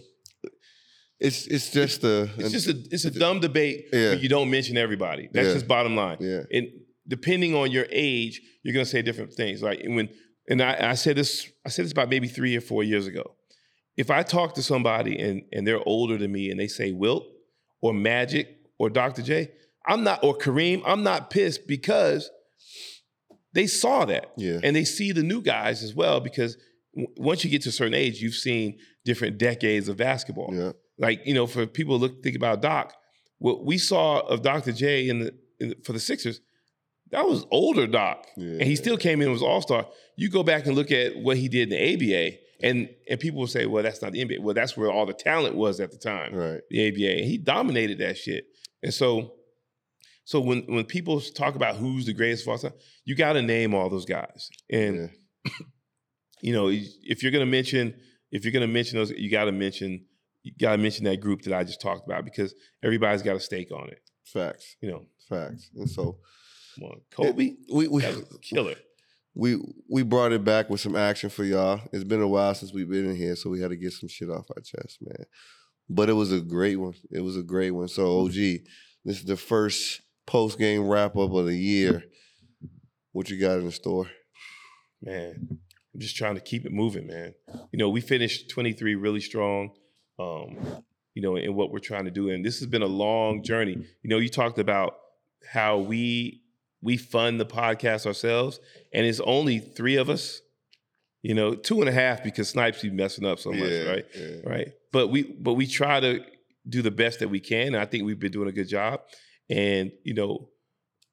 it's 1.20 1.46
it's 1.46 1.70
just 1.70 2.04
a 2.04 2.28
It's 2.38 2.50
just 2.52 2.68
a 2.68 2.76
it's 2.90 3.04
a 3.04 3.10
dumb 3.10 3.40
debate. 3.40 3.86
Yeah. 3.92 4.10
But 4.14 4.22
you 4.22 4.28
don't 4.28 4.50
mention 4.50 4.76
everybody. 4.76 5.28
That's 5.32 5.48
Yeah. 5.48 5.54
just 5.54 5.68
bottom 5.68 5.94
line. 5.96 6.18
Yeah. 6.20 6.42
And 6.52 6.68
depending 7.06 7.54
on 7.54 7.70
your 7.70 7.86
age, 7.90 8.40
you're 8.62 8.74
gonna 8.74 8.84
say 8.84 9.02
different 9.02 9.32
things. 9.34 9.62
Like 9.62 9.82
when 9.86 10.08
and 10.48 10.60
I, 10.60 10.90
I 10.90 10.94
said 10.94 11.16
this 11.16 11.48
I 11.64 11.68
said 11.70 11.84
this 11.84 11.92
about 11.92 12.08
maybe 12.08 12.28
three 12.28 12.56
or 12.56 12.60
four 12.60 12.82
years 12.82 13.06
ago. 13.06 13.36
If 13.96 14.10
I 14.10 14.22
talk 14.22 14.54
to 14.56 14.62
somebody 14.62 15.18
and 15.18 15.42
and 15.52 15.66
they're 15.66 15.86
older 15.86 16.18
than 16.18 16.32
me 16.32 16.50
and 16.50 16.58
they 16.58 16.66
say 16.68 16.92
Wilt 16.92 17.24
or 17.80 17.94
Magic 17.94 18.48
or 18.78 18.90
Dr. 18.90 19.22
J, 19.22 19.50
I'm 19.86 20.02
not 20.04 20.22
or 20.24 20.36
Kareem, 20.36 20.82
I'm 20.84 21.02
not 21.04 21.30
pissed 21.30 21.66
because 21.68 22.28
they 23.52 23.66
saw 23.68 24.04
that. 24.06 24.32
Yeah. 24.36 24.58
And 24.62 24.74
they 24.74 24.84
see 24.84 25.12
the 25.12 25.22
new 25.22 25.40
guys 25.40 25.82
as 25.84 25.94
well 25.94 26.18
because 26.20 26.56
w- 26.94 27.06
once 27.16 27.44
you 27.44 27.50
get 27.50 27.62
to 27.62 27.68
a 27.68 27.72
certain 27.72 27.94
age, 27.94 28.20
you've 28.20 28.34
seen 28.34 28.78
different 29.04 29.38
decades 29.38 29.88
of 29.88 29.96
basketball. 29.96 30.50
Yeah. 30.52 30.72
Like, 30.98 31.26
you 31.26 31.34
know, 31.34 31.46
for 31.46 31.66
people 31.66 31.98
to 31.98 32.02
look 32.02 32.22
think 32.22 32.36
about 32.36 32.62
Doc, 32.62 32.94
what 33.38 33.64
we 33.64 33.78
saw 33.78 34.20
of 34.20 34.42
Dr. 34.42 34.72
J 34.72 35.08
in 35.08 35.20
the, 35.20 35.34
in 35.60 35.68
the 35.70 35.76
for 35.84 35.92
the 35.92 36.00
Sixers, 36.00 36.40
that 37.10 37.26
was 37.26 37.44
older 37.50 37.86
Doc. 37.86 38.26
And 38.36 38.62
he 38.62 38.76
still 38.76 38.96
came 38.96 39.20
in 39.20 39.28
and 39.28 39.32
was 39.32 39.42
all-star. 39.42 39.86
You 40.16 40.30
go 40.30 40.42
back 40.42 40.66
and 40.66 40.74
look 40.74 40.90
at 40.90 41.16
what 41.16 41.36
he 41.36 41.48
did 41.48 41.70
in 41.72 41.78
the 41.78 41.94
ABA, 41.94 42.36
and 42.62 42.88
and 43.08 43.20
people 43.20 43.40
will 43.40 43.46
say, 43.46 43.66
well, 43.66 43.82
that's 43.82 44.02
not 44.02 44.12
the 44.12 44.24
NBA. 44.24 44.40
Well, 44.40 44.54
that's 44.54 44.76
where 44.76 44.90
all 44.90 45.06
the 45.06 45.12
talent 45.12 45.54
was 45.54 45.80
at 45.80 45.90
the 45.90 45.98
time. 45.98 46.34
Right. 46.34 46.60
The 46.70 46.88
ABA. 46.88 47.18
And 47.18 47.24
he 47.24 47.38
dominated 47.38 47.98
that 47.98 48.16
shit. 48.16 48.46
And 48.82 48.92
so 48.92 49.34
so 50.24 50.40
when 50.40 50.62
when 50.66 50.84
people 50.84 51.20
talk 51.20 51.54
about 51.54 51.76
who's 51.76 52.06
the 52.06 52.12
greatest 52.12 52.44
of 52.44 52.48
all 52.48 52.58
time, 52.58 52.72
you 53.04 53.14
got 53.14 53.34
to 53.34 53.42
name 53.42 53.74
all 53.74 53.90
those 53.90 54.06
guys. 54.06 54.48
And 54.70 55.10
you 56.40 56.52
know, 56.52 56.68
if 56.70 57.22
you're 57.22 57.32
gonna 57.32 57.46
mention 57.46 57.94
if 58.30 58.44
you're 58.44 58.52
gonna 58.52 58.66
mention 58.66 58.98
those, 58.98 59.10
you 59.10 59.30
got 59.30 59.44
to 59.44 59.52
mention 59.52 60.06
you 60.44 60.52
got 60.60 60.72
to 60.72 60.78
mention 60.78 61.04
that 61.04 61.20
group 61.20 61.42
that 61.42 61.52
I 61.52 61.64
just 61.64 61.80
talked 61.80 62.06
about 62.06 62.24
because 62.24 62.54
everybody's 62.82 63.22
got 63.22 63.36
a 63.36 63.40
stake 63.40 63.72
on 63.72 63.88
it. 63.88 64.00
Facts. 64.24 64.76
You 64.80 64.90
know, 64.90 65.02
facts. 65.28 65.70
And 65.74 65.90
so, 65.90 66.18
come 66.76 66.84
on, 66.90 67.00
Kobe, 67.10 67.54
we 67.72 67.88
we 67.88 68.04
a 68.04 68.22
killer. 68.40 68.76
we 69.34 69.58
we 69.90 70.02
brought 70.02 70.32
it 70.32 70.44
back 70.44 70.70
with 70.70 70.80
some 70.80 70.94
action 70.94 71.30
for 71.30 71.44
y'all. 71.44 71.80
It's 71.92 72.04
been 72.04 72.22
a 72.22 72.28
while 72.28 72.54
since 72.54 72.72
we've 72.72 72.88
been 72.88 73.10
in 73.10 73.16
here, 73.16 73.34
so 73.34 73.50
we 73.50 73.60
had 73.60 73.70
to 73.70 73.76
get 73.76 73.92
some 73.92 74.08
shit 74.08 74.30
off 74.30 74.46
our 74.54 74.62
chest, 74.62 74.98
man. 75.00 75.26
But 75.88 76.08
it 76.08 76.14
was 76.14 76.32
a 76.32 76.40
great 76.40 76.76
one. 76.76 76.94
It 77.10 77.20
was 77.20 77.36
a 77.36 77.42
great 77.42 77.72
one. 77.72 77.88
So 77.88 78.20
OG, 78.20 78.34
this 78.34 79.18
is 79.18 79.24
the 79.24 79.36
first 79.36 80.00
post 80.26 80.58
game 80.58 80.86
wrap 80.86 81.16
up 81.16 81.32
of 81.32 81.46
the 81.46 81.56
year. 81.56 82.04
What 83.12 83.30
you 83.30 83.38
got 83.38 83.58
in 83.58 83.66
the 83.66 83.72
store? 83.72 84.08
man. 85.04 85.60
I'm 85.94 86.00
just 86.00 86.16
trying 86.16 86.34
to 86.34 86.40
keep 86.40 86.66
it 86.66 86.72
moving, 86.72 87.06
man. 87.06 87.34
You 87.72 87.78
know, 87.78 87.88
we 87.88 88.00
finished 88.00 88.50
23 88.50 88.96
really 88.96 89.20
strong. 89.20 89.70
Um, 90.18 90.56
you 91.14 91.22
know, 91.22 91.36
in 91.36 91.54
what 91.54 91.70
we're 91.70 91.78
trying 91.78 92.04
to 92.06 92.10
do, 92.10 92.30
and 92.30 92.44
this 92.44 92.58
has 92.58 92.66
been 92.68 92.82
a 92.82 92.86
long 92.86 93.42
journey. 93.42 93.72
You 94.02 94.10
know, 94.10 94.18
you 94.18 94.28
talked 94.28 94.58
about 94.58 94.96
how 95.52 95.78
we 95.78 96.42
we 96.82 96.96
fund 96.96 97.40
the 97.40 97.46
podcast 97.46 98.06
ourselves, 98.06 98.60
and 98.92 99.06
it's 99.06 99.20
only 99.20 99.58
three 99.58 99.96
of 99.96 100.10
us. 100.10 100.40
You 101.22 101.34
know, 101.34 101.54
two 101.54 101.80
and 101.80 101.88
a 101.88 101.92
half 101.92 102.22
because 102.22 102.48
Snipes 102.50 102.82
be 102.82 102.90
messing 102.90 103.24
up 103.24 103.38
so 103.38 103.50
much, 103.50 103.70
Yeah, 103.70 103.90
right? 103.90 104.04
yeah. 104.14 104.28
Right. 104.44 104.72
But 104.92 105.08
we 105.08 105.22
but 105.22 105.54
we 105.54 105.66
try 105.66 105.98
to 106.00 106.20
do 106.68 106.82
the 106.82 106.90
best 106.90 107.20
that 107.20 107.28
we 107.28 107.40
can, 107.40 107.68
and 107.68 107.76
I 107.76 107.86
think 107.86 108.04
we've 108.04 108.18
been 108.18 108.32
doing 108.32 108.48
a 108.48 108.52
good 108.52 108.68
job. 108.68 109.00
And 109.48 109.92
you 110.04 110.14
know, 110.14 110.50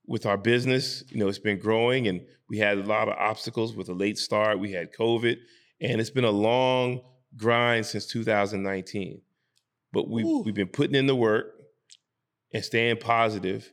with 0.06 0.26
our 0.26 0.38
business, 0.38 1.04
you 1.10 1.18
know, 1.20 1.28
it's 1.28 1.40
been 1.40 1.60
growing 1.60 2.08
and 2.08 2.22
we 2.50 2.58
had 2.58 2.78
a 2.78 2.84
lot 2.84 3.08
of 3.08 3.16
obstacles 3.18 3.76
with 3.76 3.88
a 3.90 3.94
late 3.94 4.18
start. 4.18 4.60
We 4.60 4.72
had 4.74 4.94
COVID 4.94 5.38
and 5.80 6.02
it's 6.02 6.10
been 6.10 6.26
a 6.26 6.32
long 6.32 7.02
grind 7.36 7.86
since 7.86 8.08
2019. 8.08 9.22
But 9.94 10.10
we 10.10 10.24
we've 10.24 10.54
been 10.54 10.68
putting 10.68 10.96
in 10.96 11.08
the 11.08 11.16
work 11.16 11.54
and 12.54 12.64
staying 12.64 12.98
positive 12.98 13.72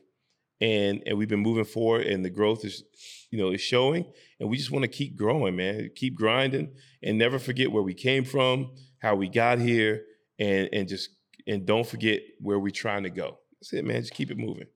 and 0.61 1.01
and 1.05 1.17
we've 1.17 1.29
been 1.29 1.39
moving 1.39 1.65
forward, 1.65 2.05
and 2.05 2.23
the 2.23 2.29
growth 2.29 2.65
is, 2.65 2.83
you 3.31 3.39
know, 3.39 3.51
is 3.51 3.61
showing, 3.61 4.05
and 4.39 4.49
we 4.49 4.57
just 4.57 4.71
want 4.71 4.83
to 4.83 4.89
keep 4.89 5.15
growing, 5.15 5.55
man. 5.55 5.89
Keep 5.95 6.15
grinding, 6.15 6.73
and 7.01 7.17
never 7.17 7.39
forget 7.39 7.71
where 7.71 7.83
we 7.83 7.93
came 7.93 8.25
from, 8.25 8.71
how 9.01 9.15
we 9.15 9.29
got 9.29 9.59
here, 9.59 10.03
and 10.37 10.69
and 10.73 10.87
just 10.87 11.11
and 11.47 11.65
don't 11.65 11.87
forget 11.87 12.21
where 12.39 12.59
we're 12.59 12.71
trying 12.71 13.03
to 13.03 13.09
go. 13.09 13.39
That's 13.59 13.73
it, 13.73 13.85
man. 13.85 14.01
Just 14.01 14.13
keep 14.13 14.31
it 14.31 14.37
moving. 14.37 14.67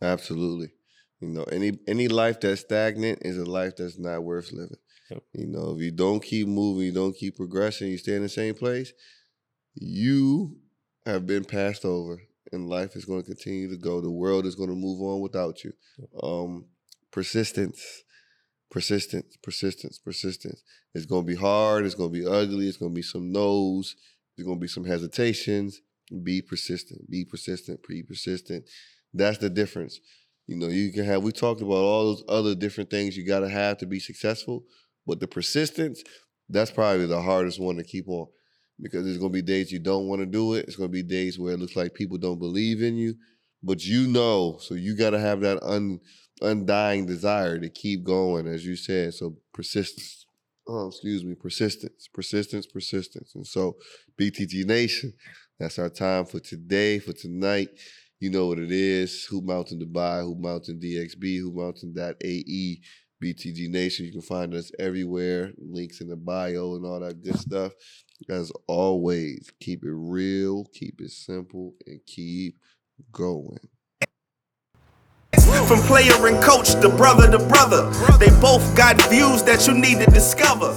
Absolutely. 0.00 0.72
You 1.22 1.28
know, 1.28 1.44
any 1.44 1.78
any 1.86 2.08
life 2.08 2.40
that's 2.40 2.62
stagnant 2.62 3.20
is 3.22 3.38
a 3.38 3.44
life 3.44 3.76
that's 3.76 3.96
not 3.98 4.24
worth 4.24 4.52
living. 4.52 4.76
You 5.32 5.46
know, 5.46 5.74
if 5.76 5.80
you 5.80 5.92
don't 5.92 6.22
keep 6.22 6.48
moving, 6.48 6.86
you 6.86 6.92
don't 6.92 7.16
keep 7.16 7.36
progressing, 7.36 7.88
you 7.88 7.98
stay 7.98 8.16
in 8.16 8.22
the 8.22 8.28
same 8.28 8.54
place, 8.54 8.92
you 9.74 10.56
have 11.06 11.26
been 11.26 11.44
passed 11.44 11.84
over 11.84 12.22
and 12.50 12.68
life 12.68 12.96
is 12.96 13.04
going 13.04 13.22
to 13.22 13.26
continue 13.26 13.68
to 13.68 13.76
go. 13.76 14.00
The 14.00 14.10
world 14.10 14.46
is 14.46 14.54
going 14.54 14.70
to 14.70 14.74
move 14.74 15.00
on 15.00 15.20
without 15.20 15.62
you. 15.64 15.72
Um, 16.22 16.66
persistence, 17.10 18.02
persistence, 18.70 19.36
persistence, 19.42 19.98
persistence. 19.98 20.62
It's 20.94 21.06
going 21.06 21.22
to 21.22 21.26
be 21.26 21.36
hard. 21.36 21.84
It's 21.84 21.94
going 21.94 22.12
to 22.12 22.18
be 22.18 22.26
ugly. 22.26 22.68
It's 22.68 22.78
going 22.78 22.92
to 22.92 22.96
be 22.96 23.02
some 23.02 23.32
no's. 23.32 23.96
There's 24.36 24.46
going 24.46 24.58
to 24.58 24.62
be 24.62 24.68
some 24.68 24.84
hesitations. 24.84 25.80
Be 26.22 26.42
persistent. 26.42 27.08
Be 27.08 27.24
persistent. 27.24 27.80
Be 27.86 28.02
persistent. 28.02 28.64
That's 29.14 29.38
the 29.38 29.50
difference. 29.50 30.00
You 30.46 30.56
know, 30.56 30.68
you 30.68 30.92
can 30.92 31.04
have. 31.04 31.22
We 31.22 31.32
talked 31.32 31.60
about 31.60 31.74
all 31.74 32.04
those 32.04 32.24
other 32.28 32.54
different 32.54 32.90
things 32.90 33.16
you 33.16 33.26
got 33.26 33.40
to 33.40 33.48
have 33.48 33.78
to 33.78 33.86
be 33.86 34.00
successful, 34.00 34.64
but 35.06 35.20
the 35.20 35.28
persistence, 35.28 36.02
that's 36.48 36.70
probably 36.70 37.06
the 37.06 37.22
hardest 37.22 37.60
one 37.60 37.76
to 37.76 37.84
keep 37.84 38.08
on 38.08 38.26
because 38.80 39.04
there's 39.04 39.18
gonna 39.18 39.30
be 39.30 39.42
days 39.42 39.70
you 39.70 39.78
don't 39.78 40.08
want 40.08 40.20
to 40.20 40.26
do 40.26 40.54
it. 40.54 40.66
It's 40.66 40.76
gonna 40.76 40.88
be 40.88 41.02
days 41.02 41.38
where 41.38 41.54
it 41.54 41.60
looks 41.60 41.76
like 41.76 41.94
people 41.94 42.18
don't 42.18 42.38
believe 42.38 42.82
in 42.82 42.96
you, 42.96 43.14
but 43.62 43.84
you 43.84 44.08
know, 44.08 44.58
so 44.60 44.74
you 44.74 44.96
got 44.96 45.10
to 45.10 45.20
have 45.20 45.40
that 45.40 45.62
un, 45.62 46.00
undying 46.40 47.06
desire 47.06 47.58
to 47.58 47.68
keep 47.70 48.04
going, 48.04 48.46
as 48.46 48.66
you 48.66 48.76
said. 48.76 49.14
So 49.14 49.36
persistence. 49.54 50.26
Oh, 50.68 50.88
excuse 50.88 51.24
me, 51.24 51.34
persistence, 51.34 52.08
persistence, 52.12 52.66
persistence. 52.66 53.34
And 53.34 53.44
so, 53.44 53.76
BTG 54.16 54.64
Nation, 54.64 55.12
that's 55.58 55.76
our 55.78 55.88
time 55.88 56.24
for 56.24 56.38
today, 56.38 57.00
for 57.00 57.12
tonight. 57.12 57.68
You 58.22 58.30
know 58.30 58.46
what 58.46 58.60
it 58.60 58.70
is. 58.70 59.24
Hoop 59.24 59.42
Mountain 59.42 59.80
Dubai, 59.80 60.22
Hoop 60.22 60.38
Mountain 60.38 60.78
DXB, 60.78 61.40
Hoop 61.40 61.56
Mountain.ae, 61.56 62.80
BTG 63.20 63.68
Nation. 63.68 64.06
You 64.06 64.12
can 64.12 64.22
find 64.22 64.54
us 64.54 64.70
everywhere. 64.78 65.50
Links 65.58 66.00
in 66.00 66.06
the 66.06 66.14
bio 66.14 66.76
and 66.76 66.86
all 66.86 67.00
that 67.00 67.20
good 67.20 67.36
stuff. 67.36 67.72
As 68.28 68.52
always, 68.68 69.50
keep 69.58 69.82
it 69.82 69.90
real, 69.90 70.66
keep 70.72 71.00
it 71.00 71.10
simple, 71.10 71.74
and 71.84 71.98
keep 72.06 72.60
going. 73.10 73.58
From 75.66 75.80
player 75.80 76.28
and 76.28 76.40
coach 76.44 76.74
to 76.80 76.88
brother 76.90 77.28
to 77.28 77.38
brother, 77.38 77.90
they 78.18 78.30
both 78.40 78.76
got 78.76 79.02
views 79.10 79.42
that 79.42 79.66
you 79.66 79.74
need 79.74 79.98
to 79.98 80.10
discover. 80.12 80.72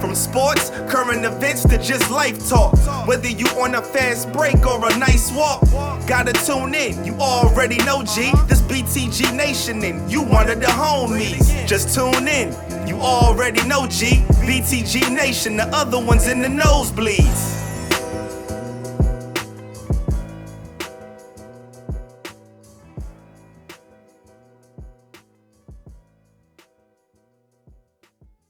From 0.00 0.14
sports, 0.14 0.70
current 0.88 1.24
events 1.24 1.62
to 1.64 1.78
just 1.78 2.10
life 2.10 2.48
talk. 2.48 2.74
Whether 3.06 3.28
you 3.28 3.46
on 3.60 3.74
a 3.74 3.82
fast 3.82 4.32
break 4.32 4.66
or 4.66 4.84
a 4.90 4.96
nice 4.98 5.30
walk, 5.32 5.62
gotta 6.10 6.32
tune 6.44 6.74
in. 6.74 7.04
You 7.04 7.14
already 7.20 7.76
know 7.84 8.02
G, 8.02 8.32
this 8.48 8.60
BTG 8.62 9.32
Nation, 9.36 9.84
and 9.84 10.10
you 10.10 10.22
one 10.22 10.50
of 10.50 10.58
the 10.58 10.66
homies. 10.66 11.68
Just 11.68 11.94
tune 11.94 12.26
in. 12.26 12.48
You 12.84 12.96
already 12.96 13.64
know 13.68 13.86
G, 13.86 14.24
BTG 14.42 15.08
Nation, 15.14 15.56
the 15.56 15.68
other 15.68 16.04
ones 16.04 16.26
in 16.26 16.42
the 16.42 16.48
nosebleeds. 16.48 17.59